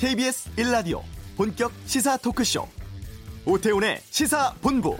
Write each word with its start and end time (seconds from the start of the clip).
KBS 0.00 0.50
1라디오 0.56 1.02
본격 1.36 1.70
시사 1.84 2.16
토크쇼 2.16 2.66
오태훈의 3.44 4.00
시사본부 4.08 4.96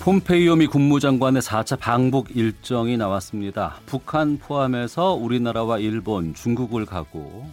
폼페이오 0.00 0.56
미 0.56 0.66
국무장관의 0.66 1.42
4차 1.42 1.78
방북 1.78 2.34
일정이 2.34 2.96
나왔습니다. 2.96 3.80
북한 3.84 4.38
포함해서 4.38 5.12
우리나라와 5.12 5.78
일본, 5.78 6.32
중국을 6.32 6.86
가고 6.86 7.46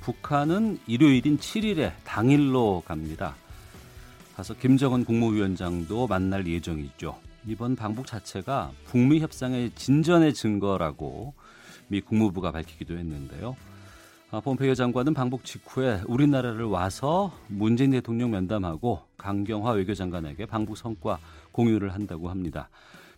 북한은 0.00 0.80
일요일인 0.88 1.38
7일에 1.38 1.92
당일로 2.02 2.82
갑니다. 2.84 3.36
가서 4.36 4.54
김정은 4.54 5.04
국무위원장도 5.04 6.08
만날 6.08 6.46
예정이죠. 6.46 7.16
이번 7.46 7.76
방북 7.76 8.06
자체가 8.06 8.72
북미 8.84 9.20
협상의 9.20 9.70
진전의 9.76 10.34
증거라고 10.34 11.34
미 11.86 12.00
국무부가 12.00 12.50
밝히기도 12.50 12.98
했는데요. 12.98 13.56
아, 14.32 14.40
폼페이오 14.40 14.74
장관은 14.74 15.14
방북 15.14 15.44
직후에 15.44 16.00
우리나라를 16.08 16.64
와서 16.64 17.32
문재인 17.46 17.92
대통령 17.92 18.32
면담하고 18.32 19.02
강경화 19.18 19.70
외교장관에게 19.72 20.46
방북 20.46 20.76
성과 20.76 21.20
공유를 21.52 21.94
한다고 21.94 22.28
합니다. 22.28 22.68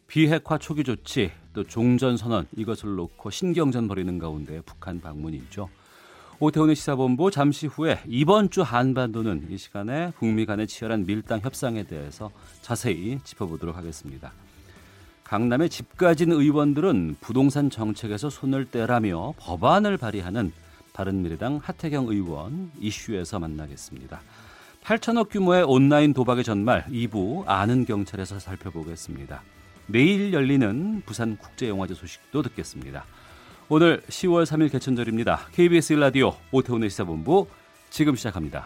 비핵화 0.09 0.59
초기 0.59 0.85
조치 0.85 1.31
또 1.55 1.65
종전 1.65 2.19
선언 2.19 2.47
이것을 2.55 2.95
놓고 2.95 3.31
신경전 3.31 3.89
벌이는 3.89 4.19
가운데 4.19 4.61
북한 4.67 5.01
방문이죠. 5.01 5.71
오태훈의 6.39 6.77
시사본부 6.77 7.31
잠시 7.31 7.67
후에 7.67 7.99
이번 8.07 8.51
주 8.51 8.61
한반도는 8.61 9.49
이 9.51 9.57
시간에 9.57 10.13
북미 10.19 10.45
간의 10.45 10.67
치열한 10.67 11.07
밀당 11.07 11.41
협상에 11.41 11.85
대해서 11.85 12.31
자세히 12.61 13.19
짚어보도록 13.25 13.75
하겠습니다. 13.75 14.33
강남의 15.25 15.71
집 15.71 15.97
가진 15.97 16.33
의원들은 16.33 17.17
부동산 17.21 17.71
정책에서 17.71 18.29
손을 18.29 18.67
떼라며 18.67 19.33
법안을 19.39 19.97
발의하는 19.97 20.53
바른미래당 20.93 21.61
하태경 21.63 22.09
의원 22.09 22.71
이슈에서 22.81 23.39
만나겠습니다. 23.39 24.21
8천억 24.85 25.31
규모의 25.31 25.65
온라인 25.65 26.13
도박의 26.13 26.45
전말 26.45 26.85
2부 26.87 27.45
아는 27.47 27.87
경찰에서 27.87 28.39
살펴보겠습니다. 28.39 29.43
내일 29.87 30.33
열리는 30.33 31.03
부산 31.07 31.37
국제영화제 31.39 31.95
소식도 31.95 32.43
듣겠습니다. 32.43 33.05
오늘 33.69 34.01
10월 34.03 34.45
3일 34.45 34.71
개천절입니다. 34.71 35.49
KBS 35.53 35.95
라디오 35.95 36.37
오태훈의 36.53 36.89
시사본부 36.89 37.49
지금 37.91 38.15
시작합니다. 38.15 38.65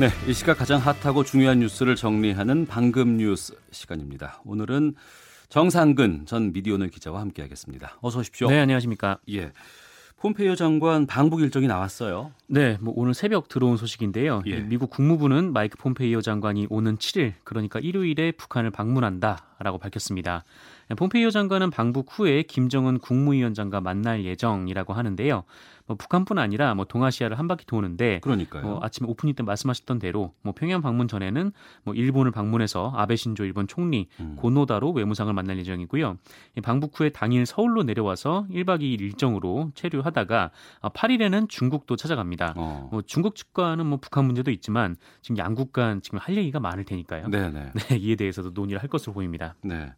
네, 0.00 0.08
이 0.26 0.32
시각 0.32 0.56
가장 0.56 0.80
핫하고 0.80 1.22
중요한 1.22 1.58
뉴스를 1.58 1.96
정리하는 1.96 2.64
방금 2.64 3.18
뉴스 3.18 3.54
시간입니다. 3.70 4.40
오늘은 4.46 4.94
정상근 5.50 6.24
전 6.24 6.54
미디어널 6.54 6.88
기자와 6.88 7.20
함께하겠습니다. 7.20 7.98
어서 8.00 8.20
오십시오. 8.20 8.48
네, 8.48 8.60
안녕하십니까? 8.60 9.18
예. 9.32 9.52
폼페이오 10.20 10.56
장관 10.56 11.06
방북 11.06 11.42
일정이 11.42 11.68
나왔어요. 11.68 12.32
네, 12.48 12.76
뭐 12.80 12.92
오늘 12.96 13.14
새벽 13.14 13.48
들어온 13.48 13.76
소식인데요. 13.76 14.42
예. 14.46 14.58
미국 14.58 14.90
국무부는 14.90 15.52
마이크 15.52 15.78
폼페이오 15.78 16.22
장관이 16.22 16.66
오는 16.70 16.96
7일, 16.96 17.34
그러니까 17.44 17.78
일요일에 17.78 18.32
북한을 18.32 18.72
방문한다라고 18.72 19.78
밝혔습니다. 19.78 20.44
폼페이오 20.96 21.30
장관은 21.30 21.70
방북 21.70 22.06
후에 22.10 22.42
김정은 22.42 22.98
국무위원장과 22.98 23.80
만날 23.80 24.24
예정이라고 24.24 24.92
하는데요. 24.92 25.44
뭐 25.88 25.96
북한뿐 25.96 26.38
아니라 26.38 26.74
뭐 26.74 26.84
동아시아를 26.84 27.38
한 27.38 27.48
바퀴 27.48 27.66
도는데 27.66 28.20
그러니까요. 28.20 28.62
뭐 28.62 28.78
아침에 28.82 29.08
오프닝 29.08 29.34
때 29.34 29.42
말씀하셨던 29.42 29.98
대로 29.98 30.34
뭐 30.42 30.52
평양 30.54 30.82
방문 30.82 31.08
전에는 31.08 31.50
뭐 31.82 31.94
일본을 31.94 32.30
방문해서 32.30 32.92
아베 32.94 33.16
신조 33.16 33.44
일본 33.44 33.66
총리 33.66 34.08
음. 34.20 34.36
고노다로 34.36 34.92
외무상을 34.92 35.32
만날 35.32 35.58
예정이고요. 35.58 36.18
이 36.56 36.60
방북 36.60 37.00
후에 37.00 37.08
당일 37.08 37.46
서울로 37.46 37.82
내려와서 37.82 38.46
1박 38.50 38.82
2일 38.82 39.00
일정으로 39.00 39.72
체류하다가 39.74 40.50
8일에는 40.82 41.48
중국도 41.48 41.96
찾아갑니다. 41.96 42.52
어. 42.56 42.88
뭐 42.92 43.02
중국 43.02 43.34
측과는 43.34 43.86
뭐 43.86 43.98
북한 43.98 44.26
문제도 44.26 44.50
있지만 44.50 44.96
지금 45.22 45.38
양국 45.38 45.72
간 45.72 46.02
지금 46.02 46.18
할 46.18 46.36
얘기가 46.36 46.60
많을 46.60 46.84
테니까요. 46.84 47.28
네, 47.28 47.50
네. 47.50 47.72
네, 47.88 47.96
이에 47.96 48.14
대해서도 48.14 48.50
논의를 48.50 48.82
할 48.82 48.90
것으로 48.90 49.14
보입니다. 49.14 49.54
네. 49.62 49.90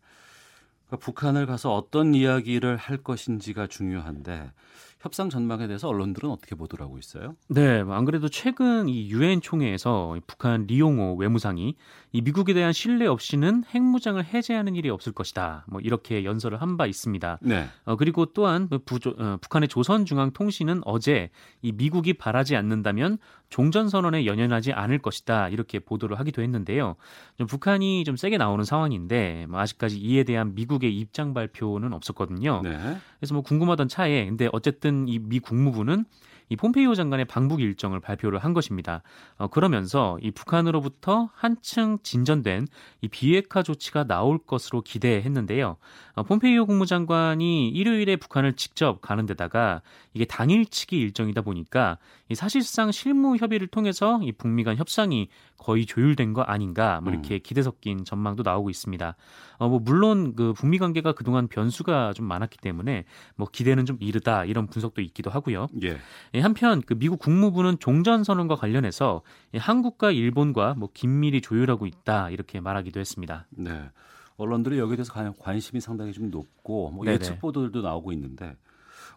그러니까 0.86 1.04
북한을 1.04 1.46
가서 1.46 1.74
어떤 1.74 2.14
이야기를 2.14 2.76
할 2.76 2.98
것인지가 2.98 3.66
중요한데 3.66 4.52
협상 5.00 5.30
전망에 5.30 5.66
대해서 5.66 5.88
언론들은 5.88 6.30
어떻게 6.30 6.54
보도를 6.54 6.84
하고 6.84 6.98
있어요? 6.98 7.34
네, 7.48 7.82
뭐안 7.82 8.04
그래도 8.04 8.28
최근 8.28 8.88
이 8.88 9.08
유엔 9.10 9.40
총회에서 9.40 10.16
이 10.16 10.20
북한 10.26 10.66
리용호 10.66 11.14
외무상이 11.16 11.74
이 12.12 12.20
미국에 12.20 12.52
대한 12.54 12.72
신뢰 12.72 13.06
없이는 13.06 13.64
핵무장을 13.74 14.22
해제하는 14.22 14.74
일이 14.76 14.90
없을 14.90 15.12
것이다. 15.12 15.64
뭐 15.68 15.80
이렇게 15.80 16.24
연설을 16.24 16.60
한 16.60 16.76
바 16.76 16.86
있습니다. 16.86 17.38
네. 17.42 17.66
어, 17.84 17.96
그리고 17.96 18.26
또한 18.26 18.68
그 18.68 18.78
부조, 18.78 19.14
어, 19.18 19.38
북한의 19.40 19.68
조선중앙통신은 19.68 20.82
어제 20.84 21.30
이 21.62 21.72
미국이 21.72 22.14
바라지 22.14 22.56
않는다면 22.56 23.18
종전 23.50 23.88
선언에 23.88 24.26
연연하지 24.26 24.72
않을 24.72 24.98
것이다 24.98 25.48
이렇게 25.48 25.78
보도를 25.80 26.18
하기도 26.18 26.40
했는데요. 26.42 26.96
좀 27.36 27.46
북한이 27.46 28.04
좀 28.04 28.16
세게 28.16 28.38
나오는 28.38 28.64
상황인데 28.64 29.46
뭐 29.48 29.58
아직까지 29.60 29.98
이에 29.98 30.22
대한 30.24 30.54
미국의 30.54 30.96
입장 30.96 31.34
발표는 31.34 31.92
없었거든요. 31.92 32.60
네. 32.62 32.96
그래서 33.18 33.34
뭐 33.34 33.42
궁금하던 33.42 33.88
차에 33.88 34.26
근데 34.26 34.48
어쨌든 34.52 35.06
이 35.08 35.18
미 35.18 35.38
국무부는 35.40 36.04
이 36.50 36.56
폼페이오 36.56 36.96
장관의 36.96 37.26
방북 37.26 37.60
일정을 37.60 38.00
발표를 38.00 38.40
한 38.40 38.52
것입니다. 38.52 39.02
어, 39.38 39.46
그러면서 39.46 40.18
이 40.20 40.32
북한으로부터 40.32 41.30
한층 41.32 41.98
진전된 42.02 42.66
이 43.00 43.08
비핵화 43.08 43.62
조치가 43.62 44.04
나올 44.04 44.38
것으로 44.38 44.82
기대했는데요. 44.82 45.76
어, 46.14 46.22
폼페이오 46.24 46.66
국무장관이 46.66 47.68
일요일에 47.68 48.16
북한을 48.16 48.54
직접 48.54 49.00
가는 49.00 49.26
데다가 49.26 49.80
이게 50.12 50.24
당일치기 50.24 50.98
일정이다 50.98 51.42
보니까 51.42 51.98
이 52.28 52.34
사실상 52.34 52.90
실무 52.90 53.36
협의를 53.36 53.68
통해서 53.68 54.20
이 54.22 54.32
북미 54.32 54.64
간 54.64 54.76
협상이 54.76 55.28
거의 55.56 55.86
조율된 55.86 56.32
거 56.32 56.42
아닌가 56.42 57.00
뭐 57.02 57.12
이렇게 57.12 57.38
기대 57.38 57.62
섞인 57.62 58.04
전망도 58.04 58.42
나오고 58.42 58.70
있습니다. 58.70 59.14
어, 59.58 59.68
뭐 59.68 59.78
물론 59.78 60.34
그 60.34 60.52
북미 60.54 60.78
관계가 60.78 61.12
그동안 61.12 61.48
변수가 61.48 62.14
좀 62.14 62.26
많았기 62.26 62.58
때문에 62.58 63.04
뭐 63.36 63.46
기대는 63.50 63.84
좀 63.84 63.98
이르다 64.00 64.46
이런 64.46 64.66
분석도 64.66 65.02
있기도 65.02 65.30
하고요. 65.30 65.68
예. 65.82 65.98
예, 66.34 66.39
한편 66.40 66.80
그 66.82 66.94
미국 66.98 67.18
국무부는 67.18 67.78
종전 67.78 68.24
선언과 68.24 68.56
관련해서 68.56 69.22
이 69.54 69.58
한국과 69.58 70.10
일본과 70.10 70.74
뭐 70.74 70.88
긴밀히 70.92 71.40
조율하고 71.40 71.86
있다 71.86 72.30
이렇게 72.30 72.60
말하기도 72.60 72.98
했습니다. 73.00 73.46
네. 73.50 73.90
언론들이 74.36 74.78
여기에 74.78 74.96
대해서 74.96 75.12
관- 75.12 75.34
관심이 75.38 75.80
상당히 75.80 76.12
좀 76.12 76.30
높고 76.30 76.90
뭐. 76.90 77.06
예측 77.06 77.38
보도들도 77.40 77.82
나오고 77.82 78.12
있는데 78.12 78.56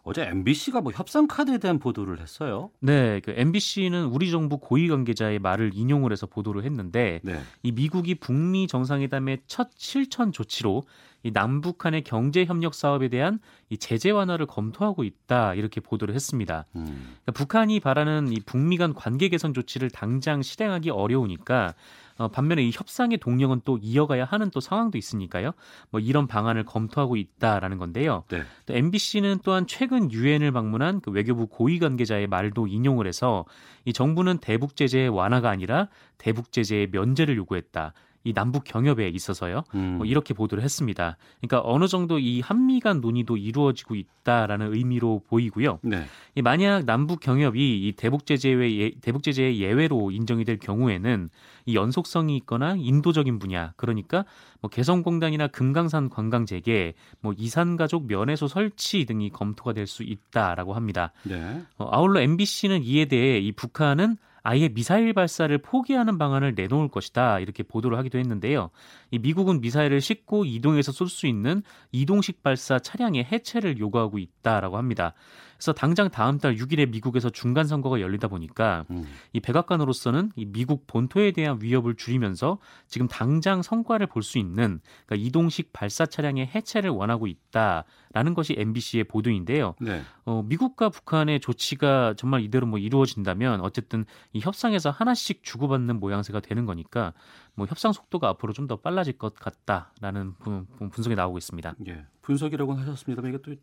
어제 0.04 0.22
MBC가 0.22 0.82
뭐 0.82 0.92
협상 0.92 1.26
카드에 1.26 1.56
대한 1.58 1.78
보도를 1.78 2.20
했어요. 2.20 2.70
네, 2.80 3.20
그 3.20 3.32
MBC는 3.34 4.04
우리 4.04 4.30
정부 4.30 4.58
고위 4.58 4.86
관계자의 4.88 5.38
말을 5.38 5.70
인용을 5.74 6.12
해서 6.12 6.26
보도를 6.26 6.64
했는데 6.64 7.20
네. 7.24 7.40
이 7.62 7.72
미국이 7.72 8.14
북미 8.14 8.66
정상회담의 8.66 9.40
첫 9.46 9.70
실천 9.76 10.30
조치로 10.30 10.82
이 11.22 11.30
남북한의 11.32 12.04
경제 12.04 12.44
협력 12.44 12.74
사업에 12.74 13.08
대한 13.08 13.38
이 13.70 13.78
제재 13.78 14.10
완화를 14.10 14.44
검토하고 14.44 15.04
있다 15.04 15.54
이렇게 15.54 15.80
보도를 15.80 16.14
했습니다. 16.14 16.66
음. 16.76 16.84
그러니까 16.84 17.32
북한이 17.32 17.80
바라는 17.80 18.30
이 18.30 18.40
북미 18.44 18.76
간 18.76 18.92
관계 18.92 19.30
개선 19.30 19.54
조치를 19.54 19.88
당장 19.88 20.42
실행하기 20.42 20.90
어려우니까 20.90 21.72
어, 22.16 22.28
반면에 22.28 22.62
이 22.62 22.70
협상의 22.72 23.18
동력은 23.18 23.62
또 23.64 23.78
이어가야 23.80 24.24
하는 24.24 24.50
또 24.50 24.60
상황도 24.60 24.98
있으니까요. 24.98 25.52
뭐 25.90 26.00
이런 26.00 26.26
방안을 26.26 26.64
검토하고 26.64 27.16
있다라는 27.16 27.78
건데요. 27.78 28.24
네. 28.28 28.42
또 28.66 28.74
MBC는 28.74 29.40
또한 29.42 29.66
최근 29.66 30.12
유엔을 30.12 30.52
방문한 30.52 31.00
그 31.00 31.10
외교부 31.10 31.46
고위 31.46 31.78
관계자의 31.78 32.26
말도 32.26 32.66
인용을 32.66 33.06
해서 33.06 33.44
이 33.84 33.92
정부는 33.92 34.38
대북 34.38 34.76
제재의 34.76 35.08
완화가 35.08 35.50
아니라 35.50 35.88
대북 36.18 36.52
제재의 36.52 36.88
면제를 36.92 37.36
요구했다. 37.36 37.92
이 38.24 38.32
남북 38.32 38.64
경협에 38.64 39.08
있어서요. 39.08 39.62
음. 39.74 39.96
뭐 39.98 40.06
이렇게 40.06 40.34
보도를 40.34 40.64
했습니다. 40.64 41.16
그러니까 41.40 41.60
어느 41.64 41.86
정도 41.86 42.18
이 42.18 42.40
한미 42.40 42.80
간 42.80 43.00
논의도 43.00 43.36
이루어지고 43.36 43.94
있다라는 43.94 44.74
의미로 44.74 45.22
보이고요. 45.28 45.78
네. 45.82 46.04
이 46.34 46.42
만약 46.42 46.84
남북 46.84 47.20
경협이 47.20 47.86
이 47.86 47.92
대북 47.92 48.26
제재의 48.26 48.80
예, 48.80 48.90
대북 49.00 49.22
제재의 49.22 49.60
예외로 49.60 50.10
인정이 50.10 50.44
될 50.44 50.58
경우에는 50.58 51.30
이 51.66 51.76
연속성이 51.76 52.36
있거나 52.38 52.74
인도적인 52.76 53.38
분야 53.38 53.72
그러니까 53.76 54.24
뭐 54.60 54.68
개성공단이나 54.70 55.48
금강산 55.48 56.08
관광 56.08 56.46
재개, 56.46 56.94
뭐 57.20 57.34
이산 57.36 57.76
가족 57.76 58.06
면회소 58.06 58.48
설치 58.48 59.04
등이 59.04 59.30
검토가 59.30 59.72
될 59.72 59.84
수 59.86 60.02
있다라고 60.02 60.72
합니다. 60.72 61.12
네. 61.24 61.62
어, 61.76 61.88
아울러 61.90 62.20
MBC는 62.20 62.82
이에 62.84 63.04
대해 63.04 63.38
이 63.38 63.52
북한은 63.52 64.16
아예 64.44 64.68
미사일 64.68 65.14
발사를 65.14 65.56
포기하는 65.58 66.18
방안을 66.18 66.54
내놓을 66.54 66.88
것이다 66.88 67.40
이렇게 67.40 67.62
보도를 67.62 67.96
하기도 67.98 68.18
했는데요. 68.18 68.70
이 69.10 69.18
미국은 69.18 69.62
미사일을 69.62 70.02
싣고 70.02 70.44
이동해서 70.44 70.92
쏠 70.92 71.08
수 71.08 71.26
있는 71.26 71.62
이동식 71.92 72.42
발사 72.42 72.78
차량의 72.78 73.24
해체를 73.24 73.78
요구하고 73.78 74.18
있다라고 74.18 74.76
합니다. 74.76 75.14
그래서 75.56 75.72
당장 75.72 76.10
다음 76.10 76.38
달 76.38 76.56
6일에 76.56 76.90
미국에서 76.90 77.30
중간 77.30 77.66
선거가 77.66 78.00
열리다 78.00 78.28
보니까 78.28 78.84
음. 78.90 79.04
이 79.32 79.40
백악관으로서는 79.40 80.32
이 80.36 80.44
미국 80.44 80.86
본토에 80.86 81.30
대한 81.32 81.58
위협을 81.60 81.94
줄이면서 81.94 82.58
지금 82.88 83.06
당장 83.08 83.62
성과를 83.62 84.06
볼 84.08 84.24
수 84.24 84.38
있는 84.38 84.80
그러니까 85.06 85.26
이동식 85.26 85.72
발사 85.72 86.06
차량의 86.06 86.50
해체를 86.54 86.90
원하고 86.90 87.26
있다라는 87.26 88.34
것이 88.34 88.54
MBC의 88.58 89.04
보도인데요. 89.04 89.74
네. 89.80 90.02
어, 90.24 90.42
미국과 90.42 90.88
북한의 90.88 91.40
조치가 91.40 92.14
정말 92.16 92.40
이대로 92.40 92.66
뭐 92.66 92.78
이루어진다면 92.78 93.60
어쨌든 93.60 94.04
이 94.32 94.40
협상에서 94.40 94.90
하나씩 94.90 95.42
주고받는 95.44 96.00
모양새가 96.00 96.40
되는 96.40 96.64
거니까 96.66 97.12
뭐 97.54 97.66
협상 97.66 97.92
속도가 97.92 98.28
앞으로 98.30 98.52
좀 98.52 98.64
더 98.64 98.76
빨라질 98.76 99.18
것 99.18 99.34
같다라는 99.34 100.34
분, 100.38 100.66
분석이 100.90 101.14
나오고 101.14 101.36
있습니다. 101.36 101.74
예, 101.86 102.06
분석이라고는 102.22 102.80
하셨습니다만 102.80 103.34
이게 103.34 103.42
또 103.42 103.54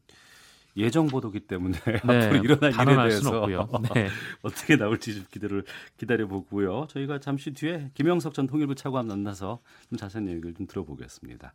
예정 0.78 1.08
보도기 1.08 1.42
때문에 1.42 1.78
네, 2.08 2.26
앞으로 2.26 2.44
일어날 2.44 2.72
일에 2.74 2.96
대해서 2.96 3.48
네. 3.94 4.08
어떻게 4.42 4.78
나올지 4.78 5.16
좀 5.16 5.26
기대를 5.32 5.64
기다려 5.98 6.28
보고요. 6.28 6.88
저희가 6.90 7.20
잠시 7.20 7.52
뒤에 7.54 7.92
김영석 7.94 8.34
전 8.34 8.48
통일부 8.48 8.76
차관 8.76 9.08
만나서 9.08 9.60
좀 9.90 9.98
자세한 9.98 10.28
얘기를 10.30 10.54
좀 10.54 10.68
들어보겠습니다. 10.68 11.54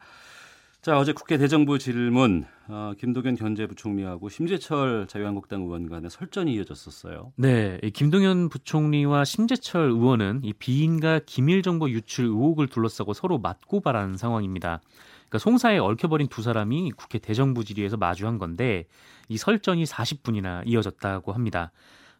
자 0.83 0.99
어제 0.99 1.13
국회 1.13 1.37
대정부 1.37 1.81
질문 1.81 2.45
어, 2.69 2.93
김동연 2.97 3.35
견제부총리하고 3.35 4.29
심재철 4.29 5.07
자유한국당 5.09 5.63
의원 5.63 5.89
간의 5.89 6.11
설전이 6.11 6.55
이어졌었어요. 6.55 7.33
네, 7.35 7.81
김동연 7.93 8.51
부총리와 8.51 9.25
심재철 9.25 9.91
의원은 9.91 10.43
이 10.45 10.53
비인가 10.53 11.19
기밀 11.27 11.63
정보 11.63 11.91
유출 11.91 12.27
의혹을 12.27 12.69
둘러싸고 12.69 13.15
서로 13.15 13.39
맞고발하는 13.39 14.17
상황입니다. 14.17 14.81
그러니까 15.37 15.39
송사에 15.39 15.79
얽혀버린 15.79 16.29
두 16.29 16.43
사람이 16.43 16.93
국회 16.97 17.19
대정부 17.19 17.65
질의에서 17.65 17.97
마주한 17.97 18.39
건데 18.39 18.87
이 19.29 19.37
설전이 19.37 19.85
40분이나 19.85 20.63
이어졌다고 20.67 21.33
합니다. 21.33 21.73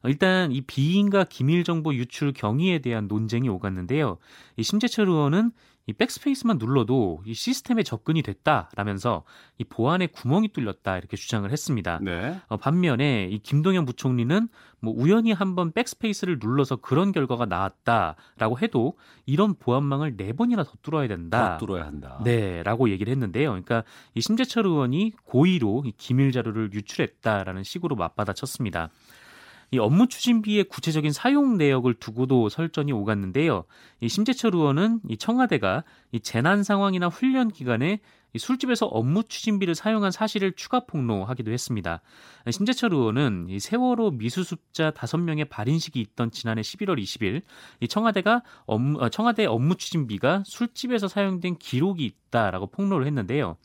일단 0.05 0.53
이 0.53 0.61
비인가 0.61 1.25
기밀 1.25 1.65
정보 1.65 1.95
유출 1.95 2.33
경위에 2.33 2.79
대한 2.81 3.09
논쟁이 3.09 3.49
오갔는데요. 3.49 4.19
이 4.57 4.63
심재철 4.63 5.09
의원은 5.09 5.51
이 5.89 5.93
백스페이스만 5.93 6.59
눌러도 6.59 7.23
이 7.25 7.35
시스템에 7.35 7.85
접근이 7.85 8.23
됐다라면서 8.23 9.23
이 9.59 9.65
보안에 9.65 10.09
구멍이 10.09 10.49
뚫렸다 10.49 10.99
이렇게 10.99 11.17
주장을 11.17 11.49
했습니다. 11.51 12.01
네. 12.03 12.41
어, 12.49 12.57
반면에 12.57 13.29
이 13.31 13.39
김동연 13.39 13.85
부총리는 13.85 14.49
뭐 14.81 14.95
우연히 14.97 15.33
한번 15.33 15.73
백스페이스를 15.73 16.39
눌러서 16.41 16.77
그런 16.77 17.13
결과가 17.13 17.47
나왔다라고 17.47 18.59
해도 18.61 18.99
이런 19.27 19.55
보안망을 19.55 20.17
네 20.17 20.33
번이나 20.33 20.65
더 20.65 20.73
뚫어야 20.83 21.07
된다. 21.07 21.57
더 21.59 21.67
뚫어야 21.67 21.87
한다. 21.87 22.21
네,라고 22.25 22.91
얘기를 22.91 23.11
했는데요. 23.13 23.51
그러니까 23.51 23.85
이 24.15 24.21
심재철 24.21 24.67
의원이 24.67 25.13
고의로 25.25 25.85
이 25.87 25.93
기밀 25.97 26.33
자료를 26.33 26.73
유출했다라는 26.73 27.63
식으로 27.63 27.95
맞받아쳤습니다. 27.95 28.91
이 29.71 29.79
업무 29.79 30.07
추진비의 30.07 30.65
구체적인 30.65 31.13
사용 31.13 31.57
내역을 31.57 31.95
두고도 31.95 32.49
설전이 32.49 32.93
오갔는데요. 32.93 33.65
이 34.01 34.09
심재철 34.09 34.55
의원은 34.55 35.01
이 35.09 35.17
청와대가 35.17 35.85
이 36.13 36.21
재난 36.21 36.63
상황이나 36.63 37.09
훈련 37.09 37.51
기간에 37.51 38.01
이 38.33 38.39
술집에서 38.39 38.85
업무 38.87 39.25
추진비를 39.25 39.75
사용한 39.75 40.11
사실을 40.11 40.53
추가 40.53 40.81
폭로하기도 40.81 41.51
했습니다. 41.51 42.03
심재철 42.51 42.93
의원은 42.93 43.47
이 43.49 43.59
세월호 43.59 44.11
미수습자 44.11 44.91
5명의 44.91 45.49
발인식이 45.49 45.99
있던 46.01 46.31
지난해 46.31 46.61
11월 46.61 47.01
20일 47.01 47.43
이 47.81 47.89
청와대가 47.89 48.43
업무, 48.67 49.01
어, 49.01 49.09
청와대 49.09 49.47
업무 49.47 49.77
추진비가 49.77 50.43
술집에서 50.45 51.09
사용된 51.09 51.57
기록이 51.57 52.05
있다라고 52.05 52.67
폭로를 52.67 53.07
했는데요. 53.07 53.57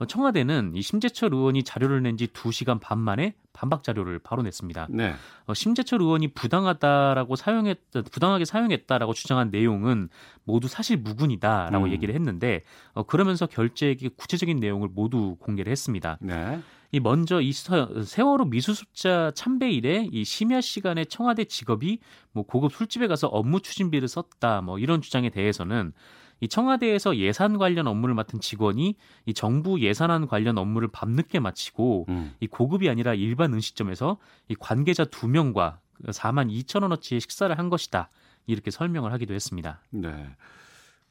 어, 0.00 0.06
청와대는 0.06 0.72
이 0.74 0.82
심재철 0.82 1.32
의원이 1.34 1.62
자료를 1.62 2.02
낸 2.02 2.16
지 2.16 2.26
2시간 2.26 2.80
반 2.80 2.98
만에 2.98 3.34
반박 3.52 3.82
자료를 3.84 4.18
바로 4.18 4.42
냈습니다. 4.42 4.88
네. 4.90 5.14
어, 5.46 5.54
심재철 5.54 6.00
의원이 6.00 6.28
부당하다라고 6.28 7.36
사용했 7.36 7.78
부당하게 8.10 8.44
사용했다라고 8.44 9.12
주장한 9.14 9.50
내용은 9.50 10.08
모두 10.44 10.68
사실 10.68 10.96
무근이다라고 10.96 11.86
음. 11.86 11.92
얘기를 11.92 12.14
했는데 12.14 12.62
어, 12.94 13.02
그러면서 13.04 13.46
결재의 13.46 13.96
구체적인 14.16 14.58
내용을 14.58 14.88
모두 14.92 15.36
공개를 15.38 15.70
했습니다. 15.70 16.18
네. 16.20 16.60
이 16.92 16.98
먼저 16.98 17.40
이 17.40 17.52
세월호 17.52 18.46
미수습자 18.46 19.32
참배 19.34 19.70
일에 19.70 20.08
이 20.10 20.24
심야 20.24 20.60
시간에 20.60 21.04
청와대 21.04 21.44
직업이 21.44 22.00
뭐 22.32 22.44
고급 22.44 22.72
술집에 22.72 23.06
가서 23.06 23.28
업무 23.28 23.60
추진비를 23.60 24.08
썼다 24.08 24.62
뭐 24.62 24.78
이런 24.78 25.00
주장에 25.00 25.30
대해서는 25.30 25.92
이 26.40 26.48
청와대에서 26.48 27.16
예산 27.16 27.58
관련 27.58 27.86
업무를 27.86 28.14
맡은 28.14 28.40
직원이 28.40 28.96
이 29.26 29.34
정부 29.34 29.80
예산안 29.80 30.26
관련 30.26 30.58
업무를 30.58 30.88
밤늦게 30.88 31.38
마치고 31.40 32.06
음. 32.08 32.34
이 32.40 32.46
고급이 32.46 32.88
아니라 32.88 33.14
일반 33.14 33.52
음식점에서 33.52 34.18
이 34.48 34.54
관계자 34.54 35.04
두 35.04 35.28
명과 35.28 35.80
4만 36.06 36.50
2천 36.50 36.82
원어치의 36.82 37.20
식사를 37.20 37.56
한 37.56 37.68
것이다. 37.68 38.10
이렇게 38.46 38.70
설명을 38.70 39.12
하기도 39.12 39.34
했습니다. 39.34 39.80
네. 39.90 40.30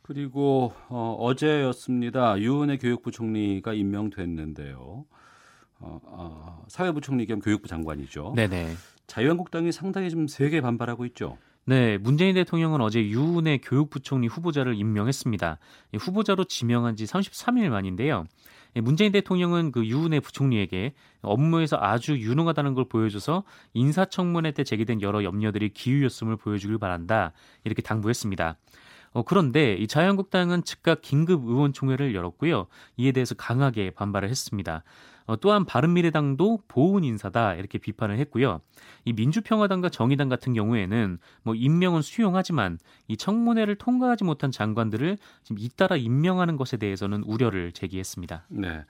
그리고 0.01 0.73
어, 0.87 1.15
어제였습니다. 1.19 2.39
유은혜 2.39 2.77
교육부 2.77 3.11
총리가 3.11 3.73
임명됐는데요. 3.73 5.05
어, 5.81 5.99
어, 6.03 6.65
사회부 6.67 7.01
총리 7.01 7.27
겸 7.27 7.39
교육부 7.39 7.67
장관이죠. 7.67 8.33
네네. 8.35 8.73
자유한국당이 9.05 9.71
상당히 9.71 10.09
좀 10.09 10.27
세게 10.27 10.61
반발하고 10.61 11.05
있죠. 11.05 11.37
네, 11.65 11.97
문재인 11.99 12.33
대통령은 12.35 12.81
어제 12.81 12.99
유은혜 13.05 13.59
교육부총리 13.59 14.27
후보자를 14.27 14.75
임명했습니다. 14.75 15.59
후보자로 15.99 16.45
지명한 16.45 16.95
지 16.95 17.05
33일 17.05 17.69
만인데요. 17.69 18.25
문재인 18.75 19.11
대통령은 19.11 19.71
그 19.71 19.85
유은혜 19.85 20.19
부총리에게 20.19 20.93
업무에서 21.21 21.77
아주 21.79 22.17
유능하다는 22.19 22.75
걸 22.75 22.85
보여줘서 22.87 23.43
인사청문회 23.73 24.51
때 24.51 24.63
제기된 24.63 25.01
여러 25.01 25.23
염려들이 25.23 25.69
기울였음을 25.69 26.37
보여주길 26.37 26.77
바란다. 26.77 27.33
이렇게 27.63 27.81
당부했습니다. 27.81 28.57
어, 29.11 29.23
그런데 29.23 29.73
이 29.73 29.87
자유한국당은 29.87 30.63
즉각 30.63 31.01
긴급 31.01 31.45
의원총회를 31.45 32.13
열었고요. 32.13 32.67
이에 32.97 33.11
대해서 33.11 33.33
강하게 33.35 33.89
반발을 33.91 34.29
했습니다. 34.29 34.83
어, 35.29 35.35
또한 35.35 35.63
바른미래당도 35.63 36.63
보훈 36.67 37.03
인사다 37.03 37.53
이렇게 37.53 37.77
비판을 37.77 38.17
했고요. 38.17 38.61
이 39.05 39.13
민주평화당과 39.13 39.89
정의당 39.89 40.27
같은 40.27 40.55
경우에는 40.55 41.19
뭐 41.43 41.53
임명은 41.53 42.01
수용하지만 42.01 42.79
이 43.07 43.15
청문회를 43.15 43.75
통과하지 43.75 44.23
못한 44.23 44.49
장관들을 44.49 45.19
지금 45.43 45.59
잇따라 45.59 45.97
임명하는 45.97 46.57
것에 46.57 46.77
대해서는 46.77 47.21
우려를 47.21 47.73
제기했습니다. 47.73 48.45
네. 48.49 48.83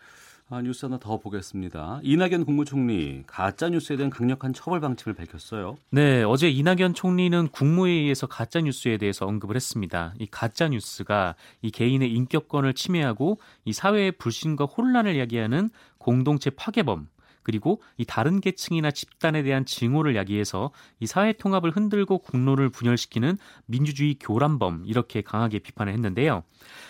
아, 0.52 0.64
뉴스 0.64 0.88
하나 0.88 0.98
더 0.98 1.20
보겠습니다. 1.20 2.00
이낙연 2.02 2.44
국무총리 2.44 3.22
가짜 3.28 3.70
뉴스에 3.70 3.98
대한 3.98 4.10
강력한 4.10 4.52
처벌 4.52 4.80
방침을 4.80 5.14
밝혔어요. 5.14 5.78
네, 5.92 6.24
어제 6.24 6.50
이낙연 6.50 6.96
총리는 6.96 7.50
국무회의에서 7.50 8.26
가짜 8.26 8.60
뉴스에 8.60 8.98
대해서 8.98 9.28
언급을 9.28 9.56
했습니다. 9.56 10.16
이 10.18 10.26
가짜 10.26 10.68
뉴스가 10.68 11.36
이 11.62 11.70
개인의 11.70 12.12
인격권을 12.12 12.74
침해하고 12.74 13.38
이 13.64 13.74
사회의 13.74 14.12
불신과 14.12 14.66
혼란을 14.66 15.20
야기하는 15.20 15.70
공동체 16.00 16.50
파괴범 16.50 17.10
그리고 17.44 17.82
이 17.98 18.06
다른 18.06 18.42
계층이나 18.42 18.92
집단에 18.92 19.44
대한 19.44 19.66
증오를 19.66 20.16
야기해서 20.16 20.72
이 21.00 21.08
사회 21.08 21.34
통합을 21.34 21.72
흔들고 21.72 22.20
국론을 22.20 22.70
분열시키는 22.70 23.38
민주주의 23.66 24.16
교란범 24.20 24.84
이렇게 24.86 25.22
강하게 25.22 25.60
비판을 25.60 25.94
했는데요. 25.94 26.44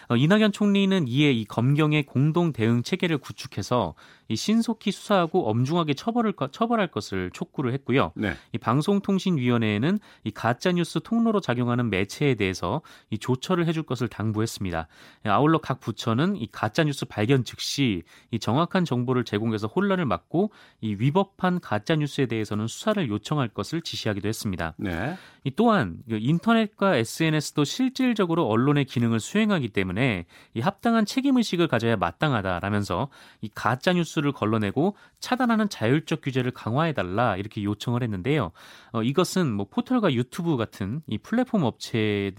어, 0.10 0.16
이낙연 0.16 0.52
총리는 0.52 1.08
이에 1.08 1.32
이 1.32 1.46
검경의 1.46 2.04
공동 2.04 2.52
대응 2.52 2.82
체계를 2.82 3.20
구축해서 3.20 3.94
이 4.28 4.36
신속히 4.36 4.92
수사하고 4.92 5.50
엄중하게 5.50 5.94
처벌을 5.94 6.34
처벌할 6.52 6.88
것을 6.88 7.30
촉구를 7.32 7.74
했고요. 7.74 8.12
네. 8.16 8.34
이 8.54 8.58
방송통신위원회에는 8.58 10.00
이 10.24 10.32
가짜 10.32 10.72
뉴스 10.72 11.00
통로로 11.04 11.42
작용하는 11.42 11.90
매체에 11.90 12.36
대해서 12.36 12.82
이 13.12 13.18
조처를 13.18 13.68
해줄 13.68 13.84
것을 13.84 14.08
당부했습니다. 14.08 14.88
아울러 15.26 15.60
각 15.60 15.80
부처는 15.80 16.38
이 16.38 16.48
가짜 16.52 16.84
뉴스 16.84 17.06
발견 17.06 17.44
즉시 17.44 18.04
이 18.32 18.40
정확한 18.40 18.86
정보를 18.86 19.26
제공해서 19.26 19.68
혼란을 19.68 20.06
막고 20.06 20.52
이 20.82 20.96
위법한 20.98 21.60
가짜 21.60 21.96
뉴스에 21.96 22.26
대해서는 22.26 22.68
수사를 22.68 23.08
요청할 23.10 23.50
것을 23.50 23.82
지시하기도 23.82 24.28
했습니다. 24.28 24.74
네. 24.78 25.18
이 25.44 25.52
또한 25.52 25.98
그 26.10 26.18
인터넷과 26.20 26.96
SNS도 26.98 27.64
실질적으로 27.64 28.48
언론의 28.48 28.86
기능을 28.86 29.20
수행하기 29.20 29.70
때문에 29.70 30.26
이 30.54 30.60
합당한 30.60 31.06
책임 31.06 31.38
의식을 31.38 31.68
가져야 31.68 31.96
마땅하다라면서 31.96 33.10
이 33.42 33.50
가짜 33.54 33.94
뉴스를 33.94 34.32
걸러내고 34.32 34.96
차단하는 35.20 35.70
자율적 35.70 36.22
규제를 36.22 36.52
강화해 36.52 36.94
달라 36.94 37.36
이렇게 37.38 37.64
요청을 37.64 38.04
했는데요. 38.04 38.52
어, 38.92 39.04
이것은 39.04 39.52
뭐 39.52 39.68
포털과 39.70 40.14
유튜브 40.14 40.58
같은 40.58 41.02
이 41.08 41.18
플랫폼 41.18 41.64
업체에 41.64 42.32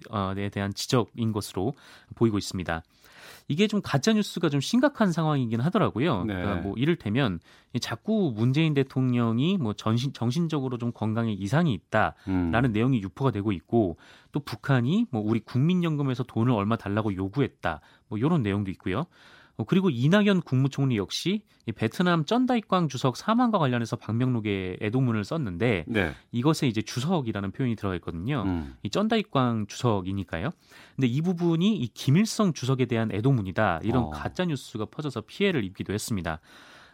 대한 0.53 0.75
지적인 0.75 1.33
것으로 1.33 1.75
보이고 2.15 2.39
있습니다. 2.39 2.83
이게 3.51 3.67
좀 3.67 3.81
가짜 3.83 4.13
뉴스가 4.13 4.49
좀 4.49 4.61
심각한 4.61 5.11
상황이긴 5.11 5.59
하더라고요. 5.61 6.25
네. 6.25 6.35
그러니까 6.35 6.63
뭐 6.63 6.75
이를테면 6.77 7.41
자꾸 7.81 8.33
문재인 8.33 8.75
대통령이 8.75 9.59
뭐 9.59 9.73
전신 9.73 10.13
정신적으로 10.13 10.79
좀 10.79 10.93
건강에 10.93 11.33
이상이 11.33 11.75
있다라는 11.75 12.71
음. 12.71 12.73
내용이 12.73 13.03
유포가 13.03 13.33
되고 13.33 13.51
있고 13.51 13.97
또 14.31 14.39
북한이 14.39 15.07
뭐 15.11 15.21
우리 15.21 15.41
국민연금에서 15.41 16.23
돈을 16.23 16.53
얼마 16.53 16.77
달라고 16.77 17.13
요구했다 17.13 17.81
뭐 18.07 18.19
이런 18.19 18.45
내용도 18.45 18.71
있고요. 18.71 19.07
어, 19.61 19.65
그리고 19.65 19.91
이낙연 19.91 20.41
국무총리 20.41 20.97
역시 20.97 21.43
이 21.67 21.73
베트남 21.73 22.25
쩐다이광 22.25 22.89
주석 22.89 23.19
사망과 23.19 23.59
관련해서 23.59 23.97
방명록에 23.97 24.79
애도문을 24.81 25.23
썼는데 25.23 25.85
네. 25.87 26.15
이것에 26.33 26.67
이제 26.67 26.81
주석이라는 26.81 27.51
표현이 27.51 27.77
들어가 27.77 27.95
있거든요. 27.97 28.45
음. 28.47 28.75
이 28.83 28.89
쩐다이광 28.89 29.67
주석이니까요. 29.67 30.51
근데 30.97 31.07
이 31.07 31.21
부분이 31.21 31.77
이 31.77 31.89
김일성 31.89 32.55
주석에 32.55 32.87
대한 32.87 33.13
애도문이다. 33.13 33.81
이런 33.85 34.05
어. 34.05 34.11
가짜 34.11 34.47
뉴스가 34.47 34.87
퍼져서 34.87 35.23
피해를 35.27 35.63
입기도 35.63 35.93
했습니다. 35.93 36.41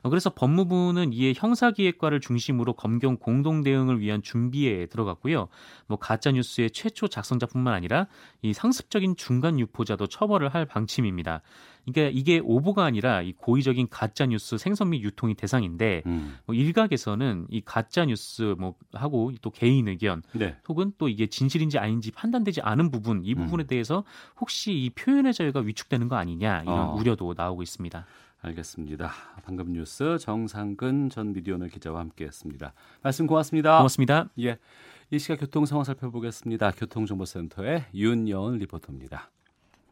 어, 0.07 0.09
그래서 0.09 0.31
법무부는 0.31 1.13
이에 1.13 1.33
형사기획과를 1.37 2.21
중심으로 2.21 2.75
검경 2.75 3.17
공동 3.17 3.63
대응을 3.63 4.01
위한 4.01 4.23
준비에 4.23 4.87
들어갔고요. 4.87 5.49
뭐 5.89 5.99
가짜 5.99 6.31
뉴스의 6.31 6.71
최초 6.71 7.09
작성자뿐만 7.09 7.75
아니라 7.75 8.07
이 8.41 8.53
상습적인 8.53 9.17
중간 9.17 9.59
유포자도 9.59 10.07
처벌을 10.07 10.49
할 10.49 10.65
방침입니다. 10.65 11.43
그러니까 11.85 12.17
이게 12.17 12.41
오보가 12.43 12.85
아니라 12.85 13.23
이 13.23 13.33
고의적인 13.33 13.89
가짜 13.91 14.27
뉴스 14.27 14.59
생성 14.59 14.91
및 14.91 15.03
유통이 15.03 15.35
대상인데 15.35 16.03
음. 16.07 16.37
뭐 16.45 16.55
일각에서는 16.55 17.47
이 17.51 17.61
가짜 17.65 18.05
뉴스 18.05 18.55
뭐 18.59 18.75
하고 18.93 19.33
또 19.43 19.51
개인 19.51 19.89
의견 19.89 20.23
네. 20.35 20.57
혹은 20.69 20.93
또 20.99 21.09
이게 21.09 21.27
진실인지 21.27 21.79
아닌지 21.79 22.13
판단되지 22.13 22.61
않은 22.61 22.93
부분 22.93 23.23
이 23.25 23.35
부분에 23.35 23.65
음. 23.65 23.67
대해서 23.67 24.05
혹시 24.41 24.73
이 24.73 24.91
표현의 24.91 25.35
자유가 25.35 25.61
위축되는 25.61 26.09
거 26.09 26.17
아니냐 26.17 26.63
이런 26.63 26.79
어. 26.79 26.95
우려도 26.95 27.35
나오고 27.37 27.63
있습니다. 27.63 28.07
알겠습니다. 28.43 29.11
방금 29.45 29.73
뉴스 29.73 30.19
정상근 30.19 31.11
전 31.11 31.33
미디어널 31.33 31.69
기자와 31.69 32.01
함께했습니다. 32.01 32.73
말씀 33.03 33.27
고맙습니다. 33.27 33.79
고맙습니다. 33.79 34.29
예, 34.41 34.59
이 35.11 35.19
시각 35.19 35.41
교통 35.41 35.67
상황 35.67 35.85
살펴보겠습니다. 35.85 36.71
교통정보센터의 36.73 37.87
윤여은 37.95 38.59
리포터입니다. 38.59 39.31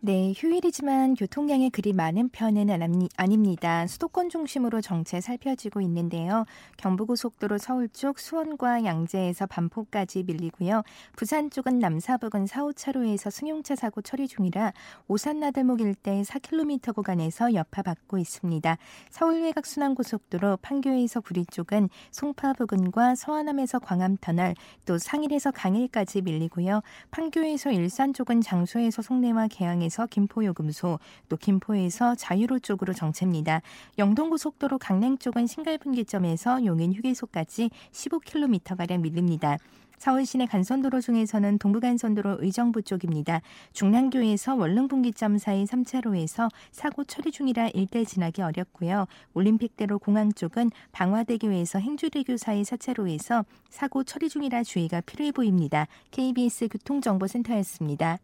네, 0.07 0.35
휴일이지만 0.37 1.15
교통량이 1.15 1.71
그리 1.71 1.95
많은 1.95 2.29
편은 2.29 2.69
아닙니다. 3.17 3.87
수도권 3.87 4.29
중심으로 4.29 4.83
정체 4.83 5.23
살펴지고 5.23 5.81
있는데요. 5.81 6.45
경부고속도로 6.77 7.57
서울 7.57 7.89
쪽 7.89 8.19
수원과 8.19 8.85
양재에서 8.85 9.47
반포까지 9.47 10.25
밀리고요. 10.25 10.83
부산 11.17 11.49
쪽은 11.49 11.79
남사북은 11.79 12.45
4, 12.45 12.65
5차로에서 12.65 13.31
승용차 13.31 13.77
사고 13.77 14.03
처리 14.03 14.29
중이라 14.29 14.75
오산 15.09 15.41
나들목 15.41 15.81
일대 15.81 16.21
4km 16.21 16.95
구간에서 16.95 17.55
여파 17.55 17.81
받고 17.81 18.19
있습니다. 18.19 18.77
서울 19.09 19.41
외곽 19.41 19.65
순환고속도로 19.65 20.59
판교에서 20.59 21.23
구리 21.23 21.47
쪽은 21.47 21.89
송파 22.11 22.53
부근과 22.53 23.15
서안암에서 23.15 23.79
광암 23.79 24.19
터널 24.21 24.55
또 24.85 24.99
상일에서 24.99 25.51
강일까지 25.51 26.21
밀리고요. 26.21 26.83
판교에서 27.11 27.71
일산 27.73 28.13
쪽은 28.13 28.43
장소에서 28.43 29.01
송내와 29.01 29.49
개항에서 29.49 29.94
김포요금소, 30.07 30.99
또 31.29 31.37
김포에서 31.37 32.15
자유로 32.15 32.59
쪽으로 32.59 32.93
정체입니다. 32.93 33.63
영동고속도로 33.99 34.79
강릉 34.79 35.19
쪽은 35.19 35.47
신갈분기점에서 35.47 36.65
용인 36.65 36.93
휴게소까지 36.93 37.71
15km가량 37.93 39.01
밀립니다. 39.01 39.59
서울 39.99 40.27
시내 40.27 40.45
간선도로 40.45 41.01
중에서는 41.01 41.59
동부간선도로 41.59 42.39
의정부 42.41 42.83
쪽입니다. 42.83 43.41
중랑교에서 43.73 44.55
원릉분기점 44.55 45.39
사이 45.39 45.65
3차로에서 45.65 46.51
사고 46.73 47.05
처리 47.05 47.31
중이라 47.31 47.69
일대 47.69 48.05
지나기 48.05 48.43
어렵고요. 48.43 49.07
올림픽대로 49.33 49.99
공항 49.99 50.33
쪽은 50.33 50.71
방화대교에서 50.93 51.79
행주대교 51.79 52.37
사이 52.37 52.63
4차로에서 52.63 53.45
사고 53.71 54.05
처리 54.05 54.29
중이라 54.29 54.65
주의가 54.65 55.01
필요해 55.01 55.33
보입니다. 55.33 55.87
KBS 56.11 56.69
교통정보센터였습니다. 56.69 58.19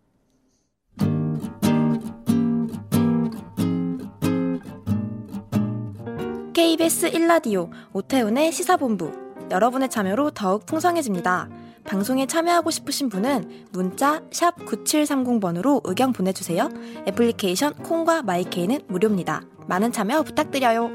KBS 6.61 7.13
1라디오 7.13 7.71
오태훈의 7.95 8.53
시사본부 8.53 9.11
여러분의 9.51 9.89
참여로 9.89 10.31
더욱 10.33 10.67
풍성해집니다. 10.67 11.49
방송에 11.85 12.27
참여하고 12.27 12.71
싶으신 12.71 13.09
분은 13.09 13.69
문자 13.73 14.21
9730번으로 14.29 15.81
의견 15.85 16.13
보내주세요. 16.13 16.69
애플리케이션 17.09 17.73
콩과 17.77 18.25
마이케이는 18.25 18.81
무료입니다. 18.89 19.41
많은 19.69 19.91
참여 19.91 20.23
부탁드려요. 20.23 20.91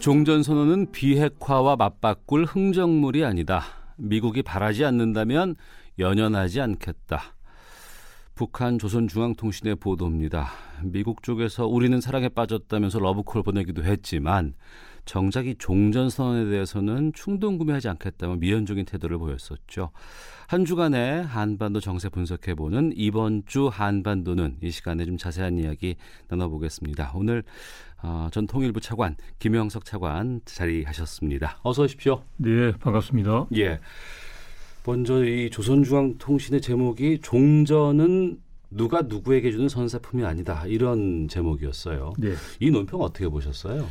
종전선언은 0.00 0.92
비핵화와 0.92 1.76
맞바꿀 1.76 2.44
흥정물이 2.44 3.24
아니다. 3.24 3.62
미국이 3.96 4.42
바라지 4.42 4.84
않는다면 4.84 5.56
연연하지 5.98 6.60
않겠다. 6.60 7.34
북한 8.34 8.80
조선중앙통신의 8.80 9.76
보도입니다. 9.76 10.48
미국 10.82 11.22
쪽에서 11.22 11.66
우리는 11.68 12.00
사랑에 12.00 12.28
빠졌다면서 12.28 12.98
러브콜 12.98 13.44
보내기도 13.44 13.84
했지만 13.84 14.54
정작 15.04 15.46
이 15.46 15.54
종전 15.56 16.10
선언에 16.10 16.50
대해서는 16.50 17.12
충동 17.14 17.58
구매하지 17.58 17.88
않겠다며 17.90 18.36
미연적인 18.36 18.86
태도를 18.86 19.18
보였었죠. 19.18 19.90
한 20.48 20.64
주간의 20.64 21.22
한반도 21.22 21.78
정세 21.78 22.08
분석해 22.08 22.56
보는 22.56 22.92
이번 22.96 23.44
주 23.46 23.68
한반도는 23.68 24.56
이 24.62 24.70
시간에 24.70 25.04
좀 25.04 25.16
자세한 25.16 25.58
이야기 25.58 25.94
나눠보겠습니다. 26.26 27.12
오늘 27.14 27.44
어, 28.02 28.28
전 28.32 28.48
통일부 28.48 28.80
차관 28.80 29.16
김영석 29.38 29.84
차관 29.84 30.40
자리하셨습니다. 30.44 31.60
어서 31.62 31.84
오십시오. 31.84 32.24
네, 32.36 32.72
반갑습니다. 32.72 33.46
예. 33.56 33.78
먼저 34.86 35.24
이 35.24 35.50
조선중앙통신의 35.50 36.60
제목이 36.60 37.20
종전은 37.22 38.38
누가 38.70 39.02
누구에게 39.02 39.50
주는 39.50 39.68
선사품이 39.68 40.24
아니다 40.24 40.64
이런 40.66 41.28
제목이었어요. 41.28 42.12
네. 42.18 42.34
이 42.60 42.70
논평 42.70 43.00
어떻게 43.00 43.28
보셨어요? 43.28 43.86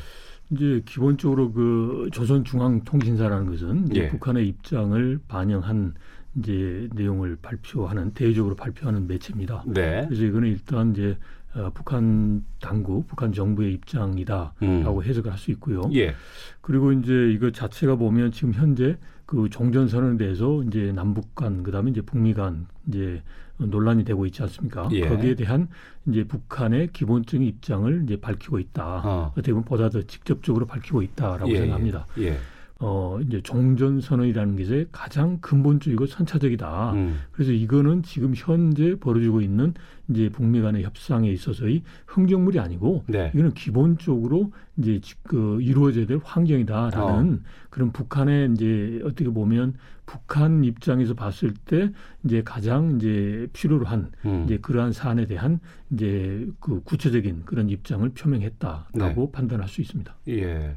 이제 0.51 0.81
기본적으로 0.85 1.51
그 1.51 2.09
조선중앙통신사라는 2.11 3.49
것은 3.49 3.95
예. 3.95 4.09
북한의 4.09 4.47
입장을 4.47 5.19
반영한 5.27 5.95
이제 6.37 6.89
내용을 6.93 7.37
발표하는 7.41 8.13
대외적으로 8.13 8.55
발표하는 8.55 9.07
매체입니다. 9.07 9.63
네. 9.67 10.05
그래서 10.07 10.23
이거는 10.23 10.49
일단 10.49 10.91
이제 10.91 11.17
어, 11.55 11.69
북한 11.73 12.43
당국, 12.59 13.07
북한 13.07 13.31
정부의 13.31 13.73
입장이다라고 13.73 14.53
음. 14.63 15.03
해석을 15.03 15.31
할 15.31 15.37
수 15.37 15.51
있고요. 15.51 15.83
예. 15.93 16.13
그리고 16.61 16.91
이제 16.91 17.31
이거 17.31 17.51
자체가 17.51 17.95
보면 17.95 18.31
지금 18.31 18.53
현재 18.53 18.97
그 19.25 19.49
종전선언에 19.49 20.17
대해서 20.17 20.63
이제 20.63 20.91
남북 20.93 21.35
간 21.35 21.63
그다음에 21.63 21.91
이제 21.91 22.01
북미 22.01 22.33
간 22.33 22.67
이제 22.87 23.21
논란이 23.57 24.03
되고 24.03 24.25
있지 24.25 24.41
않습니까? 24.41 24.89
예. 24.91 25.07
거기에 25.07 25.35
대한 25.35 25.67
이제 26.07 26.23
북한의 26.23 26.89
기본적인 26.91 27.47
입장을 27.47 28.03
이제 28.03 28.19
밝히고 28.19 28.59
있다. 28.59 29.01
어. 29.05 29.31
어떻게 29.31 29.51
보면 29.51 29.65
보다 29.65 29.89
더 29.89 30.01
직접적으로 30.01 30.65
밝히고 30.65 31.01
있다라고 31.01 31.49
예, 31.51 31.57
생각합니다. 31.57 32.05
예. 32.19 32.37
어, 32.85 33.17
이제 33.25 33.39
종전 33.41 34.01
선언이라는 34.01 34.57
것이 34.57 34.87
가장 34.91 35.37
근본적이고 35.39 36.05
선차적이다. 36.05 36.91
음. 36.93 37.19
그래서 37.31 37.53
이거는 37.53 38.03
지금 38.03 38.33
현재 38.35 38.95
벌어지고 38.99 39.39
있는 39.39 39.73
이제 40.09 40.27
북미 40.27 40.59
간의 40.61 40.83
협상에 40.83 41.31
있어서의 41.31 41.81
흥정물이 42.07 42.59
아니고 42.59 43.05
네. 43.07 43.31
이거는 43.33 43.53
기본적으로 43.53 44.51
이제 44.77 44.99
지- 44.99 45.15
그 45.23 45.61
이루어져야 45.61 46.05
될 46.05 46.19
환경이다라는 46.21 47.33
어. 47.35 47.39
그런 47.69 47.91
북한의 47.93 48.51
이제 48.51 48.99
어떻게 49.05 49.29
보면 49.29 49.75
북한 50.05 50.65
입장에서 50.65 51.13
봤을 51.13 51.53
때 51.65 51.89
이제 52.25 52.41
가장 52.43 52.97
이제 52.97 53.47
필요로 53.53 53.85
한 53.85 54.11
음. 54.25 54.43
이제 54.43 54.57
그러한 54.57 54.91
사안에 54.91 55.25
대한 55.27 55.61
이제 55.89 56.45
그 56.59 56.81
구체적인 56.83 57.43
그런 57.45 57.69
입장을 57.69 58.07
표명했다라고 58.09 59.31
판단할 59.31 59.69
수 59.69 59.79
있습니다. 59.79 60.13
예. 60.27 60.75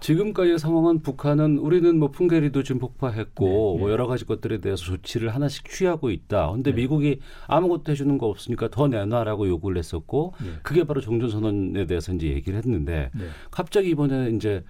지금까지의 0.00 0.58
상황은 0.58 1.02
북한은 1.02 1.58
우리는 1.58 1.98
뭐 1.98 2.10
풍계리도 2.10 2.62
지금 2.62 2.80
폭파했고 2.80 3.44
네, 3.44 3.50
예. 3.50 3.78
뭐 3.80 3.90
여러 3.90 4.06
가지 4.06 4.24
것들에 4.24 4.58
대해서 4.58 4.82
조치를 4.84 5.34
하나씩 5.34 5.68
취하고 5.68 6.10
있다. 6.10 6.50
근데 6.50 6.70
네. 6.70 6.76
미국이 6.76 7.20
아무것도 7.46 7.92
해주는 7.92 8.18
거 8.18 8.26
없으니까 8.26 8.68
더 8.68 8.88
내놔라고 8.88 9.48
요구를 9.48 9.78
했었고 9.78 10.34
네. 10.42 10.50
그게 10.62 10.84
바로 10.84 11.00
종전선언에 11.00 11.86
대해서 11.86 12.12
이제 12.12 12.28
얘기를 12.28 12.58
했는데 12.58 13.10
네. 13.14 13.26
갑자기 13.50 13.90
이번에는 13.90 14.36
이제 14.36 14.64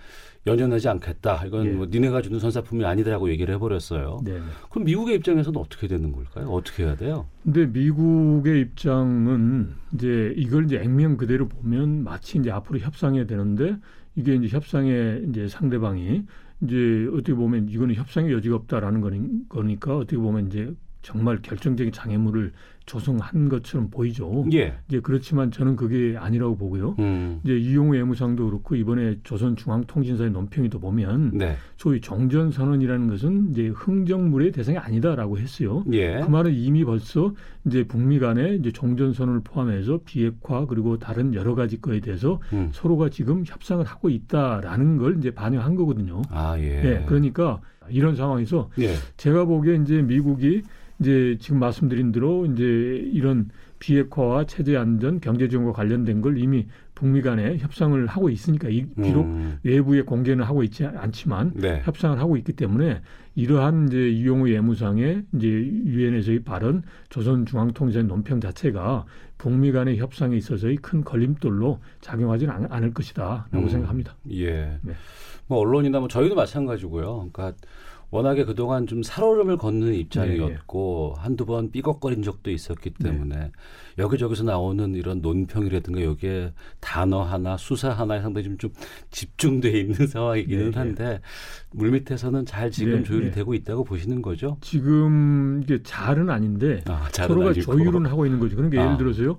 연연하지 0.46 0.88
않겠다. 0.88 1.44
이건 1.46 1.66
예. 1.66 1.70
뭐 1.70 1.87
니네가 1.90 2.22
주는 2.22 2.38
선사품이 2.38 2.84
아니다라고 2.84 3.30
얘기를 3.30 3.54
해버렸어요. 3.54 4.20
네. 4.25 4.32
네. 4.32 4.40
그럼 4.70 4.84
미국의 4.84 5.16
입장에서는 5.16 5.60
어떻게 5.60 5.87
되는 5.87 6.12
걸까요? 6.12 6.49
어떻게 6.49 6.84
해야 6.84 6.96
돼요? 6.96 7.26
근데 7.44 7.66
미국의 7.66 8.60
입장은 8.62 9.75
이제 9.94 10.32
이걸 10.37 10.64
이제 10.64 10.76
액면 10.78 11.16
그대로 11.18 11.46
보면 11.46 12.04
마치 12.04 12.38
이제 12.38 12.50
앞으로 12.50 12.78
협상해야 12.78 13.26
되는데 13.26 13.76
이게 14.16 14.34
이제 14.34 14.48
협상의 14.48 15.26
이제 15.28 15.48
상대방이 15.48 16.24
이제 16.62 17.08
어떻게 17.12 17.34
보면 17.34 17.68
이거는 17.68 17.94
협상의 17.94 18.32
여지가 18.32 18.56
없다라는 18.56 19.00
거니- 19.00 19.48
거니까 19.48 19.96
어떻게 19.96 20.16
보면 20.18 20.48
이제 20.48 20.74
정말 21.02 21.40
결정적인 21.42 21.92
장애물을 21.92 22.52
조성한 22.87 23.49
것처럼 23.49 23.88
보이죠. 23.88 24.45
예. 24.52 24.75
이제 24.88 25.00
그렇지만 25.00 25.52
저는 25.52 25.76
그게 25.76 26.16
아니라고 26.19 26.57
보고요. 26.57 26.97
음. 26.99 27.40
이제 27.45 27.57
이용우 27.57 27.92
외무상도 27.92 28.47
그렇고 28.47 28.75
이번에 28.75 29.19
조선중앙통신사의 29.23 30.30
논평에도 30.33 30.80
보면 30.80 31.30
네. 31.35 31.57
소위 31.76 32.00
종전 32.00 32.50
선언이라는 32.50 33.07
것은 33.09 33.50
이제 33.50 33.69
흥정물의 33.69 34.50
대상이 34.50 34.76
아니다라고 34.78 35.38
했어요. 35.38 35.85
예. 35.92 36.21
그 36.21 36.28
말은 36.28 36.52
이미 36.52 36.85
벌써 36.85 37.33
이제 37.64 37.85
북미 37.85 38.19
간에 38.19 38.57
이제 38.57 38.73
종전 38.73 39.12
선언을 39.12 39.42
포함해서 39.45 40.00
비핵화 40.04 40.66
그리고 40.66 40.99
다른 40.99 41.33
여러 41.35 41.54
가지 41.54 41.80
거에 41.80 42.00
대해서 42.00 42.40
음. 42.52 42.71
서로가 42.73 43.11
지금 43.11 43.45
협상을 43.47 43.85
하고 43.85 44.11
있다라는 44.11 44.97
걸 44.97 45.19
이제 45.19 45.30
반영한 45.30 45.76
거거든요. 45.76 46.23
아, 46.30 46.59
예. 46.59 46.83
예. 46.85 47.04
그러니까 47.07 47.61
이런 47.90 48.16
상황에서 48.16 48.70
예. 48.78 48.94
제가 49.16 49.44
보기에 49.44 49.76
이제 49.76 50.02
미국이 50.02 50.62
이제 51.00 51.37
지금 51.40 51.59
말씀드린 51.61 52.12
대로 52.12 52.44
이제 52.47 52.62
이런 52.64 53.49
비핵화와 53.78 54.44
체제 54.44 54.76
안전, 54.76 55.18
경제 55.20 55.49
지원과 55.49 55.73
관련된 55.73 56.20
걸 56.20 56.37
이미 56.37 56.66
북미 56.94 57.23
간에 57.23 57.56
협상을 57.56 58.06
하고 58.06 58.28
있으니까 58.28 58.68
이, 58.68 58.85
비록 59.02 59.23
음. 59.23 59.59
외부에 59.62 60.02
공개는 60.02 60.44
하고 60.44 60.62
있지 60.62 60.85
않지만 60.85 61.52
네. 61.54 61.80
협상을 61.85 62.18
하고 62.20 62.37
있기 62.37 62.52
때문에 62.52 63.00
이러한 63.37 63.88
이제 63.88 64.11
이용우 64.11 64.50
예무상의 64.50 65.23
이제 65.35 65.47
유엔에서의 65.49 66.40
발언, 66.40 66.82
조선중앙통신 67.09 68.06
논평 68.06 68.40
자체가 68.42 69.06
북미 69.38 69.73
간의 69.73 69.97
협상에 69.97 70.37
있어서의 70.37 70.76
큰 70.76 71.02
걸림돌로 71.02 71.78
작용하지는 72.02 72.52
않- 72.52 72.66
않을 72.70 72.92
것이다라고 72.92 73.61
음. 73.61 73.68
생각합니다. 73.70 74.14
예. 74.32 74.76
네. 74.82 74.92
뭐 75.50 75.59
언론이나 75.59 75.99
뭐 75.99 76.07
저희도 76.07 76.37
마찬가지고요. 76.37 77.28
그러니까 77.33 77.52
워낙에 78.12 78.45
그동안 78.45 78.87
좀 78.87 79.02
살얼음을 79.02 79.57
걷는 79.57 79.95
입장이었고 79.95 81.14
한두 81.19 81.45
번 81.45 81.73
삐걱거린 81.73 82.23
적도 82.23 82.52
있었기 82.52 82.90
때문에 82.90 83.50
여기저기서 83.99 84.45
나오는 84.45 84.95
이런 84.95 85.21
논평이라든가 85.21 86.04
여기에 86.04 86.52
단어 86.78 87.23
하나 87.23 87.57
수사 87.57 87.90
하나에 87.90 88.21
상당히 88.21 88.45
좀, 88.47 88.59
좀 88.59 88.71
집중돼 89.11 89.71
있는 89.71 89.95
상황이기는 90.07 90.64
네, 90.66 90.71
네. 90.71 90.78
한데 90.78 91.21
물밑에서는 91.73 92.47
잘 92.47 92.71
지금 92.71 92.99
네, 92.99 93.02
조율이 93.02 93.26
네. 93.26 93.30
되고 93.33 93.52
있다고 93.52 93.83
보시는 93.83 94.23
거죠? 94.23 94.57
지금 94.61 95.62
이게 95.64 95.83
잘은 95.83 96.30
아닌데 96.30 96.80
아, 96.87 97.09
잘은 97.11 97.35
서로가 97.35 97.50
아니고. 97.50 97.76
조율은 97.76 98.07
하고 98.07 98.25
있는 98.25 98.38
거죠. 98.38 98.54
그러니까 98.54 98.80
아. 98.83 98.85
예를 98.85 98.99
들어서요. 98.99 99.38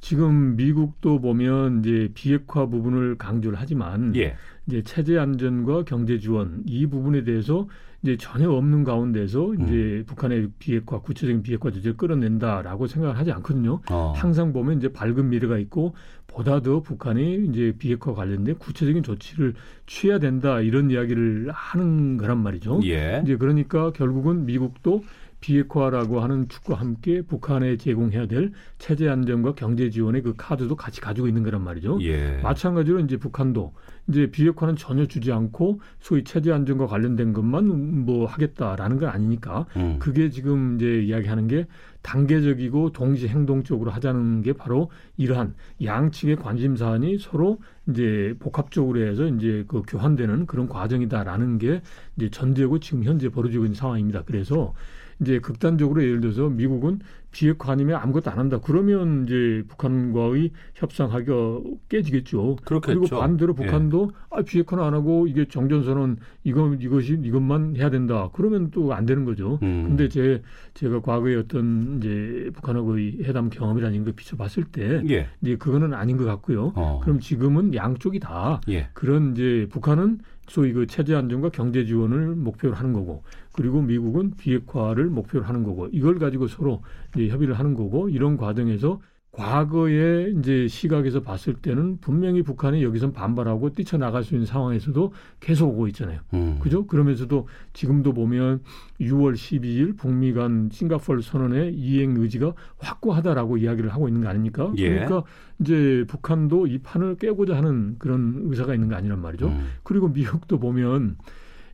지금 0.00 0.56
미국도 0.56 1.20
보면 1.20 1.80
이제 1.80 2.08
비핵화 2.14 2.66
부분을 2.66 3.18
강조를 3.18 3.58
하지만 3.60 4.14
예. 4.16 4.36
이제 4.68 4.82
체제 4.82 5.18
안전과 5.18 5.84
경제 5.84 6.18
지원 6.18 6.62
이 6.66 6.86
부분에 6.86 7.24
대해서 7.24 7.66
이제 8.02 8.16
전혀 8.16 8.50
없는 8.50 8.84
가운데서 8.84 9.50
음. 9.50 9.62
이제 9.62 10.04
북한의 10.06 10.50
비핵화 10.58 11.00
구체적인 11.00 11.42
비핵화 11.42 11.70
조치를 11.70 11.96
끌어낸다라고 11.96 12.86
생각을 12.86 13.18
하지 13.18 13.32
않거든요. 13.32 13.80
어. 13.90 14.12
항상 14.14 14.52
보면 14.52 14.76
이제 14.78 14.92
밝은 14.92 15.30
미래가 15.30 15.58
있고 15.58 15.94
보다 16.26 16.60
더 16.60 16.80
북한이 16.80 17.46
이제 17.46 17.74
비핵화 17.78 18.12
관련된 18.12 18.56
구체적인 18.58 19.02
조치를 19.02 19.54
취해야 19.86 20.18
된다 20.18 20.60
이런 20.60 20.90
이야기를 20.90 21.50
하는 21.50 22.18
거란 22.18 22.38
말이죠. 22.38 22.80
예. 22.84 23.22
이제 23.24 23.36
그러니까 23.36 23.90
결국은 23.92 24.44
미국도 24.44 25.02
비핵화라고 25.40 26.20
하는 26.20 26.48
축과 26.48 26.74
함께 26.74 27.22
북한에 27.22 27.76
제공해야 27.76 28.26
될 28.26 28.52
체제 28.78 29.08
안정과 29.08 29.54
경제 29.54 29.88
지원의 29.88 30.22
그 30.22 30.34
카드도 30.36 30.76
같이 30.76 31.00
가지고 31.00 31.28
있는 31.28 31.42
거란 31.42 31.62
말이죠. 31.62 31.98
예. 32.02 32.40
마찬가지로 32.42 33.00
이제 33.00 33.16
북한도 33.16 33.72
이제 34.08 34.30
비핵화는 34.30 34.76
전혀 34.76 35.06
주지 35.06 35.32
않고 35.32 35.80
소위 36.00 36.24
체제 36.24 36.50
안정과 36.50 36.86
관련된 36.86 37.32
것만 37.32 38.06
뭐 38.06 38.26
하겠다라는 38.26 38.98
건 38.98 39.08
아니니까 39.10 39.66
음. 39.76 39.96
그게 39.98 40.30
지금 40.30 40.76
이제 40.76 41.02
이야기하는 41.02 41.46
게 41.46 41.66
단계적이고 42.02 42.92
동시 42.92 43.28
행동적으로 43.28 43.90
하자는 43.90 44.42
게 44.42 44.54
바로 44.54 44.90
이러한 45.16 45.54
양측의 45.82 46.36
관심 46.36 46.76
사안이 46.76 47.18
서로 47.18 47.58
이제 47.88 48.34
복합적으로 48.38 49.00
해서 49.00 49.26
이제 49.26 49.64
그 49.68 49.82
교환되는 49.86 50.46
그런 50.46 50.68
과정이다라는 50.68 51.58
게 51.58 51.82
이제 52.16 52.30
전제고 52.30 52.80
지금 52.80 53.04
현재 53.04 53.28
벌어지고 53.28 53.64
있는 53.64 53.74
상황입니다. 53.74 54.22
그래서 54.24 54.74
이제 55.20 55.38
극단적으로 55.40 56.02
예를 56.02 56.20
들어서 56.20 56.48
미국은 56.48 57.00
비핵화 57.30 57.72
아니면 57.72 57.96
아무것도 58.02 58.30
안 58.30 58.38
한다. 58.38 58.58
그러면 58.62 59.24
이제 59.24 59.62
북한과의 59.68 60.50
협상하기가 60.74 61.60
깨지겠죠. 61.88 62.56
그렇겠죠. 62.64 63.00
그리고 63.00 63.18
반대로 63.20 63.54
예. 63.58 63.64
북한도 63.64 64.10
아, 64.30 64.42
비핵화는 64.42 64.82
안 64.82 64.94
하고 64.94 65.26
이게 65.26 65.46
정전선언 65.46 66.16
이거 66.44 66.74
이것이 66.80 67.18
이것만 67.22 67.76
해야 67.76 67.90
된다. 67.90 68.30
그러면 68.32 68.70
또 68.70 68.88
안 68.92 69.04
되는 69.06 69.24
거죠. 69.24 69.58
음. 69.62 69.84
근데 69.88 70.08
제 70.08 70.42
제가 70.74 71.00
과거에 71.00 71.36
어떤 71.36 71.98
이제 71.98 72.50
북한하고의 72.54 73.18
회담 73.24 73.50
경험이라는 73.50 74.04
걸 74.04 74.12
비춰봤을 74.14 74.64
때 74.72 75.02
예. 75.10 75.28
이제 75.42 75.56
그거는 75.56 75.92
아닌 75.94 76.16
것 76.16 76.24
같고요. 76.24 76.72
어. 76.74 77.00
그럼 77.04 77.20
지금은 77.20 77.74
양쪽이 77.74 78.18
다 78.20 78.60
예. 78.68 78.88
그런 78.94 79.32
이제 79.32 79.68
북한은 79.70 80.20
소위 80.48 80.72
그 80.72 80.86
체제 80.86 81.14
안정과 81.14 81.50
경제 81.50 81.84
지원을 81.84 82.34
목표로 82.34 82.74
하는 82.74 82.92
거고 82.92 83.22
그리고 83.52 83.82
미국은 83.82 84.32
비핵화를 84.36 85.06
목표로 85.06 85.44
하는 85.44 85.62
거고 85.62 85.88
이걸 85.92 86.18
가지고 86.18 86.48
서로 86.48 86.82
협의를 87.14 87.54
하는 87.58 87.74
거고 87.74 88.08
이런 88.08 88.36
과정에서 88.36 89.00
과거의 89.38 90.34
이제 90.36 90.66
시각에서 90.66 91.20
봤을 91.20 91.54
때는 91.54 91.98
분명히 92.00 92.42
북한이 92.42 92.82
여기선 92.82 93.12
반발하고 93.12 93.72
뛰쳐나갈 93.72 94.24
수 94.24 94.34
있는 94.34 94.46
상황에서도 94.46 95.12
계속 95.38 95.68
오고 95.68 95.86
있잖아요. 95.88 96.18
음. 96.34 96.58
그죠? 96.60 96.88
그러면서도 96.88 97.46
지금도 97.72 98.14
보면 98.14 98.62
6월 99.00 99.34
12일 99.34 99.96
북미 99.96 100.32
간 100.32 100.68
싱가포르 100.72 101.22
선언의 101.22 101.72
이행 101.74 102.16
의지가 102.16 102.52
확고하다라고 102.78 103.58
이야기를 103.58 103.90
하고 103.90 104.08
있는 104.08 104.22
거 104.22 104.28
아닙니까? 104.28 104.72
예. 104.76 104.88
그러니까 104.88 105.22
이제 105.60 106.04
북한도 106.08 106.66
이 106.66 106.78
판을 106.78 107.14
깨고자 107.14 107.56
하는 107.56 107.94
그런 108.00 108.40
의사가 108.42 108.74
있는 108.74 108.88
거 108.88 108.96
아니란 108.96 109.22
말이죠. 109.22 109.46
음. 109.46 109.68
그리고 109.84 110.08
미국도 110.08 110.58
보면 110.58 111.16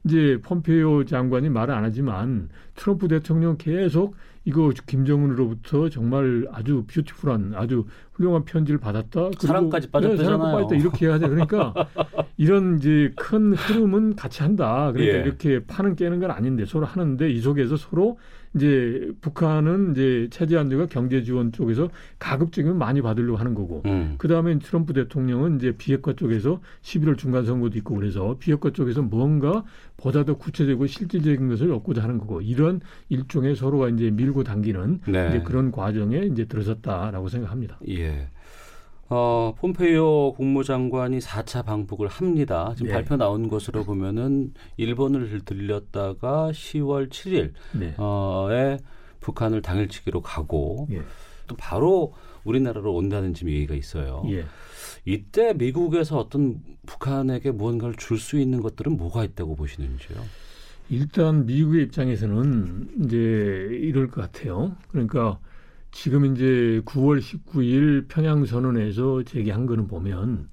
이제 0.04 0.38
폼페이오 0.42 1.04
장관이 1.04 1.48
말을 1.48 1.72
안 1.72 1.84
하지만 1.84 2.50
트럼프 2.74 3.08
대통령 3.08 3.56
계속 3.56 4.16
이거 4.44 4.70
김정은으로부터 4.86 5.88
정말 5.88 6.46
아주 6.52 6.84
뷰티풀한 6.86 7.54
아주 7.54 7.86
훌륭한 8.12 8.44
편지를 8.44 8.78
받았다. 8.78 9.30
사랑까지 9.38 9.86
네, 9.86 9.90
빠졌다잖아요. 9.90 10.24
사랑까지 10.24 10.52
빠졌다. 10.54 10.76
이렇게 10.76 11.06
하죠. 11.08 11.28
그러니까 11.28 11.74
이런 12.36 12.78
이제 12.78 13.12
큰 13.16 13.54
흐름은 13.54 14.16
같이 14.16 14.42
한다. 14.42 14.92
그러니까 14.92 15.18
예. 15.18 15.22
이렇게 15.22 15.64
파는 15.64 15.96
깨는 15.96 16.20
건 16.20 16.30
아닌데 16.30 16.64
서로 16.66 16.84
하는데 16.86 17.30
이 17.30 17.40
속에서 17.40 17.76
서로 17.76 18.18
이제 18.54 19.10
북한은 19.20 19.92
이제 19.92 20.28
체제 20.30 20.56
안정과 20.56 20.86
경제 20.86 21.24
지원 21.24 21.50
쪽에서 21.50 21.88
가급적이면 22.20 22.78
많이 22.78 23.02
받으려고 23.02 23.36
하는 23.36 23.54
거고 23.54 23.82
음. 23.86 24.14
그 24.18 24.28
다음에 24.28 24.56
트럼프 24.60 24.92
대통령은 24.92 25.56
이제 25.56 25.72
비핵화 25.76 26.12
쪽에서 26.12 26.60
11월 26.82 27.18
중간 27.18 27.44
선거도 27.44 27.76
있고 27.78 27.96
그래서 27.96 28.36
비핵화 28.38 28.70
쪽에서 28.70 29.02
뭔가 29.02 29.64
보다 30.04 30.22
더 30.22 30.36
구체적이고 30.36 30.86
실질적인 30.86 31.48
것을 31.48 31.72
얻고자 31.72 32.02
하는 32.02 32.18
거고 32.18 32.42
이런 32.42 32.82
일종의 33.08 33.56
서로가 33.56 33.88
이제 33.88 34.10
밀고 34.10 34.44
당기는 34.44 35.00
네. 35.06 35.28
이제 35.30 35.40
그런 35.40 35.72
과정에 35.72 36.18
이제 36.30 36.44
들어섰다라고 36.44 37.30
생각합니다. 37.30 37.78
예. 37.88 38.28
어, 39.08 39.54
폼페이오 39.56 40.34
국무장관이 40.34 41.20
4차 41.20 41.64
방북을 41.64 42.08
합니다. 42.08 42.74
지금 42.76 42.88
네. 42.88 42.92
발표 42.92 43.16
나온 43.16 43.48
것으로 43.48 43.84
보면은 43.84 44.52
일본을 44.76 45.40
들렸다가 45.46 46.50
10월 46.50 47.08
7일 47.08 47.52
네. 47.72 47.94
어에 47.96 48.76
북한을 49.20 49.62
당일치기로 49.62 50.20
가고 50.20 50.86
예. 50.90 51.00
또 51.46 51.56
바로 51.56 52.12
우리나라로 52.44 52.94
온다는 52.94 53.32
지금 53.32 53.54
얘기가 53.54 53.74
있어요. 53.74 54.22
예. 54.28 54.44
이때 55.04 55.52
미국에서 55.52 56.18
어떤 56.18 56.60
북한에게 56.86 57.50
무언가를 57.50 57.94
줄 57.96 58.18
수 58.18 58.38
있는 58.38 58.60
것들은 58.62 58.96
뭐가 58.96 59.24
있다고 59.24 59.54
보시는지요? 59.56 60.18
일단 60.90 61.46
미국의 61.46 61.84
입장에서는 61.84 63.04
이제 63.04 63.16
이럴 63.16 64.08
것 64.08 64.20
같아요. 64.20 64.76
그러니까 64.88 65.38
지금 65.92 66.24
이제 66.26 66.80
9월 66.84 67.20
19일 67.20 68.08
평양 68.08 68.44
선언에서 68.44 69.22
제기한 69.24 69.66
거는 69.66 69.86
보면 69.86 70.48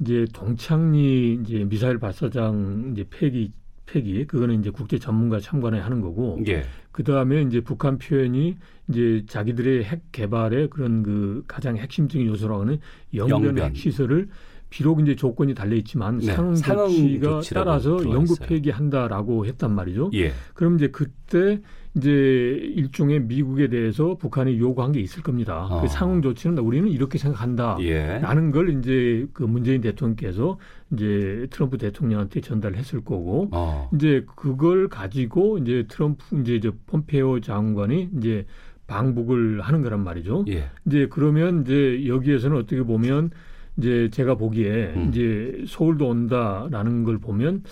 이제 0.00 0.26
동창리 0.32 1.40
이제 1.42 1.64
미사일 1.64 1.98
발사장 1.98 2.90
이제 2.92 3.04
폐기 3.10 3.50
폐기 3.86 4.26
그거는 4.26 4.60
이제 4.60 4.70
국제 4.70 4.98
전문가 4.98 5.40
참관에 5.40 5.78
하는 5.80 6.00
거고 6.00 6.40
예. 6.46 6.64
그 6.98 7.04
다음에 7.04 7.42
이제 7.42 7.60
북한 7.60 7.96
표현이 7.96 8.56
이제 8.88 9.22
자기들의 9.28 9.84
핵 9.84 10.10
개발의 10.10 10.68
그런 10.68 11.04
그 11.04 11.44
가장 11.46 11.76
핵심적인 11.76 12.26
요소라고 12.26 12.62
하는 12.62 12.80
영변, 13.14 13.44
영변. 13.44 13.66
핵 13.66 13.76
시설을 13.76 14.28
비록 14.68 15.00
이제 15.00 15.14
조건이 15.14 15.54
달려 15.54 15.76
있지만 15.76 16.18
네, 16.18 16.32
상응 16.32 16.56
조치가 16.56 17.40
따라서 17.54 18.02
영구. 18.02 18.34
폐기한다라고 18.40 19.46
했단 19.46 19.76
말이죠. 19.76 20.10
예. 20.14 20.32
그럼 20.54 20.74
이제 20.74 20.88
그때 20.88 21.60
이제 21.96 22.10
일종의 22.10 23.20
미국에 23.20 23.68
대해서 23.68 24.16
북한이 24.16 24.58
요구한 24.58 24.92
게 24.92 25.00
있을 25.00 25.22
겁니다. 25.22 25.66
어. 25.66 25.80
그 25.80 25.88
상응 25.88 26.22
조치는 26.22 26.58
우리는 26.58 26.88
이렇게 26.88 27.18
생각한다. 27.18 27.78
예. 27.80 28.18
라는 28.18 28.50
걸 28.50 28.78
이제 28.78 29.26
그 29.32 29.42
문재인 29.42 29.80
대통령께서 29.80 30.58
이제 30.92 31.46
트럼프 31.50 31.78
대통령한테 31.78 32.40
전달했을 32.40 33.00
거고 33.00 33.48
어. 33.52 33.90
이제 33.94 34.24
그걸 34.36 34.88
가지고 34.88 35.58
이제 35.58 35.84
트럼프 35.88 36.40
이제 36.40 36.60
저 36.60 36.72
폼페오 36.86 37.40
장관이 37.40 38.10
이제 38.18 38.46
방북을 38.86 39.60
하는 39.60 39.82
거란 39.82 40.02
말이죠. 40.02 40.44
예. 40.48 40.70
이제 40.86 41.06
그러면 41.10 41.62
이제 41.62 42.06
여기에서는 42.06 42.56
어떻게 42.56 42.82
보면 42.82 43.30
이제 43.76 44.08
제가 44.10 44.34
보기에 44.34 44.92
음. 44.96 45.08
이제 45.08 45.64
서울도 45.66 46.08
온다라는 46.08 47.04
걸 47.04 47.18
보면 47.18 47.62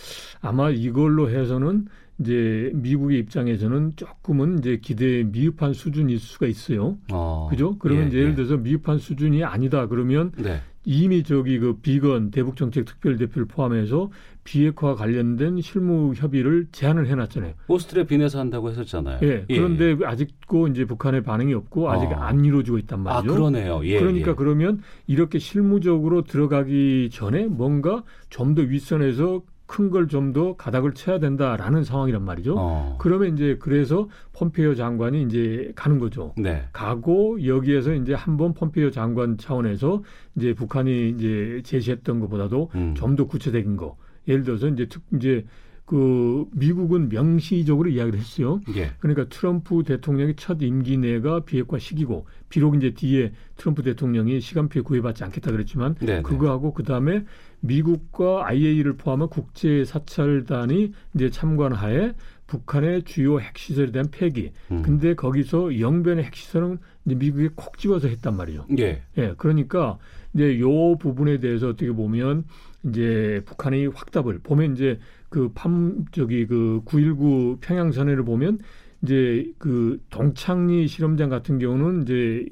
아마 0.40 0.70
이걸로 0.70 1.29
해서는 1.29 1.87
이제 2.18 2.70
미국의 2.74 3.18
입장에서는 3.20 3.92
조금은 3.96 4.59
이제 4.61 4.79
기대에 4.83 5.24
미흡한 5.24 5.72
수준일 5.74 6.18
수가 6.18 6.46
있어요. 6.46 6.96
어. 7.12 7.48
그죠? 7.50 7.76
그러면 7.79 8.12
예, 8.12 8.18
예를 8.18 8.31
예. 8.31 8.35
들어서 8.35 8.57
미흡한 8.57 8.98
수준이 8.98 9.44
아니다 9.44 9.87
그러면 9.87 10.33
네. 10.38 10.61
이미 10.88 11.24
저기 11.24 11.59
그 11.59 11.74
비건 11.83 12.31
대북 12.31 12.57
정책 12.57 12.85
특별 12.85 13.16
대표를 13.16 13.46
포함해서 13.48 14.11
비핵화 14.44 14.94
관련된 14.94 15.61
실무 15.61 16.12
협의를 16.14 16.68
제안을 16.70 17.09
해놨잖아요. 17.09 17.55
오스트리아 17.66 18.05
빈에서 18.05 18.38
한다고 18.38 18.70
했었잖아요. 18.70 19.18
예. 19.22 19.44
그런데 19.48 19.96
아직도 20.05 20.68
이제 20.68 20.85
북한의 20.85 21.24
반응이 21.24 21.52
없고 21.55 21.90
아직 21.90 22.07
어. 22.12 22.14
안 22.14 22.44
이루어지고 22.44 22.79
있단 22.79 23.00
아 23.00 23.02
말이죠. 23.02 23.35
그러네요. 23.35 23.85
예. 23.85 23.98
그러니까 23.98 24.31
예. 24.31 24.35
그러면 24.37 24.81
이렇게 25.09 25.40
실무적으로 25.40 26.22
들어가기 26.22 27.11
전에 27.12 27.46
뭔가 27.46 28.05
좀 28.31 28.55
더 28.55 28.62
윗선에서 28.62 29.42
큰 29.66 29.90
걸 29.90 30.09
좀 30.09 30.33
더 30.33 30.57
가닥을 30.57 30.94
쳐야 30.94 31.18
된다라는 31.18 31.85
상황이란 31.85 32.24
말이죠. 32.24 32.55
어. 32.59 32.96
그러면 33.00 33.35
이제 33.35 33.57
그래서 33.61 34.09
폼페이오 34.33 34.74
장관이 34.74 35.22
이제 35.22 35.72
가는 35.74 35.98
거죠. 35.98 36.33
네. 36.37 36.64
가고 36.72 37.44
여기에서 37.44 37.94
이제 37.94 38.14
한번 38.14 38.55
폼페이오 38.55 38.90
장관 38.90 39.37
차원에서 39.38 40.02
이제 40.37 40.55
북한이 40.55 41.11
이제 41.11 41.62
제시했던 41.64 42.20
것보다도 42.20 42.70
음. 42.74 42.94
좀더 42.94 43.26
구체적인 43.26 43.76
거. 43.76 43.96
예를 44.29 44.42
들어서 44.42 44.68
이제 44.68 44.87
특 44.87 45.02
이제 45.14 45.44
그 45.85 46.46
미국은 46.52 47.09
명시적으로 47.09 47.88
이야기를 47.88 48.18
했어요. 48.18 48.61
예. 48.74 48.90
그러니까 48.98 49.29
트럼프 49.29 49.85
대통령의 49.85 50.35
첫 50.37 50.61
임기 50.61 50.98
내가 50.98 51.40
비핵화 51.40 51.79
시기고 51.79 52.26
비록 52.48 52.76
이제 52.76 52.92
뒤에 52.94 53.32
트럼프 53.56 53.82
대통령이 53.82 54.40
시간표에 54.40 54.82
구애받지 54.82 55.24
않겠다 55.24 55.50
그랬지만 55.50 55.94
네. 56.00 56.22
그거하고 56.22 56.72
그다음에 56.72 57.24
미국과 57.61 58.46
IAEA를 58.46 58.96
포함한 58.96 59.28
국제 59.28 59.85
사찰단이 59.85 60.92
이제 61.14 61.30
참관하에 61.30 62.12
북한의 62.46 63.02
주요 63.02 63.40
핵시설에 63.40 63.90
대한 63.90 64.09
폐기. 64.11 64.52
음. 64.70 64.82
근데 64.82 65.14
거기서 65.14 65.80
영변의 65.80 66.24
핵시설은 66.26 66.78
이제 67.04 67.14
미국에 67.16 67.48
콕 67.56 67.76
집어서 67.78 68.06
했단 68.09 68.37
말이죠. 68.37 68.66
예. 68.78 69.02
예, 69.18 69.35
그러니까 69.37 69.98
이제 70.32 70.61
요 70.61 70.96
부분에 70.96 71.40
대해서 71.40 71.70
어떻게 71.70 71.90
보면 71.90 72.44
이제 72.85 73.42
북한이 73.46 73.87
확답을 73.88 74.38
보면 74.42 74.74
이제 74.74 75.00
그 75.28 75.50
팜 75.54 76.04
저기 76.12 76.46
그 76.46 76.82
919 76.85 77.59
평양 77.61 77.90
선회를 77.90 78.24
보면 78.24 78.59
이제 79.02 79.52
그 79.59 80.00
동창리 80.11 80.88
실험장 80.88 81.28
같은 81.28 81.59
경우는 81.59 82.02
이제 82.02 82.46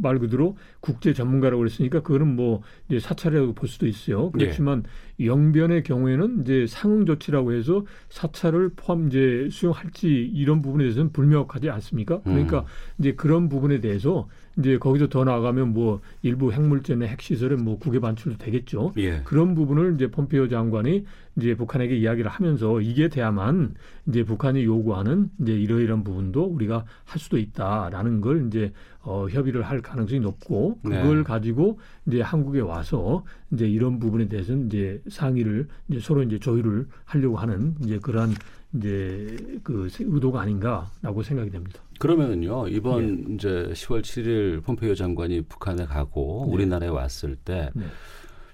말 0.00 0.18
그대로 0.18 0.56
국제 0.80 1.12
전문가라고 1.12 1.58
그랬으니까 1.58 2.00
그거는 2.00 2.34
뭐 2.34 2.62
이제 2.88 2.98
사찰이라고 2.98 3.52
볼 3.54 3.68
수도 3.68 3.86
있어요. 3.86 4.30
그렇지만 4.30 4.84
영변의 5.20 5.82
경우에는 5.82 6.42
이제 6.42 6.66
상응 6.66 7.04
조치라고 7.06 7.52
해서 7.52 7.84
사찰을 8.08 8.70
포함 8.76 9.08
이제 9.08 9.48
수용할지 9.50 10.08
이런 10.08 10.62
부분에 10.62 10.84
대해서는 10.84 11.12
불명확하지 11.12 11.70
않습니까? 11.70 12.20
그러니까 12.22 12.64
이제 12.98 13.12
그런 13.12 13.48
부분에 13.48 13.80
대해서 13.80 14.28
이제 14.58 14.78
거기서 14.78 15.08
더 15.08 15.24
나아가면 15.24 15.72
뭐 15.72 16.00
일부 16.22 16.52
핵물질이나 16.52 17.06
핵시설은 17.06 17.62
뭐 17.62 17.78
국외 17.78 18.00
반출도 18.00 18.38
되겠죠. 18.38 18.94
예. 18.96 19.20
그런 19.24 19.54
부분을 19.54 19.94
이제 19.94 20.10
폼페이오 20.10 20.48
장관이 20.48 21.04
이제 21.36 21.54
북한에게 21.54 21.96
이야기를 21.96 22.30
하면서 22.30 22.80
이게 22.80 23.08
돼야만 23.08 23.74
이제 24.08 24.24
북한이 24.24 24.64
요구하는 24.64 25.30
이제 25.40 25.52
이러이러한 25.52 26.04
부분도 26.04 26.44
우리가 26.44 26.84
할 27.04 27.20
수도 27.20 27.36
있다라는 27.36 28.22
걸 28.22 28.46
이제 28.46 28.72
어, 29.02 29.28
협의를 29.28 29.62
할 29.62 29.82
가능성이 29.82 30.20
높고 30.20 30.80
그걸 30.82 31.18
네. 31.18 31.22
가지고 31.22 31.78
이제 32.06 32.22
한국에 32.22 32.60
와서 32.60 33.24
이제 33.52 33.68
이런 33.68 33.98
부분에 33.98 34.28
대해서는 34.28 34.66
이제 34.66 35.02
상의를 35.08 35.68
이제 35.88 36.00
서로 36.00 36.22
이제 36.22 36.38
조율을 36.38 36.86
하려고 37.04 37.36
하는 37.36 37.74
이제 37.84 37.98
그러한 37.98 38.30
이제 38.74 39.36
그 39.62 39.88
의도가 39.98 40.40
아닌가라고 40.40 41.22
생각이 41.22 41.50
됩니다. 41.50 41.80
그러면은요 41.98 42.68
이번 42.68 43.28
예. 43.30 43.34
이제 43.34 43.48
10월 43.72 44.02
7일 44.02 44.62
폼페이오 44.64 44.94
장관이 44.94 45.42
북한에 45.42 45.84
가고 45.84 46.44
네. 46.46 46.54
우리나라에 46.54 46.88
왔을 46.88 47.36
때 47.36 47.70
네. 47.74 47.84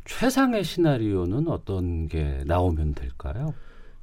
최상의 0.04 0.64
시나리오는 0.64 1.48
어떤 1.48 2.08
게 2.08 2.42
나오면 2.46 2.94
될까요? 2.94 3.54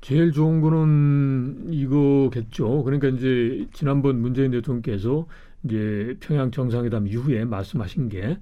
제일 0.01 0.31
좋은 0.31 0.61
거는 0.61 1.67
이거겠죠. 1.71 2.83
그러니까 2.83 3.09
이제 3.09 3.67
지난번 3.73 4.21
문재인 4.21 4.51
대통령께서 4.51 5.25
이제 5.63 6.15
평양 6.21 6.51
정상회담 6.51 7.07
이후에 7.07 7.43
말씀하신 7.43 8.07
게 8.09 8.37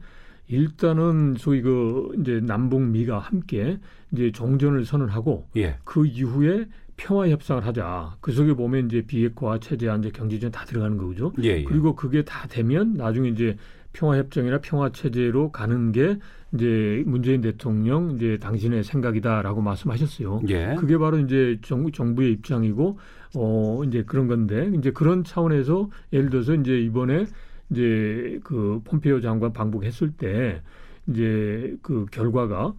일단은 0.48 1.36
소위 1.38 1.62
그 1.62 2.16
이제 2.20 2.40
남북 2.42 2.82
미가 2.82 3.18
함께 3.20 3.80
이제 4.12 4.32
종전을 4.32 4.86
선언하고 4.86 5.48
예. 5.58 5.78
그 5.84 6.06
이후에 6.06 6.68
평화 6.98 7.30
협상을 7.30 7.66
하자. 7.66 8.18
그 8.20 8.32
속에 8.32 8.54
보면 8.54 8.88
이제 8.88 9.02
비핵화, 9.02 9.60
체제 9.60 9.88
안제, 9.88 10.10
경제전 10.10 10.52
다 10.52 10.66
들어가는 10.66 10.98
거죠. 10.98 11.32
예. 11.44 11.60
예. 11.60 11.64
그리고 11.64 11.96
그게 11.96 12.24
다 12.24 12.48
되면 12.48 12.96
나중에 12.96 13.30
이제 13.30 13.56
평화 13.94 14.18
협정이나 14.18 14.60
평화 14.60 14.92
체제로 14.92 15.52
가는 15.52 15.92
게 15.92 16.18
이제 16.54 17.04
문재인 17.06 17.42
대통령 17.42 18.12
이제 18.12 18.38
당신의 18.38 18.84
생각이다라고 18.84 19.62
말씀하셨어요. 19.62 20.42
예. 20.50 20.76
그게 20.78 20.98
바로 20.98 21.20
이제 21.20 21.60
정, 21.62 21.90
정부의 21.92 22.32
입장이고 22.34 23.00
어 23.36 23.82
이제 23.86 24.04
그런 24.04 24.28
건데 24.28 24.72
이제 24.78 24.92
그런 24.92 25.24
차원에서 25.24 25.90
예를 26.14 26.30
들어서 26.30 26.56
이제 26.56 26.80
이번에 26.80 27.26
이제 27.70 28.40
그 28.44 28.82
폼페이오 28.86 29.22
장관 29.22 29.54
방북했을 29.54 30.12
때 30.12 30.62
이제 31.08 31.76
그 31.82 32.06
결과가 32.12 32.74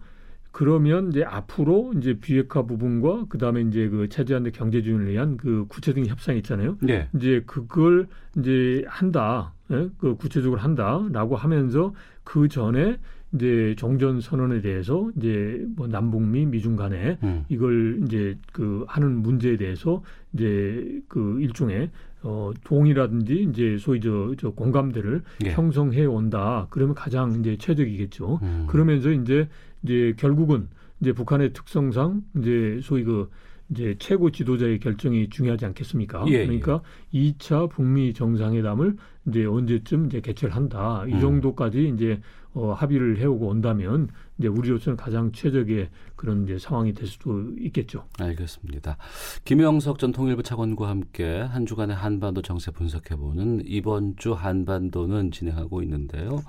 그러면 0.51 1.09
이제 1.09 1.23
앞으로 1.23 1.93
이제 1.97 2.15
비핵화 2.19 2.63
부분과 2.63 3.25
그다음에 3.29 3.61
이제 3.61 3.87
그 3.89 4.09
체제안대 4.09 4.51
경제주의를 4.51 5.09
위한 5.09 5.37
그 5.37 5.65
구체적인 5.67 6.07
협상이 6.07 6.39
있잖아요. 6.39 6.77
예. 6.89 7.07
이제 7.15 7.43
그걸 7.45 8.07
이제 8.37 8.83
한다, 8.87 9.53
예? 9.71 9.89
그 9.97 10.15
구체적으로 10.15 10.59
한다라고 10.59 11.35
하면서 11.35 11.93
그 12.23 12.47
전에 12.47 12.97
이제 13.33 13.75
종전 13.77 14.21
선언에 14.21 14.61
대해서 14.61 15.09
이제 15.15 15.63
뭐 15.75 15.87
남북미 15.87 16.47
미중 16.47 16.75
간에 16.75 17.19
음. 17.21 17.45
이걸 17.47 18.01
이제 18.03 18.37
그 18.51 18.85
하는 18.87 19.21
문제에 19.21 19.57
대해서 19.57 20.01
이제 20.33 21.01
그 21.07 21.39
일종의 21.39 21.91
어 22.21 22.51
동의라든지 22.63 23.47
이제 23.49 23.77
소위 23.79 24.01
저, 24.01 24.33
저 24.37 24.49
공감대를 24.49 25.21
예. 25.45 25.51
형성해 25.51 26.05
온다. 26.05 26.67
그러면 26.69 26.95
가장 26.95 27.35
이제 27.39 27.55
최적이겠죠. 27.57 28.39
음. 28.41 28.65
그러면서 28.67 29.11
이제 29.11 29.47
이제 29.83 30.13
결국은 30.17 30.67
이제 31.01 31.13
북한의 31.13 31.53
특성상 31.53 32.23
이제 32.37 32.79
소위 32.83 33.03
그 33.03 33.29
이제 33.71 33.95
최고 33.99 34.31
지도자의 34.31 34.79
결정이 34.79 35.29
중요하지 35.29 35.65
않겠습니까? 35.65 36.25
예, 36.27 36.45
그러니까 36.45 36.81
이 37.11 37.33
2차 37.33 37.69
북미 37.69 38.13
정상회담을 38.13 38.97
이제 39.27 39.45
언제쯤 39.45 40.07
이제 40.07 40.21
개최를 40.21 40.55
한다. 40.55 41.05
이 41.07 41.13
음. 41.13 41.19
정도까지 41.19 41.93
이제 41.95 42.19
어, 42.53 42.73
합의를 42.73 43.19
해오고 43.19 43.47
온다면 43.47 44.09
이제 44.39 44.47
우리로서는 44.47 44.97
가장 44.97 45.31
최적의 45.31 45.89
그런 46.15 46.45
이제 46.45 46.57
상황이 46.57 46.93
될 46.93 47.07
수도 47.07 47.43
있겠죠. 47.59 48.05
알겠습니다. 48.17 48.97
김영석 49.45 49.99
전 49.99 50.11
통일부 50.11 50.41
차관과 50.41 50.89
함께 50.89 51.41
한 51.41 51.67
주간의 51.67 51.95
한반도 51.95 52.41
정세 52.41 52.71
분석해보는 52.71 53.63
이번 53.65 54.15
주 54.17 54.33
한반도는 54.33 55.29
진행하고 55.29 55.83
있는데요. 55.83 56.41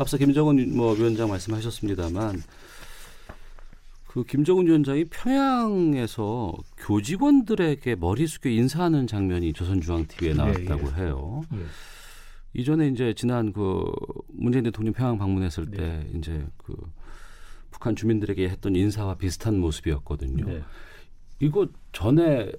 앞서 0.00 0.16
김정은 0.16 0.76
뭐 0.76 0.92
위원장 0.94 1.28
말씀하셨습니다만 1.28 2.34
그 4.14 4.22
김정은 4.22 4.68
위원장이 4.68 5.06
평양에서 5.06 6.54
교직원들에게 6.76 7.96
머리 7.96 8.28
숙여 8.28 8.48
인사하는 8.48 9.08
장면이 9.08 9.52
조선중앙TV에 9.52 10.34
나왔다고 10.34 10.86
예, 10.86 11.02
해요. 11.02 11.42
예. 11.52 11.58
이전에 12.52 12.86
이제 12.86 13.12
지난 13.14 13.52
그 13.52 13.90
문재인 14.28 14.62
대통령 14.62 14.94
평양 14.94 15.18
방문했을 15.18 15.68
네. 15.68 15.76
때 15.76 16.06
이제 16.16 16.46
그 16.58 16.76
북한 17.72 17.96
주민들에게 17.96 18.48
했던 18.48 18.76
인사와 18.76 19.16
비슷한 19.16 19.58
모습이었거든요. 19.58 20.46
네. 20.46 20.62
이거 21.40 21.66
전에 21.90 22.52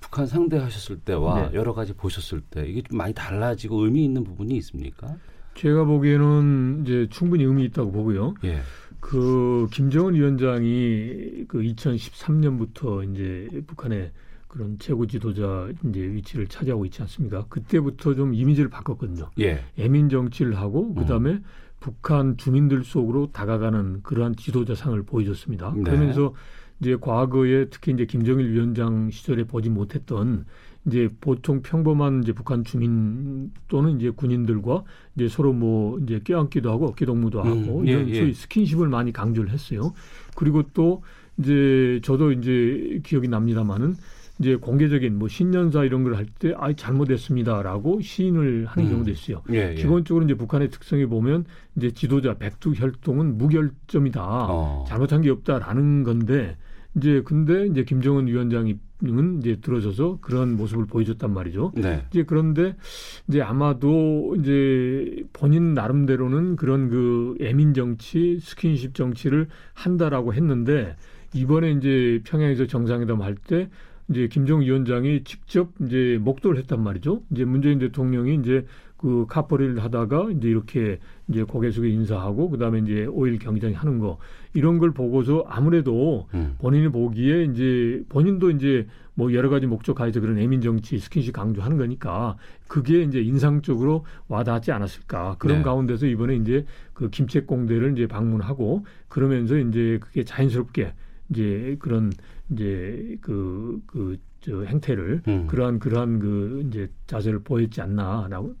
북한 0.00 0.26
상대하셨을 0.26 0.98
때와 0.98 1.50
네. 1.50 1.56
여러 1.56 1.72
가지 1.72 1.92
보셨을 1.92 2.40
때 2.40 2.66
이게 2.66 2.82
좀 2.82 2.98
많이 2.98 3.14
달라지고 3.14 3.84
의미 3.84 4.04
있는 4.04 4.24
부분이 4.24 4.56
있습니까? 4.56 5.16
제가 5.54 5.84
보기에는 5.84 6.82
이제 6.84 7.06
충분히 7.10 7.44
의미 7.44 7.64
있다고 7.66 7.92
보고요. 7.92 8.34
예. 8.42 8.60
그 9.00 9.68
김정은 9.72 10.14
위원장이 10.14 11.44
그 11.48 11.58
2013년부터 11.58 13.10
이제 13.10 13.48
북한의 13.66 14.10
그런 14.48 14.78
최고 14.78 15.06
지도자 15.06 15.68
이제 15.88 16.00
위치를 16.00 16.46
차지하고 16.46 16.86
있지 16.86 17.02
않습니까? 17.02 17.44
그때부터 17.48 18.14
좀 18.14 18.32
이미지를 18.34 18.70
바꿨거든요. 18.70 19.30
예. 19.40 19.62
애민 19.78 20.08
정치를 20.08 20.56
하고 20.56 20.94
그다음에 20.94 21.32
음. 21.32 21.44
북한 21.78 22.36
주민들 22.36 22.82
속으로 22.84 23.30
다가가는 23.32 24.02
그러한 24.02 24.36
지도자상을 24.36 25.02
보여줬습니다. 25.02 25.74
네. 25.76 25.82
그러면서 25.82 26.32
이제 26.80 26.96
과거에 27.00 27.66
특히 27.66 27.92
이제 27.92 28.06
김정일 28.06 28.50
위원장 28.50 29.10
시절에 29.10 29.44
보지 29.44 29.70
못했던 29.70 30.46
이제 30.86 31.08
보통 31.20 31.62
평범한 31.62 32.22
이제 32.22 32.32
북한 32.32 32.62
주민 32.64 33.50
또는 33.68 33.96
이제 33.98 34.10
군인들과 34.10 34.84
이제 35.16 35.28
서로 35.28 35.52
뭐 35.52 35.98
이제 36.00 36.20
껴안기도 36.22 36.70
하고 36.70 36.86
어깨 36.86 37.04
동무도 37.04 37.42
음, 37.42 37.46
하고 37.46 37.86
예, 37.86 37.92
이런 37.92 38.08
예. 38.08 38.14
소위 38.20 38.32
스킨십을 38.32 38.88
많이 38.88 39.12
강조를 39.12 39.50
했어요. 39.50 39.92
그리고 40.36 40.62
또 40.74 41.02
이제 41.38 42.00
저도 42.04 42.32
이제 42.32 43.00
기억이 43.04 43.28
납니다만은 43.28 43.94
이제 44.38 44.54
공개적인 44.56 45.18
뭐 45.18 45.28
신년사 45.28 45.84
이런 45.84 46.04
걸 46.04 46.14
할 46.14 46.26
때아 46.26 46.72
잘못했습니다라고 46.74 48.00
시인을 48.00 48.66
하는 48.66 48.88
음. 48.88 48.92
경우도 48.92 49.10
있어요. 49.10 49.42
예, 49.50 49.70
예. 49.70 49.74
기본적으로 49.74 50.24
이제 50.24 50.34
북한의 50.34 50.70
특성이 50.70 51.06
보면 51.06 51.46
이제 51.76 51.90
지도자 51.90 52.34
백두 52.34 52.72
혈통은 52.74 53.38
무결점이다. 53.38 54.22
어. 54.22 54.84
잘못한 54.86 55.22
게 55.22 55.30
없다라는 55.30 56.04
건데 56.04 56.56
이제 56.96 57.22
근데 57.24 57.66
이제 57.66 57.84
김정은 57.84 58.26
위원장 58.26 58.68
은 59.04 59.40
이제 59.40 59.56
들어서서 59.60 60.18
그런 60.22 60.56
모습을 60.56 60.86
보여줬단 60.86 61.32
말이죠. 61.32 61.72
네. 61.74 62.04
이제 62.10 62.22
그런데 62.22 62.76
이제 63.28 63.42
아마도 63.42 64.34
이제 64.38 65.24
본인 65.34 65.74
나름대로는 65.74 66.56
그런 66.56 66.88
그 66.88 67.36
애민 67.40 67.74
정치, 67.74 68.38
스킨십 68.40 68.94
정치를 68.94 69.48
한다라고 69.74 70.32
했는데 70.32 70.96
이번에 71.34 71.72
이제 71.72 72.20
평양에서 72.24 72.66
정상회담 72.66 73.20
할 73.20 73.34
때 73.34 73.68
이제 74.08 74.28
김정 74.28 74.60
위원장이 74.60 75.24
직접 75.24 75.72
이제 75.80 76.18
목도를 76.22 76.58
했단 76.60 76.82
말이죠. 76.82 77.22
이제 77.32 77.44
문재인 77.44 77.78
대통령이 77.78 78.36
이제 78.36 78.64
그 78.96 79.26
카퍼리를 79.28 79.82
하다가 79.82 80.30
이제 80.30 80.48
이렇게 80.48 80.98
이제 81.28 81.42
고개 81.42 81.70
숙여 81.70 81.88
인사하고 81.88 82.48
그다음에 82.50 82.78
이제 82.78 83.04
오일 83.06 83.38
경쟁 83.38 83.74
하는 83.74 83.98
거 83.98 84.18
이런 84.56 84.78
걸 84.78 84.92
보고서 84.92 85.44
아무래도 85.48 86.28
음. 86.34 86.56
본인이 86.58 86.88
보기에 86.88 87.44
이제 87.44 88.02
본인도 88.08 88.50
이제 88.50 88.86
뭐 89.14 89.32
여러 89.32 89.48
가지 89.48 89.66
목적 89.66 90.00
하에서 90.00 90.20
그런 90.20 90.38
애민 90.38 90.60
정치 90.60 90.98
스킨십 90.98 91.32
강조하는 91.32 91.76
거니까 91.78 92.36
그게 92.68 93.02
이제 93.02 93.20
인상적으로 93.20 94.04
와닿지 94.28 94.72
않았을까 94.72 95.36
그런 95.38 95.58
네. 95.58 95.62
가운데서 95.62 96.06
이번에 96.06 96.36
이제 96.36 96.64
그 96.92 97.08
김책 97.10 97.46
공대를 97.46 97.92
이제 97.92 98.06
방문하고 98.06 98.84
그러면서 99.08 99.56
이제 99.58 99.98
그게 100.00 100.24
자연스럽게 100.24 100.92
이제 101.30 101.76
그런 101.78 102.12
이제 102.50 103.16
그 103.20 103.80
그 103.86 104.18
저 104.42 104.62
행태를 104.62 105.22
음. 105.26 105.46
그러한 105.48 105.80
그러한 105.80 106.20
그 106.20 106.62
이제 106.68 106.88
자세를 107.08 107.40
보였지 107.40 107.80
않나라고 107.80 108.54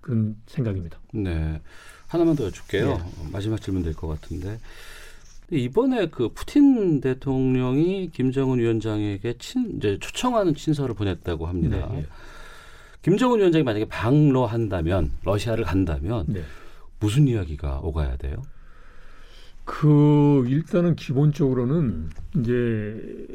그런 0.00 0.36
생각입니다. 0.46 1.00
네. 1.12 1.60
하나만 2.06 2.36
더 2.36 2.44
여쭐게요. 2.44 2.86
네. 2.86 2.92
어, 2.92 3.28
마지막 3.32 3.60
질문 3.60 3.82
될 3.82 3.92
것 3.92 4.06
같은데. 4.06 4.60
이번에 5.50 6.08
그 6.08 6.28
푸틴 6.30 7.00
대통령이 7.00 8.10
김정은 8.10 8.58
위원장에게 8.58 9.34
친, 9.38 9.76
이제 9.76 9.98
초청하는 10.00 10.54
친서를 10.54 10.94
보냈다고 10.94 11.46
합니다. 11.46 11.88
네, 11.92 11.98
예. 11.98 12.06
김정은 13.02 13.38
위원장이 13.38 13.62
만약에 13.62 13.84
방로한다면, 13.86 15.12
러시아를 15.24 15.64
간다면 15.64 16.24
네. 16.28 16.42
무슨 16.98 17.28
이야기가 17.28 17.80
오가야 17.80 18.16
돼요? 18.16 18.42
그 19.64 20.44
일단은 20.48 20.96
기본적으로는 20.96 22.08
이제 22.38 23.26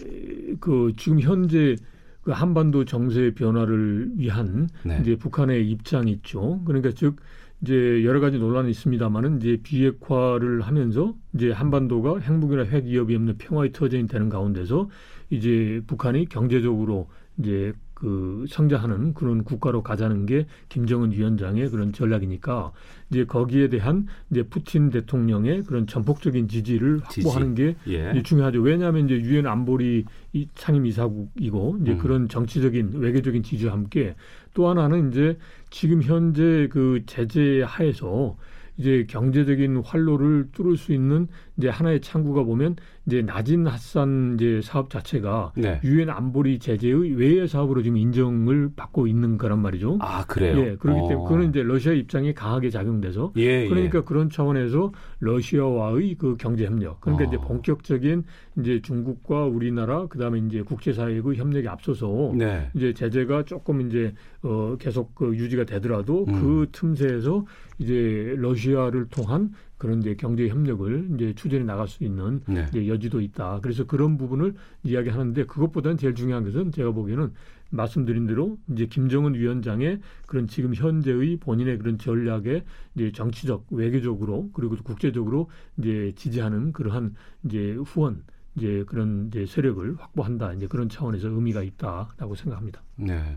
그 0.60 0.93
지금 0.97 1.19
현재 1.19 1.76
그 2.24 2.32
한반도 2.32 2.86
정세 2.86 3.34
변화를 3.34 4.12
위한 4.15 4.69
네. 4.84 5.00
이제 5.02 5.15
북한의 5.15 5.69
입장이 5.69 6.12
있죠. 6.12 6.62
그러니까 6.65 6.91
즉 6.95 7.17
이제 7.62 8.04
여러 8.04 8.19
가지 8.19 8.39
논란이 8.39 8.71
있습니다만은 8.71 9.38
이제 9.38 9.58
비핵화를 9.62 10.62
하면서 10.62 11.13
이제 11.34 11.52
한반도가 11.52 12.19
핵무기나 12.19 12.63
핵 12.63 12.86
위협이 12.86 13.15
없는 13.15 13.38
평화의 13.38 13.71
터전이 13.71 14.08
되는 14.08 14.30
가운데서 14.30 14.89
이제 15.30 15.82
북한이 15.86 16.26
경제적으로 16.26 17.08
이제 17.38 17.74
그 18.02 18.45
성장하는 18.50 19.13
그런 19.13 19.43
국가로 19.43 19.84
가자는 19.84 20.26
게 20.26 20.47
김정은 20.69 21.12
위원장의 21.12 21.69
그런 21.69 21.93
전략이니까 21.93 22.71
이제 23.12 23.26
거기에 23.26 23.69
대한 23.69 24.08
이제 24.32 24.41
푸틴 24.41 24.89
대통령의 24.89 25.63
그런 25.63 25.86
전폭적인 25.86 26.47
지지를 26.47 27.02
지지. 27.12 27.28
확보하는 27.28 27.54
게 27.54 27.76
예. 27.88 28.10
이제 28.12 28.24
중요하죠. 28.24 28.60
왜냐하면 28.60 29.06
이제 29.06 29.21
유엔 29.21 29.45
안보리 29.45 30.06
이 30.34 30.47
상임이사국이고 30.56 31.78
이제 31.84 31.91
음. 31.91 31.97
그런 32.00 32.28
정치적인 32.28 32.93
외교적인 32.95 33.43
지지와 33.43 33.74
함께 33.74 34.15
또 34.53 34.67
하나는 34.67 35.09
이제 35.09 35.37
지금 35.69 36.01
현재 36.01 36.67
그 36.71 37.03
제재 37.05 37.61
하에서 37.65 38.37
이제 38.77 39.05
경제적인 39.07 39.77
활로를 39.85 40.49
뚫을 40.53 40.77
수 40.77 40.93
있는 40.93 41.27
이제 41.57 41.69
하나의 41.69 42.01
창구가 42.01 42.43
보면 42.43 42.77
이제 43.07 43.21
나진 43.21 43.65
핫산 43.65 44.35
이제 44.35 44.61
사업 44.63 44.89
자체가 44.89 45.53
네. 45.55 45.81
유엔 45.83 46.09
안보리 46.09 46.59
제재의 46.59 47.15
외의 47.15 47.47
사업으로 47.47 47.81
지금 47.81 47.97
인정을 47.97 48.71
받고 48.75 49.07
있는 49.07 49.37
거란 49.37 49.59
말이죠. 49.59 49.97
아, 50.01 50.23
그래요? 50.25 50.59
예, 50.59 50.75
그렇기 50.75 50.99
때문에 51.07 51.15
어. 51.15 51.23
그거는 51.23 51.49
이제 51.49 51.63
러시아 51.63 51.93
입장이 51.93 52.33
강하게 52.33 52.69
작용돼서 52.69 53.33
예, 53.37 53.67
그러니까 53.67 53.99
예. 53.99 54.03
그런 54.03 54.29
차원에서 54.29 54.91
러시아와의 55.19 56.15
그 56.15 56.37
경제 56.37 56.65
협력 56.65 57.01
그러니까 57.01 57.25
어. 57.25 57.27
이제 57.27 57.37
본격적인 57.37 58.23
이제 58.59 58.81
중국과 58.81 59.45
우리나라 59.45 60.05
그다음에 60.05 60.39
이제 60.39 60.61
국제사회의 60.61 61.21
그 61.21 61.33
협력에 61.33 61.67
앞서서 61.67 62.33
네. 62.35 62.69
이제 62.75 62.93
제재가 62.93 63.45
조금 63.45 63.81
이제 63.81 64.13
어 64.43 64.75
계속 64.79 65.15
그 65.15 65.35
유지가 65.35 65.63
되더라도 65.63 66.25
음. 66.27 66.33
그 66.33 66.67
틈새에서 66.71 67.45
이제 67.79 68.35
러시아를 68.37 69.07
통한 69.09 69.51
그런 69.82 70.00
이제 70.00 70.13
경제 70.13 70.48
협력을 70.48 71.10
이제 71.15 71.34
추진해 71.34 71.63
나갈 71.63 71.88
수 71.88 72.04
있는 72.04 72.41
네. 72.46 72.67
이제 72.70 72.88
여지도 72.88 73.20
있다. 73.20 73.62
그래서 73.63 73.84
그런 73.84 74.15
부분을 74.15 74.54
이야기하는데 74.84 75.48
그것보다는 75.48 75.98
제일 75.98 76.13
중요한 76.13 76.44
것은 76.44 76.72
제가 76.72 76.91
보기에는 76.91 77.34
말씀드린 77.72 78.28
대로 78.28 78.60
이제 78.72 78.86
김정은 78.86 79.34
위원장의 79.34 80.02
그런 80.28 80.46
지금 80.46 80.76
현재의 80.76 81.38
본인의 81.38 81.80
그런 81.80 81.98
전략에 81.98 82.63
이제 82.94 83.12
정치적 83.12 83.65
외교적으로 83.72 84.52
그리고 84.54 84.76
국제적으로 84.84 85.50
이제 85.80 86.12
지지하는 86.15 86.74
그러한 86.74 87.15
이제 87.46 87.74
후원 87.84 88.24
이제 88.56 88.84
그런 88.86 89.30
이제 89.30 89.48
세력을 89.48 89.96
확보한다 89.98 90.54
이제 90.54 90.67
그런 90.67 90.89
차원에서 90.89 91.30
의미가 91.30 91.63
있다라고 91.63 92.36
생각합니다. 92.36 92.84
네. 92.98 93.36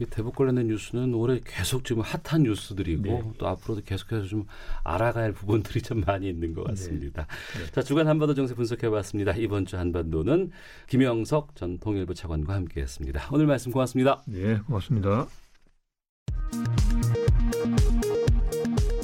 이 0.00 0.06
대북 0.06 0.34
관련된 0.34 0.68
뉴스는 0.68 1.12
올해 1.12 1.40
계속 1.44 1.84
지금 1.84 2.02
핫한 2.02 2.44
뉴스들이고 2.44 3.02
네. 3.02 3.22
또 3.36 3.46
앞으로도 3.48 3.82
계속해서 3.84 4.24
좀 4.24 4.46
알아가야 4.82 5.24
할 5.24 5.32
부분들이 5.32 5.82
좀 5.82 6.00
많이 6.06 6.26
있는 6.26 6.54
것 6.54 6.64
같습니다. 6.64 7.26
네. 7.58 7.70
자 7.70 7.82
주간 7.82 8.08
한반도 8.08 8.34
정세 8.34 8.54
분석해봤습니다. 8.54 9.34
이번 9.36 9.66
주 9.66 9.76
한반도는 9.76 10.52
김영석 10.88 11.54
전 11.54 11.78
통일부 11.78 12.14
차관과 12.14 12.54
함께했습니다. 12.54 13.28
오늘 13.30 13.46
말씀 13.46 13.70
고맙습니다. 13.70 14.22
네, 14.26 14.58
고맙습니다. 14.60 15.26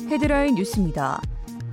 헤드라인 0.08 0.54
뉴스입니다. 0.54 1.20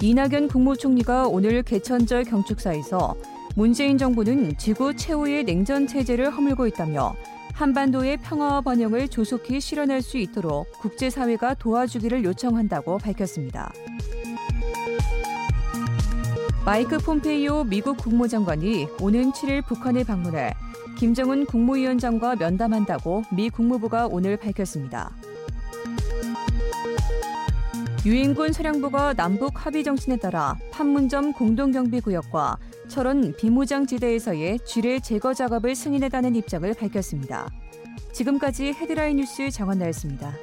이낙연 0.01 0.49
국무총리가 0.49 1.29
오늘 1.29 1.63
개천절 1.63 2.25
경축사에서 2.25 3.15
문재인 3.55 3.97
정부는 3.97 4.57
지구 4.57 4.93
최후의 4.93 5.45
냉전 5.45 5.87
체제를 5.87 6.29
허물고 6.31 6.67
있다며 6.67 7.15
한반도의 7.53 8.17
평화와 8.17 8.61
번영을 8.61 9.07
조속히 9.07 9.61
실현할 9.61 10.01
수 10.01 10.17
있도록 10.17 10.71
국제사회가 10.79 11.53
도와주기를 11.53 12.23
요청한다고 12.23 12.97
밝혔습니다. 12.97 13.71
마이크 16.65 16.97
폼페이오 16.97 17.65
미국 17.65 17.97
국무장관이 17.97 18.87
오는 19.01 19.31
7일 19.31 19.65
북한을 19.65 20.03
방문해 20.03 20.53
김정은 20.97 21.45
국무위원장과 21.45 22.37
면담한다고 22.37 23.23
미 23.31 23.49
국무부가 23.49 24.07
오늘 24.07 24.37
밝혔습니다. 24.37 25.11
유엔군 28.05 28.51
사령부가 28.51 29.13
남북 29.13 29.65
합의 29.65 29.83
정신에 29.83 30.17
따라 30.17 30.57
판문점 30.71 31.33
공동경비구역과 31.33 32.57
철원 32.87 33.35
비무장지대에서의 33.35 34.59
쥐뢰 34.65 34.99
제거 34.99 35.33
작업을 35.33 35.75
승인했다는 35.75 36.35
입장을 36.35 36.73
밝혔습니다. 36.73 37.49
지금까지 38.11 38.73
헤드라인 38.73 39.17
뉴스 39.17 39.49
정원나였습니다. 39.49 40.33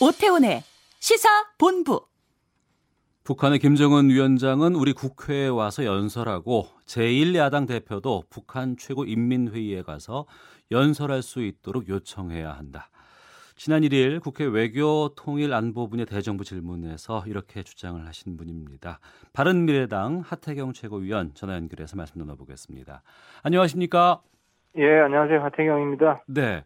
오태훈의 0.00 0.62
시사 1.00 1.28
본부. 1.58 2.06
북한의 3.24 3.58
김정은 3.58 4.08
위원장은 4.08 4.76
우리 4.76 4.92
국회에 4.92 5.48
와서 5.48 5.84
연설하고 5.84 6.68
제1야당 6.86 7.66
대표도 7.66 8.24
북한 8.30 8.76
최고인민회의에 8.76 9.82
가서 9.82 10.26
연설할 10.70 11.22
수 11.22 11.42
있도록 11.42 11.88
요청해야 11.88 12.52
한다. 12.52 12.88
지난 13.58 13.82
1일 13.82 14.20
국회 14.20 14.44
외교통일안보분야 14.44 16.04
대정부 16.04 16.44
질문에서 16.44 17.24
이렇게 17.26 17.62
주장을 17.62 18.06
하신 18.06 18.36
분입니다. 18.36 19.00
바른미래당 19.32 20.22
하태경 20.26 20.74
최고위원 20.74 21.32
전화 21.32 21.54
연결해서 21.54 21.96
말씀 21.96 22.18
나눠보겠습니다. 22.18 23.02
안녕하십니까? 23.42 24.20
예, 24.76 24.98
안녕하세요. 25.00 25.42
하태경입니다. 25.42 26.24
네. 26.26 26.64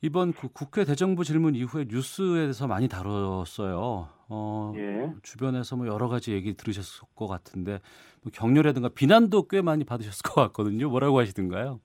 이번 0.00 0.32
그 0.32 0.48
국회 0.48 0.84
대정부 0.84 1.22
질문 1.22 1.54
이후에 1.54 1.84
뉴스에서 1.88 2.66
많이 2.66 2.88
다뤘어요. 2.88 4.08
어, 4.28 4.72
예. 4.74 5.12
주변에서 5.22 5.76
뭐 5.76 5.86
여러 5.86 6.08
가지 6.08 6.32
얘기 6.32 6.54
들으셨을 6.54 7.06
것 7.14 7.28
같은데 7.28 7.78
뭐 8.22 8.32
격려라든가 8.32 8.88
비난도 8.88 9.48
꽤 9.48 9.60
많이 9.60 9.84
받으셨을 9.84 10.22
것 10.22 10.40
같거든요. 10.40 10.88
뭐라고 10.88 11.20
하시던가요? 11.20 11.78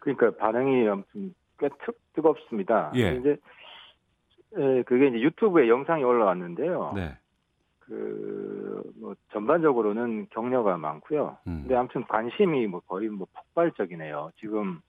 그러니까 0.00 0.32
반응이 0.36 0.88
아무튼 0.88 1.34
꽤 1.58 1.68
특, 1.84 1.98
뜨겁습니다. 2.14 2.92
예. 2.96 3.16
이제 3.16 3.36
에, 4.56 4.82
그게 4.82 5.08
이제 5.08 5.20
유튜브에 5.20 5.68
영상이 5.68 6.02
올라왔는데요. 6.02 6.92
네. 6.96 7.16
그뭐 7.80 9.14
전반적으로는 9.32 10.28
격려가 10.30 10.76
많고요. 10.76 11.38
음. 11.46 11.60
근데 11.62 11.76
아무튼 11.76 12.04
관심이 12.06 12.66
뭐 12.66 12.80
거의 12.80 13.08
뭐 13.08 13.26
폭발적이네요. 13.32 14.30
지금 14.38 14.80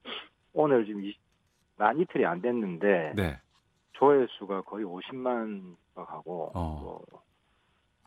오늘 0.52 0.84
지금 0.86 1.04
이, 1.04 1.14
만 1.76 1.98
이틀이 1.98 2.24
안 2.24 2.40
됐는데 2.40 3.12
네. 3.16 3.38
조회수가 3.92 4.62
거의 4.62 4.84
50만 4.84 5.76
가고 5.94 6.50
어. 6.54 6.80
뭐, 6.82 7.02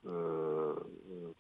그, 0.06 0.76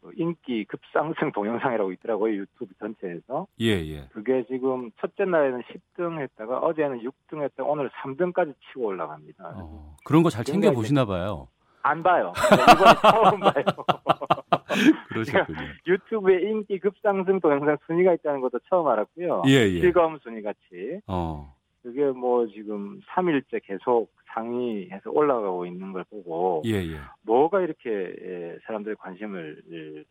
그 0.01 0.12
인기 0.17 0.65
급상승 0.65 1.32
동영상이라고 1.32 1.91
있더라고요 1.93 2.34
유튜브 2.34 2.73
전체에서 2.80 3.45
예, 3.62 3.67
예. 3.67 4.08
그게 4.12 4.43
지금 4.49 4.89
첫째 4.99 5.25
날에는 5.25 5.62
10등 5.62 6.19
했다가 6.21 6.60
어제는 6.60 7.01
6등 7.01 7.43
했다가 7.43 7.69
오늘 7.69 7.89
3등까지 7.91 8.54
치고 8.67 8.86
올라갑니다. 8.88 9.54
어, 9.58 9.95
그런 10.04 10.23
거 10.23 10.30
잘 10.30 10.43
챙겨 10.43 10.71
보시나 10.71 11.06
봐요. 11.06 11.47
안 11.84 12.01
봐요. 12.01 12.34
이번에 12.73 12.93
처음 13.01 13.39
봐요. 13.39 13.54
그러셨군요. 15.10 15.60
유튜브에 15.88 16.41
인기 16.49 16.80
급상승 16.80 17.39
동영상 17.39 17.78
순위가 17.86 18.13
있다는 18.15 18.41
것도 18.41 18.60
처음 18.69 18.88
알았고요. 18.88 19.43
예, 19.47 19.51
예. 19.51 19.80
실검 19.80 20.17
순위 20.23 20.41
같이 20.41 20.99
어. 21.08 21.54
그게 21.86 22.04
뭐 22.06 22.48
지금 22.48 23.00
3일째 23.02 23.62
계속 23.63 24.12
상위해서 24.34 25.12
올라가고 25.12 25.67
있는 25.67 25.93
걸 25.93 26.04
보고 26.06 26.63
예, 26.65 26.78
예. 26.78 26.98
뭐가 27.21 27.62
이렇게 27.62 27.91
예, 27.91 28.58
사람들의 28.65 28.95
관심을 28.95 29.62
예, 29.71 30.04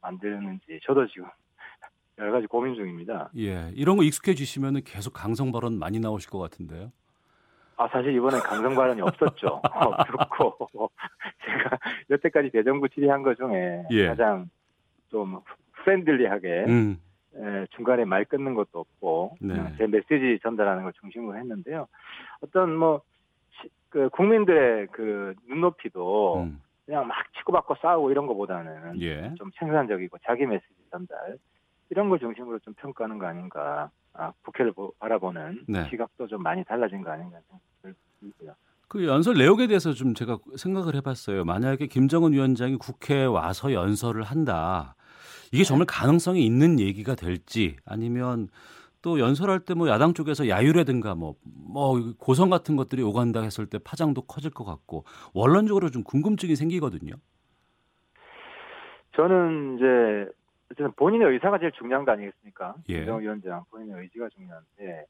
만드는지 0.00 0.78
저도 0.84 1.08
지금 1.08 1.26
여러 2.18 2.30
가지 2.30 2.46
고민 2.46 2.76
중입니다. 2.76 3.30
예. 3.36 3.72
이런 3.74 3.96
거 3.96 4.04
익숙해지시면은 4.04 4.82
계속 4.84 5.12
강성 5.12 5.50
발언 5.50 5.76
많이 5.76 5.98
나오실 5.98 6.30
것 6.30 6.38
같은데요. 6.38 6.92
아 7.76 7.88
사실 7.88 8.14
이번엔 8.14 8.40
강성 8.40 8.76
발언이 8.76 9.00
없었죠. 9.00 9.60
어, 9.74 9.96
그렇고 10.04 10.90
제가 11.44 11.78
여태까지 12.10 12.50
대정부 12.50 12.88
질의한 12.90 13.24
것 13.24 13.36
중에 13.36 13.82
예. 13.90 14.06
가장 14.06 14.48
좀 15.10 15.40
friendly하게 15.82 16.66
음. 16.68 17.00
에, 17.38 17.66
중간에 17.76 18.04
말 18.04 18.24
끊는 18.24 18.54
것도 18.54 18.80
없고 18.80 19.36
네. 19.40 19.54
그냥 19.54 19.74
제 19.78 19.86
메시지 19.86 20.38
전달하는 20.42 20.82
걸 20.82 20.92
중심으로 21.00 21.38
했는데요. 21.38 21.86
어떤 22.40 22.74
뭐 22.76 23.02
시- 23.60 23.68
그 23.88 24.08
국민들의 24.10 24.88
그 24.92 25.34
눈높이도 25.48 26.42
음. 26.42 26.60
그냥 26.84 27.06
막 27.06 27.16
치고받고 27.38 27.76
싸우고 27.82 28.10
이런 28.10 28.26
것보다는 28.26 29.00
예. 29.02 29.34
좀 29.36 29.50
생산적이고 29.58 30.16
자기 30.24 30.46
메시지 30.46 30.74
전달 30.90 31.36
이런 31.90 32.08
걸 32.08 32.18
중심으로 32.18 32.58
좀 32.60 32.74
평가하는 32.74 33.18
거 33.18 33.26
아닌가. 33.26 33.90
아, 34.14 34.32
국회를 34.42 34.72
보- 34.72 34.92
바라보는 34.98 35.64
네. 35.68 35.88
시각도 35.90 36.26
좀 36.26 36.42
많이 36.42 36.64
달라진 36.64 37.02
거 37.02 37.10
아닌가 37.12 37.38
들고요. 38.20 38.52
그 38.88 39.06
연설 39.06 39.34
내용에 39.36 39.66
대해서 39.68 39.92
좀 39.92 40.14
제가 40.14 40.38
생각을 40.56 40.94
해봤어요. 40.96 41.44
만약에 41.44 41.86
김정은 41.86 42.32
위원장이 42.32 42.76
국회에 42.76 43.26
와서 43.26 43.72
연설을 43.72 44.22
한다. 44.24 44.96
이게 45.52 45.64
정말 45.64 45.86
가능성이 45.86 46.44
있는 46.44 46.78
얘기가 46.80 47.14
될지 47.14 47.76
아니면 47.84 48.48
또 49.02 49.20
연설할 49.20 49.60
때 49.60 49.74
뭐 49.74 49.88
야당 49.88 50.12
쪽에서 50.12 50.48
야유라든가 50.48 51.14
뭐, 51.14 51.36
뭐 51.44 52.14
고성 52.18 52.50
같은 52.50 52.74
것들이 52.76 53.02
오간다 53.02 53.40
했을 53.42 53.66
때 53.66 53.78
파장도 53.78 54.22
커질 54.22 54.50
것 54.50 54.64
같고 54.64 55.04
원론적으로 55.34 55.90
좀 55.90 56.02
궁금증이 56.02 56.56
생기거든요. 56.56 57.14
저는 59.16 59.76
이제 59.76 60.32
어쨌든 60.70 60.92
본인의 60.96 61.28
의사가 61.32 61.58
제일 61.58 61.72
중요한 61.72 62.04
거 62.04 62.12
아니겠습니까? 62.12 62.74
예. 62.90 63.02
위원장 63.04 63.64
본인의 63.70 64.02
의지가 64.02 64.28
중요한데 64.30 65.06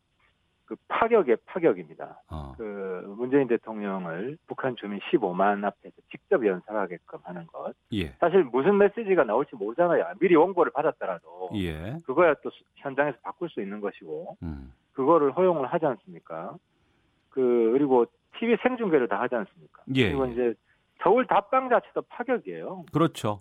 그 0.68 0.76
파격의 0.88 1.38
파격입니다. 1.46 2.22
어. 2.30 2.52
그 2.58 3.14
문재인 3.16 3.48
대통령을 3.48 4.36
북한 4.46 4.76
주민 4.76 5.00
15만 5.00 5.64
앞에서 5.64 5.96
직접 6.10 6.44
연설하게끔 6.46 7.20
하는 7.22 7.46
것. 7.46 7.74
예. 7.94 8.10
사실 8.20 8.44
무슨 8.44 8.76
메시지가 8.76 9.24
나올지 9.24 9.56
모르잖아요. 9.56 10.04
미리 10.20 10.34
원고를 10.36 10.70
받았더라도 10.72 11.50
예. 11.54 11.96
그거야 12.04 12.34
또 12.42 12.50
수- 12.50 12.62
현장에서 12.76 13.16
바꿀 13.22 13.48
수 13.48 13.62
있는 13.62 13.80
것이고 13.80 14.36
음. 14.42 14.74
그거를 14.92 15.32
허용을 15.32 15.66
하지 15.68 15.86
않습니까? 15.86 16.54
그 17.30 17.70
그리고 17.72 18.04
TV 18.38 18.56
생중계를 18.62 19.08
다 19.08 19.20
하지 19.20 19.36
않습니까? 19.36 19.82
예. 19.94 20.08
그리고 20.10 20.26
이제 20.26 20.52
서울 21.02 21.26
답방 21.26 21.70
자체도 21.70 22.02
파격이에요. 22.02 22.84
그렇죠. 22.92 23.40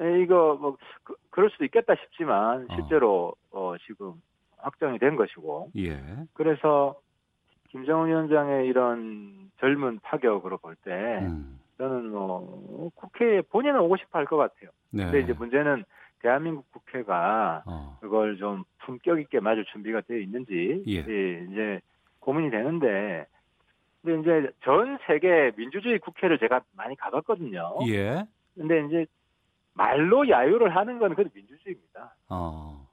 에, 0.00 0.22
이거 0.22 0.56
뭐 0.58 0.78
그, 1.04 1.14
럴 1.32 1.50
수도 1.50 1.66
있겠다 1.66 1.94
싶지만 1.96 2.66
어. 2.70 2.74
실제로 2.76 3.34
어, 3.50 3.74
지금 3.86 4.14
확정이 4.62 4.98
된 4.98 5.16
것이고 5.16 5.70
예. 5.76 5.98
그래서 6.32 6.94
김정은 7.68 8.08
위원장의 8.08 8.66
이런 8.66 9.50
젊은 9.58 9.98
파격으로 10.00 10.58
볼때 10.58 10.90
음. 11.22 11.58
저는 11.78 12.10
뭐 12.10 12.90
국회에 12.94 13.42
본인은 13.42 13.80
오고 13.80 13.96
싶어 13.96 14.18
할 14.18 14.26
것 14.26 14.36
같아요. 14.36 14.70
네. 14.90 15.04
근데 15.04 15.20
이제 15.20 15.32
문제는 15.32 15.84
대한민국 16.20 16.70
국회가 16.70 17.62
어. 17.66 17.98
그걸 18.00 18.36
좀 18.36 18.64
품격 18.78 19.20
있게 19.20 19.40
맞을 19.40 19.64
준비가 19.66 20.00
되어 20.02 20.18
있는지 20.18 20.84
예. 20.86 21.04
예, 21.08 21.46
이제 21.50 21.80
고민이 22.20 22.50
되는데 22.50 23.26
근데 24.02 24.20
이제 24.20 24.50
전 24.64 24.98
세계 25.06 25.50
민주주의 25.56 25.98
국회를 25.98 26.38
제가 26.38 26.60
많이 26.76 26.94
가봤거든요. 26.96 27.78
예. 27.88 28.22
근데 28.54 28.84
이제 28.86 29.06
말로 29.74 30.28
야유를 30.28 30.76
하는 30.76 30.98
건 30.98 31.14
그래도 31.14 31.30
민주주의입니다. 31.34 32.14
어. 32.28 32.86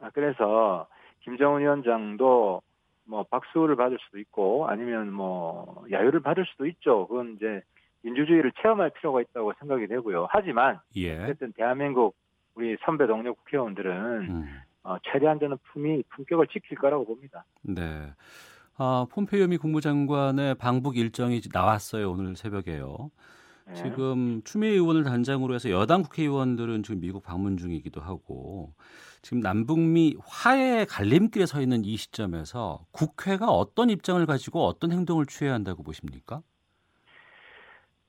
아, 0.00 0.10
그래서 0.10 0.88
김정은 1.26 1.60
위원장도 1.60 2.62
뭐 3.04 3.22
박수를 3.24 3.76
받을 3.76 3.98
수도 4.00 4.18
있고 4.18 4.68
아니면 4.68 5.12
뭐 5.12 5.84
야유를 5.90 6.20
받을 6.20 6.46
수도 6.46 6.66
있죠. 6.66 7.06
그건 7.08 7.34
이제 7.36 7.62
민주주의를 8.02 8.52
체험할 8.62 8.90
필요가 8.90 9.20
있다고 9.20 9.52
생각이 9.58 9.88
되고요. 9.88 10.28
하지만 10.30 10.78
예. 10.96 11.24
어쨌든 11.24 11.52
대한민국 11.52 12.14
우리 12.54 12.76
선배 12.84 13.06
동료 13.06 13.34
국회의원들은 13.34 14.20
음. 14.30 14.60
어, 14.84 14.96
최대한 15.02 15.40
저는 15.40 15.58
품위 15.72 16.04
품격을 16.10 16.46
지킬 16.46 16.78
거라고 16.78 17.04
봅니다. 17.04 17.44
네. 17.62 18.12
아, 18.78 19.06
폼페이오 19.10 19.48
미 19.48 19.56
국무장관의 19.56 20.54
방북 20.56 20.96
일정이 20.96 21.40
나왔어요. 21.52 22.10
오늘 22.12 22.36
새벽에요. 22.36 23.10
예. 23.70 23.74
지금 23.74 24.42
추미애 24.44 24.70
의원을 24.70 25.02
단장으로 25.02 25.54
해서 25.54 25.70
여당 25.70 26.02
국회의원들은 26.02 26.84
지금 26.84 27.00
미국 27.00 27.24
방문 27.24 27.56
중이기도 27.56 28.00
하고 28.00 28.72
지금 29.26 29.40
남북미 29.40 30.14
화해 30.24 30.84
갈림길에 30.84 31.46
서 31.46 31.60
있는 31.60 31.84
이 31.84 31.96
시점에서 31.96 32.86
국회가 32.92 33.46
어떤 33.46 33.90
입장을 33.90 34.24
가지고 34.24 34.60
어떤 34.60 34.92
행동을 34.92 35.26
취해야 35.26 35.52
한다고 35.52 35.82
보십니까? 35.82 36.42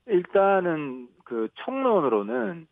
일단은 0.06 1.08
그 1.24 1.48
총론으로는 1.54 2.68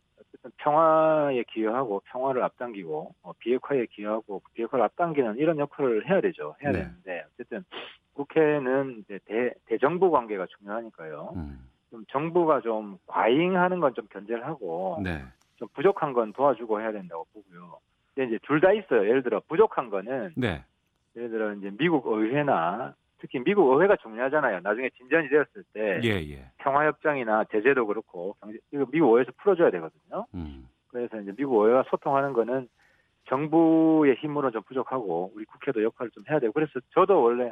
평화에 0.59 1.43
기여하고 1.49 2.01
평화를 2.05 2.41
앞당기고 2.43 3.15
어, 3.23 3.33
비핵화에 3.39 3.85
기여하고 3.87 4.41
비핵화를 4.53 4.85
앞당기는 4.85 5.35
이런 5.39 5.59
역할을 5.59 6.09
해야 6.09 6.21
되죠. 6.21 6.55
해야 6.63 6.71
네. 6.71 6.83
되는데 6.83 7.25
어쨌든 7.33 7.65
국회는 8.13 8.99
이제 8.99 9.19
대, 9.25 9.53
대정부 9.65 10.09
관계가 10.09 10.45
중요하니까요. 10.57 11.33
음. 11.35 11.67
좀 11.91 12.05
정부가 12.07 12.61
좀 12.61 12.97
과잉하는 13.07 13.81
건 13.81 13.93
좀 13.93 14.07
견제를 14.07 14.47
하고 14.47 15.01
네. 15.03 15.21
좀 15.57 15.67
부족한 15.73 16.13
건 16.13 16.31
도와주고 16.31 16.79
해야 16.79 16.93
된다고 16.93 17.27
보고요. 17.33 17.79
근데 18.17 18.29
이제 18.35 18.39
둘 18.47 18.59
다 18.59 18.73
있어요. 18.73 19.07
예를 19.07 19.21
들어 19.21 19.39
부족한 19.47 19.91
거는 19.91 20.33
네. 20.35 20.65
예를 21.15 21.29
들어 21.29 21.53
이제 21.53 21.71
미국 21.77 22.07
의회나 22.07 22.95
특히 23.19 23.39
미국 23.39 23.71
의회가 23.71 23.97
중요하잖아요. 23.97 24.61
나중에 24.61 24.89
진전이 24.97 25.29
되었을 25.29 25.63
때 25.71 26.01
예, 26.03 26.09
예. 26.31 26.51
평화협정이나 26.57 27.45
제재도 27.51 27.85
그렇고 27.85 28.35
경제, 28.41 28.57
이거 28.71 28.85
미국 28.91 29.11
의회에서 29.11 29.31
풀어줘야 29.37 29.69
되거든요. 29.69 30.25
음. 30.33 30.67
그래서 30.87 31.21
이제 31.21 31.31
미국 31.37 31.63
의회와 31.63 31.83
소통하는 31.89 32.33
거는 32.33 32.67
정부의 33.29 34.15
힘으로 34.15 34.49
좀 34.49 34.63
부족하고 34.63 35.31
우리 35.35 35.45
국회도 35.45 35.83
역할을 35.83 36.09
좀 36.11 36.23
해야 36.27 36.39
되고 36.39 36.53
그래서 36.53 36.71
저도 36.95 37.21
원래 37.21 37.51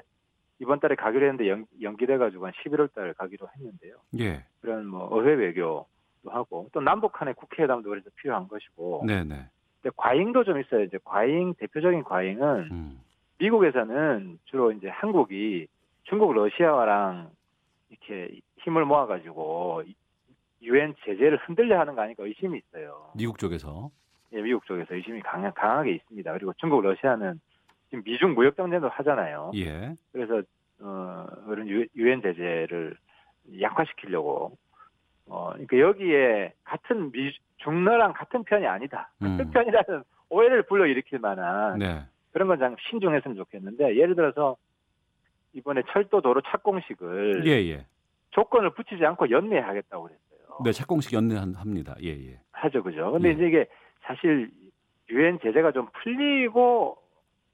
이번 0.60 0.80
달에 0.80 0.96
가기로 0.96 1.28
했는데 1.28 1.48
연, 1.50 1.68
연기돼가지고 1.80 2.48
한 2.48 2.54
11월 2.54 2.92
달 2.94 3.14
가기로 3.14 3.48
했는데요. 3.56 3.98
예. 4.20 4.44
그런 4.62 4.88
뭐 4.88 5.10
의회 5.12 5.36
외교 5.36 5.86
것이기도 6.26 6.32
하고 6.32 6.68
또 6.74 6.82
남북한의 6.82 7.36
국회회담도 7.36 7.90
그래서 7.90 8.10
필요한 8.16 8.48
것이고 8.48 9.04
네네. 9.06 9.48
근데 9.86 9.94
과잉도 9.98 10.44
좀 10.46 10.60
있어요. 10.60 10.82
이제 10.82 10.98
과잉 11.04 11.54
대표적인 11.60 12.04
과잉은 12.06 12.70
음. 12.72 13.00
미국에서는 13.38 14.40
주로 14.46 14.72
이제 14.72 14.90
한국이 14.90 15.68
중국 16.06 16.34
러시아와랑 16.34 17.30
이렇게 17.92 18.40
힘을 18.62 18.84
모아가지고 18.86 19.84
유엔 20.64 20.96
제재를 21.06 21.38
흔들려 21.38 21.80
하는 21.80 21.94
거 21.94 22.02
아닐까 22.02 22.24
의심이 22.24 22.58
있어요. 22.58 23.12
미국 23.16 23.38
쪽에서. 23.38 23.92
예, 24.34 24.42
미국 24.42 24.66
쪽에서 24.66 24.96
의심이 24.96 25.22
강하, 25.22 25.52
강하게 25.52 25.92
있습니다. 25.92 26.34
그리고 26.34 26.52
중국 26.58 26.82
러시아는 26.82 27.40
지금 27.92 28.04
미중 28.04 28.34
무역 28.34 28.56
경쟁도 28.56 28.90
하잖아요. 28.90 29.52
예. 29.54 29.94
그래서 30.12 30.42
어 30.80 31.28
그런 31.46 31.68
유- 31.70 31.86
유엔 31.96 32.24
제재를 32.24 32.98
약화시키려고 33.62 34.58
어 35.28 35.50
그러니까 35.52 35.78
여기에 35.78 36.54
같은 36.64 37.12
미 37.12 37.32
중러랑 37.58 38.14
같은 38.14 38.44
편이 38.44 38.66
아니다. 38.66 39.10
같은 39.20 39.40
음. 39.40 39.52
편이라는 39.52 40.04
오해를 40.30 40.64
불러일으킬 40.64 41.20
만한 41.20 41.80
네. 41.80 42.04
그런 42.32 42.48
건 42.48 42.60
좀 42.60 42.76
신중했으면 42.90 43.38
좋겠는데 43.38 43.96
예를 43.96 44.16
들어서 44.16 44.58
이번에 45.54 45.84
철도 45.92 46.22
도로 46.22 46.42
착공식을 46.42 47.44
예, 47.48 47.52
예. 47.70 47.86
조건을 48.32 48.72
붙이지 48.72 49.06
않고 49.06 49.30
연내하겠다고 49.30 50.04
그랬어요. 50.04 50.60
네, 50.64 50.72
착공식 50.74 51.14
연내합니다. 51.14 51.96
예, 52.04 52.10
예. 52.10 52.40
하죠, 52.52 52.84
그죠? 52.84 53.12
근데 53.14 53.30
예. 53.30 53.32
이제 53.34 53.48
이게 53.48 53.66
사실 54.02 54.52
유엔 55.10 55.40
제재가 55.42 55.72
좀 55.72 55.88
풀리고 56.04 56.98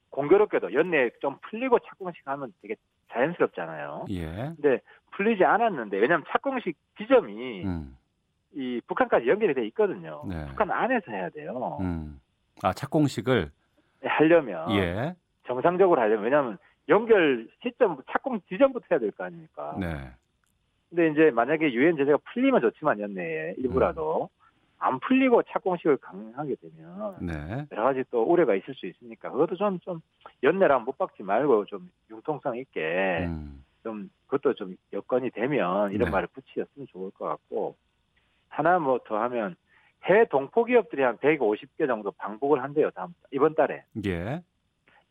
공교롭게도 0.10 0.74
연내 0.74 1.12
좀 1.22 1.38
풀리고 1.50 1.78
착공식 1.80 2.28
하면 2.28 2.52
되게 2.62 2.76
자연스럽잖아요. 3.12 4.06
예. 4.10 4.26
근데 4.56 4.82
풀리지 5.12 5.44
않았는데 5.44 5.98
왜냐하면 5.98 6.26
착공식 6.30 6.76
지점이 6.98 7.66
음. 7.66 7.96
이 8.54 8.82
북한까지 8.88 9.28
연결이 9.28 9.54
돼 9.54 9.66
있거든요. 9.68 10.24
네. 10.28 10.46
북한 10.48 10.70
안에서 10.72 11.12
해야 11.12 11.30
돼요. 11.30 11.78
음. 11.82 12.20
아, 12.64 12.74
착공식을 12.74 13.50
하려면 14.04 14.72
예. 14.72 15.16
정상적으로 15.48 16.02
하려면 16.02 16.24
왜냐하면 16.26 16.58
연결 16.90 17.48
시점 17.64 18.02
착공 18.12 18.42
지점부터 18.50 18.86
해야 18.92 19.00
될 19.00 19.12
거 19.12 19.24
아닙니까? 19.24 19.76
네. 19.80 20.10
근데 20.90 21.10
이제 21.10 21.32
만약에 21.32 21.72
유엔 21.74 21.96
제재가 21.96 22.18
풀리면 22.34 22.62
좋지만 22.62 23.00
연내에 23.00 23.56
일부라도 23.58 24.30
안 24.78 25.00
풀리고 25.00 25.44
착공식을 25.44 25.98
강행하게 25.98 26.56
되면 26.56 27.16
네. 27.22 27.66
여러 27.72 27.84
가지 27.84 28.04
또 28.12 28.24
우려가 28.24 28.56
있을 28.56 28.74
수 28.76 28.88
있으니까 28.88 29.32
그것도 29.32 29.56
좀 29.56 29.80
좀 29.84 30.02
연내랑 30.44 30.84
못 30.84 30.98
박지 30.98 31.24
말고 31.24 31.66
좀 31.66 31.90
융통성 32.10 32.58
있게 32.58 33.26
음. 33.28 33.64
좀 33.84 34.10
그것도 34.28 34.56
좀 34.56 34.76
여건이 34.92 35.30
되면 35.30 35.92
이런 35.92 36.06
네. 36.06 36.12
말을 36.12 36.28
붙이셨으면 36.34 36.88
좋을 36.88 37.12
것 37.12 37.26
같고 37.26 37.76
하나 38.52 38.78
뭐 38.80 39.00
더 39.00 39.18
하면 39.24 39.56
해외 40.04 40.26
동포 40.26 40.66
기업들이 40.66 41.02
한 41.04 41.18
150개 41.18 41.88
정도 41.88 42.12
방북을 42.12 42.62
한대요 42.64 42.90
다음 42.92 43.14
이번 43.32 43.56
달에 43.56 43.84
예. 44.06 44.42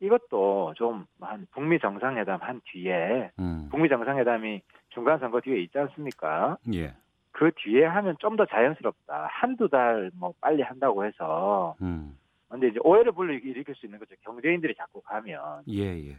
이것도 0.00 0.74
좀 0.76 1.06
한 1.20 1.46
북미 1.52 1.78
정상회담 1.78 2.40
한 2.40 2.60
뒤에 2.64 3.30
음. 3.38 3.68
북미 3.70 3.88
정상회담이 3.88 4.62
중간 4.88 5.18
선거 5.18 5.40
뒤에 5.40 5.60
있지 5.60 5.78
않습니까? 5.78 6.56
예. 6.74 6.94
그 7.32 7.50
뒤에 7.56 7.84
하면 7.84 8.16
좀 8.18 8.36
더 8.36 8.44
자연스럽다. 8.46 9.28
한두 9.30 9.68
달 9.68 10.10
뭐 10.14 10.32
빨리 10.40 10.62
한다고 10.62 11.04
해서. 11.04 11.76
음. 11.82 12.16
근데 12.48 12.66
근데 12.66 12.68
이제 12.68 12.78
오해를 12.82 13.12
불러일으킬 13.12 13.74
수 13.76 13.86
있는 13.86 13.98
거죠. 14.00 14.14
경제인들이 14.22 14.74
자꾸 14.74 15.00
가면. 15.02 15.62
예, 15.68 15.82
예. 16.08 16.16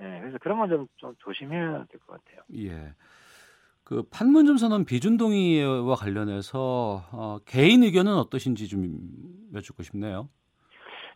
예, 0.00 0.20
그래서 0.20 0.38
그런 0.38 0.58
건 0.58 0.68
좀 0.70 0.88
좀 0.96 1.14
조심해야 1.18 1.84
될 1.90 2.00
것 2.06 2.24
같아요. 2.24 2.40
예. 2.56 2.92
그 3.84 4.02
판문점 4.10 4.56
선언 4.56 4.84
비준 4.84 5.16
동의와 5.16 5.94
관련해서 5.96 7.02
어, 7.12 7.38
개인 7.44 7.82
의견은 7.82 8.14
어떠신지 8.14 8.68
좀 8.68 8.98
여쭙고 9.54 9.82
싶네요. 9.82 10.28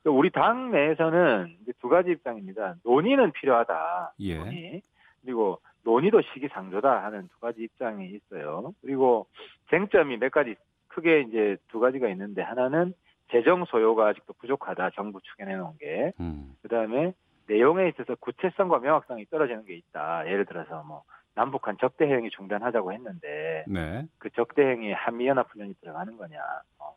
우리 0.04 0.30
당 0.30 0.70
내에서는 0.70 1.56
두 1.80 1.88
가지 1.88 2.10
입장입니다. 2.10 2.74
논의는 2.84 3.32
필요하다. 3.32 4.14
예. 4.20 4.38
논의. 4.38 4.82
그리고 5.22 5.60
논의도 5.84 6.20
시기상조다 6.22 7.04
하는 7.04 7.28
두 7.28 7.40
가지 7.40 7.62
입장이 7.62 8.10
있어요. 8.10 8.72
그리고 8.82 9.26
쟁점이 9.70 10.18
몇 10.18 10.30
가지 10.30 10.56
크게 10.88 11.22
이제 11.22 11.56
두 11.68 11.80
가지가 11.80 12.08
있는데 12.10 12.42
하나는 12.42 12.92
재정 13.30 13.64
소요가 13.64 14.08
아직도 14.08 14.34
부족하다. 14.34 14.90
정부 14.90 15.20
측에 15.22 15.44
내놓은 15.44 15.78
게. 15.78 16.12
음. 16.20 16.54
그다음에 16.62 17.14
내용에 17.46 17.88
있어서 17.88 18.14
구체성과 18.16 18.78
명확성이 18.78 19.26
떨어지는 19.26 19.64
게 19.64 19.74
있다. 19.74 20.26
예를 20.26 20.44
들어서 20.44 20.82
뭐 20.86 21.02
남북한 21.35 21.76
적대 21.80 22.07
행위 22.07 22.30
중단하자고 22.30 22.93
했는데 22.93 23.64
네. 23.66 24.07
그 24.18 24.30
적대 24.30 24.62
행위에 24.62 24.93
한미 24.93 25.26
연합 25.26 25.51
훈련이 25.51 25.74
들어가는 25.80 26.16
거냐? 26.16 26.39
어, 26.78 26.95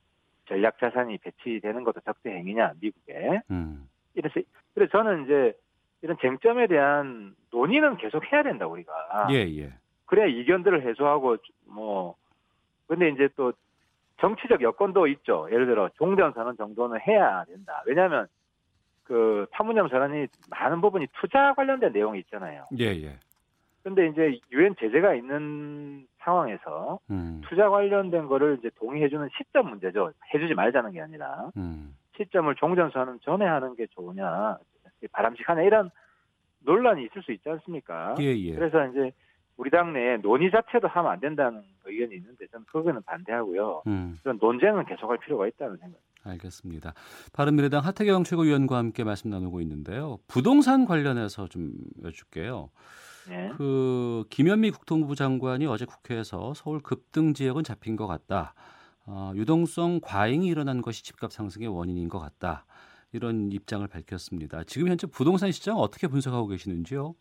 전략 0.47 0.77
자산이 0.79 1.17
배치되는 1.17 1.83
것도 1.83 2.01
적대 2.01 2.31
행위냐? 2.31 2.73
미국에 2.79 3.41
음. 3.49 3.89
이래서 4.13 4.39
그래서 4.73 4.91
저는 4.91 5.25
이제 5.25 5.53
이런 6.01 6.17
쟁점에 6.21 6.67
대한 6.67 7.35
논의는 7.51 7.97
계속 7.97 8.31
해야 8.31 8.43
된다 8.43 8.67
우리가. 8.67 9.27
예, 9.31 9.37
예. 9.57 9.73
그래야 10.05 10.27
이견들을 10.27 10.87
해소하고 10.87 11.37
뭐 11.65 12.15
근데 12.87 13.09
이제 13.09 13.27
또 13.35 13.53
정치적 14.19 14.61
여건도 14.61 15.07
있죠. 15.07 15.47
예를 15.51 15.65
들어 15.65 15.89
종전 15.95 16.33
선언 16.33 16.57
정도는 16.57 16.99
해야 17.01 17.43
된다. 17.45 17.83
왜냐하면 17.85 18.27
그 19.03 19.47
판문점 19.51 19.89
선언이 19.89 20.27
많은 20.49 20.81
부분이 20.81 21.07
투자 21.19 21.53
관련된 21.53 21.91
내용이 21.91 22.19
있잖아요. 22.19 22.65
예, 22.79 22.85
예. 22.85 23.17
근데 23.87 24.07
이제 24.07 24.37
유엔 24.51 24.75
제재가 24.77 25.15
있는 25.15 26.05
상황에서 26.19 26.99
음. 27.09 27.41
투자 27.47 27.69
관련된 27.69 28.27
거를 28.27 28.57
이제 28.59 28.69
동의해주는 28.75 29.29
시점 29.37 29.69
문제죠. 29.69 30.11
해주지 30.33 30.55
말자는 30.55 30.91
게 30.91 30.99
아니라 30.99 31.51
음. 31.55 31.95
시점을 32.17 32.53
종전 32.55 32.91
선언 32.91 33.17
전에 33.21 33.45
하는 33.45 33.77
게 33.77 33.87
좋으냐, 33.91 34.57
바람직하냐 35.13 35.61
이런 35.61 35.89
논란이 36.65 37.05
있을 37.05 37.23
수 37.23 37.31
있지 37.31 37.49
않습니까? 37.49 38.15
예, 38.19 38.25
예. 38.35 38.55
그래서 38.55 38.85
이제 38.87 39.13
우리 39.55 39.69
당내에 39.69 40.17
논의 40.17 40.51
자체도 40.51 40.89
하면 40.89 41.09
안 41.09 41.21
된다는 41.21 41.63
의견이 41.85 42.13
있는데 42.17 42.45
저는 42.47 42.65
그거는 42.65 43.01
반대하고요. 43.03 43.83
음. 43.87 44.17
그런 44.21 44.37
논쟁은 44.41 44.83
계속할 44.85 45.19
필요가 45.19 45.47
있다는 45.47 45.77
생각. 45.77 45.97
알겠습니다. 46.25 46.93
바른미래당 47.31 47.85
하태경 47.85 48.25
최고위원과 48.25 48.75
함께 48.75 49.05
말씀 49.05 49.29
나누고 49.29 49.61
있는데요. 49.61 50.17
부동산 50.27 50.83
관련해서 50.83 51.47
좀 51.47 51.71
여쭐게요. 52.03 52.69
예. 53.29 53.51
그 53.57 54.23
김현미 54.29 54.71
국토부 54.71 55.15
장관이 55.15 55.65
어제 55.65 55.85
국회에서 55.85 56.53
서울 56.53 56.79
급등 56.81 57.33
지역은 57.33 57.63
잡힌 57.63 57.95
것 57.95 58.07
같다. 58.07 58.53
어, 59.05 59.31
유동성 59.35 60.01
과잉이 60.01 60.47
일어난 60.47 60.81
것이 60.81 61.03
집값 61.03 61.31
상승의 61.31 61.67
원인인 61.67 62.09
것 62.09 62.19
같다. 62.19 62.65
이런 63.13 63.51
입장을 63.51 63.87
밝혔습니다. 63.87 64.63
지금 64.63 64.89
현재 64.89 65.07
부동산 65.07 65.51
시장 65.51 65.77
어떻게 65.77 66.07
분석하고 66.07 66.47
계시는지요? 66.47 67.15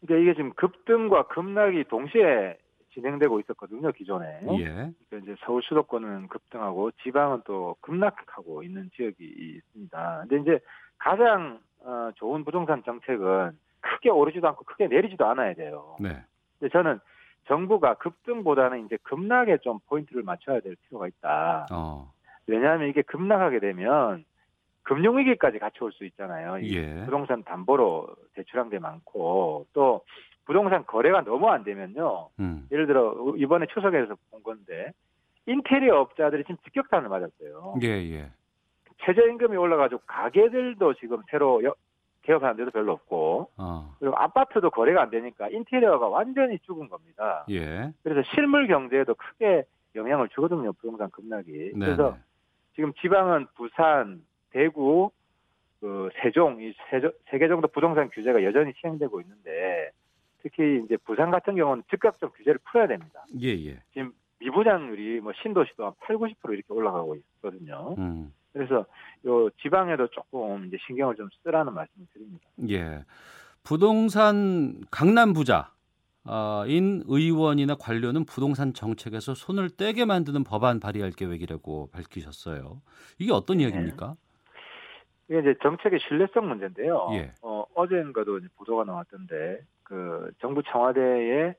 그러니까 0.00 0.22
이게 0.22 0.34
지금 0.36 0.52
급등과 0.54 1.28
급락이 1.28 1.84
동시에 1.84 2.58
진행되고 2.92 3.40
있었거든요, 3.40 3.90
기존에. 3.92 4.26
예. 4.58 4.64
그러니까 4.64 5.16
이제 5.22 5.34
서울 5.44 5.62
수도권은 5.62 6.28
급등하고 6.28 6.90
지방은 7.02 7.42
또 7.44 7.76
급락하고 7.80 8.62
있는 8.62 8.90
지역이 8.96 9.24
있습니다. 9.24 10.26
근데 10.28 10.42
이제 10.42 10.64
가장 10.98 11.60
어, 11.80 12.10
좋은 12.16 12.44
부동산 12.44 12.82
정책은 12.84 13.58
크게 13.84 14.10
오르지도 14.10 14.48
않고 14.48 14.64
크게 14.64 14.86
내리지도 14.88 15.26
않아야 15.26 15.54
돼요. 15.54 15.96
네. 16.00 16.08
근데 16.58 16.72
저는 16.72 16.98
정부가 17.46 17.94
급등보다는 17.94 18.86
이제 18.86 18.96
급락에 19.02 19.58
좀 19.58 19.78
포인트를 19.86 20.22
맞춰야 20.22 20.60
될 20.60 20.76
필요가 20.76 21.06
있다. 21.06 21.66
어. 21.70 22.10
왜냐하면 22.46 22.88
이게 22.88 23.02
급락하게 23.02 23.60
되면 23.60 24.24
금융위기까지 24.82 25.58
같이 25.58 25.82
올 25.82 25.92
수 25.92 26.04
있잖아요. 26.06 26.58
이 26.58 26.76
예. 26.76 27.04
부동산 27.04 27.42
담보로 27.42 28.08
대출한 28.34 28.68
게 28.70 28.78
많고 28.78 29.66
또 29.72 30.02
부동산 30.44 30.84
거래가 30.84 31.22
너무 31.22 31.48
안 31.50 31.64
되면요. 31.64 32.28
음. 32.40 32.66
예를 32.70 32.86
들어 32.86 33.14
이번에 33.36 33.66
추석에서 33.72 34.14
본 34.30 34.42
건데 34.42 34.92
인테리어 35.46 36.00
업자들이 36.00 36.44
지금 36.44 36.56
직격탄을 36.64 37.08
맞았어요. 37.08 37.76
예, 37.82 37.88
예. 37.88 38.30
최저임금이 39.04 39.56
올라가지고 39.56 40.02
가게들도 40.06 40.94
지금 40.94 41.22
새로 41.30 41.62
여- 41.64 41.74
개업하는 42.24 42.56
데도 42.56 42.70
별로 42.70 42.92
없고 42.92 43.50
어. 43.56 43.94
그리고 43.98 44.16
아파트도 44.16 44.70
거래가 44.70 45.02
안 45.02 45.10
되니까 45.10 45.48
인테리어가 45.48 46.08
완전히 46.08 46.58
죽은 46.60 46.88
겁니다. 46.88 47.44
예. 47.50 47.92
그래서 48.02 48.22
실물 48.34 48.66
경제에도 48.66 49.14
크게 49.14 49.64
영향을 49.94 50.28
주거든요. 50.30 50.72
부동산 50.72 51.10
급락이. 51.10 51.52
네. 51.52 51.78
그래서 51.78 52.16
지금 52.74 52.92
지방은 52.94 53.46
부산, 53.54 54.24
대구, 54.50 55.10
그 55.80 56.08
세종 56.22 56.60
이세개 56.60 57.48
정도 57.48 57.68
부동산 57.68 58.08
규제가 58.10 58.42
여전히 58.42 58.72
시행되고 58.80 59.20
있는데 59.20 59.90
특히 60.42 60.82
이제 60.84 60.96
부산 61.04 61.30
같은 61.30 61.56
경우는 61.56 61.84
즉각적 61.90 62.34
규제를 62.36 62.58
풀어야 62.64 62.86
됩니다. 62.86 63.24
예, 63.40 63.48
예. 63.48 63.78
지금 63.92 64.12
미분양률이 64.40 65.20
뭐 65.20 65.32
신도시도 65.42 65.84
한 65.84 65.92
8, 66.00 66.16
90% 66.16 66.34
이렇게 66.52 66.64
올라가고 66.68 67.16
있거든요. 67.16 67.94
음. 67.98 68.32
그래서 68.54 68.86
요 69.26 69.50
지방에도 69.60 70.06
조금 70.08 70.64
이제 70.66 70.78
신경을 70.86 71.16
좀 71.16 71.28
쓰라는 71.42 71.74
말씀을 71.74 72.06
드립니다. 72.12 72.48
예. 72.70 73.04
부동산 73.64 74.80
강남 74.90 75.32
부자 75.32 75.72
어, 76.24 76.64
인 76.66 77.02
의원이나 77.06 77.74
관료는 77.74 78.24
부동산 78.24 78.72
정책에서 78.72 79.34
손을 79.34 79.70
떼게 79.70 80.04
만드는 80.04 80.44
법안 80.44 80.78
발의할 80.78 81.10
계획이라고 81.10 81.90
밝히셨어요. 81.90 82.80
이게 83.18 83.32
어떤 83.32 83.58
네. 83.58 83.64
이야기입니까? 83.64 84.14
이게 85.28 85.40
이제 85.40 85.54
정책의 85.60 85.98
신뢰성 86.00 86.48
문제인데요. 86.48 87.08
예. 87.14 87.32
어, 87.42 87.64
어젠가도 87.74 88.40
보도가 88.56 88.84
나왔던데 88.84 89.62
그 89.82 90.30
정부 90.40 90.62
청와대에 90.62 91.54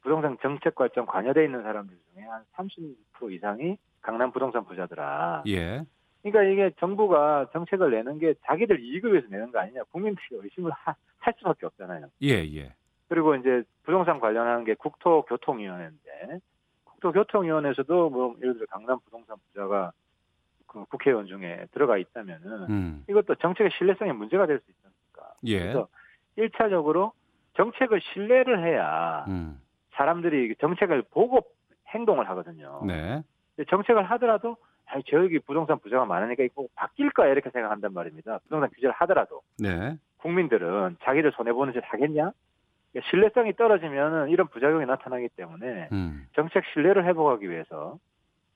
부동산 0.00 0.38
정책 0.40 0.74
결정 0.74 1.04
관여돼 1.04 1.44
있는 1.44 1.62
사람들 1.62 1.94
중에 2.14 2.24
한 2.24 2.44
30% 2.56 3.32
이상이 3.32 3.76
강남 4.00 4.32
부동산 4.32 4.64
부자더라. 4.64 5.44
예. 5.48 5.84
그러니까 6.22 6.42
이게 6.44 6.70
정부가 6.78 7.48
정책을 7.52 7.90
내는 7.90 8.18
게 8.18 8.34
자기들 8.46 8.80
이익을 8.80 9.12
위해서 9.12 9.28
내는 9.30 9.50
거 9.52 9.58
아니냐 9.58 9.82
국민들이 9.90 10.26
의심을 10.32 10.70
하- 10.72 10.94
할 11.18 11.34
수밖에 11.38 11.66
없잖아요. 11.66 12.08
예, 12.22 12.44
예. 12.54 12.74
그리고 13.08 13.34
이제 13.34 13.62
부동산 13.82 14.20
관련한 14.20 14.64
게 14.64 14.74
국토교통위원회인데 14.74 16.40
국토교통위원회에서도 16.84 18.10
뭐 18.10 18.36
예를 18.40 18.54
들어 18.54 18.66
강남 18.70 18.98
부동산 19.04 19.36
부자가 19.48 19.92
그 20.66 20.84
국회의원 20.86 21.26
중에 21.26 21.66
들어가 21.72 21.96
있다면은 21.98 22.70
음. 22.70 23.04
이것도 23.08 23.36
정책의 23.36 23.70
신뢰성에 23.76 24.12
문제가 24.12 24.46
될 24.46 24.60
수 24.60 24.70
있습니까? 24.70 25.34
예. 25.44 25.58
그래서 25.60 25.88
1차적으로 26.38 27.12
정책을 27.54 28.00
신뢰를 28.00 28.64
해야 28.64 29.24
음. 29.28 29.60
사람들이 29.94 30.54
정책을 30.60 31.02
보고 31.10 31.40
행동을 31.88 32.28
하거든요. 32.30 32.82
네. 32.86 33.22
정책을 33.68 34.04
하더라도 34.12 34.56
아, 34.92 35.00
저기 35.08 35.38
부동산 35.38 35.78
부자가 35.78 36.04
많으니까 36.04 36.42
이거 36.42 36.66
바뀔까 36.74 37.28
이렇게 37.28 37.50
생각한단 37.50 37.92
말입니다. 37.92 38.38
부동산 38.44 38.68
규제를 38.70 38.92
하더라도 38.92 39.42
네. 39.58 39.96
국민들은 40.18 40.96
자기들 41.02 41.32
손해 41.32 41.52
보는 41.52 41.72
짓 41.72 41.80
하겠냐? 41.82 42.32
그러니까 42.92 43.10
신뢰성이 43.10 43.54
떨어지면 43.54 44.30
이런 44.30 44.48
부작용이 44.48 44.84
나타나기 44.86 45.28
때문에 45.36 45.88
음. 45.92 46.26
정책 46.34 46.64
신뢰를 46.74 47.04
회복하기 47.06 47.48
위해서 47.48 47.98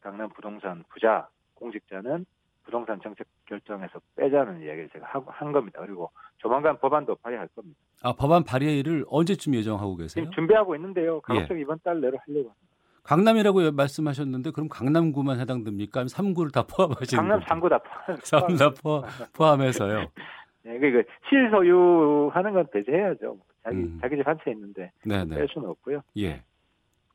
강남 0.00 0.28
부동산 0.30 0.84
부자 0.88 1.28
공직자는 1.54 2.26
부동산 2.64 3.00
정책 3.00 3.26
결정에서 3.46 4.00
빼자는 4.16 4.62
이야기를 4.62 4.88
제가 4.92 5.06
하고 5.06 5.30
한 5.30 5.52
겁니다. 5.52 5.80
그리고 5.80 6.10
조만간 6.38 6.78
법안도 6.78 7.16
발의할 7.16 7.46
겁니다. 7.48 7.78
아, 8.02 8.12
법안 8.12 8.42
발의를 8.42 9.04
언제쯤 9.08 9.54
예정하고 9.54 9.96
계세요? 9.96 10.24
지금 10.24 10.32
준비하고 10.32 10.74
있는데요. 10.74 11.16
예. 11.16 11.20
가급적 11.22 11.58
이번 11.58 11.78
달 11.84 12.00
내로 12.00 12.18
하려고 12.26 12.50
합니다. 12.50 12.73
강남이라고 13.04 13.72
말씀하셨는데 13.72 14.50
그럼 14.50 14.68
강남구만 14.68 15.38
해당됩니까? 15.40 16.00
아니면 16.00 16.08
3구를 16.08 16.52
다 16.52 16.62
포함하시는 16.62 17.22
강남 17.22 17.40
거죠? 17.40 17.54
3구 17.54 17.68
다 17.70 17.78
포함. 17.78 18.18
3구 18.20 18.58
다 18.58 18.70
포, 18.82 19.02
포함해서요. 19.34 20.06
네, 20.64 20.78
그 20.78 21.02
실소유하는 21.28 22.52
건 22.54 22.66
배제해야죠. 22.72 23.36
자기 23.62 23.76
음. 23.76 23.98
자기 24.00 24.16
집 24.16 24.26
한 24.26 24.38
채 24.44 24.50
있는데 24.52 24.90
네, 25.04 25.24
네. 25.24 25.36
뺄 25.36 25.48
수는 25.52 25.68
없고요. 25.68 26.00
예. 26.18 26.42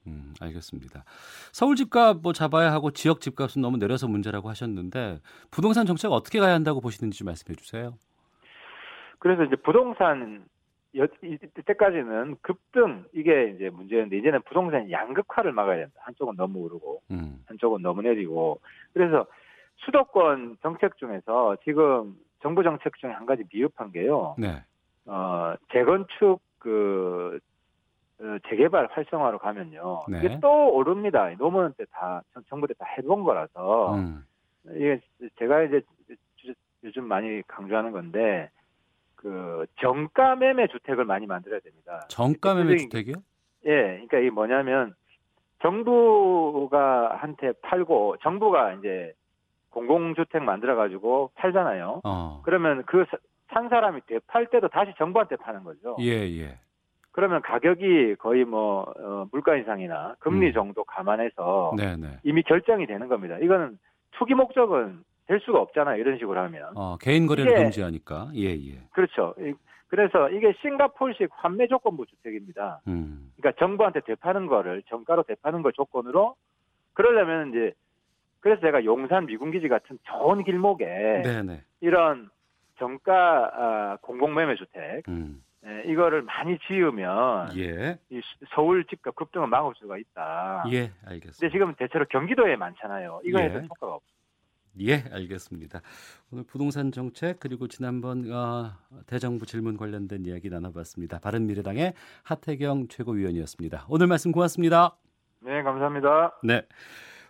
음, 0.08 0.34
알겠습니다. 0.40 1.04
서울 1.52 1.76
집값 1.76 2.18
뭐 2.22 2.34
잡아야 2.34 2.72
하고 2.72 2.92
지역 2.92 3.20
집값은 3.22 3.62
너무 3.62 3.78
내려서 3.78 4.08
문제라고 4.08 4.50
하셨는데 4.50 5.20
부동산 5.52 5.86
정책 5.88 6.12
어떻게 6.12 6.40
가야 6.40 6.54
한다고 6.54 6.80
보시는지 6.82 7.18
좀 7.20 7.26
말씀해 7.26 7.56
주세요. 7.56 7.96
그래서 9.20 9.44
이제 9.44 9.56
부동산 9.58 10.36
여, 10.36 10.40
이- 10.94 11.06
이때까지는 11.24 12.38
급등 12.42 13.06
이게 13.14 13.52
이제 13.56 13.70
문제였는데 13.70 14.18
이제는 14.18 14.42
부동산 14.44 14.90
양극화를 14.90 15.52
막아야 15.52 15.78
된다. 15.78 15.94
한쪽은 16.00 16.36
너무 16.36 16.60
오르고 16.60 17.02
음. 17.12 17.44
한쪽은 17.48 17.82
너무 17.82 18.02
내리고 18.02 18.60
그래서 18.94 19.26
수도권 19.86 20.58
정책 20.62 20.98
중에서 20.98 21.56
지금 21.64 22.16
정부 22.42 22.64
정책 22.64 22.98
중에 22.98 23.12
한 23.12 23.26
가지 23.26 23.44
미흡한 23.54 23.92
게요. 23.92 24.36
네. 24.38 24.64
어, 25.06 25.54
재건축 25.72 26.42
그 26.58 27.40
어, 28.22 28.38
재개발 28.50 28.88
활성화로 28.92 29.38
가면요. 29.40 30.02
네. 30.10 30.18
이게 30.20 30.40
또 30.42 30.74
오릅니다. 30.74 31.30
노무현 31.38 31.74
때 31.74 31.86
다 31.92 32.22
정부 32.50 32.68
때 32.68 32.74
다 32.74 32.86
해본 32.98 33.24
거라서 33.24 33.96
음. 33.96 34.26
이게 34.72 35.00
제가 35.38 35.64
이제 35.64 35.82
주- 36.36 36.54
요즘 36.84 37.06
많이 37.06 37.42
강조하는 37.48 37.92
건데 37.92 38.50
그 39.20 39.66
정가 39.82 40.36
매매 40.36 40.68
주택을 40.68 41.06
많이 41.06 41.26
만들어야 41.26 41.60
됩니다. 41.60 42.06
정가 42.10 42.56
매매 42.56 42.78
주택이요? 42.78 43.16
예, 43.66 43.72
그러니까 43.72 44.18
이게 44.20 44.30
뭐냐면 44.30 44.96
정부가 45.62 47.18
한테 47.18 47.52
팔고 47.62 48.18
정부가 48.22 48.74
이제 48.74 49.14
공공주택 49.72 50.42
만들어 50.44 50.76
가지고 50.76 51.32
팔잖아요. 51.36 52.02
어. 52.04 52.42
그러면 52.44 52.84
그 52.86 53.06
산 53.54 53.68
사람이 53.70 54.02
되팔 54.06 54.48
때도 54.48 54.68
다시 54.70 54.94
정부한테 54.98 55.36
파는 55.38 55.64
거죠. 55.64 55.96
예, 56.00 56.12
예. 56.40 56.60
그러면 57.12 57.42
가격이 57.42 58.16
거의 58.20 58.46
뭐 58.46 58.94
어, 58.98 59.26
물가 59.32 59.56
인상이나 59.56 60.16
금리 60.20 60.48
음. 60.48 60.54
정도 60.54 60.84
감안해서 60.84 61.74
네, 61.76 61.98
네. 61.98 62.20
이미 62.24 62.44
결정이 62.44 62.86
되는 62.86 63.08
겁니다. 63.08 63.38
이거는 63.40 63.78
투기 64.12 64.36
목적은 64.36 65.04
될 65.30 65.40
수가 65.42 65.60
없잖아요. 65.62 65.98
이런 66.02 66.18
식으로 66.18 66.40
하면. 66.42 66.72
어, 66.76 66.98
개인 66.98 67.28
거래를 67.28 67.52
이게- 67.52 67.62
금지하니까. 67.62 68.32
예, 68.34 68.46
예. 68.50 68.80
그렇죠. 68.92 69.36
이- 69.40 69.54
그래서 69.88 70.28
이게 70.32 70.54
싱가포르식 70.60 71.30
환매 71.32 71.68
조건부 71.68 72.08
주택입니다. 72.08 72.82
음. 72.88 73.32
그러니까 73.38 73.60
정부한테 73.64 74.00
대파는 74.02 74.48
거를 74.48 74.82
정가로 74.90 75.24
대파는 75.24 75.62
걸 75.62 75.72
조건으로 75.74 76.36
그러려면 76.94 77.50
이제 77.50 77.74
그래서 78.40 78.60
제가 78.62 78.84
용산 78.86 79.28
미군기지 79.28 79.68
같은 79.68 80.00
좋은 80.04 80.44
길목에 80.44 80.86
네, 81.24 81.44
네. 81.44 81.62
이런 81.82 82.30
정가 82.80 83.52
아, 83.54 83.98
공공매매 84.02 84.56
주택 84.56 85.08
음. 85.10 85.44
예, 85.66 85.84
이거를 85.92 86.22
많이 86.24 86.58
지으면 86.68 87.56
예. 87.58 88.00
이 88.10 88.22
수- 88.22 88.46
서울 88.56 88.84
집값 88.86 89.16
급등을 89.16 89.48
막을 89.48 89.74
수가 89.76 89.98
있다. 89.98 90.64
예, 90.72 90.92
알겠습니다. 91.06 91.38
근데 91.40 91.52
지금 91.52 91.74
대체로 91.76 92.06
경기도에 92.10 92.56
많잖아요. 92.56 93.22
이거 93.26 93.40
예. 93.42 93.46
해도 93.46 93.60
효과가 93.60 93.96
없어요. 93.96 94.19
예, 94.82 95.04
알겠습니다. 95.12 95.82
오늘 96.32 96.44
부동산 96.46 96.92
정책 96.92 97.40
그리고 97.40 97.68
지난번 97.68 98.32
어, 98.32 98.72
대정부 99.06 99.46
질문 99.46 99.78
관련된 99.78 100.26
이야기 100.26 100.50
나눠봤습니다. 100.50 101.20
바른미래당의 101.20 101.94
하태경 102.24 102.88
최고위원이었습니다. 102.88 103.86
오늘 103.90 104.08
말씀 104.08 104.32
고맙습니다. 104.32 104.96
네, 105.42 105.64
감사합니다. 105.64 106.40
네. 106.44 106.62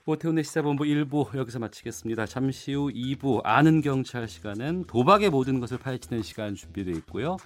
오태훈의 0.05 0.43
시사본부 0.43 0.85
1부 0.85 1.37
여기서 1.37 1.59
마치겠습니다. 1.59 2.25
잠시 2.25 2.73
후 2.73 2.89
2부 2.89 3.41
아는 3.43 3.81
경찰 3.81 4.27
시간엔 4.27 4.85
도박의 4.85 5.29
모든 5.29 5.59
것을 5.59 5.77
파헤치는 5.77 6.23
시간 6.23 6.55
준비되어 6.55 6.95
있고요. 6.95 7.37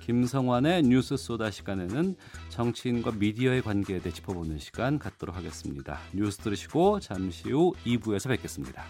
김성환의 0.00 0.82
뉴스 0.82 1.16
소다 1.16 1.50
시간에는 1.50 2.16
정치인과 2.50 3.12
미디어의 3.18 3.62
관계에 3.62 4.00
대해 4.00 4.12
짚어보는 4.12 4.58
시간 4.58 4.98
갖도록 4.98 5.36
하겠습니다. 5.36 5.98
뉴스 6.12 6.38
들으시고 6.38 7.00
잠시 7.00 7.50
후 7.50 7.72
2부에서 7.86 8.28
뵙겠습니다. 8.28 8.84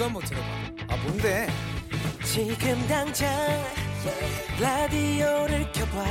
이거 0.00 0.06
한번 0.06 0.22
들어봐. 0.22 0.46
아, 0.88 0.96
뭔데? 1.04 1.46
지금 2.24 2.88
당장 2.88 3.30
라디오를 4.58 5.70
켜봐. 5.72 6.02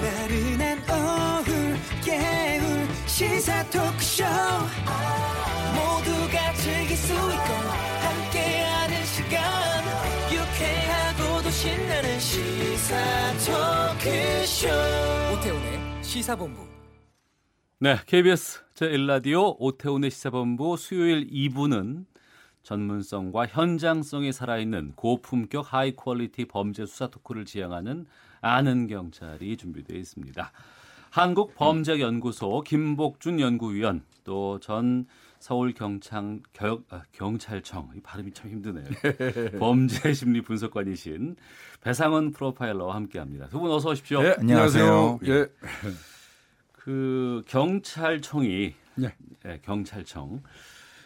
나른한 0.00 0.78
오후 0.88 1.76
깨울 2.02 2.88
시사 3.06 3.68
토크쇼. 3.68 4.24
모두가 5.74 6.54
즐길 6.54 6.96
수 6.96 7.12
있고 7.12 7.52
함께하는 8.00 9.04
시간. 9.04 9.84
유쾌하고도 10.32 11.50
신나는 11.50 12.18
시사 12.18 12.96
토크쇼. 13.44 14.68
오태훈의 15.34 16.02
시사본부. 16.02 16.66
네, 17.78 17.98
KBS 18.06 18.60
제1라디오 18.74 19.54
오태훈의 19.58 20.10
시사본부 20.10 20.78
수요일 20.78 21.28
2부는 21.28 22.06
전문성과 22.62 23.46
현장성이 23.46 24.32
살아있는 24.32 24.92
고품격 24.96 25.72
high 25.72 25.94
quality 25.96 26.44
범죄 26.44 26.86
수사 26.86 27.08
토크를 27.08 27.44
지향하는 27.44 28.06
아는 28.40 28.86
경찰이 28.86 29.56
준비되어 29.56 29.96
있습니다. 29.98 30.52
한국 31.10 31.54
범죄 31.56 32.00
연구소 32.00 32.62
김복준 32.62 33.38
연구위원 33.40 34.02
또 34.24 34.58
전 34.60 35.06
서울 35.40 35.72
경찰 35.74 36.38
경, 36.52 36.84
아, 36.88 37.02
경찰청 37.10 37.90
이 37.96 38.00
발음이 38.00 38.32
참 38.32 38.50
힘드네요. 38.52 38.84
범죄 39.58 40.12
심리 40.14 40.40
분석관이신 40.40 41.34
배상훈 41.82 42.30
프로파일러와 42.30 42.94
함께합니다. 42.94 43.48
두 43.48 43.58
분 43.58 43.72
어서 43.72 43.90
오십시오. 43.90 44.22
네, 44.22 44.36
안녕하세요. 44.38 45.18
예. 45.26 45.46
그 46.72 47.42
경찰청이 47.48 48.74
예. 49.02 49.14
예, 49.46 49.60
경찰청 49.64 50.42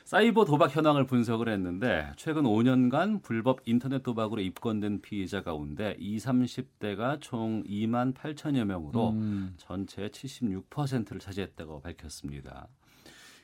사이버 0.07 0.45
도박 0.45 0.75
현황을 0.75 1.05
분석을 1.05 1.49
했는데 1.49 2.13
최근 2.15 2.45
5년간 2.45 3.25
불법 3.25 3.59
인터넷 3.65 4.05
도박으로 4.05 4.41
입건된 4.41 5.03
피해자 5.03 5.43
가운데 5.43 5.97
20, 5.99 6.29
30대가 6.29 7.21
총 7.21 7.65
2만 7.65 8.15
8천여 8.15 8.65
명으로 8.67 9.11
음. 9.11 9.55
전체의 9.57 10.11
76%를 10.11 11.19
차지했다고 11.19 11.81
밝혔습니다. 11.81 12.69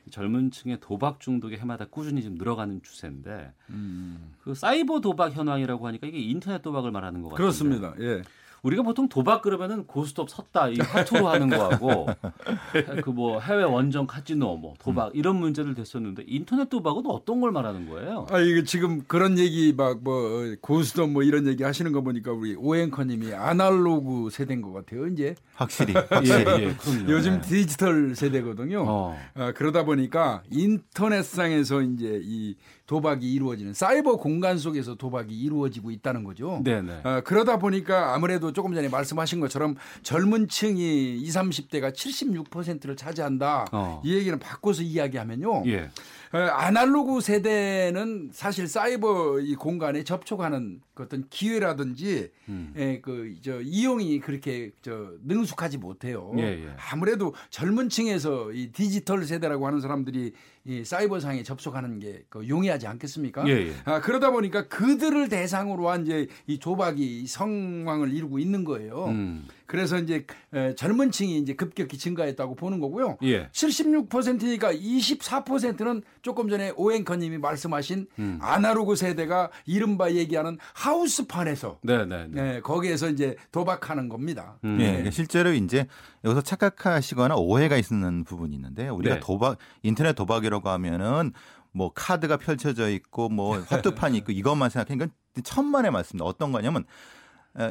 젊은 0.09 0.51
층의 0.51 0.79
도박 0.79 1.19
중독이 1.19 1.57
해마다 1.57 1.83
꾸준히 1.83 2.23
좀 2.23 2.35
늘어가는 2.35 2.81
추세인데 2.81 3.51
음. 3.69 4.31
그 4.39 4.53
사이버 4.53 5.01
도박 5.01 5.33
현황이라고 5.33 5.85
하니까 5.87 6.07
이게 6.07 6.17
인터넷 6.19 6.61
도박을 6.61 6.91
말하는 6.91 7.23
것 7.23 7.29
같아요. 7.29 7.43
그렇습니다. 7.43 7.93
예. 7.99 8.21
우리가 8.63 8.81
보통 8.83 9.07
도박 9.09 9.41
그러면은 9.41 9.85
고스톱 9.85 10.29
섰다 10.29 10.69
이 10.69 10.77
화투로 10.79 11.27
하는 11.27 11.49
거하고 11.49 12.07
그 13.03 13.11
뭐 13.13 13.39
해외 13.39 13.63
원정 13.63 14.07
카지노 14.07 14.57
뭐 14.57 14.73
도박 14.79 15.11
이런 15.13 15.35
문제를 15.35 15.75
됐었는데 15.75 16.23
인터넷 16.27 16.67
도박은 16.69 17.03
어떤 17.05 17.41
걸 17.41 17.51
말하는 17.51 17.87
거예요? 17.89 18.25
아 18.31 18.39
이게 18.39 18.63
지금 18.63 19.03
그런 19.07 19.37
얘기 19.37 19.73
막 19.75 19.99
뭐 20.03 20.55
고스톱 20.61 21.11
뭐 21.11 21.23
이런 21.23 21.45
얘기 21.47 21.63
하시는 21.63 21.91
거 21.91 22.01
보니까 22.01 22.31
우리 22.31 22.55
오앵커님이 22.57 23.33
아날로그 23.35 24.29
세대인 24.31 24.61
것 24.61 24.73
같아요. 24.73 25.07
이제 25.07 25.35
확실히. 25.55 25.93
예, 26.25 26.63
예, 26.63 26.73
그럼요. 26.73 27.11
요즘 27.11 27.41
네. 27.41 27.41
디지털 27.41 28.15
세대거든요. 28.15 28.83
어. 28.87 29.17
아, 29.35 29.51
그러다 29.53 29.83
보니까 29.85 30.41
인터넷상에서 30.49 31.81
이제 31.81 32.19
이 32.23 32.55
도박이 32.85 33.31
이루어지는 33.31 33.73
사이버 33.73 34.17
공간 34.17 34.57
속에서 34.57 34.95
도박이 34.95 35.33
이루어지고 35.33 35.91
있다는 35.91 36.23
거죠. 36.23 36.61
네네. 36.63 37.01
아, 37.03 37.21
그러다 37.21 37.57
보니까 37.57 38.13
아무래도 38.13 38.51
조금 38.51 38.73
전에 38.73 38.89
말씀하신 38.89 39.39
것처럼 39.39 39.75
젊은 40.01 40.47
층이 40.49 41.15
20, 41.21 41.41
30대가 41.43 41.93
76%를 41.93 42.95
차지한다. 42.95 43.67
어. 43.71 44.01
이 44.03 44.13
얘기는 44.13 44.37
바꿔서 44.37 44.81
이야기하면요. 44.81 45.63
예. 45.67 45.89
어, 46.33 46.37
아날로그 46.37 47.21
세대는 47.21 48.31
사실 48.33 48.67
사이버 48.67 49.39
이 49.39 49.55
공간에 49.55 50.03
접촉하는 50.03 50.81
그 50.95 51.03
어떤 51.03 51.27
기회라든지 51.29 52.31
음. 52.49 52.73
예, 52.75 52.99
그저 53.01 53.61
이용이 53.61 54.19
그렇게 54.19 54.71
저 54.81 55.11
능숙하지 55.23 55.77
못해요. 55.77 56.33
예, 56.37 56.65
예. 56.65 56.75
아무래도 56.91 57.35
젊은 57.51 57.87
층에서 57.87 58.51
이 58.51 58.71
디지털 58.71 59.23
세대라고 59.25 59.67
하는 59.67 59.79
사람들이 59.79 60.33
이 60.65 60.83
사이버상에 60.85 61.43
접속하는 61.43 61.99
게 61.99 62.23
그 62.29 62.47
용이하지 62.47 62.87
않겠습니까? 62.87 63.47
예, 63.47 63.67
예. 63.67 63.73
아, 63.85 64.01
그러다 64.01 64.31
보니까 64.31 64.67
그들을 64.67 65.29
대상으로 65.29 65.89
한 65.89 66.03
이제 66.03 66.27
이 66.47 66.57
조박이 66.57 67.27
성황을 67.27 68.11
이루고 68.13 68.39
있는 68.39 68.63
거예요. 68.63 69.05
음. 69.05 69.45
그래서 69.65 69.97
이제 69.97 70.25
에, 70.53 70.75
젊은 70.75 71.11
층이 71.11 71.37
이제 71.37 71.53
급격히 71.53 71.97
증가했다고 71.97 72.55
보는 72.55 72.79
거고요. 72.79 73.17
예. 73.23 73.47
76%니까 73.49 74.73
24%는 74.73 76.03
조금 76.21 76.49
전에 76.49 76.71
오앵커님이 76.75 77.37
말씀하신 77.37 78.07
음. 78.19 78.39
아날로그 78.41 78.95
세대가 78.95 79.49
이른바 79.65 80.11
얘기하는 80.11 80.57
하우스판에서 80.73 81.79
네네. 81.83 82.27
네. 82.29 82.55
예, 82.55 82.61
거기에서 82.61 83.09
이제 83.09 83.35
도박하는 83.51 84.09
겁니다. 84.09 84.57
음. 84.63 84.77
예, 84.79 84.87
그러니까 84.87 85.11
실제로 85.11 85.53
이제 85.53 85.87
여기서 86.23 86.41
착각하시거나 86.41 87.35
오해가 87.35 87.77
있는 87.77 88.23
부분이 88.23 88.55
있는데 88.55 88.89
우리가 88.89 89.15
네. 89.15 89.21
도박 89.21 89.57
인터넷 89.81 90.13
도박이라고 90.13 90.69
하면은 90.69 91.31
뭐 91.71 91.91
카드가 91.93 92.37
펼쳐져 92.37 92.89
있고 92.89 93.29
뭐 93.29 93.57
화투판이 93.67 94.17
있고 94.19 94.31
이것만 94.31 94.69
생각하니까 94.69 95.07
천만의 95.43 95.91
말씀입니다. 95.91 96.25
어떤 96.25 96.51
거냐면 96.51 96.83
에, 96.83 96.85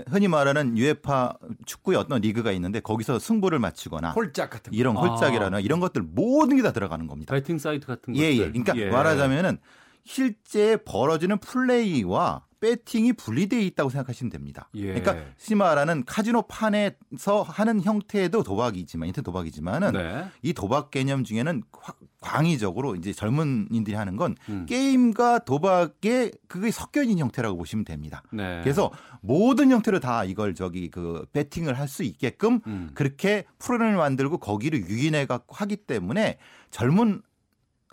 흔히 0.08 0.28
말하는 0.28 0.78
UEFA 0.78 1.34
축구의 1.66 1.98
어떤 1.98 2.20
리그가 2.20 2.52
있는데 2.52 2.80
거기서 2.80 3.18
승부를 3.18 3.58
맞추거나 3.58 4.12
홀짝 4.12 4.50
같은 4.50 4.70
거. 4.70 4.76
이런 4.76 4.96
홀짝이라나 4.96 5.60
이런 5.60 5.80
것들 5.80 6.02
모든 6.02 6.56
게 6.56 6.62
다 6.62 6.72
들어가는 6.72 7.06
겁니다. 7.08 7.34
베팅 7.34 7.58
사이트 7.58 7.86
같은 7.86 8.14
예, 8.16 8.36
것들. 8.36 8.54
예. 8.56 8.62
그러니까 8.62 8.96
말하자면은 8.96 9.58
실제 10.04 10.76
벌어지는 10.84 11.38
플레이와 11.38 12.44
배팅이 12.62 13.12
분리되어 13.14 13.58
있다고 13.58 13.90
생각하시면 13.90 14.30
됩니다. 14.30 14.68
예. 14.74 14.94
그러니까 14.94 15.16
말하는 15.56 16.04
카지노 16.04 16.42
판에서 16.42 17.42
하는 17.42 17.82
형태도 17.82 18.44
도박이지만 18.44 19.08
인터넷 19.08 19.24
도박이지만은 19.24 19.92
네. 19.92 20.24
이 20.42 20.52
도박 20.52 20.92
개념 20.92 21.24
중에는 21.24 21.64
화- 21.72 21.94
광의적으로 22.20 22.94
이제 22.94 23.12
젊은이들이 23.12 23.96
하는 23.96 24.14
건 24.14 24.36
음. 24.48 24.64
게임과 24.68 25.40
도박의 25.40 26.30
그게 26.46 26.70
섞여 26.70 27.02
있는 27.02 27.18
형태라고 27.18 27.58
보시면 27.58 27.84
됩니다. 27.84 28.22
네. 28.32 28.60
그래서 28.62 28.92
모든 29.20 29.72
형태로 29.72 29.98
다 29.98 30.22
이걸 30.22 30.54
저기 30.54 30.88
그 30.88 31.26
배팅을 31.32 31.76
할 31.78 31.88
수 31.88 32.04
있게끔 32.04 32.60
음. 32.68 32.90
그렇게 32.94 33.44
프로그램을 33.58 33.96
만들고 33.96 34.38
거기를 34.38 34.88
유인해 34.88 35.26
갖고 35.26 35.56
하기 35.56 35.76
때문에 35.78 36.38
젊은 36.70 37.22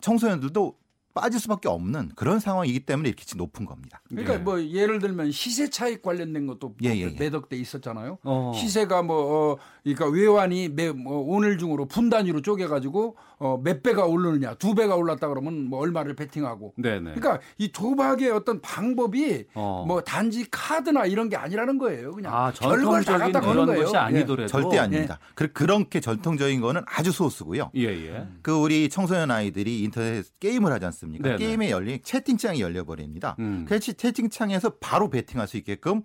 청소년들도 0.02 0.76
빠질 1.14 1.40
수밖에 1.40 1.68
없는 1.68 2.12
그런 2.16 2.40
상황이기 2.40 2.82
때문에 2.82 3.10
이렇게 3.10 3.26
높은 3.36 3.66
겁니다. 3.66 4.02
그러니까 4.10 4.36
예. 4.36 4.38
뭐 4.38 4.64
예를 4.64 5.00
들면 5.00 5.32
시세 5.32 5.70
차익 5.70 6.02
관련된 6.02 6.48
것도 6.48 6.76
예, 6.84 6.90
예, 6.90 7.02
예. 7.02 7.10
매덕돼 7.10 7.58
있었잖아요. 7.58 8.20
어. 8.24 8.54
시세가 8.56 9.02
뭐 9.04 9.54
어, 9.54 9.58
그러니까 9.84 10.08
외환이 10.08 10.70
매, 10.70 10.92
뭐 10.92 11.20
오늘 11.28 11.58
중으로 11.58 11.86
분 11.86 12.10
단위로 12.10 12.42
쪼개가지고 12.42 13.16
어, 13.40 13.60
몇 13.64 13.82
배가 13.82 14.06
오르느냐, 14.06 14.56
두 14.56 14.76
배가 14.76 14.96
올랐다 14.96 15.30
그러면 15.30 15.70
뭐 15.70 15.80
얼마를 15.80 16.16
베팅하고. 16.16 16.74
네네. 16.78 17.14
그러니까 17.14 17.40
이 17.58 17.72
도박의 17.72 18.32
어떤 18.32 18.62
방법이 18.62 19.46
어. 19.54 19.86
뭐 19.88 20.02
단지 20.02 20.46
카드나 20.52 21.06
이런 21.06 21.30
게 21.30 21.38
아니라는 21.38 21.78
거예요. 21.78 22.14
그냥 22.14 22.34
아, 22.34 22.52
별걸 22.52 23.04
다 23.06 23.18
전통적인 23.18 23.20
갖다 23.34 23.40
거는 23.40 23.54
그런 23.54 23.66
거예요. 23.68 23.82
것이 23.84 23.96
예. 23.96 24.00
아니더라도 24.00 24.48
절대 24.48 24.78
아닙니다. 24.78 25.20
그 25.36 25.52
그렇게 25.54 26.00
전통적인 26.02 26.60
거는 26.60 26.82
아주 26.86 27.12
소수고요. 27.12 27.72
예, 27.76 27.86
예. 27.86 28.28
그 28.42 28.52
우리 28.52 28.90
청소년 28.90 29.32
아이들이 29.32 29.82
인터넷 29.84 30.26
게임을 30.40 30.72
하지 30.72 30.86
않습니까? 30.86 31.24
네네. 31.24 31.38
게임에 31.38 31.72
열린 31.72 32.00
채팅창이 32.04 32.60
열려 32.60 32.84
버립니다. 32.84 33.36
음. 33.40 33.66
그래서 33.68 33.94
채팅창에서 33.94 34.74
바로 34.82 35.10
베팅할 35.10 35.48
수 35.48 35.58
있게끔 35.58 36.02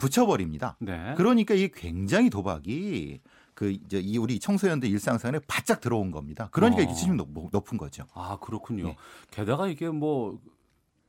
붙여버립니다. 0.00 0.76
네. 0.80 1.14
그러니까 1.16 1.54
이게 1.54 1.70
굉장히 1.72 2.30
도박이 2.30 3.20
그 3.54 3.70
이제 3.70 3.98
이 4.00 4.16
우리 4.18 4.40
청소년들 4.40 4.88
일상생활에 4.88 5.40
바짝 5.46 5.80
들어온 5.80 6.10
겁니다. 6.10 6.48
그러니까 6.50 6.80
어. 6.80 6.84
이게 6.84 6.92
높- 7.16 7.50
높은 7.52 7.76
거죠. 7.78 8.04
아 8.14 8.38
그렇군요. 8.40 8.84
네. 8.84 8.96
게다가 9.30 9.68
이게 9.68 9.88
뭐 9.90 10.38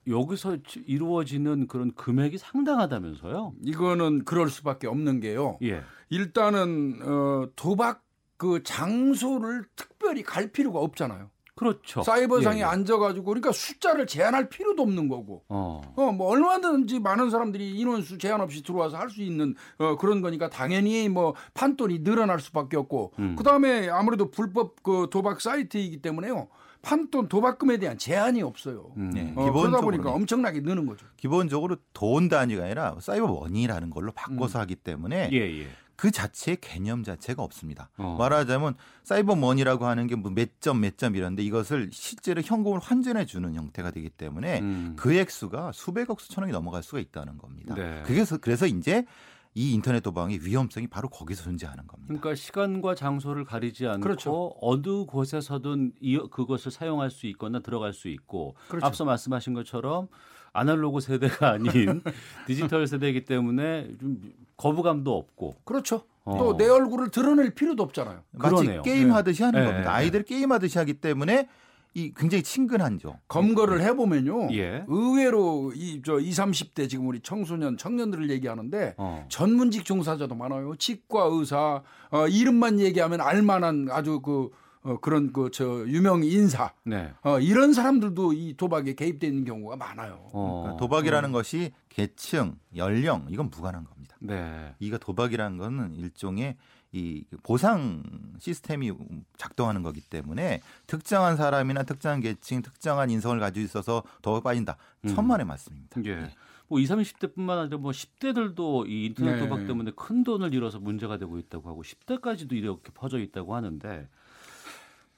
여기서 0.08 0.58
지- 0.68 0.84
이루어지는 0.86 1.68
그런 1.68 1.94
금액이 1.94 2.38
상당하다면서요? 2.38 3.54
이거는 3.64 4.26
그럴 4.26 4.50
수밖에 4.50 4.88
없는 4.88 5.20
게요. 5.22 5.58
예. 5.64 5.84
일단은 6.10 7.00
어, 7.04 7.48
도박 7.56 8.04
그 8.38 8.64
장소를 8.64 9.64
특별히 9.76 10.24
갈 10.24 10.52
필요가 10.52 10.80
없잖아요. 10.80 11.30
그렇죠. 11.62 12.02
사이버상에 12.02 12.58
예, 12.58 12.62
예. 12.62 12.64
앉아가지고 12.66 13.24
그러니까 13.24 13.52
숫자를 13.52 14.08
제한할 14.08 14.50
필요도 14.50 14.82
없는 14.82 15.08
거고. 15.08 15.44
어. 15.48 15.82
어, 15.96 16.12
뭐 16.12 16.30
얼마든지 16.30 17.00
많은 17.00 17.30
사람들이 17.30 17.78
인원수 17.78 18.18
제한 18.18 18.42
없이 18.42 18.64
들어와서 18.64 18.98
할 18.98 19.12
수 19.12 19.22
있는 19.22 19.54
어, 19.78 19.96
그런 19.98 20.22
거니까 20.22 20.50
당연히 20.50 21.08
뭐 21.08 21.36
판돈이 21.54 22.04
늘어날 22.04 22.40
수밖에 22.40 22.78
없고. 22.78 23.14
음. 23.20 23.36
그 23.38 23.44
다음에 23.44 23.90
아무래도 23.90 24.32
불법 24.32 24.82
그 24.82 25.08
도박 25.12 25.40
사이트이기 25.40 26.02
때문에요. 26.02 26.48
판돈 26.82 27.28
도박금에 27.28 27.78
대한 27.78 27.96
제한이 28.00 28.42
없어요. 28.42 28.92
음. 28.98 29.12
네. 29.14 29.32
어, 29.36 29.52
그러다 29.52 29.82
보니까 29.82 30.10
엄청나게 30.12 30.62
느는 30.62 30.88
거죠. 30.88 31.06
기본적으로 31.18 31.76
돈 31.94 32.28
단위가 32.28 32.64
아니라 32.64 32.96
사이버 33.00 33.28
머니라는 33.28 33.92
걸로 33.92 34.12
바꿔서 34.14 34.60
하기 34.62 34.78
때문에 34.78 35.30
예, 35.32 35.38
예. 35.62 35.68
그 36.02 36.10
자체의 36.10 36.58
개념 36.62 37.04
자체가 37.04 37.44
없습니다. 37.44 37.92
어. 37.98 38.16
말하자면 38.18 38.74
사이버 39.04 39.36
머니라고 39.36 39.86
하는 39.86 40.08
게뭐몇점 40.08 40.80
몇 40.82 40.98
점 40.98 41.16
이런데 41.16 41.44
이것을 41.44 41.92
실제로 41.94 42.42
현금을 42.42 42.80
환전해 42.80 43.28
주는 43.28 43.54
형태가 43.54 43.92
되기 43.92 44.10
때문에 44.10 44.62
음. 44.62 44.96
그 44.98 45.14
액수가 45.14 45.74
수백억 45.74 46.20
수천 46.20 46.44
억이 46.44 46.54
넘어갈 46.54 46.82
수가 46.82 47.00
있다는 47.00 47.38
겁니다. 47.38 47.76
네. 47.76 48.02
그래서 48.04 48.40
그래서 48.40 48.66
이제 48.66 49.06
이 49.54 49.74
인터넷 49.74 50.00
도박의 50.02 50.44
위험성이 50.44 50.88
바로 50.88 51.08
거기서 51.08 51.44
존재하는 51.44 51.86
겁니다. 51.86 52.08
그러니까 52.08 52.34
시간과 52.34 52.96
장소를 52.96 53.46
가리지 53.46 53.86
않고 53.86 54.02
그렇죠. 54.02 54.54
어느 54.60 55.06
곳에서든 55.06 55.92
이, 56.02 56.18
그것을 56.32 56.72
사용할 56.72 57.12
수 57.12 57.28
있거나 57.28 57.60
들어갈 57.60 57.94
수 57.94 58.08
있고 58.08 58.56
그렇죠. 58.70 58.88
앞서 58.88 59.06
말씀하신 59.06 59.54
것처럼 59.54 60.08
아날로그 60.54 61.00
세대가 61.00 61.52
아닌 61.52 62.02
디지털 62.48 62.88
세대이기 62.88 63.26
때문에 63.26 63.92
좀 64.00 64.20
거부감도 64.62 65.18
없고 65.18 65.56
그렇죠. 65.66 66.04
어. 66.24 66.38
또내 66.38 66.68
얼굴을 66.68 67.10
드러낼 67.10 67.56
필요도 67.56 67.82
없잖아요. 67.82 68.22
마치 68.32 68.56
그러네요. 68.56 68.82
게임 68.84 69.12
하듯이 69.12 69.42
하는 69.42 69.60
네. 69.60 69.66
겁니다. 69.66 69.90
네. 69.90 69.96
아이들 69.96 70.24
게임 70.24 70.52
하듯이 70.52 70.78
하기 70.78 70.96
때문에 70.96 71.50
이 71.96 72.14
굉장히 72.16 72.44
친근한죠. 72.44 73.18
검거를 73.28 73.82
해보면요. 73.82 74.54
예. 74.54 74.86
의외로 74.88 75.74
이저 75.76 76.20
20, 76.20 76.44
30대 76.44 76.88
지금 76.88 77.08
우리 77.08 77.20
청소년 77.22 77.76
청년들을 77.76 78.30
얘기하는데 78.30 78.94
어. 78.98 79.26
전문직 79.30 79.84
종사자도 79.84 80.36
많아요. 80.36 80.76
치과 80.78 81.24
의사 81.30 81.82
어, 82.12 82.28
이름만 82.28 82.80
얘기하면 82.80 83.20
알만한 83.20 83.88
아주 83.90 84.22
그 84.22 84.52
어, 84.84 84.98
그런 85.00 85.32
그 85.32 85.50
저 85.52 85.86
유명 85.88 86.24
인사 86.24 86.74
네. 86.84 87.14
어, 87.24 87.40
이런 87.40 87.74
사람들도 87.74 88.34
이 88.34 88.56
도박에 88.56 88.96
개입되어 88.96 89.30
있는 89.30 89.46
경우가 89.46 89.76
많아요. 89.76 90.30
어. 90.34 90.62
그러니까 90.62 90.80
도박이라는 90.80 91.32
것이 91.32 91.72
계층, 91.90 92.56
연령 92.76 93.28
이건 93.30 93.50
무관한 93.50 93.84
겁니다. 93.84 94.16
네. 94.20 94.74
이가 94.80 94.98
도박이라는 94.98 95.58
거는 95.58 95.96
일종의 95.96 96.56
이 96.94 97.24
보상 97.44 98.04
시스템이 98.40 98.92
작동하는 99.38 99.82
거기 99.82 100.02
때문에 100.02 100.62
특정한 100.88 101.38
사람이나 101.38 101.84
특정한 101.84 102.20
계층, 102.20 102.62
특정한 102.62 103.10
인성을 103.10 103.40
가지고 103.40 103.64
있어서 103.64 104.04
도박 104.22 104.44
빠진다. 104.44 104.78
음. 105.06 105.16
천만의 105.16 105.46
말씀입니다. 105.46 106.02
예. 106.06 106.32
뭐 106.68 106.80
20, 106.80 106.96
30대뿐만 106.96 107.50
아니라 107.58 107.78
뭐 107.78 107.92
10대들도 107.92 108.90
이 108.90 109.06
인터넷 109.06 109.34
네. 109.34 109.40
도박 109.40 109.68
때문에 109.68 109.92
큰 109.96 110.24
돈을 110.24 110.54
잃어서 110.54 110.80
문제가 110.80 111.18
되고 111.18 111.38
있다고 111.38 111.70
하고 111.70 111.84
10대까지도 111.84 112.54
이렇게 112.54 112.92
퍼져 112.94 113.20
있다고 113.20 113.56
하는데 113.56 114.08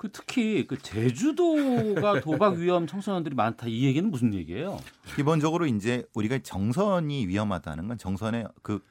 그 0.03 0.11
특히 0.11 0.67
그 0.67 0.77
제주도가 0.77 2.19
도박 2.19 2.55
위험 2.55 2.85
청소년들이 2.85 3.35
많다 3.35 3.67
이 3.67 3.85
얘기는 3.85 4.11
무슨 4.11 4.33
얘기예요? 4.33 4.77
기본적으로 5.15 5.65
이제 5.65 6.03
우리가 6.13 6.39
정선이 6.39 7.25
위험하다는 7.27 7.87
건 7.87 7.97
정선에 7.97 8.43
그 8.61 8.81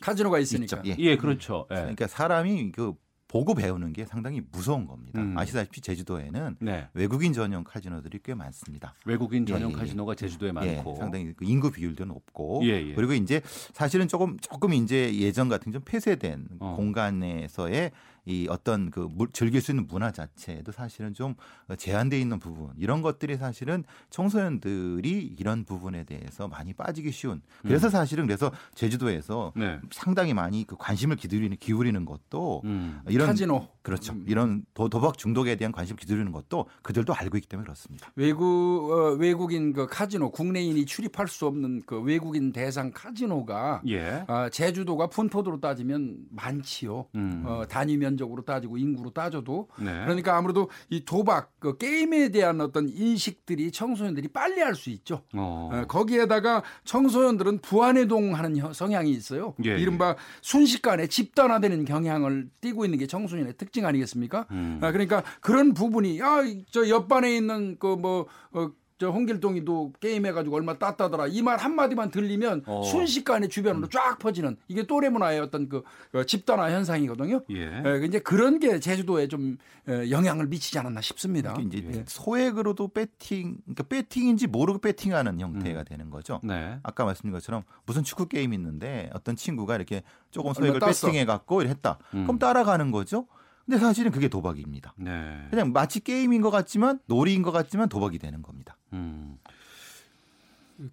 카지노가 0.00 0.38
있으니까. 0.38 0.80
예. 0.86 0.96
예, 0.98 1.18
그렇죠. 1.18 1.66
예. 1.70 1.74
그러니까 1.74 2.06
사람이 2.06 2.72
그 2.72 2.94
보고 3.28 3.54
배우는 3.54 3.92
게 3.92 4.06
상당히 4.06 4.40
무서운 4.50 4.86
겁니다. 4.86 5.20
음. 5.20 5.36
아시다시피 5.36 5.82
제주도에는 5.82 6.56
네. 6.60 6.88
외국인 6.94 7.34
전용 7.34 7.64
카지노들이 7.64 8.20
꽤 8.22 8.32
많습니다. 8.32 8.94
외국인 9.04 9.44
전용 9.44 9.72
예, 9.72 9.74
예. 9.74 9.78
카지노가 9.78 10.14
제주도에 10.14 10.48
예, 10.48 10.52
많고 10.52 10.96
상당히 10.96 11.34
그 11.34 11.44
인구 11.44 11.70
비율도 11.70 12.06
높고 12.06 12.62
예, 12.64 12.88
예. 12.88 12.94
그리고 12.94 13.12
이제 13.12 13.42
사실은 13.74 14.08
조금 14.08 14.38
조금 14.40 14.72
이제 14.72 15.14
예전 15.16 15.50
같은 15.50 15.70
좀 15.70 15.82
폐쇄된 15.84 16.46
어. 16.60 16.74
공간에서의 16.76 17.92
이 18.24 18.46
어떤 18.48 18.90
그 18.90 19.00
물- 19.10 19.30
즐길 19.32 19.60
수 19.60 19.72
있는 19.72 19.86
문화 19.88 20.12
자체도 20.12 20.70
사실은 20.72 21.12
좀 21.12 21.34
제한돼 21.76 22.20
있는 22.20 22.38
부분 22.38 22.70
이런 22.76 23.02
것들이 23.02 23.36
사실은 23.36 23.82
청소년들이 24.10 25.34
이런 25.38 25.64
부분에 25.64 26.04
대해서 26.04 26.48
많이 26.48 26.72
빠지기 26.72 27.10
쉬운 27.12 27.42
그래서 27.62 27.88
사실은 27.90 28.26
그래서 28.26 28.50
제주도에서 28.74 29.52
음. 29.56 29.60
네. 29.60 29.80
상당히 29.90 30.34
많이 30.34 30.64
그 30.66 30.76
관심을 30.78 31.16
기울이는 31.16 31.56
기울이는 31.58 32.04
것도 32.04 32.62
음. 32.64 33.00
이런 33.08 33.26
카지노. 33.28 33.68
그렇죠 33.82 34.12
음. 34.12 34.24
이런 34.28 34.64
도, 34.74 34.88
도박 34.88 35.18
중독에 35.18 35.56
대한 35.56 35.72
관심을 35.72 35.96
기울이는 35.98 36.30
것도 36.32 36.66
그들도 36.82 37.12
알고 37.14 37.36
있기 37.38 37.48
때문에 37.48 37.64
그렇습니다. 37.64 38.12
외국 38.14 38.90
어, 38.92 39.14
외국인 39.14 39.72
그 39.72 39.86
카지노 39.86 40.30
국내인이 40.30 40.84
출입할 40.86 41.26
수 41.28 41.46
없는 41.46 41.82
그 41.86 42.00
외국인 42.00 42.52
대상 42.52 42.92
카지노가 42.92 43.82
예. 43.88 44.24
아, 44.28 44.48
제주도가 44.48 45.08
분포도로 45.08 45.60
따지면 45.60 46.16
많지요. 46.30 47.06
음. 47.16 47.42
어, 47.46 47.64
단위 47.68 47.96
면 47.96 48.11
적으로 48.16 48.42
따지고 48.42 48.76
인구로 48.78 49.10
따져도 49.10 49.68
네. 49.78 49.92
그러니까 50.04 50.36
아무래도 50.36 50.68
이 50.90 51.04
도박 51.04 51.52
그 51.58 51.76
게임에 51.76 52.30
대한 52.30 52.60
어떤 52.60 52.88
인식들이 52.88 53.70
청소년들이 53.72 54.28
빨리 54.28 54.60
할 54.60 54.74
수 54.74 54.90
있죠. 54.90 55.22
어. 55.34 55.70
어, 55.72 55.86
거기에다가 55.86 56.62
청소년들은 56.84 57.58
부안해동하는 57.58 58.56
혀- 58.58 58.72
성향이 58.72 59.10
있어요. 59.10 59.54
예, 59.64 59.78
이른바 59.78 60.16
순식간에 60.40 61.06
집단화되는 61.06 61.84
경향을 61.84 62.48
띠고 62.60 62.84
있는 62.84 62.98
게 62.98 63.06
청소년의 63.06 63.54
특징 63.56 63.86
아니겠습니까? 63.86 64.46
음. 64.50 64.78
아, 64.82 64.90
그러니까 64.92 65.22
그런 65.40 65.74
부분이 65.74 66.18
야저 66.18 66.88
옆반에 66.88 67.36
있는 67.36 67.78
그뭐 67.78 68.26
어, 68.52 68.70
저 69.02 69.10
홍길동이도 69.10 69.94
게임해가지고 69.98 70.54
얼마 70.54 70.78
땄다더라 70.78 71.26
이 71.26 71.42
말 71.42 71.56
한마디만 71.58 72.12
들리면 72.12 72.62
어. 72.66 72.84
순식간에 72.84 73.48
주변으로 73.48 73.88
쫙 73.88 74.16
퍼지는 74.20 74.56
이게 74.68 74.86
또래 74.86 75.08
문화의 75.08 75.40
어떤 75.40 75.68
그 75.68 75.82
어, 76.14 76.22
집단화 76.22 76.70
현상이거든요. 76.70 77.40
예. 77.50 77.82
예, 77.84 78.04
이제 78.06 78.20
그런 78.20 78.60
게 78.60 78.78
제주도에 78.78 79.26
좀 79.26 79.58
에, 79.88 80.08
영향을 80.12 80.46
미치지 80.46 80.78
않았나 80.78 81.00
싶습니다. 81.00 81.56
이제 81.60 81.82
예. 81.92 82.04
소액으로도 82.06 82.88
배팅, 82.88 83.56
그러니까 83.64 83.82
배팅인지 83.84 84.46
모르고 84.46 84.78
배팅하는 84.78 85.40
형태가 85.40 85.80
음. 85.80 85.84
되는 85.84 86.10
거죠. 86.10 86.38
네. 86.44 86.78
아까 86.84 87.04
말씀드린 87.04 87.32
것처럼 87.32 87.64
무슨 87.84 88.04
축구 88.04 88.28
게임 88.28 88.52
있는데 88.54 89.10
어떤 89.14 89.34
친구가 89.34 89.74
이렇게 89.74 90.04
조금 90.30 90.52
소액을. 90.52 90.78
배팅해 90.78 91.24
갖고 91.24 91.62
했다. 91.64 91.98
음. 92.14 92.22
그럼 92.22 92.38
따라가는 92.38 92.92
거죠. 92.92 93.26
근데 93.64 93.78
사실은 93.78 94.10
그게 94.10 94.28
도박입니다. 94.28 94.94
네. 94.98 95.46
그냥 95.50 95.72
마치 95.72 96.00
게임인 96.00 96.40
것 96.42 96.50
같지만 96.50 96.98
놀이인 97.06 97.42
것 97.42 97.52
같지만 97.52 97.88
도박이 97.88 98.18
되는 98.18 98.42
겁니다. 98.42 98.76
음. 98.92 99.38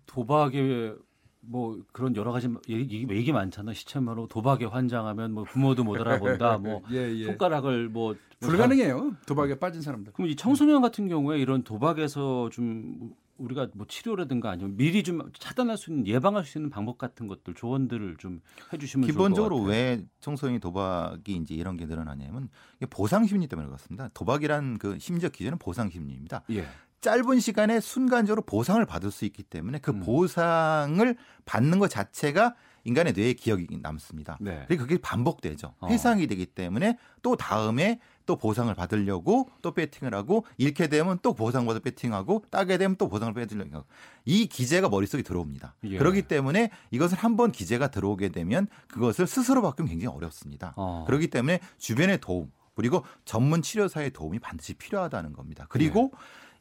도박에 0.05 0.93
뭐 1.41 1.79
그런 1.91 2.15
여러 2.15 2.31
가지 2.31 2.47
얘기, 2.67 3.07
얘기 3.09 3.31
많잖아. 3.31 3.73
시체만으로 3.73 4.27
도박에 4.27 4.65
환장하면 4.65 5.31
뭐 5.31 5.43
부모도 5.45 5.83
못 5.83 5.99
알아본다. 5.99 6.57
뭐 6.59 6.81
예, 6.91 7.11
예. 7.15 7.25
손가락을 7.25 7.89
뭐 7.89 8.15
불가능해요. 8.39 9.15
도박에 9.25 9.57
빠진 9.57 9.81
사람들. 9.81 10.13
그럼 10.13 10.29
이 10.29 10.35
청소년 10.35 10.81
같은 10.81 11.07
경우에 11.07 11.39
이런 11.39 11.63
도박에서 11.63 12.49
좀 12.51 13.13
우리가 13.39 13.69
뭐 13.73 13.87
치료라든가 13.87 14.51
아니면 14.51 14.75
미리 14.77 15.03
좀 15.03 15.31
차단할 15.39 15.77
수 15.77 15.89
있는 15.89 16.05
예방할 16.05 16.45
수 16.45 16.57
있는 16.57 16.69
방법 16.69 16.97
같은 16.97 17.27
것들 17.27 17.55
조언들을 17.55 18.17
좀 18.17 18.41
해주시면 18.71 19.07
기본적으로. 19.07 19.61
왜 19.61 20.03
청소년이 20.19 20.59
도박이 20.59 21.35
이제 21.35 21.55
이런 21.55 21.77
게 21.77 21.85
늘어나냐면 21.85 22.49
보상 22.89 23.25
심리 23.25 23.47
때문에 23.47 23.67
그렇습니다. 23.67 24.09
도박이란 24.13 24.77
그 24.77 24.99
심리적 24.99 25.31
기준은 25.31 25.57
보상 25.57 25.89
심리입니다. 25.89 26.43
예. 26.51 26.67
짧은 27.01 27.39
시간에 27.39 27.79
순간적으로 27.79 28.41
보상을 28.41 28.83
받을 28.85 29.09
수 29.09 29.25
있기 29.25 29.43
때문에 29.43 29.79
그 29.79 29.91
음. 29.91 30.01
보상을 30.01 31.15
받는 31.45 31.79
것 31.79 31.89
자체가 31.89 32.55
인간의 32.83 33.13
뇌에 33.13 33.33
기억이 33.33 33.67
남습니다. 33.81 34.37
네. 34.41 34.65
그리고 34.67 34.83
그게 34.83 34.97
반복되죠. 34.97 35.75
어. 35.79 35.87
회상이 35.87 36.27
되기 36.27 36.45
때문에 36.45 36.97
또 37.21 37.35
다음에 37.35 37.99
또 38.29 38.35
보상을 38.35 38.71
받으려고 38.75 39.49
또 39.63 39.73
배팅을 39.73 40.13
하고 40.13 40.45
잃게 40.57 40.85
되면 40.85 41.17
또 41.23 41.33
보상받아 41.33 41.79
배팅하고 41.79 42.43
따게 42.51 42.77
되면 42.77 42.95
또 42.95 43.09
보상을 43.09 43.33
받으려고 43.33 43.75
하고 43.75 43.85
이 44.23 44.45
기제가 44.45 44.87
머릿속에 44.87 45.23
들어옵니다. 45.23 45.73
예. 45.85 45.97
그렇기 45.97 46.21
때문에 46.27 46.69
이것을 46.91 47.17
한 47.17 47.35
번 47.39 47.51
기제가 47.51 47.89
들어오게 47.89 48.29
되면 48.29 48.67
그것을 48.89 49.25
스스로 49.25 49.61
바꾸면 49.63 49.89
굉장히 49.89 50.13
어렵습니다. 50.15 50.73
어. 50.75 51.05
그렇기 51.07 51.29
때문에 51.29 51.59
주변의 51.79 52.19
도움 52.21 52.51
그리고 52.75 53.03
전문 53.25 53.61
치료사의 53.61 54.11
도움이 54.11 54.39
반드시 54.39 54.73
필요하다는 54.75 55.33
겁니다. 55.33 55.65
그리고 55.69 56.11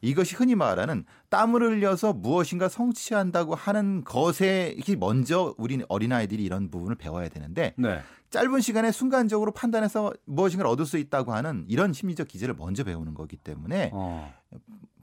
이것이 0.01 0.35
흔히 0.35 0.55
말하는 0.55 1.05
땀을 1.29 1.61
흘려서 1.61 2.13
무엇인가 2.13 2.69
성취한다고 2.69 3.55
하는 3.55 4.03
것에 4.03 4.73
이게 4.77 4.95
먼저 4.95 5.53
우리 5.57 5.81
어린아이들이 5.87 6.43
이런 6.43 6.69
부분을 6.69 6.95
배워야 6.95 7.29
되는데 7.29 7.73
네. 7.77 8.01
짧은 8.29 8.61
시간에 8.61 8.91
순간적으로 8.91 9.51
판단해서 9.51 10.13
무엇인가를 10.25 10.69
얻을 10.71 10.85
수 10.85 10.97
있다고 10.97 11.33
하는 11.33 11.65
이런 11.67 11.93
심리적 11.93 12.27
기제를 12.27 12.55
먼저 12.55 12.83
배우는 12.83 13.13
거기 13.13 13.37
때문에 13.37 13.91
어. 13.93 14.31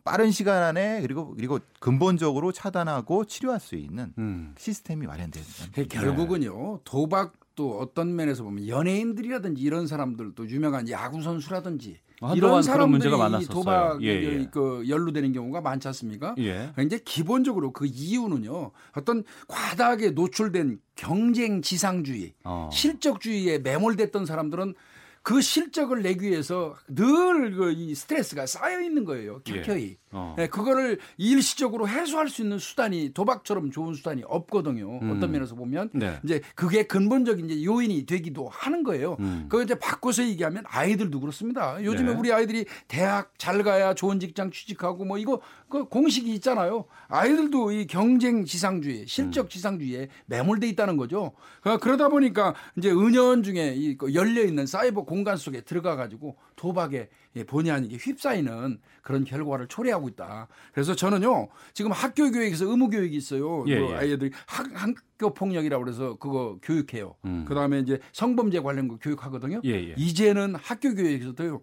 빠른 0.05 0.31
시간 0.31 0.63
안에 0.63 1.01
그리고 1.03 1.35
그리고 1.35 1.59
근본적으로 1.81 2.53
차단하고 2.53 3.25
치료할 3.25 3.59
수 3.59 3.75
있는 3.75 4.15
음. 4.19 4.55
시스템이 4.57 5.07
마련돼야 5.07 5.43
그 5.43 5.73
됩니다. 5.73 6.01
결국은요 6.01 6.81
도박 6.85 7.33
도 7.57 7.79
어떤 7.81 8.15
면에서 8.15 8.45
보면 8.45 8.69
연예인들이라든지 8.69 9.63
이런 9.63 9.87
사람들도 9.87 10.49
유명한 10.51 10.91
야구 10.91 11.23
선수라든지 11.23 11.97
이런 12.35 12.63
사람들이 12.63 12.91
문제가 12.91 13.17
이 13.17 13.19
많았었어요. 13.19 13.55
도박 13.55 14.03
예, 14.03 14.09
예. 14.09 14.49
그 14.53 14.85
연루되는 14.87 15.33
경우가 15.33 15.63
많지 15.63 15.89
않습니까? 15.89 16.35
예. 16.39 16.73
이제 16.85 17.01
기본적으로 17.03 17.73
그 17.73 17.87
이유는요 17.87 18.73
어떤 18.95 19.25
과다하게 19.49 20.11
노출된 20.11 20.81
경쟁 20.97 21.63
지상주의, 21.63 22.35
어. 22.45 22.69
실적주의에 22.71 23.59
매몰됐던 23.61 24.27
사람들은 24.27 24.75
그 25.23 25.41
실적을 25.41 26.03
내기 26.03 26.27
위해서 26.27 26.77
늘이 26.87 27.95
스트레스가 27.95 28.47
쌓여 28.47 28.81
있는 28.81 29.05
거예요. 29.05 29.41
켜켜이. 29.45 29.97
어. 30.17 30.35
네, 30.39 30.47
그거를 30.49 30.99
일시적으로 31.19 31.87
해소할 31.89 32.29
수 32.31 32.41
있는 32.43 32.59
수단이 32.59 33.13
도박처럼 33.13 33.71
좋은 33.71 33.93
수단이 33.93 34.23
없거든요. 34.27 34.99
음. 35.03 35.11
어떤 35.15 35.31
면에서 35.31 35.55
보면 35.55 35.91
네. 35.93 36.19
이제 36.25 36.41
그게 36.55 36.85
근본적인 36.85 37.51
이제 37.51 37.65
요인이 37.65 38.07
되기도 38.07 38.49
하는 38.49 38.83
거예요. 38.83 39.17
음. 39.21 39.47
그거 39.51 39.63
이제 39.63 39.75
바꿔서 39.79 40.25
얘기하면 40.27 40.65
아이들도 40.67 41.21
그렇습니다. 41.21 41.83
요즘에 41.85 42.13
네. 42.15 42.19
우리 42.19 42.33
아이들이 42.33 42.65
대학 42.89 43.39
잘 43.39 43.63
가야 43.63 43.93
좋은 43.95 44.19
직장 44.19 44.51
취직하고 44.51 45.05
뭐 45.05 45.19
이거 45.19 45.41
그 45.69 45.85
공식이 45.85 46.33
있잖아요. 46.37 46.87
아이들도 47.09 47.73
이 47.73 47.87
경쟁 47.87 48.45
지상주의, 48.45 49.07
실적 49.07 49.51
지상주의에 49.51 50.09
매몰돼 50.27 50.67
있다는 50.69 50.97
거죠. 50.97 51.33
그- 51.61 51.79
그러다 51.79 52.09
보니까 52.09 52.55
이제 52.79 52.91
은연 52.91 53.43
중에 53.43 53.75
이그 53.77 54.15
열려 54.15 54.43
있는 54.43 54.67
사이버 54.67 55.05
공간 55.05 55.37
속에 55.37 55.61
들어가 55.61 55.97
가지고 55.97 56.37
도박에 56.57 56.97
예, 56.97 57.09
본의 57.45 57.73
아니게 57.73 57.97
휩싸이는 57.97 58.79
그런 59.03 59.25
결과를 59.25 59.69
초래하고 59.69 60.09
있다. 60.09 60.49
그래서 60.73 60.95
저는요 60.95 61.49
지금 61.75 61.93
학교 61.93 62.31
교육에서 62.31 62.67
의무 62.67 62.91
교육이 62.91 63.17
있어요. 63.17 63.65
예, 63.69 63.79
그 63.79 63.91
예. 63.91 63.95
아이들이 63.95 64.31
학, 64.47 64.67
학교 64.73 65.35
폭력이라고 65.35 65.85
그래서 65.85 66.17
그거 66.17 66.59
교육해요. 66.63 67.17
음. 67.25 67.45
그다음에 67.47 67.81
이제 67.81 67.99
성범죄 68.13 68.61
관련 68.61 68.89
거 68.89 68.99
교육하거든요. 68.99 69.61
예, 69.65 69.71
예. 69.71 69.95
이제는 69.97 70.55
학교 70.55 70.95
교육에서도요. 70.95 71.63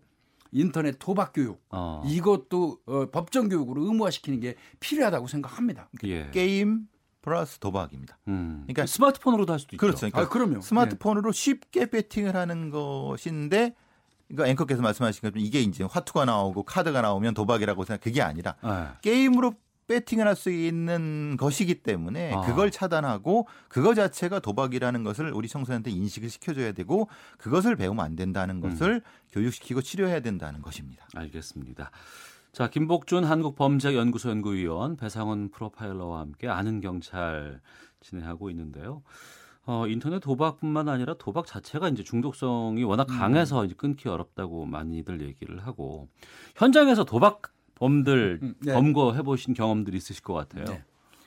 인터넷 0.55 0.97
도박 0.99 1.34
교육 1.34 1.59
어. 1.71 2.03
이것도 2.05 2.78
어, 2.86 3.05
법정 3.11 3.49
교육으로 3.49 3.86
의무화시키는 3.86 4.39
게 4.39 4.55
필요하다고 4.80 5.28
생각합니다. 5.28 5.89
예. 6.03 6.30
게임 6.32 6.88
플러스 7.24 7.57
도박입니다. 7.57 8.19
음. 8.28 8.63
그러니까 8.65 8.86
스마트폰으로도 8.86 9.53
할 9.53 9.59
수도 9.59 9.76
있죠. 9.76 9.80
그렇죠. 9.80 9.99
그러니까 9.99 10.21
아 10.21 10.30
그럼요. 10.30 10.61
스마트폰으로 10.61 11.32
쉽게 11.32 11.89
배팅을 11.89 12.36
하는 12.36 12.69
것인데 12.69 13.76
그러니까 14.28 14.49
앵커께서 14.49 14.82
말씀하신 14.82 15.21
것처럼 15.21 15.45
이게 15.45 15.61
이제 15.61 15.84
화투가 15.84 16.26
나오고 16.26 16.63
카드가 16.63 17.01
나오면 17.01 17.34
도박이라고 17.34 17.84
생각 17.86 18.01
그게 18.01 18.21
아니라 18.21 18.55
네. 18.63 18.88
게임으로 19.01 19.53
배팅을 19.88 20.28
할 20.28 20.36
수 20.36 20.49
있는 20.49 21.36
것이기 21.38 21.84
때문에 21.84 22.34
아. 22.34 22.41
그걸 22.41 22.71
차단하고 22.71 23.47
그거 23.67 23.93
자체가 23.93 24.39
도박이라는 24.39 25.03
것을 25.03 25.32
우리 25.34 25.47
청소년한테 25.47 25.91
인식을 25.91 26.30
시켜줘야 26.30 26.71
되고 26.71 27.09
그것을 27.38 27.76
배우면 27.76 28.03
안 28.03 28.15
된다는 28.15 28.61
것을 28.61 29.01
교육시키고 29.32 29.82
치료해야 29.82 30.21
된다는 30.21 30.61
것입니다. 30.61 31.05
알겠습니다. 31.15 31.91
자, 32.53 32.69
김복준 32.69 33.24
한국범죄연구소 33.24 34.30
연구위원, 34.30 34.95
배상훈 34.95 35.49
프로파일러와 35.49 36.19
함께 36.19 36.47
아는 36.47 36.82
경찰 36.82 37.59
진행하고 38.01 38.49
있는데요. 38.51 39.01
어, 39.66 39.88
인터넷 39.88 40.20
도박뿐만 40.20 40.89
아니라 40.89 41.14
도박 41.18 41.45
자체가 41.45 41.88
이제 41.89 42.03
중독성이 42.03 42.84
워낙 42.84 43.05
강해서 43.05 43.64
이제 43.66 43.74
끊기 43.78 44.09
어렵다고 44.09 44.66
많이들 44.66 45.22
얘기를 45.22 45.66
하고 45.66 46.09
현장에서 46.55 47.05
도박범들 47.05 48.39
음, 48.43 48.55
네. 48.59 48.74
검거해 48.74 49.22
보신 49.22 49.53
경험들이 49.53 49.97
있으실 49.97 50.24
것 50.24 50.34
같아요. 50.34 50.66
네. 50.66 50.84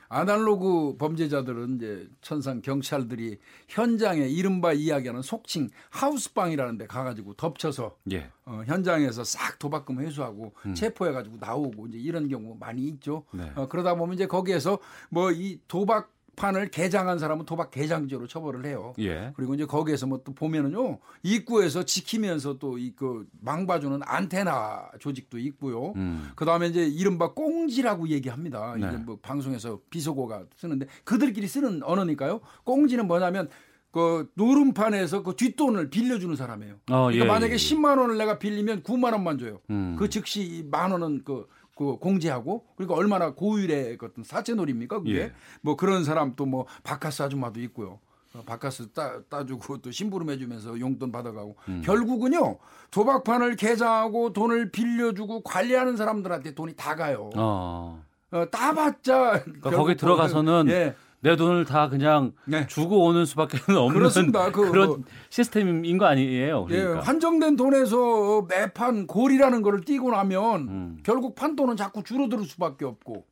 아날로그 0.08 0.96
범죄자들은 0.98 1.76
이제 1.76 2.08
천상 2.20 2.62
경찰들이 2.62 3.38
현장에 3.66 4.28
이른바 4.28 4.72
이야기하는 4.72 5.20
속칭 5.22 5.68
하우스방이라는 5.90 6.78
데 6.78 6.86
가가지고 6.86 7.34
덮쳐서 7.34 7.96
예. 8.12 8.30
어, 8.44 8.62
현장에서 8.66 9.24
싹 9.24 9.58
도박금 9.58 9.98
회수하고 10.00 10.54
음. 10.66 10.74
체포해가지고 10.74 11.38
나오고 11.40 11.88
이제 11.88 11.98
이런 11.98 12.28
경우 12.28 12.56
많이 12.60 12.82
있죠. 12.84 13.24
네. 13.32 13.50
어, 13.56 13.66
그러다 13.66 13.96
보면 13.96 14.14
이제 14.14 14.26
거기에서 14.26 14.78
뭐 15.10 15.32
이 15.32 15.58
도박 15.66 16.12
판을 16.36 16.68
개장한 16.70 17.18
사람은 17.18 17.46
도박 17.46 17.70
개장죄로 17.70 18.26
처벌을 18.26 18.66
해요. 18.66 18.92
예. 18.98 19.32
그리고 19.34 19.54
이제 19.54 19.64
거기에서 19.64 20.06
뭐 20.06 20.16
또 20.24 20.32
보면은요 20.34 20.98
입구에서 21.22 21.84
지키면서 21.84 22.58
또 22.58 22.76
이 22.78 22.94
그 22.96 23.26
망봐주는 23.40 24.00
안테나 24.04 24.90
조직도 25.00 25.38
있고요. 25.38 25.92
음. 25.96 26.30
그 26.36 26.44
다음에 26.44 26.66
이제 26.68 26.86
이른바 26.86 27.32
꽁지라고 27.32 28.08
얘기합니다. 28.08 28.76
네. 28.78 28.86
이제 28.86 28.96
뭐 28.98 29.18
방송에서 29.20 29.80
비속어가 29.90 30.44
쓰는데 30.56 30.86
그들끼리 31.04 31.46
쓰는 31.48 31.82
언어니까요. 31.82 32.40
꽁지는 32.64 33.06
뭐냐면 33.06 33.48
그 33.90 34.28
노름판에서 34.34 35.22
그 35.22 35.34
뒷돈을 35.36 35.88
빌려주는 35.90 36.36
사람이에요. 36.36 36.74
어, 36.90 37.04
그러니까 37.06 37.24
예, 37.24 37.28
만약에 37.28 37.52
예, 37.52 37.54
예. 37.54 37.56
10만 37.56 37.98
원을 37.98 38.18
내가 38.18 38.38
빌리면 38.38 38.82
9만 38.82 39.12
원만 39.12 39.38
줘요. 39.38 39.60
음. 39.70 39.96
그 39.98 40.10
즉시 40.10 40.42
이만 40.42 40.90
원은 40.92 41.22
그, 41.24 41.46
그 41.76 41.96
공제하고 41.98 42.64
그리고 42.76 42.94
얼마나 42.94 43.34
고율의 43.34 43.98
그 43.98 44.06
어떤 44.06 44.24
사채놀입니까 44.24 44.98
그게 45.00 45.18
예. 45.18 45.32
뭐 45.60 45.76
그런 45.76 46.02
사람 46.04 46.34
또 46.34 46.46
뭐 46.46 46.64
바카스 46.84 47.22
아줌마도 47.22 47.60
있고요. 47.62 47.98
어, 48.34 48.42
바카스 48.46 48.92
따, 48.92 49.20
따주고 49.28 49.78
또 49.78 49.90
심부름 49.90 50.30
해주면서 50.30 50.78
용돈 50.80 51.10
받아가고 51.12 51.56
음. 51.68 51.82
결국은요 51.84 52.58
도박판을 52.90 53.56
개장하고 53.56 54.32
돈을 54.32 54.70
빌려주고 54.70 55.42
관리하는 55.42 55.96
사람들한테 55.96 56.54
돈이 56.54 56.74
다 56.76 56.94
가요. 56.94 57.30
어. 57.36 58.02
어, 58.30 58.44
따봤자 58.50 59.42
그러니까 59.44 59.70
거기 59.70 59.96
들어가서는 59.96 60.68
예. 60.68 60.94
내 61.26 61.36
돈을 61.36 61.64
다 61.64 61.88
그냥 61.88 62.32
네. 62.44 62.66
주고 62.68 63.04
오는 63.04 63.24
수밖에 63.24 63.58
없는 63.72 63.92
그렇습니다. 63.98 64.50
그, 64.52 64.60
런 64.62 64.86
뭐, 64.88 64.98
시스템인 65.28 65.98
거 65.98 66.06
아니에요? 66.06 66.66
예, 66.70 66.76
그러니까. 66.82 67.00
한정된 67.06 67.56
돈에서 67.56 68.42
매판 68.48 69.06
골이라는 69.08 69.62
거를 69.62 69.80
띄고 69.80 70.12
나면 70.12 70.60
음. 70.68 70.98
결국 71.02 71.34
판돈은 71.34 71.76
자꾸 71.76 72.04
줄어들 72.04 72.44
수밖에 72.44 72.84
없고 72.84 73.24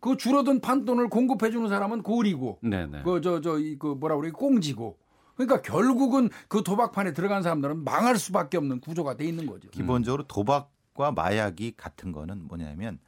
그 0.00 0.16
줄어든 0.16 0.60
판돈을 0.60 1.08
공급해 1.08 1.50
주는 1.50 1.68
사람은 1.68 2.02
골이고. 2.02 2.58
그 3.04 3.20
저 3.20 3.40
저 3.40 3.58
이 3.60 3.78
그 3.78 3.86
뭐라 3.98 4.16
그래 4.16 4.30
꽁지고 4.30 4.96
그러니까 5.36 5.62
결국은 5.62 6.30
그 6.48 6.62
도박판에 6.64 7.12
들어간 7.12 7.42
사람들은 7.42 7.84
망할 7.84 8.16
수밖에 8.16 8.56
없는 8.58 8.80
구조가 8.80 9.16
돼 9.16 9.24
있는 9.26 9.46
거죠. 9.46 9.68
기본적으로 9.70 10.24
도박과 10.24 11.12
마약이 11.12 11.74
같은 11.76 12.12
거는 12.12 12.48
뭐냐면 12.48 12.98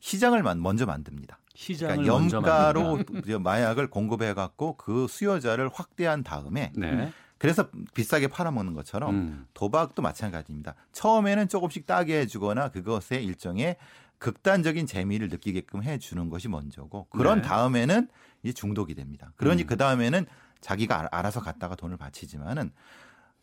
시장을 0.00 0.42
만- 0.42 0.62
먼저 0.62 0.86
만듭니다. 0.86 1.38
시장을 1.56 2.04
그러니까 2.04 2.14
염가로. 2.36 2.98
마약을 3.40 3.88
공급해 3.90 4.34
갖고 4.34 4.76
그 4.76 5.06
수요자를 5.08 5.70
확대한 5.72 6.22
다음에 6.22 6.72
네. 6.76 7.10
그래서 7.38 7.68
비싸게 7.94 8.28
팔아먹는 8.28 8.74
것처럼 8.74 9.14
음. 9.14 9.46
도박도 9.54 10.02
마찬가지입니다. 10.02 10.74
처음에는 10.92 11.48
조금씩 11.48 11.86
따게 11.86 12.20
해주거나 12.20 12.70
그것에 12.70 13.16
일종의 13.22 13.76
극단적인 14.18 14.86
재미를 14.86 15.28
느끼게끔 15.28 15.82
해주는 15.82 16.28
것이 16.30 16.48
먼저고 16.48 17.06
그런 17.10 17.42
네. 17.42 17.48
다음에는 17.48 18.08
이제 18.42 18.52
중독이 18.52 18.94
됩니다. 18.94 19.32
그러니 19.36 19.62
음. 19.62 19.66
그 19.66 19.76
다음에는 19.76 20.24
자기가 20.60 20.98
알- 21.00 21.08
알아서 21.10 21.40
갔다가 21.40 21.74
돈을 21.74 21.96
바치지만은 21.98 22.70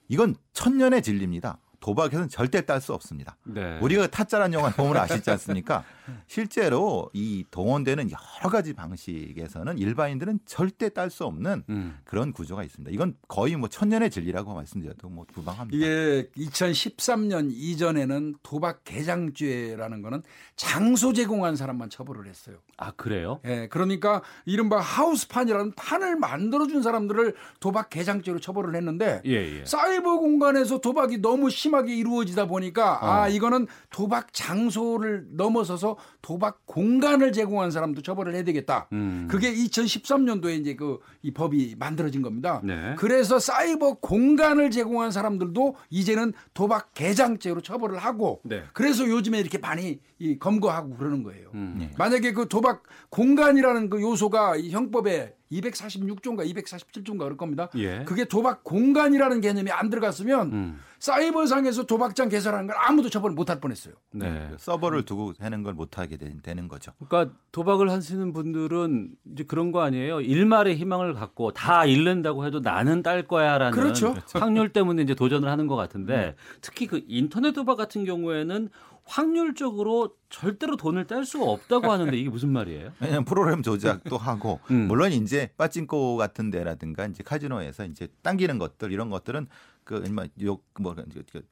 이건 0.07 0.36
천년의 0.53 1.03
진리입니다. 1.03 1.59
도박에서는 1.84 2.30
절대 2.30 2.66
딸 2.66 2.80
수 2.80 2.94
없습니다. 2.94 3.36
네. 3.44 3.78
우리가 3.82 4.08
타짜란 4.08 4.54
영화 4.54 4.70
보면 4.70 4.96
아시지 4.98 5.30
않습니까? 5.32 5.84
실제로 6.28 7.10
이 7.14 7.46
동원되는 7.52 8.10
여러 8.10 8.50
가지 8.50 8.74
방식에서는 8.74 9.78
일반인들은 9.78 10.40
절대 10.46 10.90
딸 10.90 11.10
수 11.10 11.26
없는 11.26 11.64
음. 11.70 11.98
그런 12.06 12.32
구조가 12.32 12.64
있습니다. 12.64 12.90
이건 12.92 13.16
거의 13.28 13.58
뭐 13.58 13.68
천년의 13.68 14.12
진리라고 14.12 14.54
말씀드려도 14.54 15.10
뭐 15.10 15.26
부방합니다. 15.34 15.78
이게 15.78 16.30
2013년 16.38 17.52
이전에는 17.52 18.36
도박 18.42 18.84
개장죄라는 18.86 20.02
거는 20.02 20.24
장소 20.56 21.12
제공한 21.12 21.58
사람만 21.58 21.90
처벌을 21.90 22.28
했어요. 22.28 22.58
아 22.78 22.92
그래요? 22.92 23.42
예, 23.46 23.68
그러니까 23.70 24.22
이른바 24.46 24.80
하우스판이라는 24.80 25.74
판을 25.74 26.16
만들어 26.16 26.66
준 26.68 26.82
사람들을 26.82 27.36
도박 27.60 27.90
개장죄로 27.90 28.40
처벌을 28.40 28.76
했는데 28.76 29.22
예 29.26 29.60
예. 29.60 29.66
사이버 29.66 30.18
공간에서 30.18 30.80
도박이 30.80 31.22
너무 31.22 31.50
심 31.50 31.72
하게 31.76 31.95
이루어지다 31.95 32.47
보니까 32.47 32.99
어. 33.01 33.05
아 33.05 33.28
이거는 33.28 33.67
도박 33.89 34.34
장소를 34.34 35.28
넘어서서 35.32 35.97
도박 36.21 36.65
공간을 36.65 37.32
제공한 37.32 37.71
사람도 37.71 38.01
처벌을 38.01 38.36
해야 38.36 38.43
되겠다. 38.43 38.88
음. 38.93 39.28
그게 39.30 39.53
2013년도에 39.53 40.59
이제 40.59 40.76
그 40.76 40.99
이 41.24 41.32
법이 41.32 41.76
만들어진 41.80 42.21
겁니다. 42.21 42.59
네. 42.63 42.95
그래서 42.97 43.39
사이버 43.39 43.95
공간을 43.95 44.71
제공한 44.71 45.09
사람들도 45.09 45.76
이제는 45.89 46.34
도박 46.53 46.93
개장죄로 46.93 47.61
처벌을 47.61 47.97
하고 47.97 48.41
네. 48.43 48.63
그래서 48.74 49.07
요즘에 49.07 49.39
이렇게 49.39 49.57
많이 49.57 49.99
이 50.19 50.38
검거하고 50.38 50.97
그러는 50.97 51.24
거예요. 51.24 51.49
음. 51.53 51.76
네. 51.80 51.91
만약에 51.97 52.34
그 52.34 52.49
도박 52.49 52.84
공간이라는 53.09 53.89
그 53.89 54.01
요소가 54.01 54.57
이 54.57 54.71
형법에 54.71 55.34
246조인가 55.62 56.45
247조인가 56.54 57.20
그럴 57.20 57.38
겁니다. 57.38 57.70
예. 57.76 58.04
그게 58.06 58.26
도박 58.26 58.64
공간이라는 58.64 59.41
개념이 59.41 59.72
안 59.72 59.89
들어갔으면 59.89 60.51
음. 60.54 60.80
사이버상에서 60.99 61.84
도박장 61.84 62.30
개설하는 62.30 62.68
걸 62.68 62.76
아무도 62.80 63.10
처벌 63.10 63.32
못할 63.32 63.60
뻔했어요. 63.60 63.93
네. 64.12 64.49
서버를 64.58 65.04
두고 65.04 65.34
하는 65.39 65.62
걸 65.64 65.74
못하게 65.74 66.16
되- 66.18 66.34
되는 66.41 66.68
거죠. 66.70 66.93
그러니까 67.08 67.36
도박을 67.51 67.89
하시는 67.91 68.32
분들은 68.32 69.10
이제 69.34 69.43
그런 69.43 69.72
거 69.74 69.82
아니에요. 69.82 70.22
일말의 70.22 70.78
희망을 70.78 71.14
갖고 71.14 71.51
다 71.51 71.86
잃는다고 71.86 72.45
해도 72.45 72.60
나는 72.62 73.04
딸 73.04 73.28
거야라는 73.28 73.78
그렇죠. 73.78 74.16
확률 74.34 74.70
때문에 74.70 75.01
이제 75.01 75.14
도전을 75.14 75.49
하는 75.49 75.68
것 75.68 75.76
같은데 75.76 76.36
특히 76.62 76.88
그 76.88 77.01
인터넷 77.08 77.51
도박 77.51 77.76
같은 77.76 78.06
경우에는 78.06 78.70
확률적으로 79.06 80.16
절대로 80.30 80.78
돈을 80.78 81.06
뗄 81.06 81.26
수가 81.26 81.45
없다고 81.45 81.91
하는데 81.91 82.18
이게 82.18 82.30
무슨 82.30 82.49
말이에요? 82.49 82.91
왜냐하면 82.99 83.26
프로그램 83.26 83.62
조작도 83.62 84.18
하고 84.18 84.60
음. 84.72 84.88
물론 84.88 85.12
이제 85.12 85.51
빠찡코 85.58 86.18
같은 86.18 86.49
데라든가 86.49 87.06
이제 87.06 87.24
카지노에서 87.24 87.86
이제 87.86 88.08
당기는 88.22 88.58
것들 88.58 88.91
이런 88.91 89.10
것들은 89.10 89.47
그 89.84 89.98
얼마 90.06 90.24
요뭐 90.42 90.96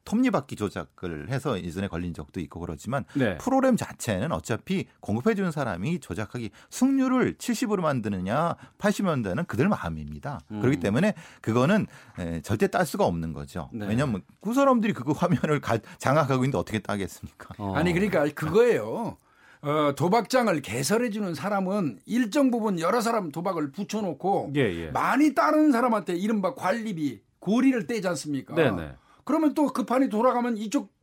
톱니바퀴 0.06 0.56
조작을 0.56 1.30
해서 1.30 1.62
예전에 1.62 1.88
걸린 1.88 2.14
적도 2.14 2.40
있고 2.40 2.60
그렇지만 2.60 3.06
네. 3.16 3.38
프로그램 3.38 3.76
자체는 3.76 4.32
어차피 4.32 4.88
공급해 5.00 5.36
주는 5.36 5.52
사람이 5.52 6.00
조작하기 6.00 6.52
승률을 6.70 7.36
70으로 7.36 7.82
만드느냐 7.82 8.56
80면 8.78 9.24
되는 9.24 9.46
그들 9.46 9.68
마음입니다. 9.70 10.40
음. 10.52 10.62
그렇기 10.62 10.80
때문에 10.80 11.14
그거는 11.42 11.88
에, 12.20 12.42
절대 12.42 12.68
딸 12.68 12.86
수가 12.86 13.06
없는 13.06 13.34
거죠. 13.34 13.70
네. 13.74 13.88
왜냐하면 13.88 14.22
그 14.42 14.54
사람들이 14.54 14.94
그거 14.94 15.14
화면을 15.14 15.60
가- 15.62 15.80
장악하고 15.98 16.44
있는데 16.46 16.58
어떻게 16.58 16.80
따겠습니까? 16.80 17.56
어. 17.58 17.74
아니 17.76 17.94
그러니까 17.94 18.26
그거예요. 18.34 19.18
어, 19.64 19.94
도박장을 19.96 20.60
개설해 20.64 21.12
주는 21.12 21.36
사람은 21.36 22.00
일정 22.08 22.50
부분 22.50 22.80
여러 22.80 23.00
사람 23.00 23.32
도박을 23.32 23.72
붙여놓고 23.72 24.54
예, 24.56 24.62
예. 24.62 24.88
많이 24.90 25.36
따른 25.36 25.72
사람한테 25.72 26.16
이른바 26.16 26.56
관리비 26.56 27.22
고리를 27.42 27.86
떼지 27.88 28.08
않습니까? 28.08 28.56
네네. 28.56 28.94
그러면 29.26 29.54
또 29.54 29.68
그 29.74 29.84
판이 29.84 30.08
돌아가면 30.10 30.56
이쪽 30.58 30.94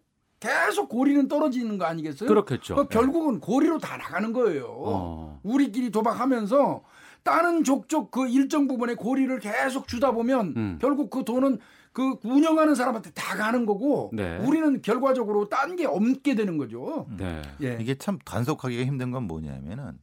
계속 0.41 0.89
고리는 0.89 1.27
떨어지는 1.29 1.79
거 1.79 1.85
아니겠어요? 1.85 2.29
그렇겠죠. 2.29 2.77
그 2.77 2.89
결국은 2.89 3.41
고리로 3.41 3.79
다 3.79 3.97
나가는 3.97 4.33
거예요. 4.33 4.67
어. 4.71 5.41
우리끼리 5.43 5.91
도박하면서 5.91 6.83
따는 7.25 7.65
족족 7.65 8.11
그 8.13 8.29
일정 8.29 8.69
부분의 8.69 8.97
고리를 8.97 9.37
계속 9.41 9.89
주다 9.89 10.13
보면 10.13 10.55
음. 10.57 10.79
결국 10.81 11.11
그 11.11 11.25
돈은 11.25 11.59
그 11.93 12.15
운영하는 12.23 12.77
사람한테 12.77 13.11
다 13.11 13.37
가는 13.37 13.67
거고 13.67 14.11
네. 14.13 14.37
우리는 14.39 14.81
결과적으로 14.83 15.49
딴 15.49 15.75
게 15.75 15.87
없게 15.87 16.37
되는 16.37 16.57
거죠. 16.57 17.07
네. 17.19 17.43
예. 17.63 17.77
이게 17.81 17.97
참 17.97 18.19
단속하기가 18.25 18.85
힘든 18.85 19.11
건 19.11 19.25
뭐냐면은 19.25 19.99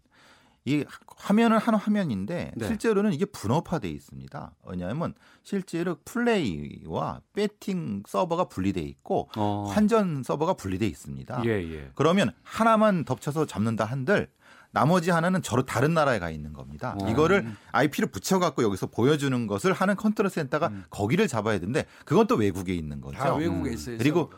이 0.66 0.84
화면은 1.16 1.60
한 1.60 1.76
화면인데 1.76 2.52
네. 2.56 2.68
실제로는 2.68 3.14
이게 3.14 3.26
분업화돼 3.26 3.88
있습니다. 3.88 4.52
왜냐하면 4.66 5.14
실제로 5.44 5.98
플레이와 6.04 7.22
배팅 7.34 8.02
서버가 8.08 8.46
분리돼 8.46 8.82
있고 8.82 9.30
어. 9.38 9.70
환전 9.72 10.24
서버가 10.24 10.56
분리돼 10.56 10.88
있습니다. 10.88 11.44
예, 11.46 11.50
예. 11.50 11.92
그러면 11.94 12.32
하나만 12.42 13.06
덮쳐서 13.06 13.46
잡는다 13.46 13.86
한들 13.86 14.28
나머지 14.72 15.12
하나는 15.12 15.44
저로 15.44 15.66
다른 15.66 15.94
나라에 15.94 16.18
가 16.18 16.32
있는 16.32 16.52
겁니다. 16.52 16.96
어. 17.00 17.10
이거를 17.10 17.46
IP를 17.72 18.10
붙여갖고 18.10 18.64
여기서 18.64 18.88
보여주는 18.88 19.48
것을 19.48 19.72
하는 19.72 19.96
컨트롤 19.96 20.32
센터가 20.32 20.72
거기를 20.90 21.28
잡아야 21.28 21.60
되는데 21.60 21.86
그건 22.06 22.26
또 22.26 22.36
외국에 22.36 22.74
있는 22.74 23.02
거죠. 23.02 23.18
다 23.20 23.36
외국에 23.36 23.70
음. 23.70 23.74
있어요. 23.74 23.98
그리고 24.00 24.34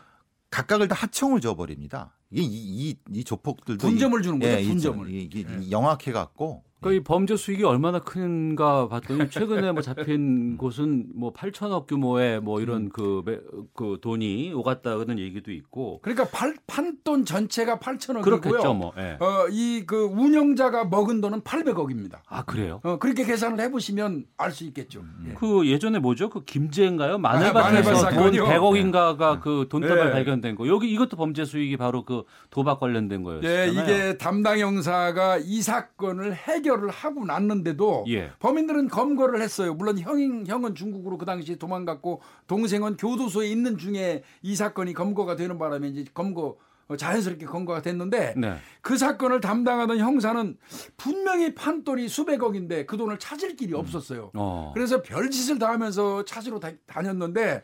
각각을 0.50 0.88
다 0.88 0.94
하청을 0.94 1.40
줘버립니다. 1.40 2.14
이게 2.30 2.42
이, 2.42 2.90
이, 2.90 2.96
이 3.12 3.24
조폭들도 3.24 3.86
분점을 3.86 4.20
이- 4.20 4.22
주는 4.22 4.38
거죠, 4.38 4.58
이- 4.58 4.68
분점을. 4.68 5.10
이- 5.10 5.22
이게 5.24 5.70
영악해 5.70 6.12
갖고 6.12 6.64
그러니까 6.80 7.00
이 7.00 7.04
범죄 7.04 7.36
수익이 7.36 7.64
얼마나 7.64 7.98
큰가 7.98 8.88
봤더니 8.88 9.30
최근에 9.30 9.72
뭐 9.72 9.82
잡힌 9.82 10.56
곳은 10.58 11.06
뭐 11.14 11.32
8천억 11.32 11.86
규모의 11.88 12.40
뭐 12.40 12.60
이런 12.60 12.88
그, 12.88 13.22
매- 13.24 13.38
그 13.74 13.98
돈이 14.00 14.52
오갔다는 14.54 15.18
얘기도 15.18 15.50
있고 15.52 15.98
그러니까 16.02 16.26
팔, 16.28 16.54
판돈 16.66 17.24
전체가 17.24 17.78
8천억이고요. 17.78 18.22
그렇겠죠, 18.22 18.74
뭐. 18.74 18.92
예. 18.98 19.16
어, 19.20 19.48
이 19.50 19.84
그 19.86 20.04
운영자가 20.04 20.84
먹은 20.86 21.20
돈은 21.20 21.40
800억입니다. 21.42 22.18
아 22.28 22.44
그래요? 22.44 22.80
어, 22.84 22.98
그렇게 22.98 23.24
계산을 23.24 23.58
해보시면 23.64 24.26
알 24.36 24.52
수 24.52 24.64
있겠죠. 24.64 25.02
예. 25.28 25.34
그 25.34 25.66
예전에 25.68 25.98
뭐죠? 25.98 26.28
그 26.30 26.44
김제인가요? 26.44 27.14
아, 27.14 27.18
마늘밭 27.18 27.54
마늘밭에서 27.54 27.90
돈 27.92 28.12
사건이요. 28.12 28.44
100억인가가 28.46 29.40
그 29.40 29.66
돈다발 29.70 30.06
네. 30.06 30.12
발견된 30.12 30.54
거. 30.56 30.66
여기 30.68 30.90
이것도 30.92 31.16
범죄 31.16 31.44
수익이 31.44 31.76
바로 31.76 32.04
그 32.04 32.22
도박 32.50 32.80
관련된 32.80 33.22
거였잖아요. 33.22 33.58
예, 33.58 33.68
이게 33.72 34.18
담당 34.18 34.58
형사가 34.58 35.38
이 35.38 35.62
사건을 35.62 36.34
해결 36.34 36.67
을 36.68 36.90
하고 36.90 37.24
났는데도 37.24 38.04
예. 38.08 38.30
범인들은 38.38 38.88
검거를 38.88 39.40
했어요. 39.40 39.74
물론 39.74 39.98
형, 39.98 40.44
형은 40.46 40.74
중국으로 40.74 41.18
그 41.18 41.24
당시에 41.26 41.56
도망갔고 41.56 42.20
동생은 42.46 42.96
교도소에 42.96 43.48
있는 43.48 43.78
중에 43.78 44.22
이 44.42 44.54
사건이 44.54 44.92
검거가 44.92 45.36
되는 45.36 45.58
바람에 45.58 45.88
이제 45.88 46.04
검거 46.12 46.56
어, 46.88 46.96
자연스럽게 46.96 47.44
검거가 47.46 47.82
됐는데 47.82 48.34
네. 48.36 48.56
그 48.80 48.96
사건을 48.96 49.40
담당하던 49.40 49.98
형사는 49.98 50.56
분명히 50.96 51.54
판돈이 51.54 52.08
수백억인데 52.08 52.86
그 52.86 52.96
돈을 52.96 53.18
찾을 53.18 53.56
길이 53.56 53.74
없었어요. 53.74 54.30
어. 54.34 54.72
그래서 54.74 55.02
별짓을 55.02 55.58
다 55.58 55.68
하면서 55.68 56.24
찾으러 56.24 56.58
다, 56.58 56.70
다녔는데 56.86 57.62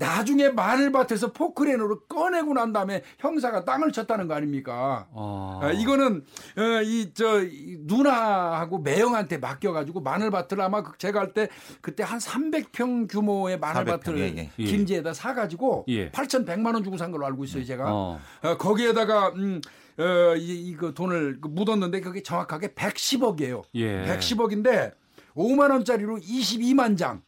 나중에 0.00 0.48
마늘밭에서 0.48 1.32
포크레인으로 1.32 2.00
꺼내고 2.06 2.54
난 2.54 2.72
다음에 2.72 3.02
형사가 3.18 3.66
땅을 3.66 3.92
쳤다는 3.92 4.28
거 4.28 4.34
아닙니까? 4.34 5.06
어. 5.12 5.60
아, 5.62 5.70
이거는 5.72 6.24
어, 6.56 6.82
이저 6.82 7.42
누나하고 7.80 8.78
매형한테 8.78 9.36
맡겨가지고 9.38 10.00
마늘밭을 10.00 10.58
아마 10.60 10.82
그 10.82 10.96
제가 10.96 11.20
할 11.20 11.30
때 11.34 11.48
그때 11.80 12.02
한 12.02 12.18
300평 12.18 13.08
규모의 13.08 13.58
마늘밭을 13.60 14.14
400평, 14.14 14.18
예, 14.18 14.34
예. 14.38 14.50
예. 14.58 14.64
김제에다 14.64 15.12
사가지고 15.12 15.84
예. 15.88 16.10
8,100만 16.10 16.72
원 16.74 16.82
주고 16.82 16.96
산 16.96 17.12
걸로 17.12 17.26
알고 17.26 17.44
있어요 17.44 17.64
제가. 17.64 17.84
어. 17.94 18.18
어, 18.42 18.56
거기에다가 18.56 19.28
음, 19.36 19.60
어, 19.98 20.34
이, 20.36 20.70
이거 20.70 20.92
돈을 20.92 21.40
그 21.42 21.48
묻었는데 21.48 22.00
그게 22.00 22.22
정확하게 22.22 22.68
110억이에요. 22.68 23.62
예. 23.74 24.06
110억인데 24.06 24.94
5만 25.36 25.70
원짜리로 25.70 26.16
22만 26.16 26.96
장. 26.96 27.22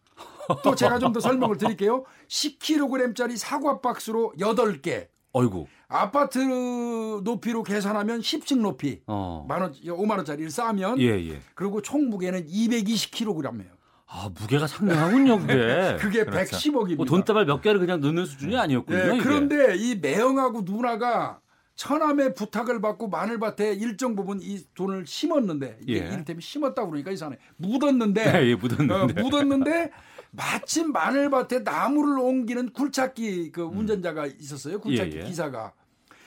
또 0.62 0.74
제가 0.74 0.99
좀 0.99 1.12
더 1.12 1.20
설명을 1.20 1.57
드릴게요. 1.59 2.05
10kg짜리 2.28 3.36
사과 3.36 3.80
박스로 3.80 4.32
8개. 4.38 5.09
어이구. 5.32 5.66
아파트 5.88 6.38
높이로 6.38 7.62
계산하면 7.62 8.20
10층 8.20 8.61
높이. 8.61 9.01
어. 9.07 9.45
만 9.49 9.62
원, 9.62 9.72
5만 9.72 10.16
원짜리를 10.18 10.51
싸면 10.51 11.01
예, 11.01 11.07
예. 11.30 11.40
그리고 11.55 11.80
총 11.82 12.09
무게는 12.11 12.47
220kg이에요. 12.47 13.66
아, 14.14 14.30
무게가 14.38 14.66
상당하군요, 14.66 15.38
그게. 15.40 15.97
그게 16.01 16.24
그렇죠. 16.24 16.57
110억입니다. 16.57 16.97
뭐 16.97 17.07
돈다발 17.07 17.47
몇 17.47 17.62
개를 17.62 17.80
그냥 17.80 18.01
넣는 18.01 18.26
수준이 18.26 18.57
아니었군요. 18.59 18.99
예, 18.99 19.14
이게. 19.14 19.22
그런데 19.22 19.74
이 19.76 19.95
매형하고 19.97 20.62
누나가 20.66 21.40
처남의 21.76 22.34
부탁을 22.34 22.82
받고 22.82 23.09
마늘밭에 23.09 23.72
일정 23.72 24.14
부분 24.14 24.38
이 24.43 24.61
돈을 24.74 25.07
심었는데 25.07 25.78
이게 25.82 25.95
예. 25.95 25.99
이를테면 26.12 26.40
심었다 26.43 26.84
그러니까 26.84 27.11
이 27.11 27.16
산에 27.16 27.38
묻었는데 27.57 28.22
예, 28.45 28.49
예, 28.51 28.55
묻었는데. 28.55 28.95
어, 28.95 29.24
묻었는데 29.24 29.90
마침 30.32 30.92
마늘밭에 30.92 31.60
나무를 31.60 32.18
옮기는 32.18 32.72
굴착기 32.72 33.52
그 33.52 33.62
운전자가 33.62 34.26
있었어요 34.26 34.80
굴착기 34.80 35.12
음. 35.16 35.16
예, 35.18 35.22
예. 35.22 35.24
기사가 35.28 35.72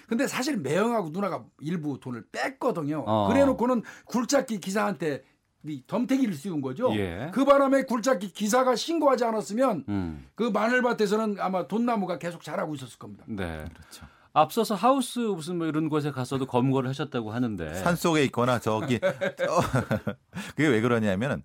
근데 0.07 0.27
사실 0.27 0.57
매형하고 0.57 1.09
누나가 1.09 1.43
일부 1.59 1.99
돈을 1.99 2.25
뺐거든요 2.31 3.03
어. 3.07 3.27
그래놓고는 3.27 3.81
굴착기 4.05 4.59
기사한테 4.59 5.23
이 5.67 5.81
덤태기를 5.87 6.35
씌운 6.35 6.61
거죠 6.61 6.95
예. 6.95 7.31
그 7.33 7.43
바람에 7.43 7.83
굴착기 7.85 8.31
기사가 8.33 8.75
신고하지 8.75 9.23
않았으면 9.23 9.85
음. 9.89 10.27
그 10.35 10.43
마늘밭에서는 10.43 11.37
아마 11.39 11.67
돈나무가 11.67 12.19
계속 12.19 12.43
자라고 12.43 12.75
있었을 12.75 12.99
겁니다. 12.99 13.23
네. 13.27 13.65
그렇죠. 13.73 14.05
앞서서 14.33 14.75
하우스 14.75 15.17
무슨 15.17 15.57
뭐 15.57 15.65
이런 15.65 15.89
곳에 15.89 16.11
가서도 16.11 16.45
검거를 16.45 16.87
하셨다고 16.89 17.31
하는데. 17.31 17.73
산 17.75 17.95
속에 17.95 18.23
있거나 18.25 18.59
저기 18.59 18.99
저- 19.39 19.61
그게 20.55 20.67
왜 20.67 20.81
그러냐면은 20.81 21.41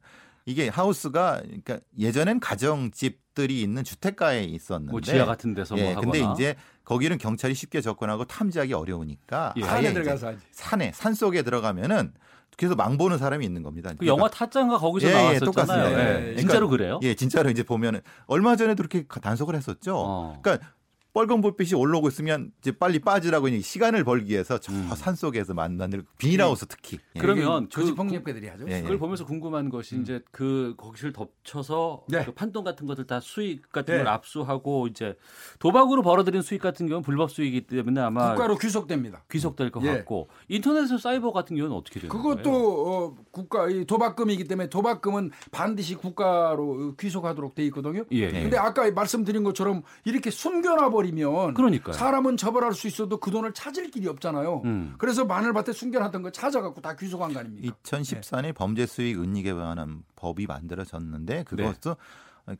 이게 0.47 0.69
하우스가 0.69 1.41
그러니까 1.43 1.79
예전엔 1.99 2.41
가정집들이 2.41 3.63
있는 3.63 3.85
주택가에 3.85 4.45
있었는데 4.45 4.91
뭐 4.91 5.01
지하 5.01 5.25
같은 5.25 5.55
데서 5.55 5.75
뭐 5.75 5.85
예, 5.85 5.89
하거나. 5.93 6.13
근데 6.13 6.33
이제 6.33 6.57
거기는 6.85 7.17
경찰이 7.19 7.55
쉽게 7.55 7.81
접근하고 7.81 8.25
탐지하기 8.25 8.73
어려우니까 8.73 9.55
예. 9.57 9.63
산에 9.63 9.93
들어가서 9.93 10.29
하지. 10.29 10.39
산에 10.51 10.93
산 10.95 11.15
속에 11.15 11.43
들어가면은 11.43 12.13
그래서 12.57 12.75
망 12.75 12.99
보는 12.99 13.17
사람이 13.17 13.45
있는 13.45 13.63
겁니다. 13.63 13.93
그 13.97 14.07
영화 14.07 14.29
타짜가 14.29 14.79
거기서 14.79 15.07
예, 15.07 15.11
예, 15.11 15.15
나왔었잖아요. 15.15 15.51
똑같습니다. 15.53 16.21
예, 16.23 16.33
예. 16.33 16.37
진짜로 16.37 16.69
그러니까 16.69 16.71
그래요? 16.71 17.01
예, 17.03 17.15
진짜로 17.15 17.49
이제 17.49 17.63
보면은 17.63 18.01
얼마 18.27 18.57
전에도 18.57 18.83
그렇게 18.83 19.07
단속을 19.07 19.55
했었죠. 19.55 19.97
어. 19.97 20.39
그러니까 20.43 20.67
빨간 21.13 21.41
불빛이 21.41 21.75
올라오고 21.75 22.09
있으면 22.09 22.53
이제 22.61 22.71
빨리 22.71 23.01
빠지라고 23.01 23.49
이제 23.49 23.61
시간을 23.61 24.05
벌기 24.05 24.33
위해서 24.33 24.59
저 24.59 24.73
음. 24.73 24.89
산속에서 24.95 25.55
만나는 25.55 26.05
비닐하우스 26.19 26.67
특히. 26.67 26.99
예. 27.17 27.21
그러면 27.21 27.65
그 27.65 27.69
조직폭력배들이 27.71 28.47
하죠. 28.49 28.67
예, 28.69 28.77
예. 28.77 28.83
그걸 28.83 28.99
보면서 28.99 29.25
궁금한 29.25 29.71
것이 29.71 30.01
이제 30.01 30.21
그 30.31 30.75
거기를 30.77 31.13
덮쳐서 31.13 32.05
네. 32.09 32.25
그 32.25 32.33
판돈 32.33 32.63
같은 32.63 32.87
것들 32.87 33.07
다 33.07 33.19
수익 33.21 33.71
같은 33.73 33.95
네. 33.95 33.99
걸 33.99 34.09
압수하고 34.09 34.87
이제 34.87 35.17
도박으로 35.59 36.03
벌어들인 36.03 36.43
수익 36.43 36.63
같은 36.63 36.87
경우는 36.87 37.03
불법 37.03 37.31
수익이기 37.31 37.67
때문에 37.67 38.01
아마 38.01 38.31
국가로 38.31 38.59
귀속됩니다. 38.59 39.25
귀속될 39.31 39.71
것 39.71 39.83
예. 39.85 39.89
같고 39.89 40.29
인터넷에서 40.49 40.99
사이버 40.99 41.33
같은 41.33 41.57
경우는 41.57 41.77
어떻게 41.77 41.99
되는 41.99 42.09
거예요? 42.09 42.37
그것도 42.37 42.51
어, 42.53 43.17
국가 43.33 43.69
이 43.69 43.85
도박금이기 43.85 44.45
때문에 44.45 44.69
도박금은 44.69 45.33
반드시 45.51 45.97
국가로 45.97 46.95
귀속하도록 47.01 47.57
돼 47.57 47.65
있거든요. 47.67 48.05
예. 48.13 48.19
예. 48.19 48.31
근데 48.31 48.57
아까 48.57 48.89
말씀드린 48.93 49.43
것처럼 49.43 49.83
이렇게 50.05 50.31
숨겨놔 50.31 50.91
버 50.91 51.00
리면 51.03 51.55
그러니까요. 51.55 51.95
사람은 51.95 52.37
처벌할 52.37 52.75
수 52.75 52.87
있어도 52.87 53.19
그 53.19 53.31
돈을 53.31 53.53
찾을 53.53 53.91
길이 53.91 54.09
없잖아요. 54.09 54.63
음. 54.65 54.95
그래서 54.99 55.25
마늘밭에 55.25 55.73
숨겨놨던 55.73 56.23
거 56.23 56.31
찾아갖고 56.31 56.81
다 56.81 56.97
귀속한 56.97 57.33
거 57.33 57.41
아닙니까? 57.41 57.77
2014년에 57.83 58.55
범죄 58.55 58.87
수익 58.87 59.21
은닉에 59.21 59.53
관한 59.53 60.03
법이 60.17 60.47
만들어졌는데 60.47 61.35
네. 61.35 61.45
그것도 61.45 61.97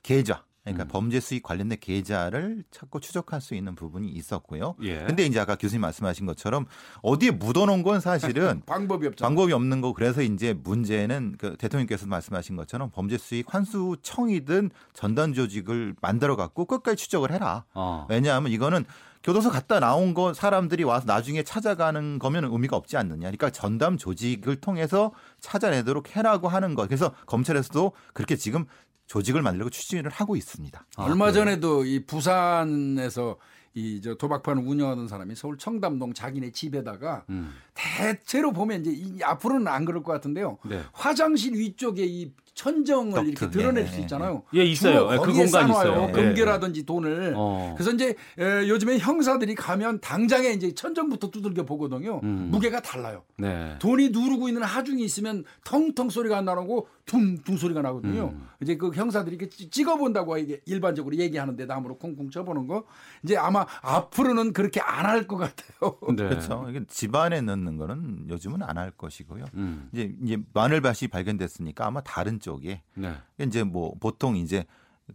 계좌 0.03 0.45
그러니까 0.65 0.85
음. 0.85 0.89
범죄 0.89 1.21
수익 1.21 1.43
관련된 1.43 1.79
계좌를 1.81 2.65
찾고 2.71 3.01
추적할 3.01 3.41
수 3.41 3.55
있는 3.55 3.75
부분이 3.75 4.09
있었고요. 4.09 4.75
예. 4.83 5.05
근데 5.05 5.25
이제 5.25 5.41
아까 5.41 5.57
교수님 5.57 5.81
말씀하신 5.81 6.27
것처럼 6.27 6.67
어디에 7.03 7.31
묻어놓은 7.31 7.83
건 7.83 8.01
사실은 8.01 8.63
방법이 8.67 9.07
없죠. 9.07 9.25
방법이 9.25 9.53
없는 9.53 9.81
거 9.81 9.95
그래서 9.95 10.23
이제 10.23 10.53
문제는 10.53 11.37
그 11.39 11.57
대통령께서 11.57 12.07
말씀하신 12.07 12.57
것처럼 12.57 12.91
범죄 12.91 13.17
수익 13.17 13.53
환수청이든 13.53 14.71
전단 14.93 15.33
조직을 15.33 15.95
만들어 16.01 16.37
갖고 16.37 16.67
끝까지 16.67 16.97
추적을 16.97 17.33
해라. 17.33 17.65
어. 17.75 18.07
왜냐하면 18.11 18.53
이거는 18.53 18.85
교도소 19.23 19.51
갔다 19.51 19.81
나온 19.81 20.15
거 20.15 20.33
사람들이 20.33 20.83
와서 20.83 21.05
나중에 21.07 21.43
찾아가는 21.43 22.19
거면 22.19 22.45
의미가 22.45 22.77
없지 22.77 22.97
않느냐. 22.97 23.21
그러니까 23.21 23.51
전담 23.51 23.99
조직을 23.99 24.57
통해서 24.57 25.13
찾아내도록 25.41 26.17
해라고 26.17 26.49
하는 26.49 26.75
거. 26.75 26.87
그래서 26.87 27.13
검찰에서도 27.27 27.93
그렇게 28.15 28.37
지금 28.37 28.65
조직을 29.11 29.43
만들고 29.43 29.71
추진을 29.71 30.09
하고 30.09 30.37
있습니다. 30.37 30.87
아, 30.97 31.03
얼마 31.03 31.27
그래요? 31.27 31.45
전에도 31.45 31.85
이 31.85 32.07
부산에서 32.07 33.37
이 33.75 34.01
저 34.03 34.15
도박판을 34.15 34.65
운영하던 34.65 35.07
사람이 35.09 35.35
서울 35.37 35.57
청담동 35.59 36.13
자기네 36.13 36.51
집에다가 36.53 37.25
음. 37.29 37.53
대체로 37.75 38.53
보면 38.53 38.81
이제 38.81 38.91
이 38.93 39.23
앞으로는 39.23 39.69
안 39.69 39.85
그럴 39.85 40.03
것 40.03 40.13
같은데요. 40.13 40.59
네. 40.65 40.83
화장실 40.93 41.55
위쪽에 41.55 42.05
이 42.05 42.33
천정을 42.55 43.13
덕트, 43.15 43.29
이렇게 43.29 43.51
드러낼 43.51 43.85
예, 43.85 43.89
수 43.89 43.97
예, 43.97 44.01
있잖아요. 44.03 44.43
예, 44.55 44.65
있어요. 44.65 45.09
주로 45.11 45.13
예, 45.13 45.43
그 45.43 45.47
싸놔요. 45.47 45.71
있어요. 45.71 46.07
예. 46.09 46.13
금괴라든지 46.13 46.85
돈을. 46.85 47.35
어. 47.37 47.75
그래서 47.77 47.93
이제 47.93 48.15
에, 48.39 48.69
요즘에 48.69 48.99
형사들이 48.99 49.55
가면 49.55 50.01
당장에 50.01 50.49
이제 50.51 50.75
천정부터 50.75 51.31
두들겨 51.31 51.65
보거든요. 51.65 52.21
음. 52.23 52.49
무게가 52.51 52.81
달라요. 52.81 53.23
네. 53.39 53.77
돈이 53.79 54.11
누르고 54.11 54.49
있는 54.49 54.63
하중이 54.63 55.03
있으면 55.05 55.45
텅텅 55.65 56.11
소리가 56.11 56.39
안 56.39 56.45
나고 56.45 56.89
퉁퉁 57.07 57.57
소리가 57.57 57.83
나거든요. 57.83 58.31
음. 58.35 58.49
이제 58.63 58.77
그 58.77 58.91
형사들이 58.93 59.37
이렇게 59.37 59.49
찌- 59.49 59.69
찍어본다고 59.71 60.39
이게 60.39 60.61
일반적으로 60.67 61.17
얘기하는데 61.17 61.65
나무로 61.67 61.99
쿵쿵 61.99 62.31
쳐보는 62.31 62.67
거 62.67 62.85
이제 63.25 63.37
아마 63.37 63.67
앞으로는 63.83 64.53
그렇게 64.53 64.81
안 64.81 65.07
할 65.07 65.27
것 65.27 65.37
같아요. 65.37 65.99
네. 66.17 66.29
그렇죠. 66.29 66.67
이게 66.69 66.81
집안에 66.89 67.41
넣는 67.41 67.77
거는 67.79 68.27
요즘은 68.29 68.63
안 68.63 68.77
할 68.79 68.91
것이고요. 68.93 69.45
음. 69.55 69.89
이제 69.93 70.15
이제 70.23 70.39
마늘밭이 70.55 71.09
발견됐으니까 71.11 71.87
아마 71.87 72.01
다른 72.03 72.39
쪽에 72.41 72.83
네. 72.95 73.15
이제 73.39 73.63
뭐 73.63 73.95
보통 74.01 74.37
이제 74.37 74.65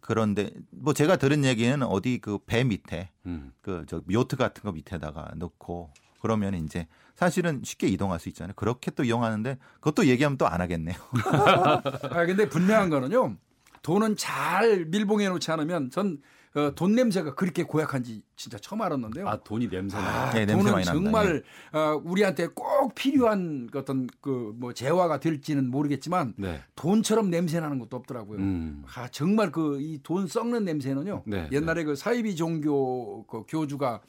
그런데 0.01 0.51
뭐 0.71 0.93
제가 0.93 1.15
들은 1.17 1.43
얘기는 1.45 1.81
어디 1.83 2.19
그 2.19 2.37
배 2.45 2.63
밑에 2.63 3.09
음. 3.25 3.51
그저 3.61 4.01
요트 4.11 4.35
같은 4.37 4.63
거 4.63 4.71
밑에다가 4.71 5.31
넣고 5.35 5.91
그러면 6.21 6.53
이제 6.55 6.87
사실은 7.15 7.61
쉽게 7.63 7.87
이동할 7.87 8.19
수 8.19 8.29
있잖아요. 8.29 8.53
그렇게 8.55 8.91
또 8.91 9.03
이용하는데 9.03 9.57
그것도 9.75 10.07
얘기하면 10.07 10.37
또 10.37 10.47
안 10.47 10.59
하겠네요. 10.61 10.95
아 12.11 12.25
근데 12.25 12.47
분명한 12.49 12.89
거는요. 12.89 13.37
돈은 13.83 14.15
잘 14.17 14.85
밀봉해 14.85 15.29
놓지 15.29 15.51
않으면 15.51 15.91
전 15.91 16.19
어, 16.55 16.71
돈 16.73 16.95
냄새가 16.95 17.35
그렇게 17.35 17.63
고약한지 17.63 18.21
진짜 18.37 18.57
처음 18.57 18.81
알았는데요. 18.81 19.27
아 19.27 19.37
돈이 19.43 19.69
냄새 19.69 19.97
나. 19.97 20.03
아, 20.03 20.29
네, 20.31 20.45
냄새 20.45 20.53
돈은 20.55 20.71
납니다. 20.71 20.93
정말 20.93 21.43
어, 21.73 22.01
우리한테 22.03 22.47
꼭 22.47 22.95
필요한 22.95 23.67
그 23.71 23.79
어떤 23.79 24.07
그 24.21 24.53
뭐 24.57 24.73
재화가 24.73 25.19
될지는 25.19 25.69
모르겠지만 25.69 26.33
네. 26.37 26.61
돈처럼 26.75 27.29
냄새 27.29 27.59
나는 27.59 27.77
것도 27.79 27.97
없더라고요. 27.97 28.39
음. 28.39 28.83
아, 28.95 29.07
정말 29.09 29.51
그 29.51 29.79
이 29.81 29.99
돈 30.01 30.27
썩는 30.27 30.63
냄새는요. 30.65 31.23
네, 31.25 31.49
옛날에 31.51 31.83
그 31.83 31.95
사이비 31.95 32.35
종교 32.35 33.25
그 33.25 33.43
교주가 33.47 34.01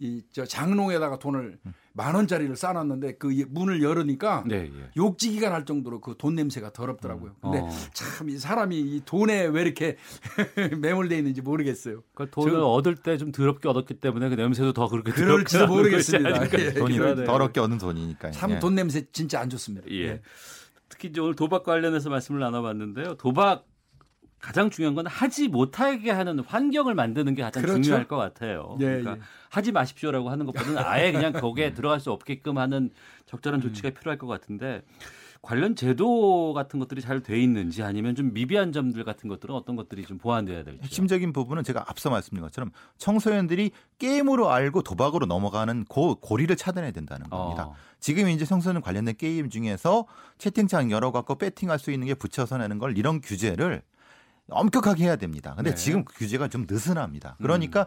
이 0.00 0.22
저 0.32 0.44
장롱에다가 0.44 1.18
돈을 1.18 1.58
만 1.92 2.14
원짜리를 2.16 2.54
쌓아놨는데 2.56 3.16
그이 3.18 3.44
문을 3.48 3.82
열으니까 3.82 4.42
네, 4.46 4.68
예. 4.74 4.90
욕지기가 4.96 5.48
날 5.50 5.64
정도로 5.64 6.00
그 6.00 6.14
돈 6.18 6.34
냄새가 6.34 6.72
더럽더라고요. 6.72 7.36
근데 7.40 7.60
어. 7.60 7.68
참이 7.92 8.36
사람이 8.38 8.78
이 8.80 9.02
돈에 9.04 9.46
왜 9.46 9.62
이렇게 9.62 9.96
매몰돼 10.80 11.16
있는지 11.18 11.40
모르겠어요. 11.42 12.02
그러니까 12.14 12.34
돈을 12.34 12.52
저- 12.52 12.66
얻을 12.66 12.96
때 12.96 13.16
좀 13.16 13.30
더럽게 13.32 13.68
얻었기 13.68 13.94
때문에 14.00 14.28
그 14.28 14.34
냄새도 14.34 14.72
더 14.72 14.88
그렇게 14.88 15.12
그럴지도 15.12 15.66
모르겠습니다. 15.68 16.44
예, 16.58 16.72
돈이 16.72 16.98
하네요. 16.98 17.24
더럽게 17.26 17.60
얻은 17.60 17.78
돈이니까요. 17.78 18.32
참 18.32 18.50
예. 18.52 18.58
돈 18.58 18.74
냄새 18.74 19.06
진짜 19.12 19.40
안 19.40 19.48
좋습니다. 19.48 19.88
예. 19.92 20.20
특히 20.88 21.08
이제 21.08 21.20
오늘 21.20 21.34
도박 21.36 21.62
관련해서 21.64 22.10
말씀을 22.10 22.40
나눠봤는데요. 22.40 23.14
도박 23.16 23.66
가장 24.44 24.68
중요한 24.68 24.94
건 24.94 25.06
하지 25.06 25.48
못하게 25.48 26.10
하는 26.10 26.40
환경을 26.40 26.94
만드는 26.94 27.34
게 27.34 27.40
가장 27.40 27.62
그렇죠. 27.62 27.80
중요할 27.82 28.06
것 28.06 28.18
같아요. 28.18 28.76
예, 28.80 28.84
그러니까 28.84 29.12
예. 29.12 29.20
하지 29.48 29.72
마십시오라고 29.72 30.28
하는 30.28 30.44
것보다는 30.44 30.76
아예 30.84 31.12
그냥 31.12 31.32
거기에 31.32 31.72
들어갈 31.72 31.98
수 31.98 32.12
없게끔 32.12 32.58
하는 32.58 32.90
적절한 33.24 33.62
조치가 33.62 33.90
필요할 33.90 34.18
것 34.18 34.26
같은데 34.26 34.82
관련 35.40 35.76
제도 35.76 36.52
같은 36.52 36.78
것들이 36.78 37.00
잘 37.00 37.22
돼 37.22 37.40
있는지 37.40 37.82
아니면 37.82 38.14
좀 38.14 38.34
미비한 38.34 38.72
점들 38.72 39.02
같은 39.04 39.30
것들은 39.30 39.54
어떤 39.54 39.76
것들이 39.76 40.04
좀 40.04 40.18
보완돼야 40.18 40.62
될지. 40.62 40.82
핵심적인 40.82 41.32
부분은 41.32 41.62
제가 41.62 41.84
앞서 41.86 42.10
말씀드린 42.10 42.42
것처럼 42.42 42.70
청소년들이 42.98 43.70
게임으로 43.98 44.50
알고 44.50 44.82
도박으로 44.82 45.24
넘어가는 45.24 45.86
고, 45.86 46.16
고리를 46.16 46.54
차단해야 46.54 46.92
된다는 46.92 47.30
겁니다. 47.30 47.68
어. 47.68 47.74
지금 47.98 48.28
이제 48.28 48.44
청소년 48.44 48.82
관련된 48.82 49.16
게임 49.16 49.48
중에서 49.48 50.06
채팅창 50.36 50.90
열어갖고 50.90 51.36
배팅할 51.36 51.78
수 51.78 51.90
있는 51.90 52.08
게 52.08 52.14
붙여서 52.14 52.58
내는 52.58 52.78
걸 52.78 52.98
이런 52.98 53.22
규제를 53.22 53.82
엄격하게 54.50 55.04
해야 55.04 55.16
됩니다. 55.16 55.54
근데 55.56 55.70
네. 55.70 55.76
지금 55.76 56.04
그 56.04 56.14
규제가 56.14 56.48
좀 56.48 56.62
음. 56.62 56.66
느슨합니다. 56.68 57.36
그러니까 57.38 57.86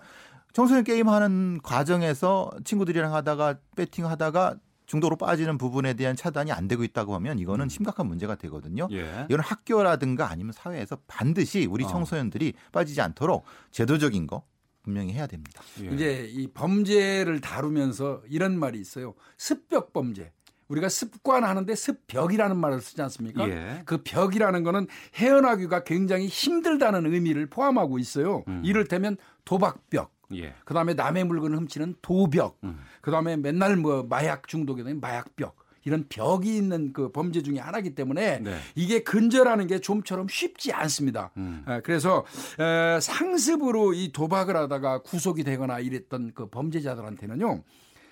청소년 0.53 0.83
게임 0.83 1.09
하는 1.09 1.59
과정에서 1.61 2.51
친구들이랑 2.63 3.13
하다가 3.13 3.59
배팅 3.75 4.07
하다가 4.07 4.55
중도로 4.87 5.17
빠지는 5.17 5.57
부분에 5.57 5.93
대한 5.93 6.15
차단이 6.15 6.51
안 6.51 6.67
되고 6.67 6.83
있다고 6.83 7.13
하면 7.15 7.39
이거는 7.39 7.67
심각한 7.69 8.07
문제가 8.07 8.35
되거든요. 8.35 8.87
예. 8.91 9.25
이건 9.29 9.41
학교라든가 9.41 10.29
아니면 10.29 10.53
사회에서 10.53 10.97
반드시 11.07 11.65
우리 11.65 11.83
어. 11.83 11.87
청소년들이 11.87 12.53
빠지지 12.71 13.01
않도록 13.01 13.43
제도적인 13.71 14.27
거 14.27 14.43
분명히 14.83 15.11
해야 15.11 15.27
됩니다. 15.27 15.61
예. 15.81 15.93
이제 15.93 16.27
이 16.31 16.47
범죄를 16.47 17.41
다루면서 17.41 18.21
이런 18.29 18.57
말이 18.57 18.79
있어요. 18.79 19.13
습벽 19.35 19.91
범죄. 19.91 20.31
우리가 20.67 20.89
습관하는데 20.89 21.73
습벽이라는 21.75 22.57
말을 22.57 22.81
쓰지 22.81 23.01
않습니까? 23.03 23.47
예. 23.49 23.81
그 23.85 24.01
벽이라는 24.03 24.63
거는 24.63 24.87
헤어나기가 25.15 25.83
굉장히 25.83 26.27
힘들다는 26.27 27.11
의미를 27.11 27.47
포함하고 27.47 27.99
있어요. 27.99 28.43
음. 28.47 28.61
이를테면 28.65 29.17
도박벽, 29.45 30.11
예. 30.35 30.53
그다음에 30.65 30.93
남의 30.93 31.23
물건을 31.23 31.57
훔치는 31.57 31.95
도벽, 32.01 32.59
음. 32.63 32.79
그다음에 33.01 33.37
맨날 33.37 33.75
뭐 33.77 34.05
마약 34.07 34.47
중독에 34.47 34.83
대한 34.83 34.99
마약벽. 34.99 35.55
이런 35.85 36.05
벽이 36.09 36.57
있는 36.57 36.91
그 36.91 37.13
범죄 37.13 37.41
중에 37.41 37.59
하나이기 37.59 37.95
때문에 37.95 38.39
네. 38.39 38.57
이게 38.75 39.03
근절하는 39.03 39.67
게 39.67 39.79
좀처럼 39.79 40.27
쉽지 40.27 40.73
않습니다. 40.73 41.31
음. 41.37 41.63
아, 41.65 41.79
그래서 41.79 42.25
에, 42.59 42.99
상습으로 42.99 43.93
이 43.93 44.11
도박을 44.11 44.57
하다가 44.57 45.03
구속이 45.03 45.45
되거나 45.45 45.79
이랬던 45.79 46.33
그 46.35 46.49
범죄자들한테는요 46.49 47.63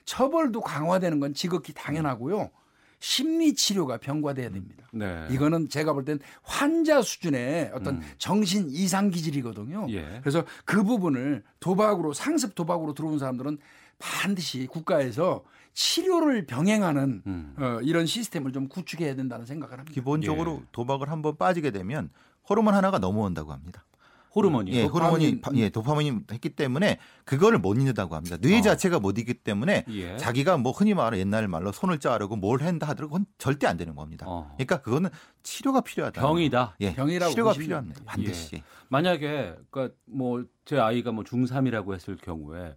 처벌도 0.06 0.62
강화되는 0.62 1.20
건 1.20 1.34
지극히 1.34 1.74
당연하고요 1.74 2.50
심리 3.00 3.54
치료가 3.54 3.98
병과돼야 3.98 4.50
됩니다. 4.50 4.88
네. 4.92 5.28
이거는 5.30 5.70
제가 5.70 5.94
볼 5.94 6.06
땐 6.06 6.18
환자 6.42 7.02
수준의 7.02 7.72
어떤 7.74 7.96
음. 7.98 8.02
정신 8.18 8.70
이상 8.70 9.10
기질이거든요. 9.12 9.88
예. 9.90 10.20
그래서 10.22 10.44
그 10.64 10.84
부분을 10.84 11.44
도박으로 11.60 12.14
상습 12.14 12.56
도박으로 12.56 12.94
들어온 12.94 13.20
사람들은 13.20 13.58
반드시 14.00 14.66
국가에서 14.68 15.44
치료를 15.74 16.46
병행하는 16.48 17.22
음. 17.28 17.56
어, 17.60 17.80
이런 17.84 18.06
시스템을 18.06 18.54
좀 18.54 18.70
구축해야 18.70 19.16
된다는 19.16 19.46
생각을 19.46 19.78
합니다. 19.78 19.94
기본적으로 19.94 20.60
예. 20.62 20.68
도박을 20.72 21.12
한번 21.12 21.36
빠지게 21.38 21.72
되면 21.72 22.10
호르몬 22.50 22.74
하나가 22.74 22.98
넘어온다고 22.98 23.52
합니다. 23.52 23.84
호르몬이. 24.36 24.72
예, 24.74 24.84
호르몬이. 24.84 25.40
파- 25.40 25.52
예, 25.56 25.70
도파민이 25.70 26.20
했기 26.32 26.50
때문에 26.50 27.00
그거를 27.24 27.58
못 27.60 27.76
잊는다고 27.78 28.16
합니다. 28.16 28.38
뇌 28.38 28.60
어. 28.60 28.62
자체가 28.62 29.00
못 29.00 29.18
잊기 29.18 29.34
때문에 29.34 29.86
예. 29.90 30.18
자기가 30.18 30.58
뭐 30.58 30.72
흔히 30.74 30.94
말하는 30.94 31.20
옛날 31.20 31.48
말로 31.48 31.72
손을 31.72 32.00
자르고 32.00 32.36
뭘 32.36 32.62
한다 32.62 32.88
하더라도 32.90 33.10
그건 33.14 33.26
절대 33.38 33.66
안 33.68 33.78
되는 33.78 33.96
겁니다. 33.96 34.26
어. 34.28 34.52
그러니까 34.58 34.82
그거는 34.82 35.10
치료가 35.44 35.82
필요하다. 35.82 36.22
병이다. 36.22 36.76
예, 36.82 36.94
병이라고 36.94 37.32
치료가 37.32 37.54
필요합니다. 37.54 38.02
반드시. 38.06 38.62
만약에 38.90 39.56
그러니까 39.72 39.96
뭐 40.06 40.44
제 40.66 40.80
아이가 40.80 41.12
뭐 41.12 41.24
중3이라고 41.24 41.94
했을 41.94 42.16
경우에 42.18 42.76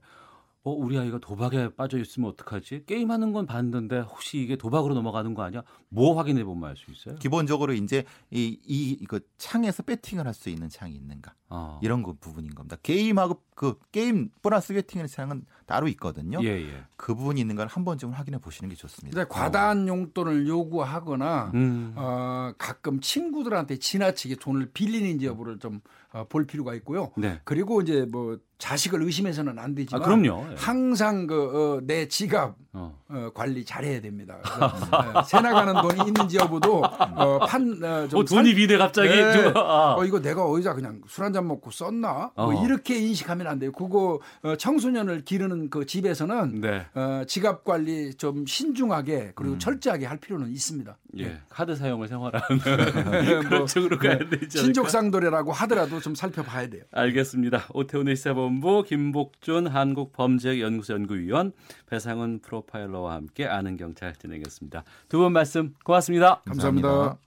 어 0.62 0.70
우리 0.72 0.98
아이가 0.98 1.18
도박에 1.18 1.70
빠져 1.74 1.98
있으면 1.98 2.28
어떡하지? 2.30 2.84
게임하는 2.84 3.32
건 3.32 3.46
봤는데 3.46 4.00
혹시 4.00 4.38
이게 4.42 4.56
도박으로 4.56 4.92
넘어가는 4.92 5.32
거 5.32 5.42
아니야? 5.42 5.62
뭐 5.90 6.16
확인해 6.16 6.44
보면 6.44 6.68
알 6.70 6.76
수 6.76 6.90
있어요? 6.90 7.14
기본적으로 7.16 7.72
이제 7.72 8.04
이, 8.30 8.58
이 8.66 8.96
이거 9.00 9.18
창에서 9.38 9.82
배팅을 9.82 10.26
할 10.26 10.34
수 10.34 10.48
있는 10.50 10.68
창이 10.68 10.94
있는가 10.94 11.32
어. 11.48 11.80
이런 11.82 12.02
거 12.02 12.14
부분인 12.20 12.54
겁니다. 12.54 12.76
게임하고 12.82 13.42
그 13.54 13.78
게임 13.90 14.30
보너스 14.42 14.74
배팅하는 14.74 15.08
창은 15.08 15.42
따로 15.66 15.88
있거든요. 15.88 16.38
예, 16.42 16.48
예. 16.48 16.82
그 16.96 17.14
부분이 17.14 17.40
있는 17.40 17.56
걸 17.56 17.68
한 17.68 17.84
번쯤 17.84 18.10
확인해 18.10 18.38
보시는 18.38 18.68
게 18.70 18.76
좋습니다. 18.76 19.14
근데 19.14 19.28
과다한 19.28 19.88
용돈을 19.88 20.46
요구하거나 20.48 21.50
음. 21.54 21.92
어, 21.96 22.52
가끔 22.58 23.00
친구들한테 23.00 23.78
지나치게 23.78 24.36
돈을 24.36 24.70
빌리는지 24.72 25.26
여부를 25.26 25.58
좀볼 25.58 26.46
필요가 26.46 26.74
있고요. 26.76 27.12
네. 27.16 27.40
그리고 27.44 27.80
이제 27.82 28.06
뭐 28.10 28.38
자식을 28.58 29.02
의심해서는 29.02 29.58
안 29.58 29.72
아, 29.72 29.74
되지만 29.74 30.02
그럼요. 30.02 30.46
예. 30.50 30.54
항상 30.56 31.26
그내 31.26 32.08
지갑 32.08 32.56
어. 32.72 32.98
어, 33.08 33.30
관리 33.34 33.64
잘해야 33.64 34.00
됩니다. 34.00 34.38
그래서, 34.42 35.18
어, 35.18 35.22
새 35.24 35.40
나가는 35.40 35.74
돈이 35.82 36.08
있는지 36.08 36.36
여부도 36.38 36.82
어, 36.84 37.38
판, 37.46 37.82
어, 37.82 38.08
좀 38.08 38.20
어, 38.20 38.24
돈이 38.24 38.54
비대 38.54 38.76
갑자기 38.76 39.08
네. 39.08 39.32
좀, 39.32 39.56
아. 39.56 39.94
어, 39.98 40.04
이거 40.04 40.20
내가 40.20 40.44
어디다 40.44 40.74
그냥 40.74 41.00
술 41.08 41.24
한 41.24 41.32
잔 41.32 41.46
먹고 41.46 41.70
썼나? 41.70 42.32
어. 42.34 42.50
뭐 42.50 42.64
이렇게 42.64 42.96
인식하면 42.98 43.46
안 43.46 43.58
돼요. 43.58 43.70
그거 43.72 44.20
어, 44.42 44.56
청소년을 44.56 45.24
기르는 45.24 45.68
그 45.70 45.84
집에서는 45.86 46.60
네. 46.60 46.86
어, 46.94 47.22
지갑 47.26 47.64
관리 47.64 48.14
좀 48.14 48.46
신중하게 48.46 49.32
그리고 49.34 49.54
음. 49.54 49.58
철저하게 49.58 50.06
할 50.06 50.18
필요는 50.18 50.48
있습니다. 50.50 50.96
예. 51.18 51.38
카드 51.48 51.74
사용을 51.74 52.06
생활하는 52.08 52.46
뭐, 52.58 53.40
그런 53.48 53.66
쪽으로 53.66 53.98
가야 53.98 54.18
네, 54.18 54.24
않을까? 54.26 54.46
신족상도래라고 54.50 55.52
하더라도 55.52 56.00
좀 56.00 56.14
살펴봐야 56.14 56.68
돼요. 56.68 56.82
알겠습니다. 56.92 57.66
오태훈의 57.72 58.16
시사본부 58.16 58.84
김복준 58.84 59.66
한국범죄연구소 59.66 60.94
연구위원 60.94 61.52
배상훈 61.86 62.40
프로파일러와 62.40 63.14
함께 63.14 63.46
아는 63.46 63.76
경찰 63.76 64.14
진행했습니다. 64.14 64.84
두 65.08 65.18
분 65.18 65.32
말씀 65.32 65.67
고맙습니다. 65.84 66.42
감사합니다. 66.46 67.18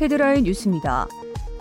헤드라인 0.00 0.44
뉴스입니다. 0.44 1.06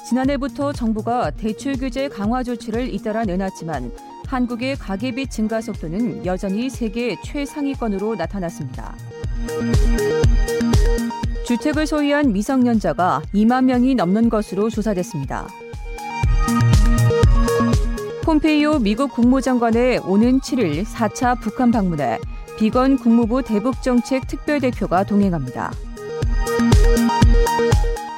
지난해부터 0.08 0.74
정부가 0.74 1.32
대출 1.32 1.78
규제 1.78 2.08
강화 2.08 2.44
조치를 2.44 2.94
잇따라 2.94 3.24
내놨지만 3.24 3.92
한국의 4.28 4.76
가계비 4.76 5.30
증가 5.30 5.62
속도는 5.62 6.26
여전히 6.26 6.70
세계 6.70 7.16
최상위권으로 7.24 8.16
나타났습니다. 8.16 8.96
주택을 11.46 11.86
소유한 11.86 12.34
미성년자가 12.34 13.22
2만 13.34 13.66
명이 13.66 13.96
넘는 13.96 14.30
것으로 14.30 14.70
조사됐습니다. 14.70 15.48
폼페이오 18.24 18.80
미국 18.80 19.12
국무장관의 19.14 20.00
오는 20.00 20.40
7일 20.40 20.84
4차 20.84 21.40
북한 21.40 21.70
방문에 21.70 22.20
비건 22.58 22.98
국무부 22.98 23.44
대북정책 23.44 24.28
특별대표가 24.28 25.04
동행합니다. 25.04 25.74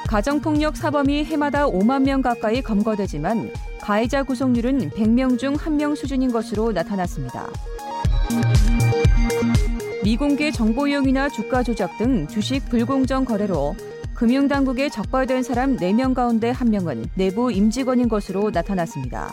가정폭력 0.06 0.76
사범이 0.76 1.24
해마다 1.24 1.66
5만 1.66 2.04
명 2.04 2.22
가까이 2.22 2.62
검거되지만 2.62 3.50
가해자 3.80 4.22
구속률은 4.22 4.90
100명 4.90 5.38
중 5.38 5.54
1명 5.54 5.96
수준인 5.96 6.30
것으로 6.30 6.70
나타났습니다. 6.70 7.48
미공개 10.04 10.52
정보 10.52 10.86
이용이나 10.86 11.28
주가 11.28 11.64
조작 11.64 11.98
등 11.98 12.28
주식 12.28 12.68
불공정 12.68 13.24
거래로 13.24 13.74
금융당국에 14.14 14.88
적발된 14.88 15.42
사람 15.42 15.76
4명 15.76 16.14
가운데 16.14 16.52
1명은 16.52 17.08
내부 17.14 17.50
임직원인 17.52 18.08
것으로 18.08 18.50
나타났습니다. 18.50 19.32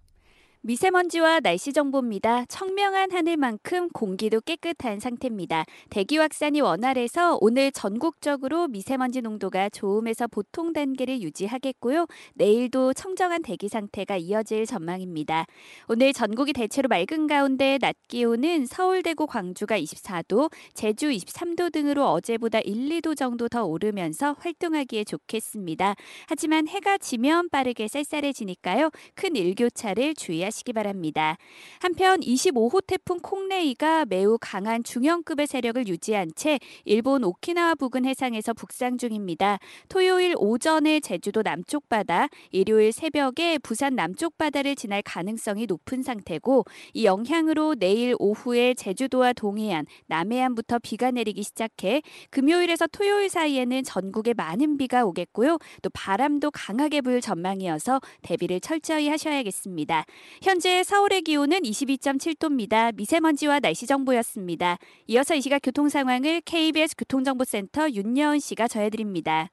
미세먼지와 0.63 1.39
날씨 1.39 1.73
정보입니다. 1.73 2.45
청명한 2.45 3.11
하늘만큼 3.11 3.89
공기도 3.89 4.39
깨끗한 4.41 4.99
상태입니다. 4.99 5.65
대기 5.89 6.17
확산이 6.17 6.61
원활해서 6.61 7.39
오늘 7.41 7.71
전국적으로 7.71 8.67
미세먼지 8.67 9.21
농도가 9.21 9.69
좋음에서 9.69 10.27
보통 10.27 10.71
단계를 10.71 11.23
유지하겠고요. 11.23 12.05
내일도 12.35 12.93
청정한 12.93 13.41
대기 13.41 13.69
상태가 13.69 14.17
이어질 14.17 14.67
전망입니다. 14.67 15.47
오늘 15.87 16.13
전국이 16.13 16.53
대체로 16.53 16.87
맑은 16.89 17.25
가운데 17.25 17.79
낮 17.81 17.95
기온은 18.07 18.67
서울, 18.67 19.01
대구, 19.01 19.25
광주가 19.25 19.79
24도, 19.79 20.51
제주 20.75 21.09
23도 21.09 21.71
등으로 21.71 22.07
어제보다 22.11 22.59
1, 22.59 23.01
2도 23.01 23.17
정도 23.17 23.49
더 23.49 23.65
오르면서 23.65 24.35
활동하기에 24.37 25.05
좋겠습니다. 25.05 25.95
하지만 26.27 26.67
해가 26.67 26.99
지면 26.99 27.49
빠르게 27.49 27.87
쌀쌀해지니까요. 27.87 28.91
큰 29.15 29.35
일교차를 29.35 30.13
주의하시 30.13 30.50
기 30.51 30.61
하시기 30.61 30.73
바랍니다. 30.73 31.37
한편 31.79 32.19
25호 32.19 32.85
태풍 32.85 33.19
콩레이가 33.19 34.05
매우 34.05 34.37
강한 34.39 34.83
중형급의 34.83 35.47
세력을 35.47 35.87
유지한 35.87 36.31
채 36.35 36.59
일본 36.83 37.23
오키나와 37.23 37.75
부근 37.75 38.05
해상에서 38.05 38.53
북상 38.53 38.97
중입니다. 38.97 39.57
토요일 39.89 40.35
오전에 40.37 40.99
제주도 40.99 41.41
남쪽 41.41 41.87
바다, 41.89 42.27
일요일 42.51 42.91
새벽에 42.91 43.57
부산 43.57 43.95
남쪽 43.95 44.37
바다를 44.37 44.75
지날 44.75 45.01
가능성이 45.01 45.65
높은 45.65 46.03
상태고 46.03 46.65
이 46.93 47.05
영향으로 47.05 47.75
내일 47.75 48.15
오후에 48.19 48.73
제주도와 48.73 49.33
동해안, 49.33 49.85
남해안부터 50.07 50.79
비가 50.79 51.11
내리기 51.11 51.43
시작해 51.43 52.01
금요일에서 52.29 52.87
토요일 52.87 53.29
사이에는 53.29 53.83
전국에 53.83 54.33
많은 54.33 54.77
비가 54.77 55.05
오겠고요. 55.05 55.57
또 55.81 55.89
바람도 55.91 56.51
강하게 56.51 57.01
불 57.01 57.21
전망이어서 57.21 58.01
대비를 58.21 58.59
철저히 58.59 59.07
하셔야겠습니다. 59.07 60.05
현재 60.43 60.83
서울의 60.83 61.21
기온은 61.21 61.59
22.7도입니다. 61.59 62.95
미세먼지와 62.95 63.59
날씨 63.59 63.85
정보였습니다. 63.85 64.79
이어서 65.05 65.35
이 65.35 65.41
시각 65.41 65.59
교통 65.59 65.87
상황을 65.87 66.41
KBS 66.41 66.95
교통정보센터 66.97 67.91
윤여은 67.91 68.39
씨가 68.39 68.67
전해드립니다. 68.67 69.51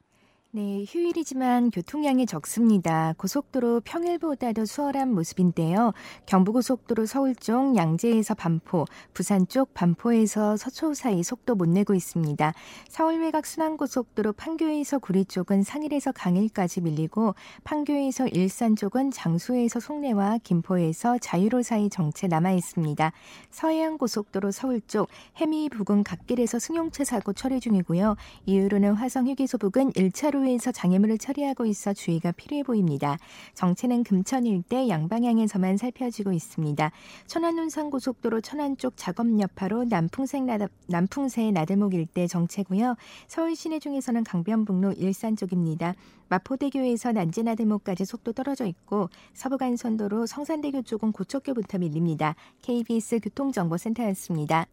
네, 0.50 0.82
휴일이지만 0.88 1.70
교통량이 1.70 2.24
적습니다. 2.24 3.12
고속도로 3.18 3.82
평일보다도 3.84 4.64
수월한 4.64 5.12
모습인데요. 5.12 5.92
경부고속도로 6.24 7.04
서울 7.04 7.34
쪽 7.34 7.76
양재에서 7.76 8.32
반포, 8.32 8.86
부산 9.12 9.46
쪽 9.46 9.74
반포에서 9.74 10.56
서초 10.56 10.94
사이 10.94 11.22
속도 11.22 11.54
못 11.54 11.68
내고 11.68 11.92
있습니다. 11.92 12.54
서울 12.88 13.20
외곽 13.20 13.44
순환고속도로 13.44 14.32
판교에서 14.32 14.98
구리 15.00 15.26
쪽은 15.26 15.64
상일에서 15.64 16.12
강일까지 16.12 16.80
밀리고 16.80 17.34
판교에서 17.64 18.26
일산 18.28 18.74
쪽은 18.74 19.10
장수에서 19.10 19.80
송내와 19.80 20.38
김포에서 20.42 21.18
자유로 21.18 21.60
사이 21.62 21.90
정체 21.90 22.26
남아 22.26 22.52
있습니다. 22.52 23.12
서해안 23.50 23.98
고속도로 23.98 24.50
서울 24.52 24.80
쪽 24.86 25.10
해미 25.36 25.68
부근 25.68 26.02
갓길에서 26.04 26.58
승용차 26.58 27.04
사고 27.04 27.34
처리 27.34 27.60
중이고요. 27.60 28.16
이후로는 28.46 28.94
화성 28.94 29.28
휴게소 29.28 29.58
부근 29.58 29.92
1차로 29.92 30.37
도로에서 30.38 30.70
장애물을 30.70 31.18
처리하고 31.18 31.66
있어 31.66 31.92
주의가 31.92 32.32
필요해 32.32 32.62
보입니다. 32.62 33.18
정체는 33.54 34.04
금천 34.04 34.46
일대 34.46 34.88
양방향에서만 34.88 35.76
살펴지고 35.76 36.32
있습니다. 36.32 36.92
천안운산 37.26 37.90
고속도로 37.90 38.40
천안 38.40 38.76
쪽 38.76 38.92
작업 38.96 39.26
여파로 39.40 39.84
남풍생 39.84 40.46
나다, 40.46 40.68
남풍새 40.86 41.50
나들목 41.50 41.94
일대 41.94 42.26
정체고요. 42.28 42.94
서울 43.26 43.56
시내 43.56 43.80
중에서는 43.80 44.22
강변북로 44.22 44.92
일산 44.92 45.34
쪽입니다. 45.34 45.94
마포대교에서 46.28 47.12
난지나들목까지 47.12 48.04
속도 48.04 48.32
떨어져 48.32 48.66
있고 48.66 49.08
서부간선도로 49.34 50.26
성산대교 50.26 50.82
쪽은 50.82 51.12
고척교부터 51.12 51.78
밀립니다. 51.78 52.36
KBS 52.62 53.20
교통정보센터였습니다. 53.20 54.66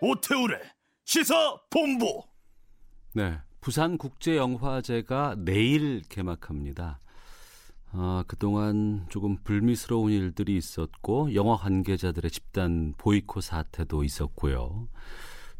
오태우래 0.00 0.60
시사 1.04 1.56
본부. 1.70 2.22
네, 3.14 3.38
부산 3.60 3.98
국제 3.98 4.36
영화제가 4.36 5.36
내일 5.38 6.02
개막합니다. 6.08 7.00
아, 7.90 8.22
그동안 8.28 9.06
조금 9.08 9.36
불미스러운 9.42 10.12
일들이 10.12 10.56
있었고 10.56 11.34
영화 11.34 11.56
관계자들의 11.56 12.30
집단 12.30 12.94
보이콧 12.96 13.42
사태도 13.42 14.04
있었고요. 14.04 14.88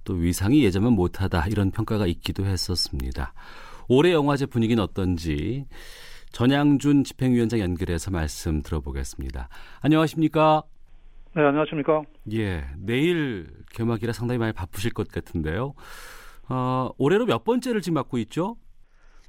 또 0.05 0.15
위상이 0.15 0.63
예전만 0.63 0.93
못하다 0.93 1.47
이런 1.49 1.71
평가가 1.71 2.07
있기도 2.07 2.45
했었습니다. 2.45 3.33
올해 3.89 4.13
영화제 4.13 4.47
분위기는 4.47 4.81
어떤지 4.83 5.67
전양준 6.31 7.05
집행위원장 7.05 7.59
연결해서 7.59 8.11
말씀 8.11 8.63
들어보겠습니다. 8.63 9.49
안녕하십니까? 9.81 10.63
네, 11.39 11.45
안녕하십니까? 11.45 12.03
예, 12.33 12.65
내일 12.77 13.47
개막이라 13.73 14.13
상당히 14.13 14.41
많이 14.41 14.53
바쁘실 14.53 14.93
것 14.93 15.07
같은데요. 15.07 15.73
어, 16.49 16.91
올해로 16.99 17.27
몇 17.27 17.45
번째를 17.45 17.81
지금 17.81 17.95
맡고 17.95 18.19
있죠? 18.19 18.57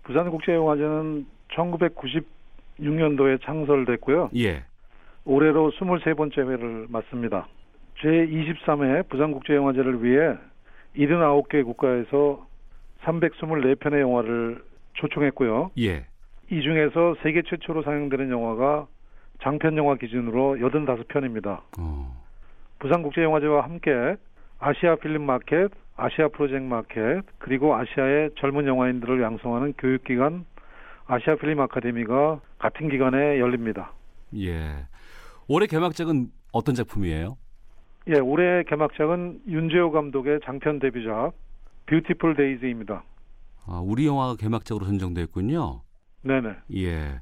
부산국제영화제는 0.06 1.28
1996년도에 2.80 3.44
창설됐고요. 3.46 4.32
예. 4.38 4.64
올해로 5.24 5.70
23번째 5.70 6.50
회를 6.50 6.88
맡습니다. 6.90 7.48
제23회 8.02 9.08
부산국제영화제를 9.08 10.04
위해 10.04 10.36
79개 10.98 11.64
국가에서 11.64 12.44
324편의 13.04 14.00
영화를 14.00 14.64
초청했고요. 14.94 15.70
예. 15.78 16.08
이 16.50 16.60
중에서 16.64 17.18
세계 17.22 17.44
최초로 17.44 17.84
상영되는 17.84 18.32
영화가 18.32 18.88
장편 19.42 19.78
영화 19.78 19.96
기준으로 19.96 20.58
85편입니다. 20.58 21.62
어. 21.80 22.24
부산국제영화제와 22.80 23.64
함께 23.64 23.92
아시아 24.60 24.96
필름 24.98 25.24
마켓, 25.24 25.72
아시아 25.96 26.28
프로젝트 26.30 26.64
마켓, 26.64 27.24
그리고 27.38 27.76
아시아의 27.76 28.32
젊은 28.40 28.68
영화인들을 28.68 29.22
양성하는 29.22 29.74
교육기관 29.78 30.46
아시아 31.08 31.36
필름 31.36 31.62
아카데미가 31.62 32.40
같은 32.60 32.90
기간에 32.90 33.40
열립니다. 33.40 33.94
예. 34.36 34.86
올해 35.48 35.66
개막작은 35.66 36.28
어떤 36.52 36.76
작품이에요? 36.76 37.38
예, 38.08 38.20
올해 38.20 38.64
개막작은 38.64 39.42
윤재호 39.48 39.92
감독의 39.92 40.40
장편 40.44 40.80
데뷔작 40.80 41.34
Beautiful 41.88 42.36
Days입니다. 42.36 43.04
아, 43.66 43.82
우리 43.84 44.06
영화가 44.06 44.36
개막작으로 44.36 44.86
선정됐군요. 44.86 45.82
네네. 46.24 46.50
예. 46.76 47.22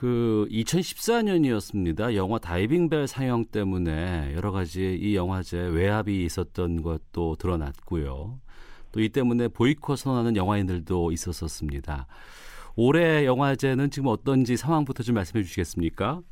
그 0.00 0.46
2014년이었습니다. 0.50 2.14
영화 2.14 2.38
다이빙벨 2.38 3.06
상영 3.06 3.44
때문에 3.52 4.32
여러 4.34 4.50
가지 4.50 4.94
이 4.94 5.14
영화제 5.14 5.58
외압이 5.58 6.24
있었던 6.24 6.80
것도 6.80 7.36
드러났고요. 7.36 8.40
또 8.92 9.00
이 9.00 9.10
때문에 9.10 9.48
보이콧 9.48 9.98
선언하는 9.98 10.36
영화인들도 10.36 11.12
있었었습니다. 11.12 12.06
올해 12.76 13.26
영화제는 13.26 13.90
지금 13.90 14.08
어떤지 14.08 14.56
상황부터 14.56 15.02
좀 15.02 15.16
말씀해 15.16 15.42
주시겠습니까? 15.42 16.22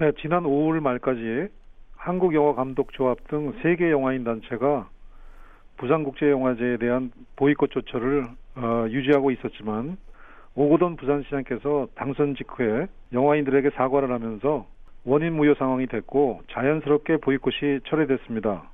네, 0.00 0.10
지난 0.22 0.44
5월 0.44 0.80
말까지 0.80 1.48
한국영화감독조합 1.96 3.28
등 3.28 3.52
세계 3.62 3.90
영화인 3.90 4.24
단체가 4.24 4.88
부산국제영화제에 5.76 6.78
대한 6.78 7.12
보이콧 7.36 7.72
조처를 7.72 8.24
어, 8.56 8.86
유지하고 8.88 9.30
있었지만 9.32 9.98
오고돈 10.54 10.96
부산시장께서 10.96 11.88
당선 11.94 12.34
직후에 12.36 12.86
영화인들에게 13.12 13.70
사과를 13.70 14.12
하면서 14.12 14.66
원인 15.04 15.34
무효 15.34 15.54
상황이 15.54 15.86
됐고 15.86 16.42
자연스럽게 16.52 17.18
보이콧이 17.18 17.80
철회됐습니다. 17.88 18.70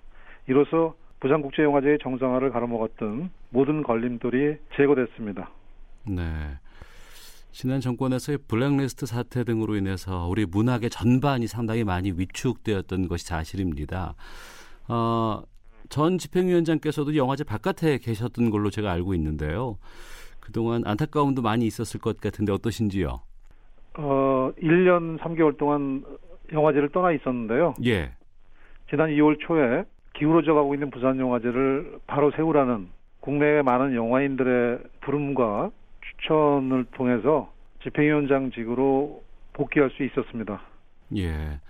이로써 0.49 0.95
부산국제영화제의 1.21 1.99
정상화를 2.03 2.51
가로막았던 2.51 3.31
모든 3.51 3.83
걸림돌이 3.83 4.57
제거됐습니다. 4.77 5.51
네. 6.07 6.23
지난 7.51 7.81
정권에서의 7.81 8.39
블랙리스트 8.47 9.07
사태 9.07 9.43
등으로 9.43 9.75
인해서 9.75 10.29
우리 10.29 10.47
문학의 10.47 10.91
전반이 10.91 11.47
상당히 11.47 11.83
많이 11.83 12.13
위축되었던 12.13 13.09
것이 13.09 13.25
사실입니다. 13.25 14.15
어, 14.87 15.43
전 15.89 16.19
집행위원장께서도 16.19 17.17
영화제 17.17 17.45
바깥에 17.45 17.99
계셨던 17.99 18.51
걸로 18.51 18.71
제가 18.71 18.93
알고 18.93 19.15
있는데요. 19.15 19.79
그동안 20.49 20.83
안타까움도 20.87 21.43
많이 21.43 21.67
있었을 21.67 22.01
것 22.01 22.19
같은데 22.23 22.53
어떠신지요? 22.53 23.21
어, 23.99 24.53
1년 24.63 25.19
3개월 25.19 25.59
동안 25.59 26.03
영화제를 26.51 26.89
떠나 26.89 27.13
있었는데요. 27.13 27.75
예. 27.85 28.13
지난 28.89 29.11
2월 29.11 29.37
초에 29.47 29.85
기울어져 30.15 30.55
가고 30.55 30.73
있는 30.73 30.91
부산 30.91 31.19
영화제를 31.21 31.99
바로 32.07 32.31
세우라는 32.31 32.89
국내의 33.21 33.63
많은 33.63 33.95
영화인들의 33.95 34.79
부름과 35.03 35.71
추천을 36.01 36.87
통해서 36.93 37.53
집행위원장직으로 37.83 39.23
복귀할 39.53 39.91
수 39.91 40.03
있었습니다. 40.03 40.63
예. 41.19 41.61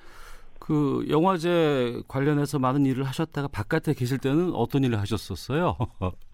그 0.61 1.05
영화제 1.11 2.01
관련해서 2.07 2.61
많은 2.61 2.87
일을 2.87 3.03
하셨다가 3.03 3.49
바깥에 3.49 3.93
계실 3.95 4.19
때는 4.19 4.53
어떤 4.55 4.85
일을 4.85 5.01
하셨었어요? 5.01 5.77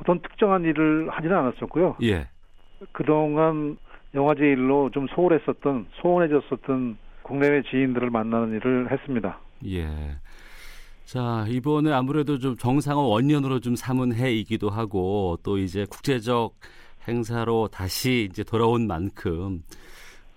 어떤 0.00 0.20
특정한 0.20 0.64
일을 0.64 1.08
하지는 1.10 1.36
않았었고요. 1.36 1.96
예. 2.02 2.28
그동안 2.92 3.76
영화제 4.14 4.44
일로 4.44 4.90
좀 4.90 5.06
소홀했었던 5.08 5.86
소원해졌었던 6.00 6.98
국내외 7.22 7.62
지인들을 7.62 8.10
만나는 8.10 8.54
일을 8.56 8.90
했습니다. 8.90 9.38
예. 9.66 9.88
자, 11.04 11.44
이번에 11.48 11.92
아무래도 11.92 12.38
좀 12.38 12.56
정상화 12.56 13.00
원년으로 13.00 13.60
좀 13.60 13.76
삼은 13.76 14.14
해이기도 14.14 14.70
하고 14.70 15.38
또 15.42 15.58
이제 15.58 15.86
국제적 15.88 16.54
행사로 17.06 17.68
다시 17.68 18.28
이제 18.30 18.42
돌아온 18.42 18.86
만큼 18.86 19.62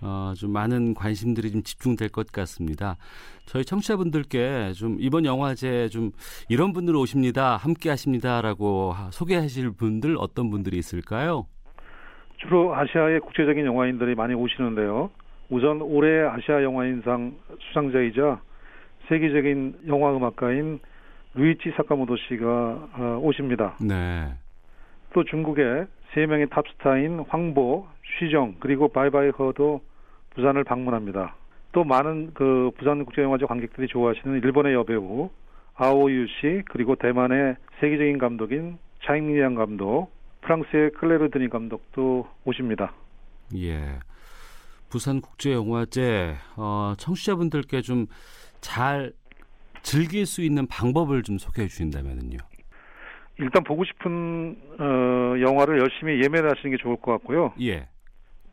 어, 0.02 0.34
좀 0.38 0.52
많은 0.52 0.94
관심들이 0.94 1.52
좀 1.52 1.64
집중될 1.64 2.10
것 2.10 2.32
같습니다. 2.32 2.98
저희 3.50 3.66
청취자분들께 3.66 4.74
좀 4.74 4.98
이번 5.00 5.26
영화제 5.26 5.90
좀 5.90 6.12
이런 6.50 6.72
분들 6.72 6.96
오십니다, 6.96 7.58
함께 7.58 7.90
하십니다라고 7.90 8.94
소개하실 9.10 9.72
분들 9.72 10.18
어떤 10.20 10.52
분들이 10.52 10.78
있을까요? 10.78 11.48
주로 12.38 12.76
아시아의 12.76 13.22
국제적인 13.22 13.66
영화인들이 13.66 14.14
많이 14.14 14.36
오시는데요. 14.36 15.10
우선 15.50 15.82
올해 15.82 16.28
아시아 16.28 16.62
영화인상 16.62 17.34
수상자이자 17.60 18.40
세계적인 19.08 19.80
영화 19.88 20.16
음악가인 20.16 20.80
루이치 21.34 21.74
사카모토 21.76 22.18
씨가 22.18 22.46
어, 22.48 23.20
오십니다. 23.24 23.78
네. 23.82 24.32
또 25.12 25.24
중국의 25.24 25.88
세 26.14 26.28
명의 26.28 26.48
탑스타인 26.50 27.26
황보, 27.28 27.88
쉬정 28.20 28.58
그리고 28.60 28.90
바이바이 28.90 29.30
허도 29.30 29.82
부산을 30.36 30.64
방문합니다. 30.66 31.39
또 31.72 31.84
많은 31.84 32.32
그 32.34 32.72
부산 32.78 33.06
국제영화제 33.06 33.46
관객들이 33.46 33.88
좋아하시는 33.88 34.42
일본의 34.44 34.74
여배우 34.74 35.30
아오유 35.76 36.28
씨 36.40 36.64
그리고 36.70 36.96
대만의 36.96 37.56
세계적인 37.80 38.18
감독인 38.18 38.78
차잉리양 39.06 39.56
감독, 39.56 40.10
프랑스의 40.42 40.92
클레르 40.92 41.30
드니 41.30 41.50
감독도 41.50 42.28
오십니다. 42.46 42.94
예. 43.56 44.00
부산 44.90 45.22
국제 45.22 45.54
영화제 45.54 46.36
어, 46.58 46.94
청취자분들께 46.98 47.82
좀 47.82 48.08
잘 48.62 49.14
즐길 49.82 50.26
수 50.26 50.42
있는 50.42 50.68
방법을 50.68 51.24
좀 51.24 51.38
소개해 51.38 51.68
주신다면요. 51.68 52.38
일단 53.38 53.64
보고 53.64 53.86
싶은 53.86 54.58
어, 54.80 55.40
영화를 55.40 55.80
열심히 55.80 56.22
예매를 56.24 56.52
하시는 56.52 56.76
게 56.76 56.82
좋을 56.82 56.98
것 56.98 57.12
같고요. 57.14 57.54
예. 57.62 57.88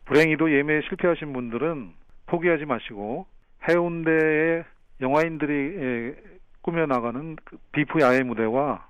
불행히도 0.05 0.57
예매에 0.57 0.83
실패하신 0.89 1.33
분들은 1.33 1.93
포기하지 2.27 2.65
마시고 2.65 3.27
해운대의 3.69 4.65
영화인들이 5.01 5.53
에, 5.55 6.15
꾸며 6.63 6.87
나가는 6.87 7.37
그 7.45 7.57
비프 7.73 8.01
야외 8.01 8.23
무대와 8.23 8.87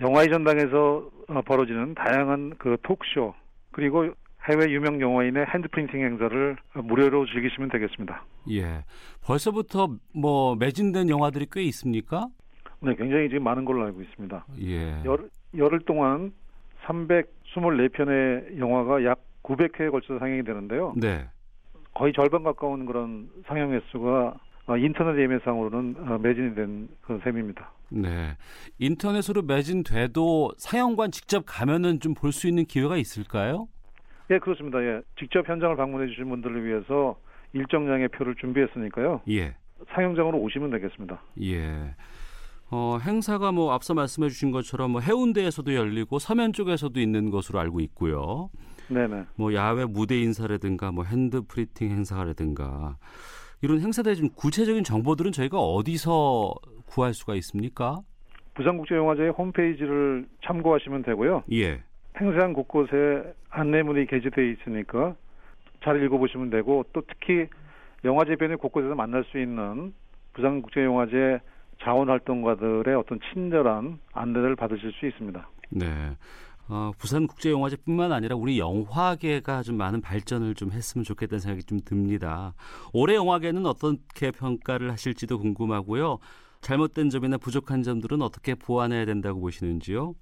영화의 0.00 0.28
전당에서 0.30 1.10
어, 1.28 1.42
벌어지는 1.42 1.94
다양한 1.94 2.54
그 2.58 2.76
톡쇼 2.82 3.34
그리고 3.70 4.12
해외 4.48 4.70
유명 4.72 5.00
영화인의 5.00 5.46
핸드프린팅 5.46 6.00
행사를 6.00 6.56
무료로 6.74 7.26
즐기시면 7.26 7.68
되겠습니다. 7.70 8.24
예. 8.50 8.84
벌써부터 9.22 9.96
뭐 10.14 10.56
매진된 10.56 11.10
영화들이 11.10 11.46
꽤 11.52 11.62
있습니까? 11.64 12.26
네, 12.80 12.94
굉장히 12.96 13.28
지금 13.28 13.44
많은 13.44 13.66
걸로 13.66 13.84
알고 13.84 14.00
있습니다. 14.00 14.46
예. 14.62 15.04
열, 15.04 15.28
열흘 15.56 15.80
동안 15.80 16.32
324편의 16.86 18.58
영화가 18.58 19.04
약 19.04 19.20
900회에 19.42 19.90
걸쳐 19.90 20.18
상영이 20.18 20.42
되는데요. 20.44 20.94
네. 20.96 21.28
거의 21.94 22.12
절반 22.12 22.42
가까운 22.42 22.86
그런 22.86 23.28
상영 23.46 23.72
횟수가 23.72 24.34
어, 24.66 24.76
인터넷 24.76 25.20
예매상으로는 25.22 25.96
어, 26.08 26.18
매진이 26.18 26.54
된 26.54 26.88
그런 27.02 27.20
셈입니다. 27.22 27.72
네. 27.88 28.36
인터넷으로 28.78 29.42
매진돼도 29.42 30.52
상영관 30.58 31.10
직접 31.10 31.42
가면은 31.46 31.98
좀 31.98 32.14
볼 32.14 32.32
수 32.32 32.46
있는 32.46 32.64
기회가 32.64 32.96
있을까요? 32.96 33.66
예, 34.30 34.38
그렇습니다. 34.38 34.80
예. 34.84 35.00
직접 35.18 35.48
현장을 35.48 35.74
방문해 35.76 36.06
주신 36.08 36.28
분들을 36.28 36.64
위해서 36.64 37.18
일정량의 37.52 38.08
표를 38.08 38.36
준비했으니까요. 38.36 39.22
예. 39.28 39.56
상영장으로 39.92 40.38
오시면 40.38 40.70
되겠습니다. 40.70 41.20
예. 41.42 41.94
어, 42.70 42.98
행사가 43.04 43.50
뭐 43.50 43.72
앞서 43.72 43.94
말씀해 43.94 44.28
주신 44.28 44.52
것처럼 44.52 44.92
뭐 44.92 45.00
해운대에서도 45.00 45.74
열리고 45.74 46.20
서면 46.20 46.52
쪽에서도 46.52 47.00
있는 47.00 47.30
것으로 47.30 47.58
알고 47.58 47.80
있고요. 47.80 48.50
네네. 48.90 49.24
뭐 49.36 49.54
야외 49.54 49.84
무대 49.84 50.18
인사라든가 50.20 50.90
뭐 50.92 51.04
hand 51.04 51.42
printing 51.42 51.90
행사라든가 51.90 52.96
이런 53.62 53.80
행사들의 53.80 54.16
좀 54.16 54.28
구체적인 54.34 54.84
정보들은 54.84 55.32
저희가 55.32 55.58
어디서 55.58 56.54
구할 56.86 57.14
수가 57.14 57.34
있습니까? 57.36 58.00
부산국제영화제의 58.54 59.30
홈페이지를 59.30 60.26
참고하시면 60.44 61.02
되고요. 61.02 61.44
예. 61.52 61.82
행사장 62.20 62.52
곳곳에 62.52 63.32
안내문이 63.50 64.06
게재되어 64.06 64.44
있으니까 64.44 65.14
잘 65.84 66.02
읽어보시면 66.02 66.50
되고 66.50 66.84
또 66.92 67.02
특히 67.06 67.46
영화제 68.04 68.36
변의 68.36 68.56
곳곳에서 68.56 68.94
만날 68.94 69.24
수 69.24 69.38
있는 69.38 69.92
부산국제영화제 70.34 71.38
자원활동가들의 71.82 72.94
어떤 72.94 73.18
친절한 73.32 73.98
안내를 74.12 74.56
받으실 74.56 74.92
수 74.92 75.06
있습니다. 75.06 75.48
네. 75.70 75.86
어, 76.70 76.92
부산 76.96 77.26
국제 77.26 77.50
영화제뿐만 77.50 78.12
아니라 78.12 78.36
우리 78.36 78.60
영화계가 78.60 79.62
좀 79.62 79.76
많은 79.76 80.00
발전을 80.00 80.54
좀 80.54 80.70
했으면 80.70 81.04
좋겠다는 81.04 81.40
생각이 81.40 81.64
좀 81.64 81.80
듭니다. 81.84 82.54
올해 82.92 83.16
영화계는 83.16 83.66
어떻게 83.66 84.30
평가를 84.30 84.92
하실지도 84.92 85.40
궁금하고요. 85.40 86.18
잘못된 86.60 87.10
점이나 87.10 87.38
부족한 87.38 87.82
점들은 87.82 88.22
어떻게 88.22 88.54
보완해야 88.54 89.04
된다고 89.04 89.40
보시는지요? 89.40 90.14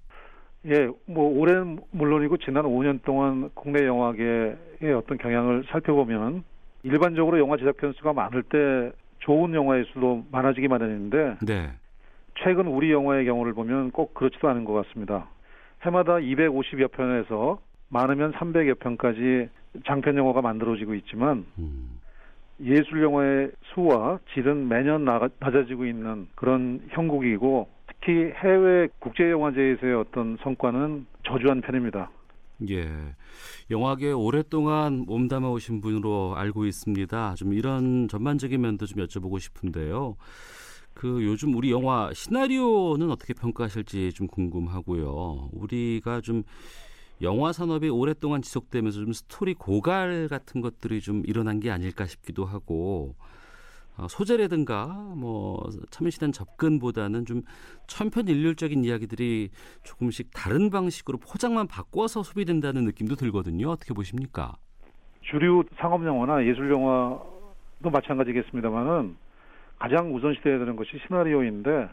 예, 0.65 0.89
뭐 1.05 1.39
올해는 1.39 1.79
물론이고 1.91 2.37
지난 2.37 2.63
5년 2.65 3.03
동안 3.03 3.51
국내 3.53 3.85
영화계의 3.85 4.93
어떤 4.97 5.19
경향을 5.19 5.65
살펴보면 5.69 6.43
일반적으로 6.81 7.37
영화 7.39 7.57
제작 7.57 7.77
편수가 7.77 8.13
많을 8.13 8.41
때 8.43 8.91
좋은 9.19 9.53
영화의 9.53 9.85
수도 9.93 10.25
많아지기 10.31 10.67
마련인데 10.67 11.37
네. 11.45 11.69
최근 12.43 12.67
우리 12.67 12.91
영화의 12.91 13.25
경우를 13.25 13.53
보면 13.53 13.91
꼭 13.91 14.13
그렇지도 14.15 14.49
않은 14.49 14.65
것 14.65 14.73
같습니다. 14.73 15.27
해마다 15.81 16.15
250여 16.15 16.91
편에서 16.91 17.59
많으면 17.89 18.33
300여 18.33 18.79
편까지 18.79 19.49
장편 19.85 20.17
영화가 20.17 20.41
만들어지고 20.41 20.95
있지만 20.95 21.45
음. 21.57 21.99
예술 22.61 23.01
영화의 23.03 23.51
수와 23.73 24.19
질은 24.33 24.67
매년 24.67 25.05
나, 25.05 25.29
낮아지고 25.39 25.85
있는 25.85 26.27
그런 26.35 26.81
형국이고 26.89 27.69
특히 27.87 28.31
해외 28.35 28.87
국제 28.99 29.29
영화제에서의 29.29 29.95
어떤 29.95 30.37
성과는 30.43 31.05
저조한 31.25 31.61
편입니다. 31.61 32.09
예. 32.69 32.89
영화계 33.71 34.11
오랫동안 34.11 35.05
몸담아 35.07 35.49
오신 35.49 35.79
분으로 35.79 36.33
알고 36.35 36.65
있습니다. 36.65 37.35
좀 37.35 37.53
이런 37.53 38.07
전반적인 38.09 38.59
면도 38.59 38.85
좀 38.85 39.05
여쭤보고 39.05 39.39
싶은데요. 39.39 40.17
그 40.99 41.23
요즘 41.23 41.55
우리 41.55 41.71
영화 41.71 42.11
시나리오는 42.13 43.09
어떻게 43.09 43.33
평가하실지 43.33 44.11
좀 44.11 44.27
궁금하고요. 44.27 45.47
우리가 45.53 46.19
좀 46.19 46.43
영화 47.21 47.53
산업이 47.53 47.87
오랫동안 47.87 48.41
지속되면서 48.41 48.99
좀 48.99 49.13
스토리 49.13 49.53
고갈 49.53 50.27
같은 50.27 50.59
것들이 50.59 50.99
좀 50.99 51.23
일어난 51.25 51.61
게 51.61 51.71
아닐까 51.71 52.05
싶기도 52.05 52.43
하고 52.43 53.15
어, 53.95 54.09
소재라든가 54.09 54.87
뭐 55.15 55.69
참신한 55.89 56.33
접근보다는 56.33 57.25
좀 57.25 57.43
천편일률적인 57.87 58.83
이야기들이 58.83 59.51
조금씩 59.83 60.31
다른 60.33 60.69
방식으로 60.69 61.17
포장만 61.19 61.67
바꿔서 61.67 62.23
소비된다는 62.23 62.83
느낌도 62.83 63.15
들거든요. 63.15 63.69
어떻게 63.69 63.93
보십니까? 63.93 64.57
주류 65.21 65.63
상업 65.77 66.05
영화나 66.05 66.45
예술 66.45 66.69
영화도 66.69 67.89
마찬가지겠습니다만은 67.89 69.28
가장 69.79 70.13
우선시돼야 70.13 70.59
되는 70.59 70.75
것이 70.75 70.99
시나리오인데 71.07 71.89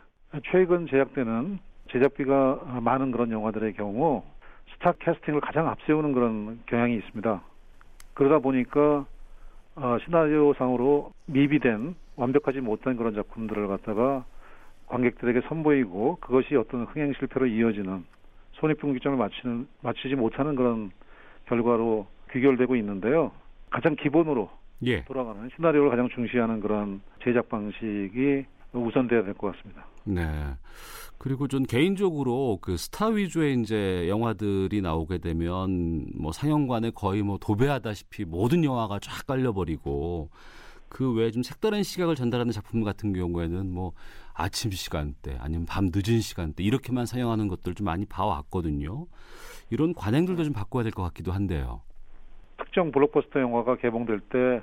최근 0.50 0.86
제작되는 0.88 1.58
제작비가 1.92 2.80
많은 2.82 3.12
그런 3.12 3.30
영화들의 3.30 3.74
경우 3.74 4.24
스타 4.72 4.92
캐스팅을 4.92 5.40
가장 5.40 5.68
앞세우는 5.68 6.12
그런 6.12 6.60
경향이 6.66 6.96
있습니다. 6.96 7.40
그러다 8.14 8.40
보니까 8.40 9.06
어, 9.76 9.98
시나리오상으로 10.04 11.12
미비된 11.26 11.94
완벽하지 12.16 12.60
못한 12.60 12.96
그런 12.96 13.14
작품들을 13.14 13.68
갖다가 13.68 14.24
관객들에게 14.86 15.42
선보이고 15.48 16.16
그것이 16.20 16.56
어떤 16.56 16.84
흥행 16.84 17.12
실패로 17.12 17.46
이어지는 17.46 18.04
손익분기점을 18.52 19.16
맞추는 19.16 19.68
맞추지 19.82 20.16
못하는 20.16 20.56
그런 20.56 20.90
결과로 21.46 22.06
귀결되고 22.32 22.74
있는데요. 22.76 23.30
가장 23.70 23.94
기본으로 23.94 24.50
예. 24.84 25.04
돌아가는 25.04 25.48
시나리오를 25.56 25.90
가장 25.90 26.08
중시하는 26.14 26.60
그런 26.60 27.00
제작 27.24 27.48
방식이 27.48 28.44
우선돼야 28.72 29.22
될 29.24 29.34
것 29.34 29.54
같습니다. 29.56 29.86
네. 30.04 30.22
그리고 31.18 31.48
전 31.48 31.64
개인적으로 31.64 32.58
그 32.60 32.76
스타 32.76 33.06
위주의 33.06 33.58
이제 33.60 34.06
영화들이 34.08 34.82
나오게 34.82 35.18
되면 35.18 36.06
뭐 36.14 36.30
상영관에 36.30 36.90
거의 36.90 37.22
뭐 37.22 37.38
도배하다시피 37.40 38.26
모든 38.26 38.62
영화가 38.62 38.98
쫙 39.00 39.26
깔려버리고 39.26 40.28
그 40.88 41.12
외에 41.14 41.30
좀 41.30 41.42
색다른 41.42 41.82
시각을 41.82 42.14
전달하는 42.14 42.52
작품 42.52 42.84
같은 42.84 43.12
경우에는 43.14 43.70
뭐 43.72 43.92
아침 44.34 44.70
시간대 44.70 45.36
아니면 45.40 45.64
밤 45.66 45.90
늦은 45.92 46.20
시간대 46.20 46.62
이렇게만 46.62 47.06
상영하는 47.06 47.48
것들 47.48 47.74
좀 47.74 47.86
많이 47.86 48.04
봐왔거든요. 48.04 49.06
이런 49.70 49.94
관행들도 49.94 50.44
좀 50.44 50.52
바꿔야 50.52 50.82
될 50.84 50.92
것 50.92 51.02
같기도 51.02 51.32
한데요. 51.32 51.80
특정 52.58 52.90
블록버스터 52.92 53.40
영화가 53.40 53.76
개봉될 53.76 54.20
때 54.20 54.62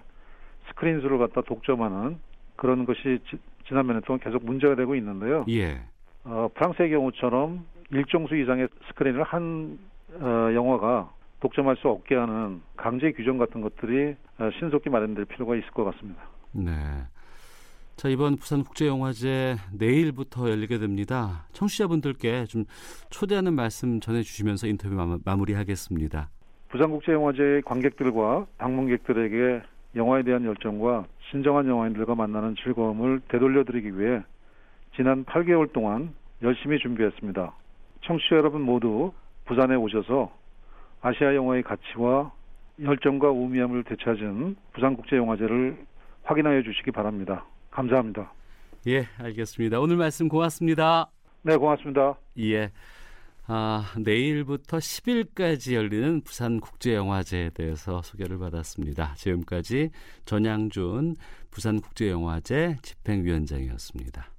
스크린 0.69 1.01
수를 1.01 1.17
갖다 1.17 1.41
독점하는 1.41 2.17
그런 2.55 2.85
것이 2.85 3.19
지, 3.29 3.37
지난 3.67 3.85
몇 3.87 3.93
년 3.93 4.01
동안 4.03 4.19
계속 4.19 4.43
문제가 4.45 4.75
되고 4.75 4.95
있는데요. 4.95 5.45
예. 5.49 5.81
어, 6.23 6.49
프랑스의 6.53 6.89
경우처럼 6.89 7.65
일정 7.91 8.27
수 8.27 8.35
이상의 8.35 8.67
스크린을 8.87 9.23
한 9.23 9.77
어, 10.19 10.49
영화가 10.53 11.11
독점할 11.41 11.75
수 11.77 11.89
없게 11.89 12.15
하는 12.15 12.61
강제 12.77 13.11
규정 13.11 13.37
같은 13.37 13.61
것들이 13.61 14.15
어, 14.39 14.49
신속히 14.59 14.89
마련될 14.89 15.25
필요가 15.25 15.55
있을 15.55 15.69
것 15.71 15.83
같습니다. 15.85 16.21
네. 16.53 16.71
자, 17.95 18.09
이번 18.09 18.37
부산국제영화제 18.37 19.57
내일부터 19.73 20.49
열리게 20.49 20.79
됩니다. 20.79 21.45
청취자분들께 21.51 22.45
좀 22.45 22.65
초대하는 23.09 23.53
말씀 23.53 23.99
전해주시면서 23.99 24.67
인터뷰 24.67 25.19
마무리 25.23 25.53
하겠습니다. 25.53 26.29
부산국제영화제의 26.73 27.61
관객들과 27.61 28.47
방문객들에게 28.57 29.61
영화에 29.95 30.23
대한 30.23 30.43
열정과 30.43 31.05
진정한 31.29 31.67
영화인들과 31.67 32.15
만나는 32.15 32.55
즐거움을 32.63 33.21
되돌려드리기 33.27 33.99
위해 33.99 34.23
지난 34.95 35.23
8개월 35.25 35.71
동안 35.71 36.13
열심히 36.41 36.79
준비했습니다. 36.79 37.53
청취자 38.01 38.37
여러분 38.37 38.61
모두 38.61 39.13
부산에 39.45 39.75
오셔서 39.75 40.31
아시아 41.01 41.35
영화의 41.35 41.61
가치와 41.61 42.31
열정과 42.81 43.29
우미함을 43.29 43.83
되찾은 43.83 44.55
부산국제영화제를 44.73 45.77
확인하여 46.23 46.63
주시기 46.63 46.89
바랍니다. 46.89 47.45
감사합니다. 47.69 48.33
예, 48.87 49.03
알겠습니다. 49.19 49.79
오늘 49.79 49.97
말씀 49.97 50.27
고맙습니다. 50.27 51.07
네, 51.43 51.55
고맙습니다. 51.55 52.15
예. 52.39 52.71
아, 53.45 53.93
내일부터 53.97 54.77
10일까지 54.77 55.73
열리는 55.73 56.21
부산국제영화제에 56.21 57.49
대해서 57.49 58.01
소개를 58.01 58.37
받았습니다. 58.37 59.15
지금까지 59.15 59.91
전양준 60.25 61.17
부산국제영화제 61.51 62.77
집행위원장이었습니다. 62.81 64.29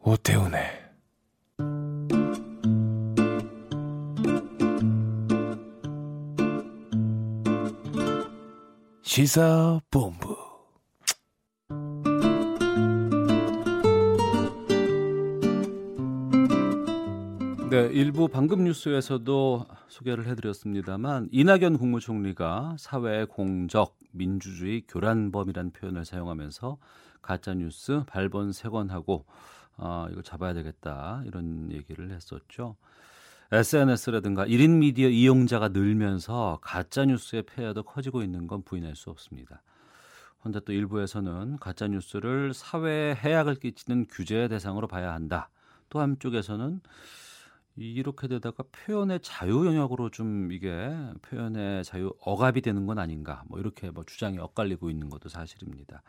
오태훈의 0.00 0.75
시사본부 9.16 10.36
네, 17.70 17.88
일부 17.92 18.28
방금 18.28 18.64
뉴스에서도 18.64 19.64
소개를 19.88 20.26
해드렸습니다만 20.26 21.30
이낙연 21.32 21.78
국무총리가 21.78 22.76
사회 22.78 23.24
공적 23.24 23.96
민주주의 24.10 24.82
교란범이라는 24.86 25.70
표현을 25.70 26.04
사용하면서 26.04 26.76
가짜 27.22 27.54
뉴스 27.54 28.02
발본색원하고 28.08 29.24
어, 29.78 30.06
이거 30.10 30.20
잡아야 30.20 30.52
되겠다 30.52 31.22
이런 31.24 31.72
얘기를 31.72 32.10
했었죠. 32.10 32.76
SNS라든가 33.52 34.44
1인 34.46 34.78
미디어 34.78 35.08
이용자가 35.08 35.68
늘면서 35.68 36.58
가짜 36.62 37.04
뉴스의 37.04 37.44
폐해도 37.44 37.84
커지고 37.84 38.22
있는 38.22 38.48
건 38.48 38.62
부인할 38.62 38.96
수 38.96 39.10
없습니다. 39.10 39.62
헌데 40.44 40.60
또 40.60 40.72
일부에서는 40.72 41.58
가짜 41.58 41.86
뉴스를 41.86 42.54
사회에 42.54 43.14
해악을 43.14 43.56
끼치는 43.56 44.06
규제의 44.10 44.48
대상으로 44.48 44.88
봐야 44.88 45.12
한다. 45.12 45.48
또 45.88 46.00
한쪽에서는 46.00 46.80
이렇게 47.76 48.26
되다가 48.26 48.64
표현의 48.72 49.20
자유 49.22 49.66
영역으로 49.66 50.10
좀 50.10 50.50
이게 50.50 50.96
표현의 51.22 51.84
자유 51.84 52.12
억압이 52.20 52.62
되는 52.62 52.86
건 52.86 52.98
아닌가 52.98 53.44
뭐 53.48 53.60
이렇게 53.60 53.90
뭐 53.90 54.04
주장이 54.04 54.38
엇갈리고 54.38 54.90
있는 54.90 55.08
것도 55.08 55.28
사실입니다. 55.28 56.02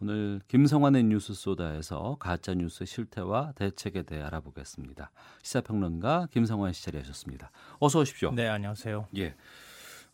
오늘 0.00 0.40
김성환의 0.46 1.04
뉴스 1.04 1.34
소다에서 1.34 2.16
가짜 2.20 2.54
뉴스 2.54 2.84
실태와 2.84 3.52
대책에 3.56 4.04
대해 4.04 4.22
알아보겠습니다. 4.22 5.10
시사평론가 5.42 6.28
김성환 6.30 6.72
씨 6.72 6.84
자리하셨습니다. 6.84 7.50
어서 7.80 7.98
오십시오. 7.98 8.30
네, 8.30 8.46
안녕하세요. 8.46 9.08
예. 9.16 9.34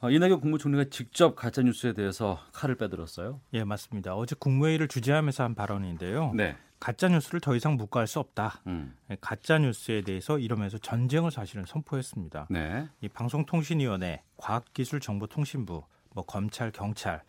어, 0.01 0.11
이낙연 0.11 0.41
국무총리가 0.41 0.85
직접 0.89 1.37
가짜 1.37 1.61
뉴스에 1.61 1.93
대해서 1.93 2.41
칼을 2.53 2.77
빼들었어요. 2.77 3.41
예, 3.53 3.63
맞습니다. 3.63 4.15
어제 4.15 4.35
국무회의를 4.39 4.89
주재하면서 4.89 5.45
한 5.45 5.55
발언인데요. 5.55 6.33
네. 6.33 6.57
가짜 6.81 7.09
뉴스를 7.09 7.41
더 7.41 7.55
이상 7.55 7.77
묵과할 7.77 8.07
수 8.07 8.21
없다. 8.21 8.63
음. 8.67 8.97
예, 9.11 9.19
가짜 9.21 9.59
뉴스에 9.59 10.01
대해서 10.01 10.39
이러면서 10.39 10.79
전쟁을 10.79 11.31
사실은 11.31 11.67
선포했습니다. 11.67 12.47
네. 12.49 12.89
이 13.03 13.09
방송통신위원회, 13.09 14.23
과학기술정보통신부, 14.39 15.85
뭐 16.15 16.25
검찰, 16.25 16.71
경찰 16.71 17.23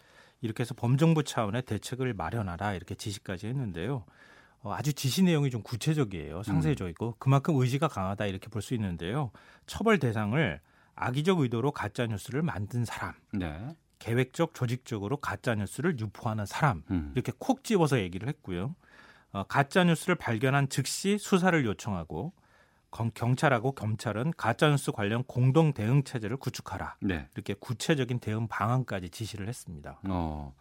이렇게 0.45 0.61
해서 0.61 0.73
범정부 0.75 1.23
차원의 1.23 1.63
대책을 1.63 2.13
마련하라 2.13 2.75
이렇게 2.75 2.95
지시까지 2.95 3.47
했는데요. 3.47 4.05
어, 4.61 4.73
아주 4.73 4.93
지시 4.93 5.23
내용이 5.23 5.49
좀 5.49 5.61
구체적이에요. 5.61 6.43
상세적이고 6.43 7.15
그만큼 7.19 7.55
의지가 7.59 7.87
강하다 7.87 8.25
이렇게 8.27 8.47
볼 8.49 8.61
수 8.61 8.73
있는데요. 8.75 9.31
처벌 9.67 9.99
대상을 9.99 10.59
악의적 10.95 11.39
의도로 11.39 11.71
가짜 11.71 12.07
뉴스를 12.07 12.41
만든 12.41 12.85
사람, 12.85 13.13
네. 13.33 13.75
계획적 13.99 14.53
조직적으로 14.53 15.17
가짜 15.17 15.55
뉴스를 15.55 15.99
유포하는 15.99 16.45
사람 16.45 16.83
음. 16.91 17.11
이렇게 17.15 17.31
콕 17.37 17.63
집어서 17.63 17.99
얘기를 17.99 18.27
했고요. 18.29 18.75
어, 19.33 19.43
가짜 19.43 19.83
뉴스를 19.83 20.15
발견한 20.15 20.69
즉시 20.69 21.17
수사를 21.17 21.65
요청하고 21.65 22.31
검- 22.31 22.44
경찰하고 23.13 23.73
검찰은 23.73 24.33
가짜 24.37 24.69
뉴스 24.69 24.91
관련 24.91 25.23
공동 25.23 25.73
대응 25.73 26.03
체제를 26.03 26.37
구축하라. 26.37 26.95
네. 27.01 27.27
이렇게 27.35 27.53
구체적인 27.53 28.19
대응 28.19 28.47
방안까지 28.47 29.09
지시를 29.09 29.47
했습니다. 29.47 29.99
어. 30.07 30.53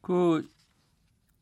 그 0.00 0.48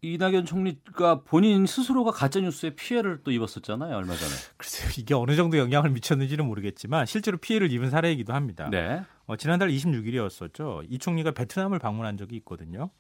이낙연 0.03 0.47
총리가 0.47 1.23
본인 1.25 1.67
스스로가 1.67 2.11
가짜 2.11 2.41
뉴스에 2.41 2.71
피해를 2.71 3.21
또 3.23 3.31
입었었잖아요, 3.31 3.95
얼마 3.95 4.15
전에. 4.15 4.33
글쎄요, 4.57 4.91
이게 4.99 5.15
어느 5.15 5.37
정도 5.37 5.59
영향을 5.59 5.91
미쳤는지는 5.91 6.47
모르겠지만 6.47 7.05
실제로 7.07 7.37
피해를 7.37 7.71
입은 7.71 7.91
사례이기도 7.91 8.33
합니다. 8.33 8.69
네. 8.71 9.03
어, 9.27 9.37
지난달 9.37 9.69
26일이었었죠. 9.71 10.87
이 10.89 10.99
총리가 10.99 11.33
베트남을 11.33 11.79
방문한 11.79 12.17
적이 12.17 12.37
있거든요. 12.37 12.91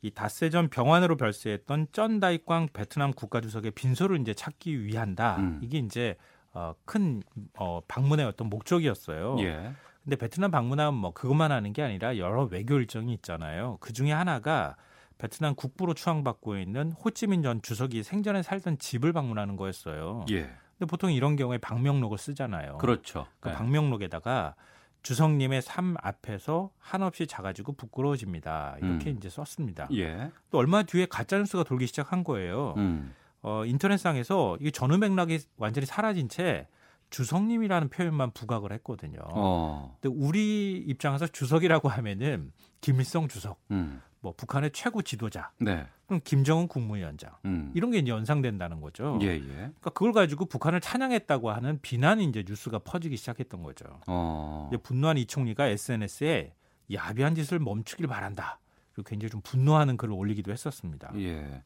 이 0.00 0.10
닷새 0.10 0.50
전 0.50 0.68
병환으로 0.68 1.16
별세했던 1.16 1.88
쩐다이꽝 1.90 2.68
베트남 2.72 3.12
국가주석의 3.12 3.72
빈소를 3.72 4.20
이제 4.20 4.34
찾기 4.34 4.84
위한다. 4.84 5.38
음. 5.38 5.60
이게 5.62 5.78
이제 5.78 6.16
어, 6.54 6.74
큰 6.84 7.22
어, 7.58 7.80
방문의 7.86 8.24
어떤 8.24 8.48
목적이었어요. 8.48 9.36
예. 9.40 9.72
근데 10.04 10.16
베트남 10.16 10.50
방문하면 10.50 10.94
뭐 10.94 11.12
그것만 11.12 11.50
하는 11.50 11.72
게 11.72 11.82
아니라 11.82 12.16
여러 12.18 12.44
외교 12.44 12.76
일정이 12.76 13.12
있잖아요. 13.14 13.78
그 13.80 13.92
중에 13.92 14.12
하나가 14.12 14.76
베트남 15.18 15.54
국부로 15.54 15.94
추앙받고 15.94 16.58
있는 16.58 16.92
호찌민 16.92 17.42
전 17.42 17.62
주석이 17.62 18.02
생전에 18.02 18.42
살던 18.42 18.78
집을 18.78 19.12
방문하는 19.12 19.56
거였어요. 19.56 20.26
예. 20.30 20.42
근데 20.42 20.86
보통 20.88 21.12
이런 21.12 21.36
경우에 21.36 21.58
방명록을 21.58 22.18
쓰잖아요. 22.18 22.78
그렇죠. 22.78 23.26
그 23.40 23.48
네. 23.48 23.54
방명록에다가 23.54 24.54
주성님의 25.02 25.62
삶 25.62 25.96
앞에서 26.02 26.70
한없이 26.78 27.26
작아지고 27.26 27.74
부끄러워집니다. 27.74 28.76
이렇게 28.82 29.10
음. 29.10 29.16
이제 29.16 29.28
썼습니다. 29.28 29.86
예. 29.92 30.30
또 30.50 30.58
얼마 30.58 30.82
뒤에 30.82 31.06
가짜 31.06 31.38
뉴스가 31.38 31.64
돌기 31.64 31.86
시작한 31.86 32.24
거예요. 32.24 32.74
음. 32.78 33.14
어, 33.44 33.66
인터넷상에서 33.66 34.56
이 34.60 34.72
전후 34.72 34.96
맥락이 34.96 35.38
완전히 35.58 35.86
사라진 35.86 36.30
채 36.30 36.66
주성님이라는 37.10 37.90
표현만 37.90 38.30
부각을 38.32 38.72
했거든요. 38.72 39.18
어. 39.22 39.96
근데 40.00 40.16
우리 40.18 40.78
입장에서 40.78 41.26
주석이라고 41.26 41.90
하면은 41.90 42.52
김일성 42.80 43.28
주석, 43.28 43.60
음. 43.70 44.00
뭐 44.20 44.32
북한의 44.34 44.70
최고 44.72 45.02
지도자, 45.02 45.52
네. 45.58 45.86
그럼 46.06 46.22
김정은 46.24 46.68
국무위원장 46.68 47.32
음. 47.44 47.70
이런 47.74 47.90
게 47.90 47.98
이제 47.98 48.10
연상된다는 48.10 48.80
거죠. 48.80 49.18
예, 49.20 49.26
예. 49.26 49.40
그러니까 49.42 49.90
그걸 49.90 50.12
가지고 50.12 50.46
북한을 50.46 50.80
찬양했다고 50.80 51.50
하는 51.50 51.78
비난이 51.82 52.24
이제 52.24 52.44
뉴스가 52.48 52.78
퍼지기 52.78 53.18
시작했던 53.18 53.62
거죠. 53.62 53.84
어. 54.06 54.70
이제 54.72 54.82
분노한 54.82 55.18
이 55.18 55.26
총리가 55.26 55.66
SNS에 55.66 56.54
야비한 56.90 57.34
짓을 57.34 57.58
멈추길 57.58 58.06
바란다. 58.06 58.58
그리고 58.94 59.08
굉장히 59.08 59.30
좀 59.30 59.42
분노하는 59.42 59.98
글을 59.98 60.14
올리기도 60.14 60.50
했었습니다. 60.50 61.12
예. 61.16 61.62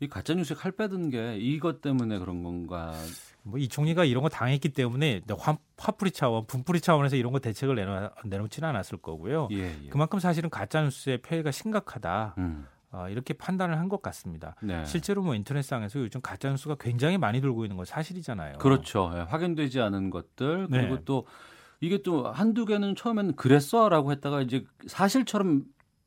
이 0.00 0.08
가짜 0.08 0.34
뉴스에 0.34 0.56
칼 0.56 0.72
빼든 0.72 1.10
게 1.10 1.36
이것 1.38 1.80
때문에 1.80 2.18
그런 2.18 2.42
건가? 2.42 2.92
뭐 3.42 3.58
이 3.58 3.68
총리가 3.68 4.04
이런 4.04 4.22
거 4.22 4.28
당했기 4.28 4.70
때문에 4.70 5.20
화, 5.38 5.56
화풀이 5.76 6.10
차원, 6.10 6.46
분풀이 6.46 6.80
차원에서 6.80 7.16
이런 7.16 7.32
거 7.32 7.38
대책을 7.38 7.74
내놓, 7.74 8.12
내놓지는 8.24 8.68
않았을 8.70 8.98
거고요. 8.98 9.48
예, 9.52 9.76
예. 9.84 9.88
그만큼 9.90 10.18
사실은 10.18 10.48
가짜 10.50 10.82
뉴스의 10.82 11.18
폐해가 11.22 11.50
심각하다. 11.50 12.34
음. 12.38 12.66
어, 12.90 13.08
이렇게 13.08 13.34
판단을 13.34 13.78
한 13.78 13.88
것 13.88 14.00
같습니다. 14.02 14.54
네. 14.62 14.84
실제로 14.86 15.20
뭐 15.22 15.34
인터넷상에서 15.34 15.98
요즘 15.98 16.20
가짜 16.22 16.48
뉴스가 16.48 16.76
굉장히 16.78 17.18
많이 17.18 17.40
돌고 17.40 17.64
있는 17.64 17.76
건 17.76 17.84
사실이잖아요. 17.84 18.58
그렇죠. 18.58 19.10
예, 19.14 19.20
확인되지 19.20 19.80
않은 19.80 20.10
것들 20.10 20.68
그리고 20.70 20.96
네. 20.96 21.02
또 21.04 21.26
이게 21.80 22.02
또 22.02 22.30
한두 22.30 22.64
개는 22.64 22.94
처음에는 22.96 23.36
그랬어라고 23.36 24.12
했다가 24.12 24.40
이제 24.42 24.64
사실처럼 24.86 25.64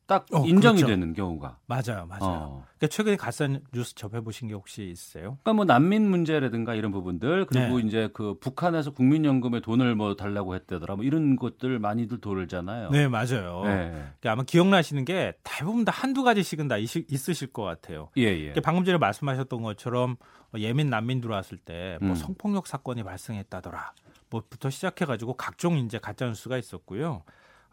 딱 0.07 0.25
어, 0.33 0.45
인정이 0.45 0.77
그렇죠. 0.77 0.87
되는 0.87 1.13
경우가. 1.13 1.57
맞아요, 1.65 2.05
맞아요. 2.07 2.21
어. 2.21 2.65
그러니까 2.77 2.87
최근에 2.87 3.17
가짜 3.17 3.49
뉴스 3.73 3.93
접해 3.93 4.21
보신 4.21 4.47
게 4.47 4.53
혹시 4.53 4.89
있으세요? 4.89 5.37
그러니까 5.43 5.53
뭐 5.53 5.65
난민 5.65 6.09
문제라든가 6.09 6.75
이런 6.75 6.93
부분들 6.93 7.45
그리고 7.45 7.79
네. 7.79 7.85
이제 7.85 8.09
그 8.13 8.35
북한에서 8.39 8.91
국민연금에 8.91 9.59
돈을 9.59 9.95
뭐 9.95 10.15
달라고 10.15 10.55
했다더라 10.55 10.95
뭐 10.95 11.03
이런 11.03 11.35
것들 11.35 11.79
많이들 11.79 12.21
돌잖아요. 12.21 12.89
네, 12.91 13.09
맞아요. 13.09 13.63
네. 13.65 13.89
그러니까 13.91 14.31
아마 14.31 14.43
기억나시는 14.43 15.03
게 15.03 15.33
대부분 15.43 15.83
다 15.83 15.91
한두 15.93 16.23
가지씩은 16.23 16.69
다 16.69 16.77
있, 16.77 16.95
있으실 16.95 17.51
것 17.51 17.63
같아요. 17.63 18.09
예, 18.15 18.23
예. 18.23 18.37
그러니까 18.37 18.61
방금 18.61 18.85
전에 18.85 18.97
말씀하셨던 18.97 19.61
것처럼 19.61 20.15
예민 20.55 20.89
난민 20.89 21.19
들어왔을 21.19 21.57
때뭐 21.57 21.99
음. 22.01 22.15
성폭력 22.15 22.65
사건이 22.67 23.03
발생했다더라. 23.03 23.91
뭐부터 24.29 24.69
시작해가지고 24.69 25.33
각종 25.33 25.77
이제 25.77 25.99
가짜 25.99 26.27
뉴스가 26.27 26.57
있었고요. 26.57 27.23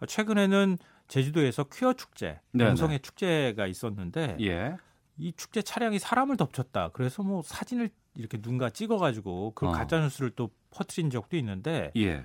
어, 0.01 0.06
최근에는 0.06 0.78
제주도에서 1.09 1.64
퀴어 1.64 1.93
축제. 1.93 2.40
동성애 2.56 2.98
축제가 2.98 3.66
있었는데 3.66 4.36
예. 4.40 4.76
이 5.16 5.32
축제 5.32 5.62
차량이 5.62 5.98
사람을 5.98 6.36
덮쳤다. 6.36 6.90
그래서 6.93 7.22
뭐 7.22 7.43
사진을 7.43 7.90
이렇게 8.16 8.40
누군가 8.40 8.70
찍어가지고 8.70 9.52
그 9.55 9.66
어. 9.66 9.72
가짜 9.72 10.01
뉴스를 10.01 10.31
또 10.31 10.51
퍼뜨린 10.70 11.10
적도 11.10 11.36
있는데 11.36 11.93
예. 11.97 12.24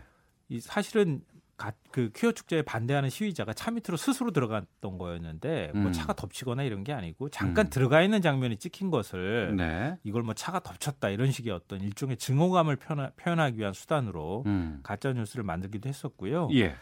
이 0.50 0.60
사실은 0.60 1.22
가, 1.60 1.74
그 1.92 2.10
퀴어 2.16 2.32
축제에 2.32 2.62
반대하는 2.62 3.10
시위자가 3.10 3.54
차 3.54 3.70
밑으로 3.70 3.98
스스로 3.98 4.32
들어갔던 4.32 4.98
거였는데 4.98 5.72
뭐 5.74 5.88
음. 5.88 5.92
차가 5.92 6.14
덮치거나 6.14 6.64
이런 6.64 6.86
게 6.86 6.94
아니고 6.94 7.30
잠깐 7.30 7.68
음. 7.68 7.70
들어가 7.70 8.02
있는 8.02 8.22
장면이 8.22 8.58
찍힌 8.58 8.90
것을 8.90 9.56
네. 9.58 9.98
이걸 10.04 10.24
뭐 10.24 10.34
차가 10.34 10.62
덮쳤다 10.62 11.10
이런 11.10 11.32
식의 11.32 11.52
어떤 11.52 11.82
일종의 11.82 12.18
증오감을 12.18 12.78
표현하, 12.78 13.12
표현하기 13.18 13.60
위한 13.60 13.74
수단으로 13.74 14.44
음. 14.46 14.80
가짜 14.84 15.12
뉴스를 15.12 15.44
만들기도 15.44 15.90
했었고요. 15.90 16.48
예. 16.54 16.76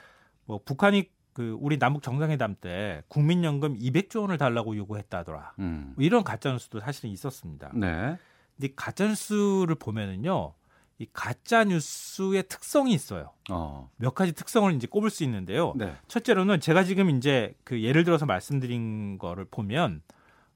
뭐 0.46 0.62
북한이 0.64 1.10
그 1.38 1.56
우리 1.60 1.78
남북 1.78 2.02
정상회담 2.02 2.56
때 2.60 3.04
국민연금 3.10 3.78
200조 3.78 4.22
원을 4.22 4.40
달라고 4.40 4.76
요구했다더라. 4.76 5.54
음. 5.60 5.94
뭐 5.96 6.04
이런 6.04 6.24
가짜 6.24 6.52
뉴스도 6.52 6.80
사실은 6.80 7.12
있었습니다. 7.12 7.70
네. 7.76 8.18
근데 8.56 8.74
가짜 8.76 9.06
뉴스를 9.06 9.76
보면은요. 9.76 10.56
이 10.98 11.06
가짜 11.14 11.64
뉴스의 11.64 12.48
특성이 12.50 12.92
있어요. 12.94 13.34
어. 13.52 13.92
몇 13.98 14.16
가지 14.16 14.34
특성을 14.34 14.74
이제 14.74 14.88
꼽을 14.88 15.12
수 15.12 15.24
있는데요. 15.26 15.76
네. 15.76 15.96
첫째로는 16.08 16.60
제가 16.60 16.84
지금 16.84 17.12
이제 17.12 17.54
그 17.64 17.84
예를 17.84 18.04
들어서 18.04 18.26
말씀드린 18.26 19.20
거를 19.20 19.46
보면 19.46 20.02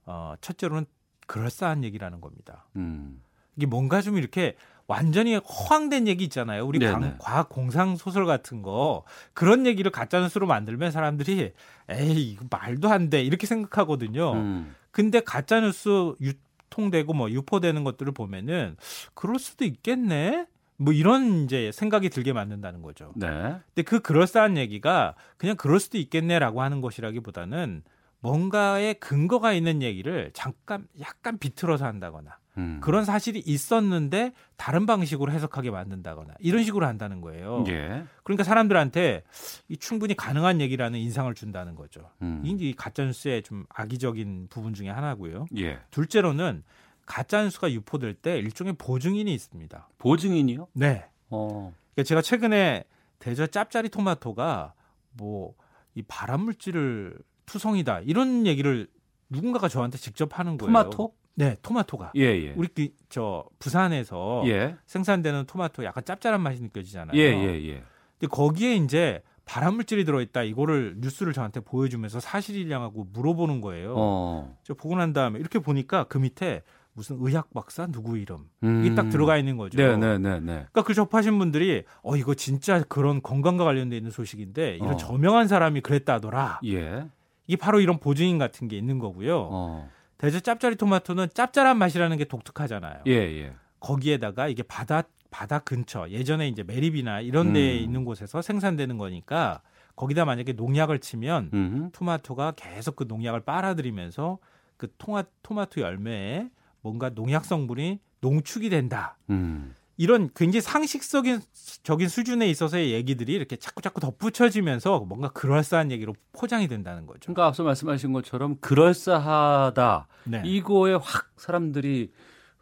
어 0.07 0.33
첫째로는 0.41 0.87
그럴싸한 1.27 1.83
얘기라는 1.83 2.21
겁니다. 2.21 2.65
음. 2.75 3.21
이게 3.55 3.67
뭔가 3.67 4.01
좀 4.01 4.17
이렇게 4.17 4.55
완전히 4.91 5.35
허황된 5.35 6.07
얘기 6.07 6.25
있잖아요. 6.25 6.65
우리. 6.65 6.79
광- 6.91 7.15
과학 7.19 7.49
공상 7.49 7.95
소설 7.95 8.25
같은 8.25 8.61
거 8.61 9.03
그런 9.33 9.65
얘기를 9.65 9.89
가짜 9.91 10.19
뉴스로 10.19 10.47
만들면 10.47 10.91
사람들이 10.91 11.53
에이 11.89 12.31
이거 12.31 12.45
말도 12.49 12.89
안 12.89 13.09
돼 13.09 13.21
이렇게 13.23 13.47
생각하거든요. 13.47 14.33
음. 14.33 14.75
근데 14.91 15.19
가짜 15.21 15.59
뉴스 15.61 16.13
유통되고 16.19 17.13
뭐 17.13 17.29
유포되는 17.31 17.83
것들을 17.83 18.11
보면은 18.13 18.75
그럴 19.13 19.39
수도 19.39 19.63
있겠네. 19.65 20.45
뭐 20.77 20.93
이런 20.93 21.43
이제 21.45 21.71
생각이 21.71 22.09
들게 22.09 22.33
만든다는 22.33 22.81
거죠. 22.81 23.13
네. 23.15 23.27
근데 23.27 23.83
그 23.85 23.99
그럴싸한 23.99 24.57
얘기가 24.57 25.15
그냥 25.37 25.55
그럴 25.55 25.79
수도 25.79 25.97
있겠네라고 25.99 26.61
하는 26.63 26.81
것이라기보다는 26.81 27.83
뭔가의 28.19 28.95
근거가 28.95 29.53
있는 29.53 29.81
얘기를 29.81 30.31
잠깐 30.33 30.87
약간 30.99 31.37
비틀어서 31.37 31.85
한다거나 31.85 32.37
음. 32.57 32.79
그런 32.81 33.05
사실이 33.05 33.39
있었는데 33.45 34.33
다른 34.57 34.85
방식으로 34.85 35.31
해석하게 35.31 35.71
만든다거나 35.71 36.33
이런 36.39 36.63
식으로 36.63 36.85
한다는 36.85 37.21
거예요. 37.21 37.63
예. 37.67 38.03
그러니까 38.23 38.43
사람들한테 38.43 39.23
이 39.69 39.77
충분히 39.77 40.15
가능한 40.15 40.61
얘기라는 40.61 40.99
인상을 40.99 41.33
준다는 41.33 41.75
거죠. 41.75 42.09
음. 42.21 42.41
이게 42.43 42.69
이 42.69 42.73
가짜 42.73 43.05
뉴스의 43.05 43.43
좀 43.43 43.65
악의적인 43.69 44.47
부분 44.49 44.73
중에 44.73 44.89
하나고요. 44.89 45.45
예. 45.57 45.79
둘째로는 45.91 46.63
가짜 47.05 47.43
뉴스가 47.43 47.71
유포될 47.71 48.15
때 48.15 48.37
일종의 48.37 48.73
보증인이 48.77 49.33
있습니다. 49.33 49.89
보증인이요? 49.97 50.67
네. 50.73 51.05
어. 51.29 51.73
그러니까 51.93 52.07
제가 52.07 52.21
최근에 52.21 52.83
대저 53.19 53.47
짭짜리 53.47 53.89
토마토가 53.89 54.73
뭐 55.13 55.53
이 55.95 56.01
발암 56.03 56.41
물질을 56.41 57.17
투성이다 57.45 58.01
이런 58.01 58.47
얘기를 58.47 58.87
누군가가 59.29 59.67
저한테 59.67 59.97
직접 59.97 60.37
하는 60.39 60.57
거예요. 60.57 60.67
토마토? 60.71 61.13
네, 61.35 61.55
토마토가. 61.61 62.11
예, 62.15 62.21
예. 62.21 62.53
우리 62.55 62.67
그, 62.67 62.89
저 63.09 63.45
부산에서 63.59 64.43
예. 64.47 64.75
생산되는 64.85 65.45
토마토 65.45 65.83
약간 65.83 66.03
짭짤한 66.03 66.41
맛이 66.41 66.61
느껴지잖아요. 66.61 67.17
예, 67.17 67.23
예, 67.23 67.67
예. 67.67 67.83
근데 68.19 68.27
거기에 68.29 68.75
이제 68.75 69.21
발암 69.45 69.75
물질이 69.75 70.05
들어있다 70.05 70.43
이거를 70.43 70.95
뉴스를 70.99 71.33
저한테 71.33 71.59
보여주면서 71.59 72.19
사실이냐고 72.19 73.07
물어보는 73.11 73.61
거예요. 73.61 73.95
어. 73.97 74.57
저 74.63 74.73
보고 74.73 74.95
난 74.95 75.13
다음에 75.13 75.39
이렇게 75.39 75.59
보니까 75.59 76.05
그 76.05 76.17
밑에 76.17 76.61
무슨 76.93 77.17
의학 77.19 77.53
박사 77.53 77.87
누구 77.87 78.17
이름 78.17 78.49
음. 78.63 78.83
이게 78.85 78.95
딱 78.95 79.09
들어가 79.09 79.37
있는 79.37 79.57
거죠. 79.57 79.77
네, 79.77 79.95
네, 79.95 80.17
네, 80.17 80.39
네. 80.39 80.45
그러니까 80.53 80.83
그 80.83 80.93
접하신 80.93 81.37
분들이 81.39 81.83
어 82.03 82.15
이거 82.17 82.33
진짜 82.33 82.83
그런 82.83 83.21
건강과 83.21 83.63
관련돼 83.63 83.97
있는 83.97 84.11
소식인데 84.11 84.75
이런 84.75 84.93
어. 84.93 84.97
저명한 84.97 85.47
사람이 85.47 85.81
그랬다더라. 85.81 86.59
예. 86.65 87.05
이게 87.47 87.57
바로 87.57 87.79
이런 87.79 87.97
보증인 87.97 88.37
같은 88.37 88.67
게 88.67 88.77
있는 88.77 88.99
거고요. 88.99 89.49
어. 89.51 89.89
대저 90.21 90.39
짭짜리 90.39 90.75
토마토는 90.75 91.29
짭짤한 91.33 91.79
맛이라는 91.79 92.15
게 92.17 92.25
독특하잖아요. 92.25 93.01
예, 93.07 93.11
예. 93.11 93.53
거기에다가 93.79 94.47
이게 94.47 94.61
바다 94.61 95.01
바다 95.31 95.57
근처 95.59 96.07
예전에 96.09 96.47
이제 96.47 96.61
매립이나 96.61 97.21
이런 97.21 97.53
데에 97.53 97.79
음. 97.79 97.83
있는 97.83 98.05
곳에서 98.05 98.43
생산되는 98.43 98.99
거니까 98.99 99.61
거기다 99.95 100.25
만약에 100.25 100.53
농약을 100.53 100.99
치면 100.99 101.49
음. 101.53 101.89
토마토가 101.91 102.53
계속 102.55 102.97
그 102.97 103.05
농약을 103.07 103.41
빨아들이면서 103.41 104.37
그 104.77 104.93
토마, 104.99 105.23
토마토 105.41 105.81
열매에 105.81 106.49
뭔가 106.81 107.09
농약 107.09 107.43
성분이 107.45 107.99
농축이 108.19 108.69
된다. 108.69 109.17
음. 109.31 109.73
이런 109.97 110.29
굉장히 110.35 110.61
상식적인 110.61 111.41
적인 111.83 112.07
수준에 112.07 112.49
있어서의 112.49 112.91
얘기들이 112.91 113.33
이렇게 113.33 113.55
자꾸 113.55 113.81
자꾸 113.81 113.99
덧붙여지면서 113.99 115.01
뭔가 115.01 115.29
그럴싸한 115.29 115.91
얘기로 115.91 116.15
포장이 116.33 116.67
된다는 116.67 117.05
거죠. 117.05 117.19
그러니까 117.21 117.47
앞서 117.47 117.63
말씀하신 117.63 118.13
것처럼 118.13 118.57
그럴싸하다. 118.61 120.07
네. 120.25 120.41
이거에 120.45 120.93
확 120.93 121.31
사람들이 121.37 122.11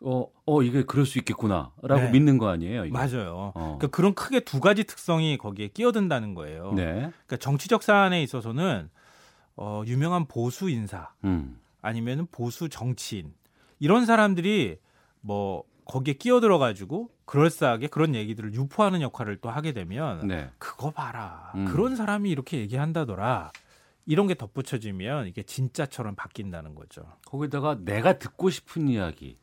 어, 0.02 0.26
어 0.46 0.64
이게 0.64 0.84
그럴 0.84 1.06
수 1.06 1.18
있겠구나라고 1.20 2.02
네. 2.02 2.12
믿는 2.12 2.38
거 2.38 2.48
아니에요? 2.48 2.86
이게? 2.86 2.94
맞아요. 2.94 3.52
어. 3.56 3.78
그러니까 3.78 3.88
그런 3.88 4.14
크게 4.14 4.42
두 4.42 4.60
가지 4.60 4.84
특성이 4.84 5.38
거기에 5.38 5.68
끼어든다는 5.70 6.36
거예요. 6.36 6.74
네. 6.74 6.94
그러니까 6.94 7.38
정치적 7.38 7.84
사안에 7.84 8.24
있어서는 8.24 8.90
어, 9.56 9.84
유명한 9.86 10.26
보수 10.26 10.70
인사 10.70 11.12
음. 11.26 11.60
아니면 11.82 12.28
보수 12.32 12.70
정치인 12.70 13.34
이런 13.80 14.06
사람들이 14.06 14.78
뭐 15.22 15.64
거기에 15.90 16.14
끼어들어 16.14 16.60
가지고 16.60 17.10
그럴싸하게 17.26 17.88
그런 17.88 18.14
얘기들을 18.14 18.54
유포하는 18.54 19.02
역할을 19.02 19.38
또 19.38 19.50
하게 19.50 19.74
되면 19.74 20.28
네. 20.28 20.52
그거 20.60 20.92
봐라 20.92 21.52
음. 21.56 21.66
그런 21.66 21.96
사람이 21.96 22.30
이렇게 22.30 22.60
얘기한다더라 22.60 23.52
이런 24.06 24.28
게 24.28 24.36
덧붙여지면 24.36 25.28
이게 25.28 25.42
진짜처럼 25.42 26.14
바뀐다는 26.16 26.76
거죠. 26.76 27.02
거기다가 27.26 27.80
내가 27.84 28.20
듣고 28.20 28.52
싶은 28.52 28.88
이야기 28.88 29.38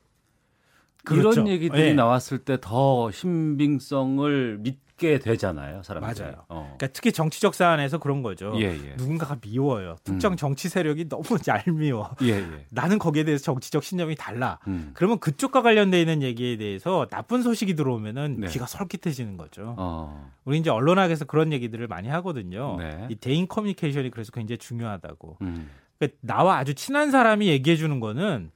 그렇죠. 1.05 1.32
이런 1.32 1.48
얘기들이 1.48 1.81
예. 1.82 1.94
나왔을 1.94 2.39
때 2.39 2.59
더 2.60 3.10
신빙성을 3.10 4.59
믿 4.60 4.78
게 4.97 5.18
되잖아요, 5.18 5.82
사람들이. 5.82 6.20
맞아요. 6.20 6.44
어. 6.48 6.74
그러니까 6.77 6.86
특히 6.94 7.12
정치적 7.12 7.55
사안에서 7.55 7.98
그런 7.98 8.23
거죠. 8.23 8.52
예, 8.56 8.64
예. 8.73 8.94
누군가가 8.97 9.36
미워요. 9.40 9.97
특정 10.05 10.32
음. 10.32 10.36
정치 10.36 10.68
세력이 10.68 11.09
너무 11.09 11.24
얄미워. 11.47 12.16
예, 12.23 12.28
예. 12.31 12.66
나는 12.70 12.98
거기에 12.98 13.24
대해서 13.24 13.44
정치적 13.44 13.85
신념이 13.85 14.14
달라. 14.16 14.59
음. 14.66 14.93
그러면 14.94 15.18
그쪽과 15.18 15.60
관련돼 15.62 16.01
있는 16.01 16.23
얘기에 16.23 16.56
대해서 16.56 17.06
나쁜 17.10 17.43
소식이 17.43 17.74
들어오면은 17.74 18.36
네. 18.40 18.47
귀가 18.48 18.66
설깃해지는 18.66 19.36
거죠. 19.36 19.74
어. 19.77 20.31
우리 20.44 20.59
이제 20.59 20.70
언론학에서 20.70 21.27
그런 21.27 21.52
얘기들을 21.52 21.86
많이 21.89 22.09
하거든요. 22.09 22.77
네. 22.78 23.06
이 23.10 23.16
대인 23.16 23.47
커뮤니케이션이 23.47 24.10
그래서 24.10 24.32
굉장히 24.32 24.59
중요하다고. 24.59 25.39
음. 25.43 25.68
그러니까 25.98 26.18
나와 26.23 26.56
아주 26.56 26.74
친한 26.74 27.10
사람이 27.10 27.48
얘기해 27.48 27.77
주는 27.77 28.01
거는 28.01 28.51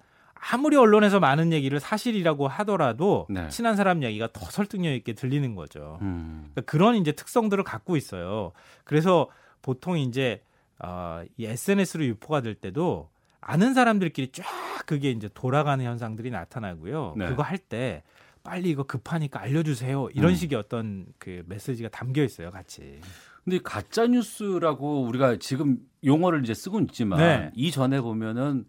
아무리 0.52 0.76
언론에서 0.76 1.20
많은 1.20 1.52
얘기를 1.52 1.78
사실이라고 1.80 2.48
하더라도 2.48 3.26
네. 3.28 3.48
친한 3.48 3.76
사람 3.76 4.02
얘기가 4.02 4.28
더 4.32 4.46
설득력 4.46 4.92
있게 4.92 5.12
들리는 5.12 5.54
거죠. 5.54 5.98
음. 6.02 6.50
그러니까 6.52 6.62
그런 6.70 6.96
이제 6.96 7.12
특성들을 7.12 7.62
갖고 7.64 7.96
있어요. 7.96 8.52
그래서 8.84 9.28
보통 9.62 9.98
이제 9.98 10.42
어, 10.78 11.22
이 11.36 11.44
SNS로 11.44 12.04
유포가 12.06 12.40
될 12.40 12.54
때도 12.54 13.10
아는 13.42 13.74
사람들끼리 13.74 14.32
쫙 14.32 14.44
그게 14.86 15.10
이제 15.10 15.28
돌아가는 15.34 15.84
현상들이 15.84 16.30
나타나고요. 16.30 17.14
네. 17.16 17.26
그거 17.28 17.42
할 17.42 17.58
때 17.58 18.02
빨리 18.42 18.70
이거 18.70 18.84
급하니까 18.84 19.40
알려주세요. 19.42 20.08
이런 20.14 20.30
음. 20.30 20.34
식의 20.34 20.58
어떤 20.58 21.04
그 21.18 21.42
메시지가 21.46 21.90
담겨 21.90 22.22
있어요, 22.24 22.50
같이. 22.50 23.00
근데 23.44 23.58
가짜 23.62 24.06
뉴스라고 24.06 25.02
우리가 25.02 25.36
지금 25.36 25.78
용어를 26.04 26.42
이제 26.42 26.54
쓰고 26.54 26.80
있지만 26.80 27.18
네. 27.18 27.50
이전에 27.54 28.00
보면은 28.00 28.64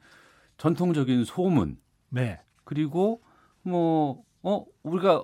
전통적인 0.65 1.25
소문 1.25 1.77
네. 2.09 2.39
그리고 2.63 3.21
뭐 3.63 4.23
어 4.43 4.65
우리가 4.81 5.23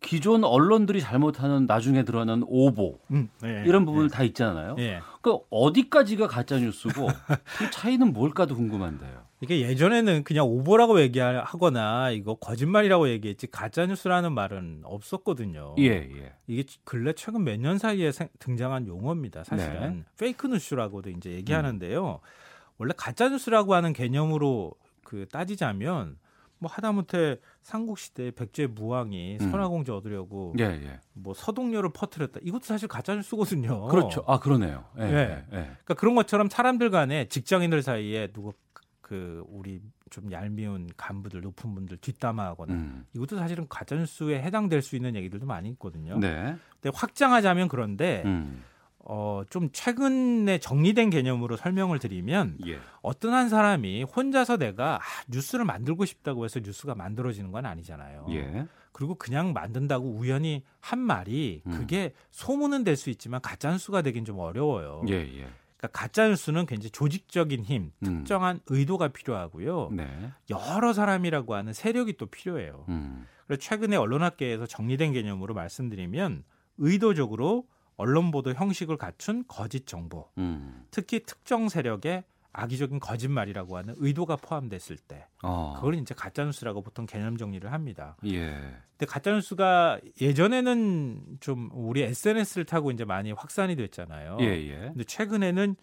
기존 0.00 0.42
언론들이 0.44 1.02
잘못하는 1.02 1.66
나중에 1.66 2.04
드러난 2.04 2.42
오보 2.46 2.98
음, 3.10 3.28
네. 3.42 3.64
이런 3.66 3.84
부분을 3.84 4.08
다 4.08 4.22
있잖아요. 4.24 4.76
예. 4.78 5.00
그 5.20 5.36
어디까지가 5.50 6.26
가짜 6.26 6.58
뉴스고 6.58 7.06
그 7.58 7.70
차이는 7.70 8.14
뭘까도 8.14 8.54
궁금한데요. 8.56 9.26
이게 9.42 9.60
예전에는 9.60 10.24
그냥 10.24 10.46
오보라고 10.46 11.00
얘기하거나 11.02 12.10
이거 12.12 12.34
거짓말이라고 12.36 13.10
얘기했지 13.10 13.46
가짜 13.50 13.84
뉴스라는 13.84 14.32
말은 14.32 14.80
없었거든요. 14.84 15.74
예, 15.78 15.84
예. 15.90 16.32
이게 16.46 16.64
근래 16.84 17.12
최근 17.12 17.44
몇 17.44 17.60
년 17.60 17.76
사이에 17.76 18.10
생- 18.12 18.28
등장한 18.38 18.86
용어입니다. 18.86 19.44
사실은 19.44 19.96
네. 19.98 20.04
페이크 20.18 20.46
뉴스라고도 20.46 21.10
이제 21.10 21.30
얘기하는데요. 21.32 22.20
원래 22.78 22.92
가짜 22.96 23.28
뉴스라고 23.28 23.74
하는 23.74 23.92
개념으로 23.92 24.72
그 25.04 25.26
따지자면 25.30 26.18
뭐 26.58 26.70
하다못해 26.70 27.38
삼국시대 27.62 28.30
백제 28.32 28.66
무왕이 28.66 29.38
음. 29.40 29.50
선화공주 29.50 29.94
얻으려고 29.94 30.54
예, 30.58 30.64
예. 30.64 31.00
뭐 31.12 31.34
서동료를 31.34 31.90
퍼뜨렸다. 31.92 32.40
이것도 32.42 32.64
사실 32.64 32.88
가짜 32.88 33.14
뉴스거든요. 33.14 33.88
그렇죠. 33.88 34.24
아 34.26 34.38
그러네요. 34.38 34.84
예, 34.98 35.02
예. 35.02 35.06
예, 35.06 35.44
예. 35.52 35.62
그러니까 35.62 35.94
그런 35.94 36.14
것처럼 36.14 36.48
사람들 36.48 36.90
간에 36.90 37.28
직장인들 37.28 37.82
사이에 37.82 38.28
누구 38.28 38.52
그 39.02 39.44
우리 39.48 39.80
좀 40.10 40.32
얄미운 40.32 40.88
간부들 40.96 41.40
높은 41.40 41.74
분들 41.74 41.98
뒷담화하거나 41.98 42.72
음. 42.72 43.06
이것도 43.14 43.36
사실은 43.36 43.66
가짜 43.68 43.94
뉴스에 43.94 44.42
해당될 44.42 44.82
수 44.82 44.96
있는 44.96 45.14
얘기들도 45.14 45.46
많이 45.46 45.68
있거든요. 45.70 46.18
네. 46.18 46.56
근데 46.80 46.96
확장하자면 46.96 47.68
그런데 47.68 48.22
음. 48.24 48.64
어, 49.08 49.42
좀 49.50 49.70
최근에 49.72 50.58
정리된 50.58 51.10
개념으로 51.10 51.56
설명을 51.56 52.00
드리면 52.00 52.58
예. 52.66 52.78
어떤 53.02 53.34
한 53.34 53.48
사람이 53.48 54.02
혼자서 54.02 54.56
내가 54.56 54.96
아, 54.96 55.00
뉴스를 55.28 55.64
만들고 55.64 56.04
싶다고 56.04 56.44
해서 56.44 56.58
뉴스가 56.58 56.96
만들어지는 56.96 57.52
건 57.52 57.66
아니잖아요. 57.66 58.26
예. 58.30 58.66
그리고 58.90 59.14
그냥 59.14 59.52
만든다고 59.52 60.08
우연히 60.08 60.64
한 60.80 60.98
말이 60.98 61.62
음. 61.66 61.70
그게 61.72 62.12
소문은 62.32 62.82
될 62.82 62.96
수 62.96 63.10
있지만 63.10 63.40
가짜 63.40 63.70
뉴스가 63.70 64.02
되긴 64.02 64.24
좀 64.24 64.40
어려워요. 64.40 65.02
예, 65.08 65.14
예. 65.14 65.48
그러니까 65.76 65.88
가짜 65.92 66.26
뉴스는 66.26 66.66
굉장히 66.66 66.90
조직적인 66.90 67.62
힘, 67.62 67.92
음. 68.02 68.16
특정한 68.18 68.58
의도가 68.66 69.08
필요하고요. 69.08 69.90
네. 69.92 70.30
여러 70.50 70.92
사람이라고 70.92 71.54
하는 71.54 71.72
세력이 71.72 72.16
또 72.16 72.26
필요해요. 72.26 72.86
음. 72.88 73.26
그래서 73.46 73.60
최근에 73.60 73.94
언론학계에서 73.96 74.66
정리된 74.66 75.12
개념으로 75.12 75.54
말씀드리면 75.54 76.42
의도적으로 76.78 77.66
언론 77.96 78.30
보도 78.30 78.52
형식을 78.52 78.96
갖춘 78.96 79.44
거짓 79.48 79.86
정보, 79.86 80.30
음. 80.38 80.86
특히 80.90 81.20
특정 81.20 81.68
세력의 81.68 82.24
악의적인 82.52 83.00
거짓말이라고 83.00 83.76
하는 83.76 83.94
의도가 83.98 84.36
포함됐을 84.36 84.96
때, 84.96 85.26
어. 85.42 85.74
그걸 85.76 85.94
이제 85.96 86.14
가짜 86.14 86.44
뉴스라고 86.44 86.82
보통 86.82 87.04
개념 87.04 87.36
정리를 87.36 87.70
합니다. 87.70 88.16
예. 88.24 88.50
근데 88.92 89.06
가짜 89.06 89.32
뉴스가 89.32 90.00
예전에는 90.20 91.38
좀 91.40 91.68
우리 91.72 92.02
SNS를 92.02 92.64
타고 92.64 92.90
이제 92.90 93.04
많이 93.04 93.30
확산이 93.32 93.76
됐잖아요. 93.76 94.38
예, 94.40 94.46
예. 94.46 94.78
근데 94.88 95.04
최근에는 95.04 95.76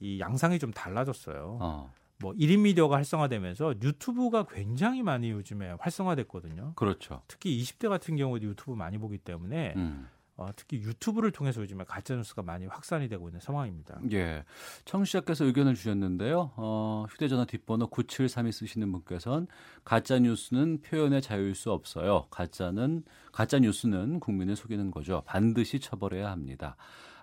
이 0.00 0.20
양상이 0.20 0.58
좀 0.58 0.70
달라졌어요. 0.70 1.58
어. 1.60 1.92
뭐 2.20 2.32
1인 2.32 2.60
미디어가 2.60 2.96
활성화되면서 2.96 3.76
유튜브가 3.80 4.46
굉장히 4.50 5.02
많이 5.02 5.30
요즘에 5.30 5.76
활성화됐거든요. 5.78 6.72
그렇죠. 6.74 7.22
특히 7.28 7.58
20대 7.62 7.88
같은 7.88 8.16
경우도 8.16 8.44
유튜브 8.44 8.72
많이 8.72 8.98
보기 8.98 9.18
때문에 9.18 9.74
음. 9.76 10.08
어, 10.38 10.50
특히 10.54 10.78
유튜브를 10.78 11.32
통해서 11.32 11.60
요즘에 11.60 11.82
가짜 11.84 12.14
뉴스가 12.14 12.42
많이 12.42 12.64
확산이 12.66 13.08
되고 13.08 13.28
있는 13.28 13.40
상황입니다. 13.40 14.00
예. 14.12 14.44
청취자께서 14.84 15.44
의견을 15.44 15.74
주셨는데요. 15.74 16.52
어, 16.54 17.06
휴대전화 17.10 17.44
뒷번호 17.44 17.88
9732 17.88 18.52
쓰시는 18.52 18.92
분께서는 18.92 19.48
가짜 19.84 20.20
뉴스는 20.20 20.82
표현의 20.82 21.22
자유일 21.22 21.56
수 21.56 21.72
없어요. 21.72 22.26
가짜는 22.30 23.02
가짜 23.32 23.58
뉴스는 23.58 24.20
국민을 24.20 24.54
속이는 24.54 24.92
거죠. 24.92 25.24
반드시 25.26 25.80
처벌해야 25.80 26.30
합니다. 26.30 26.76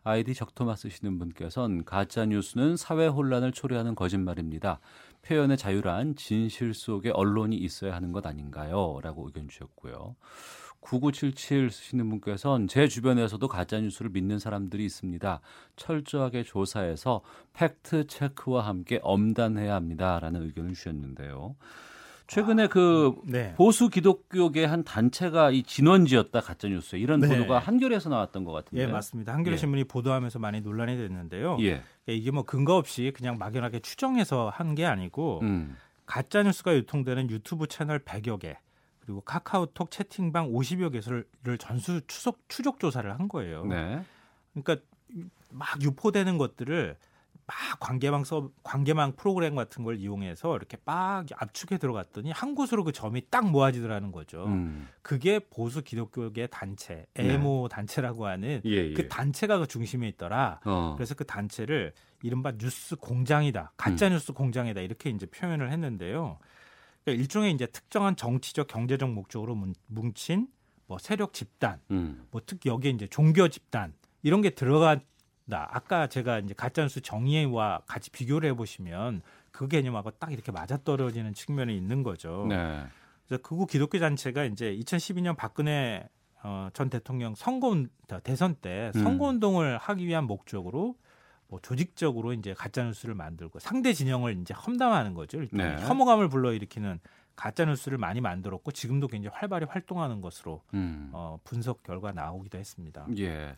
아이디 0.03 0.33
적토마 0.33 0.75
쓰시는 0.75 1.17
분께서는 1.17 1.85
가짜 1.85 2.25
뉴스는 2.25 2.75
사회 2.75 3.07
혼란을 3.07 3.53
초래하는 3.53 3.95
거짓말입니다. 3.95 4.79
표현의 5.23 5.57
자유란 5.57 6.15
진실 6.15 6.73
속에 6.73 7.11
언론이 7.11 7.55
있어야 7.55 7.95
하는 7.95 8.11
것 8.11 8.27
아닌가요? 8.27 8.99
라고 9.01 9.25
의견 9.25 9.47
주셨고요. 9.47 10.15
9977 10.85 11.71
쓰시는 11.71 12.07
분께서는 12.09 12.67
제 12.67 12.87
주변에서도 12.87 13.45
가짜 13.47 13.79
뉴스를 13.79 14.11
믿는 14.11 14.37
사람들이 14.39 14.85
있습니다. 14.85 15.41
철저하게 15.75 16.43
조사해서 16.43 17.21
팩트 17.53 18.07
체크와 18.07 18.65
함께 18.65 18.99
엄단해야 19.01 19.73
합니다 19.73 20.19
라는 20.19 20.43
의견을 20.43 20.73
주셨는데요. 20.73 21.55
최근에 22.27 22.67
그 22.67 23.13
네. 23.25 23.53
보수 23.55 23.89
기독교계 23.89 24.65
한 24.65 24.83
단체가 24.83 25.51
이 25.51 25.61
진원지였다 25.61 26.41
가짜 26.41 26.67
뉴스 26.67 26.95
이런 26.95 27.19
네. 27.19 27.27
보도가 27.27 27.59
한겨레에서 27.59 28.09
나왔던 28.09 28.43
것 28.45 28.51
같은데. 28.51 28.83
예, 28.83 28.87
맞습니다. 28.87 29.33
한겨레 29.33 29.53
예. 29.53 29.57
신문이 29.57 29.83
보도하면서 29.83 30.39
많이 30.39 30.61
논란이 30.61 30.97
됐는데요. 30.97 31.57
예. 31.61 31.83
이게 32.07 32.31
뭐 32.31 32.43
근거 32.43 32.75
없이 32.75 33.11
그냥 33.15 33.37
막연하게 33.37 33.79
추정해서 33.79 34.49
한 34.49 34.75
게 34.75 34.85
아니고 34.85 35.39
음. 35.43 35.77
가짜 36.05 36.43
뉴스가 36.43 36.75
유통되는 36.75 37.29
유튜브 37.29 37.67
채널 37.67 37.99
100여 37.99 38.39
개 38.39 38.57
그리고 39.05 39.21
카카오톡 39.21 39.91
채팅방 39.91 40.51
50여 40.51 40.91
개를 40.91 41.57
전수 41.59 42.01
추적 42.07 42.39
추적 42.47 42.79
조사를 42.79 43.09
한 43.11 43.27
거예요. 43.27 43.65
네. 43.65 44.03
그러니까 44.53 44.83
막 45.49 45.81
유포되는 45.81 46.37
것들을 46.37 46.97
막 47.47 47.55
관계망 47.79 48.23
서 48.23 48.49
관계망 48.63 49.15
프로그램 49.15 49.53
같은 49.53 49.83
걸 49.83 49.97
이용해서 49.97 50.55
이렇게 50.55 50.77
막 50.83 51.25
압축해 51.35 51.77
들어갔더니 51.77 52.31
한 52.31 52.55
곳으로 52.55 52.83
그 52.83 52.91
점이 52.91 53.29
딱 53.29 53.47
모아지더라는 53.49 54.11
거죠. 54.11 54.45
음. 54.45 54.87
그게 55.03 55.37
보수 55.39 55.83
기독교계 55.83 56.47
단체 56.47 57.05
네. 57.13 57.33
에모 57.33 57.67
단체라고 57.69 58.25
하는 58.25 58.61
예, 58.65 58.71
예. 58.71 58.93
그 58.93 59.07
단체가 59.07 59.59
그 59.59 59.67
중심에 59.67 60.07
있더라. 60.07 60.59
어. 60.65 60.93
그래서 60.97 61.13
그 61.13 61.23
단체를 61.25 61.93
이른바 62.23 62.51
뉴스 62.53 62.95
공장이다, 62.95 63.73
가짜 63.77 64.09
뉴스 64.09 64.33
공장이다 64.33 64.81
이렇게 64.81 65.11
이제 65.11 65.27
표현을 65.27 65.71
했는데요. 65.71 66.39
그러니까 67.05 67.21
일종의 67.21 67.51
이제 67.53 67.67
특정한 67.67 68.15
정치적 68.15 68.67
경제적 68.67 69.11
목적으로 69.11 69.55
문- 69.55 69.75
뭉친 69.87 70.47
뭐 70.87 70.97
세력 70.97 71.33
집단, 71.33 71.79
음. 71.91 72.27
뭐 72.31 72.41
특히 72.45 72.69
여기에 72.69 72.91
이제 72.91 73.07
종교 73.07 73.47
집단 73.47 73.93
이런 74.23 74.41
게 74.41 74.49
들어간다. 74.49 75.05
아까 75.49 76.07
제가 76.07 76.39
이제 76.39 76.53
가짜뉴스 76.55 77.01
정의와 77.01 77.81
같이 77.87 78.09
비교를 78.09 78.49
해보시면 78.49 79.21
그 79.51 79.67
개념하고 79.67 80.11
딱 80.11 80.31
이렇게 80.33 80.51
맞아떨어지는 80.51 81.33
측면이 81.33 81.75
있는 81.77 82.03
거죠. 82.03 82.45
네. 82.49 82.83
그래서 83.27 83.41
극우 83.41 83.67
기독교 83.67 83.99
단체가 83.99 84.45
이제 84.45 84.75
2012년 84.75 85.35
박근혜 85.37 86.07
어, 86.43 86.69
전 86.73 86.89
대통령 86.91 87.33
선거 87.35 87.75
대선 88.23 88.55
때 88.55 88.91
음. 88.95 89.01
선거 89.03 89.25
운동을 89.25 89.77
하기 89.79 90.05
위한 90.05 90.25
목적으로 90.25 90.95
뭐 91.47 91.59
조직적으로 91.61 92.33
이제 92.33 92.53
가짜 92.53 92.83
뉴스를 92.83 93.15
만들고 93.15 93.59
상대 93.59 93.93
진영을 93.93 94.37
이제 94.41 94.53
험담하는 94.53 95.13
거죠. 95.13 95.39
일단 95.39 95.75
네. 95.75 95.81
혐오감을 95.87 96.29
불러일으키는 96.29 96.99
가짜 97.35 97.65
뉴스를 97.65 97.97
많이 97.97 98.21
만들었고 98.21 98.71
지금도 98.71 99.07
굉장히 99.07 99.35
활발히 99.35 99.65
활동하는 99.69 100.21
것으로 100.21 100.61
음. 100.73 101.09
어, 101.13 101.39
분석 101.43 101.83
결과 101.83 102.11
나오기도 102.11 102.57
했습니다. 102.57 103.07
예. 103.17 103.55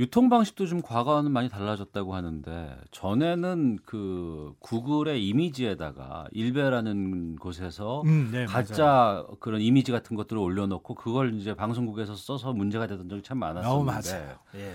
유통 0.00 0.28
방식도 0.28 0.66
좀 0.66 0.82
과거와는 0.82 1.30
많이 1.30 1.48
달라졌다고 1.48 2.16
하는데 2.16 2.76
전에는 2.90 3.78
그 3.84 4.52
구글의 4.58 5.24
이미지에다가 5.24 6.26
일베라는 6.32 7.36
곳에서 7.36 8.02
음, 8.02 8.30
네, 8.32 8.44
가짜 8.44 9.24
그런 9.38 9.60
이미지 9.60 9.92
같은 9.92 10.16
것들을 10.16 10.42
올려놓고 10.42 10.96
그걸 10.96 11.34
이제 11.34 11.54
방송국에서 11.54 12.16
써서 12.16 12.52
문제가 12.52 12.88
되던 12.88 13.08
적이 13.08 13.22
참 13.22 13.38
많았었는데. 13.38 13.70
어, 13.70 13.84
맞아요. 13.84 14.38
예. 14.56 14.74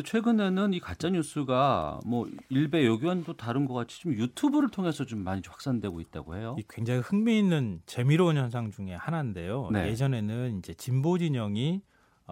근데 0.00 0.02
최근에는 0.02 0.72
이 0.72 0.80
가짜 0.80 1.10
뉴스가 1.10 2.00
뭐 2.06 2.26
일베 2.48 2.86
여기와도 2.86 3.36
다른 3.36 3.66
것 3.66 3.74
같이 3.74 4.00
좀 4.00 4.12
유튜브를 4.14 4.70
통해서 4.70 5.04
좀 5.04 5.22
많이 5.22 5.42
확산되고 5.46 6.00
있다고 6.00 6.36
해요. 6.36 6.56
이 6.58 6.64
굉장히 6.68 7.00
흥미있는 7.00 7.82
재미로운 7.86 8.36
현상 8.36 8.70
중에 8.70 8.94
하나인데요. 8.94 9.68
네. 9.72 9.88
예전에는 9.88 10.58
이제 10.58 10.74
진보 10.74 11.18
진영이 11.18 11.82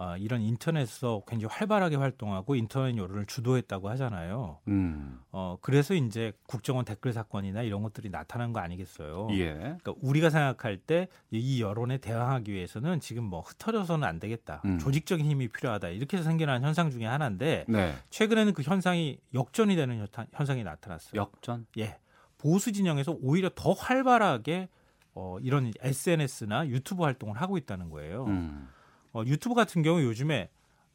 어, 0.01 0.15
이런 0.15 0.39
인터넷에서 0.41 1.21
굉장히 1.27 1.53
활발하게 1.53 1.97
활동하고 1.97 2.55
인터넷 2.55 2.95
여론을 2.97 3.25
주도했다고 3.25 3.89
하잖아요. 3.89 4.59
음. 4.69 5.19
어, 5.33 5.57
그래서 5.61 5.93
이제 5.93 6.31
국정원 6.47 6.85
댓글 6.85 7.11
사건이나 7.11 7.63
이런 7.63 7.83
것들이 7.83 8.09
나타난 8.09 8.53
거 8.53 8.61
아니겠어요. 8.61 9.27
예. 9.31 9.53
그러니까 9.55 9.93
우리가 10.01 10.29
생각할 10.29 10.77
때 10.77 11.07
이 11.31 11.61
여론에 11.61 11.97
대항하기 11.97 12.51
위해서는 12.53 13.01
지금 13.01 13.25
뭐 13.25 13.41
흩어져서는 13.41 14.07
안 14.07 14.19
되겠다. 14.21 14.61
음. 14.63 14.79
조직적인 14.79 15.25
힘이 15.25 15.49
필요하다. 15.49 15.89
이렇게 15.89 16.15
해서 16.17 16.29
생겨난 16.29 16.63
현상 16.63 16.89
중에 16.91 17.05
하나인데 17.05 17.65
네. 17.67 17.93
최근에는 18.09 18.53
그 18.53 18.61
현상이 18.61 19.17
역전이 19.33 19.75
되는 19.75 19.97
현상- 19.99 20.27
현상이 20.31 20.63
나타났어요. 20.63 21.19
역전. 21.19 21.65
예. 21.77 21.97
보수 22.37 22.71
진영에서 22.71 23.17
오히려 23.21 23.49
더 23.53 23.73
활발하게 23.73 24.69
어, 25.13 25.37
이런 25.41 25.73
SNS나 25.81 26.67
유튜브 26.69 27.03
활동을 27.03 27.35
하고 27.41 27.57
있다는 27.57 27.89
거예요. 27.89 28.23
음. 28.25 28.69
어, 29.13 29.23
유튜브 29.25 29.55
같은 29.55 29.81
경우 29.81 30.01
요즘에 30.01 30.49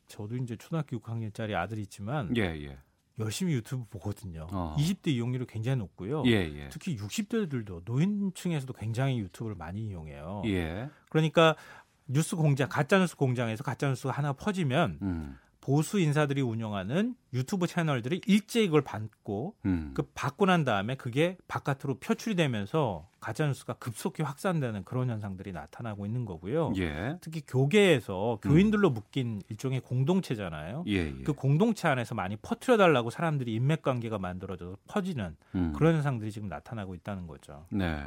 저도 0.06 0.36
이제 0.36 0.56
초등학교 0.56 0.98
6학년짜리 1.00 1.54
아들이 1.54 1.82
있지만 1.82 2.36
예, 2.36 2.42
예. 2.42 2.78
열심히 3.18 3.54
유튜브 3.54 3.84
보거든요. 3.90 4.46
어. 4.50 4.76
20대 4.78 5.08
이용률이 5.08 5.46
굉장히 5.46 5.78
높고요. 5.78 6.24
예, 6.26 6.32
예. 6.32 6.68
특히 6.70 6.96
60대들도 6.96 7.82
노인층에서도 7.84 8.72
굉장히 8.74 9.18
유튜브를 9.20 9.56
많이 9.56 9.86
이용해요. 9.86 10.42
예. 10.46 10.90
그러니까 11.08 11.56
뉴스 12.06 12.36
공장, 12.36 12.68
가짜 12.68 12.98
뉴스 12.98 13.16
공장에서 13.16 13.64
가짜 13.64 13.88
뉴스가 13.88 14.12
하나 14.12 14.32
퍼지면 14.32 14.98
음. 15.02 15.38
보수 15.64 15.98
인사들이 15.98 16.42
운영하는 16.42 17.14
유튜브 17.32 17.66
채널들이 17.66 18.20
일제히 18.26 18.66
이걸 18.66 18.82
받고 18.82 19.54
음. 19.64 19.92
그 19.94 20.02
받고 20.14 20.44
난 20.44 20.62
다음에 20.62 20.94
그게 20.94 21.38
바깥으로 21.48 22.00
표출이 22.00 22.34
되면서 22.34 23.08
가짜 23.18 23.46
뉴스가 23.46 23.72
급속히 23.74 24.22
확산되는 24.22 24.84
그런 24.84 25.08
현상들이 25.08 25.52
나타나고 25.52 26.04
있는 26.04 26.26
거고요. 26.26 26.74
예. 26.76 27.16
특히 27.22 27.40
교계에서 27.46 28.40
교인들로 28.42 28.90
묶인 28.90 29.40
일종의 29.48 29.80
공동체잖아요. 29.80 30.84
예, 30.88 31.06
예. 31.06 31.22
그 31.24 31.32
공동체 31.32 31.88
안에서 31.88 32.14
많이 32.14 32.36
퍼뜨려 32.36 32.76
달라고 32.76 33.08
사람들이 33.08 33.54
인맥 33.54 33.80
관계가 33.80 34.18
만들어져서 34.18 34.76
퍼지는 34.86 35.34
음. 35.54 35.72
그런 35.74 35.94
현상들이 35.94 36.30
지금 36.30 36.48
나타나고 36.48 36.94
있다는 36.94 37.26
거죠. 37.26 37.64
네. 37.70 38.04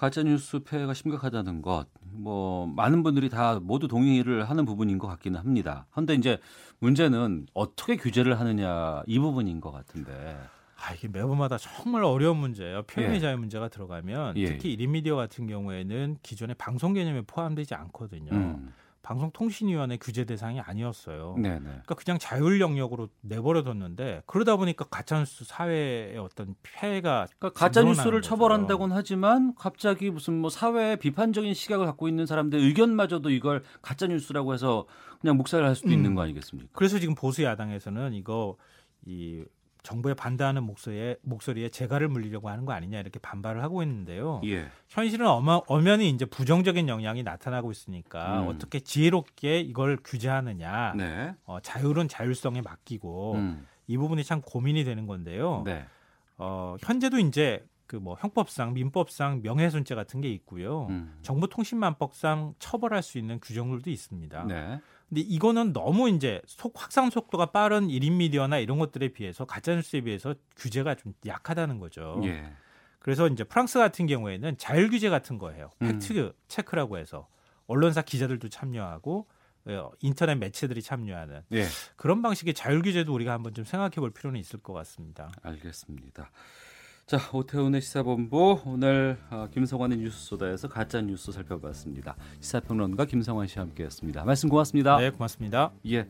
가짜 0.00 0.22
뉴스 0.22 0.60
폐해가 0.60 0.94
심각하다는 0.94 1.60
것, 1.60 1.84
뭐 2.00 2.66
많은 2.66 3.02
분들이 3.02 3.28
다 3.28 3.60
모두 3.60 3.86
동의를 3.86 4.48
하는 4.48 4.64
부분인 4.64 4.96
것 4.96 5.06
같기는 5.08 5.38
합니다. 5.38 5.86
그런데 5.90 6.14
이제 6.14 6.38
문제는 6.78 7.44
어떻게 7.52 7.96
규제를 7.96 8.40
하느냐 8.40 9.02
이 9.06 9.18
부분인 9.18 9.60
것 9.60 9.70
같은데. 9.70 10.38
아, 10.76 10.94
이게 10.94 11.06
매번마다 11.06 11.58
정말 11.58 12.02
어려운 12.02 12.38
문제예요. 12.38 12.84
표현의 12.84 13.16
예. 13.16 13.20
자유 13.20 13.36
문제가 13.36 13.68
들어가면 13.68 14.38
예. 14.38 14.46
특히 14.46 14.74
1인 14.74 14.88
미디어 14.88 15.16
같은 15.16 15.46
경우에는 15.46 16.16
기존의 16.22 16.54
방송 16.54 16.94
개념에 16.94 17.20
포함되지 17.26 17.74
않거든요. 17.74 18.32
음. 18.32 18.72
방송통신위원회 19.02 19.96
규제 19.98 20.24
대상이 20.24 20.60
아니었어요. 20.60 21.36
네네. 21.38 21.60
그러니까 21.60 21.94
그냥 21.94 22.18
자율 22.18 22.60
영역으로 22.60 23.08
내버려 23.22 23.62
뒀는데 23.62 24.22
그러다 24.26 24.56
보니까 24.56 24.84
가짜뉴스 24.84 25.44
사회의 25.44 26.18
어떤 26.18 26.54
폐해가 26.62 27.26
그러니까 27.38 27.58
가짜 27.58 27.82
뉴스를 27.82 28.04
늘어나는 28.04 28.20
거죠. 28.20 28.28
처벌한다고는 28.28 28.96
하지만 28.96 29.54
갑자기 29.54 30.10
무슨 30.10 30.34
뭐 30.34 30.50
사회에 30.50 30.96
비판적인 30.96 31.54
시각을 31.54 31.86
갖고 31.86 32.08
있는 32.08 32.26
사람들 32.26 32.58
의견마저도 32.58 33.30
이걸 33.30 33.62
가짜 33.82 34.06
뉴스라고 34.06 34.54
해서 34.54 34.86
그냥 35.20 35.36
묵살을 35.36 35.66
할 35.66 35.74
수도 35.74 35.88
음. 35.88 35.92
있는 35.92 36.14
거 36.14 36.22
아니겠습니까? 36.22 36.70
그래서 36.72 36.98
지금 36.98 37.14
보수 37.14 37.42
야당에서는 37.42 38.12
이거 38.14 38.56
이 39.06 39.44
정부에 39.82 40.14
반대하는 40.14 40.62
목소리에 40.64 41.16
목소리에 41.22 41.68
재갈을 41.70 42.08
물리려고 42.08 42.48
하는 42.48 42.64
거 42.64 42.72
아니냐 42.72 43.00
이렇게 43.00 43.18
반발을 43.18 43.62
하고 43.62 43.82
있는데요. 43.82 44.40
예. 44.44 44.68
현실은 44.88 45.26
어마, 45.26 45.60
엄연히 45.66 46.10
이제 46.10 46.24
부정적인 46.24 46.88
영향이 46.88 47.22
나타나고 47.22 47.70
있으니까 47.70 48.42
음. 48.42 48.48
어떻게 48.48 48.80
지혜롭게 48.80 49.60
이걸 49.60 49.98
규제하느냐. 50.02 50.94
네. 50.96 51.34
어, 51.44 51.58
자율은 51.60 52.08
자율성에 52.08 52.62
맡기고 52.62 53.34
음. 53.34 53.66
이 53.86 53.96
부분이 53.96 54.24
참 54.24 54.40
고민이 54.40 54.84
되는 54.84 55.06
건데요. 55.06 55.62
네. 55.64 55.84
어, 56.36 56.76
현재도 56.80 57.18
이제 57.18 57.64
그 57.90 57.96
뭐 57.96 58.16
형법상, 58.20 58.72
민법상 58.72 59.40
명예훼손죄 59.42 59.96
같은 59.96 60.20
게 60.20 60.30
있고요. 60.30 60.86
음. 60.90 61.18
정보통신망법상 61.22 62.54
처벌할 62.60 63.02
수 63.02 63.18
있는 63.18 63.40
규정들도 63.40 63.90
있습니다. 63.90 64.44
네. 64.44 64.80
근데 65.10 65.22
이거는 65.22 65.72
너무 65.72 66.08
이제 66.08 66.40
속 66.46 66.80
확산 66.80 67.10
속도가 67.10 67.46
빠른 67.46 67.88
1인 67.88 68.12
미디어나 68.12 68.58
이런 68.58 68.78
것들에 68.78 69.08
비해서 69.08 69.44
가짜 69.44 69.74
뉴스에 69.74 70.02
비해서 70.02 70.34
규제가 70.56 70.94
좀 70.94 71.12
약하다는 71.26 71.80
거죠. 71.80 72.20
예. 72.24 72.50
그래서 73.00 73.26
이제 73.26 73.42
프랑스 73.42 73.78
같은 73.78 74.06
경우에는 74.06 74.56
자율 74.56 74.88
규제 74.88 75.10
같은 75.10 75.36
거예요. 75.36 75.70
음. 75.82 75.88
팩트 75.88 76.32
체크라고 76.46 76.96
해서 76.96 77.28
언론사 77.66 78.02
기자들도 78.02 78.48
참여하고 78.48 79.26
어, 79.66 79.90
인터넷 80.00 80.36
매체들이 80.36 80.80
참여하는 80.80 81.42
예. 81.52 81.66
그런 81.96 82.22
방식의 82.22 82.54
자율 82.54 82.80
규제도 82.80 83.12
우리가 83.12 83.32
한번 83.32 83.52
좀 83.52 83.64
생각해 83.64 83.96
볼 83.96 84.12
필요는 84.12 84.38
있을 84.38 84.60
것 84.60 84.72
같습니다. 84.72 85.32
알겠습니다. 85.42 86.30
자, 87.10 87.18
오태훈의 87.32 87.80
시사본부 87.80 88.60
오늘 88.66 89.18
어, 89.30 89.48
김성환의 89.52 89.98
뉴스소다에서 89.98 90.68
가짜 90.68 91.00
뉴스 91.00 91.32
살펴봤습니다. 91.32 92.14
시사평론가 92.38 93.04
김성환 93.06 93.48
씨와 93.48 93.64
함께했습니다. 93.64 94.22
말씀 94.22 94.48
고맙습니다. 94.48 94.96
네, 94.98 95.10
고맙습니다. 95.10 95.72
예. 95.88 96.06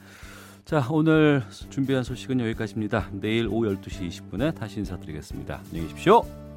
자, 0.66 0.86
오늘 0.90 1.42
준비한 1.70 2.04
소식은 2.04 2.40
여기까지입니다. 2.40 3.08
내일 3.12 3.48
오후 3.48 3.74
12시 3.74 4.10
20분에 4.10 4.54
다시 4.54 4.78
인사드리겠습니다. 4.80 5.62
안녕히 5.70 5.88
계십시오. 5.88 6.49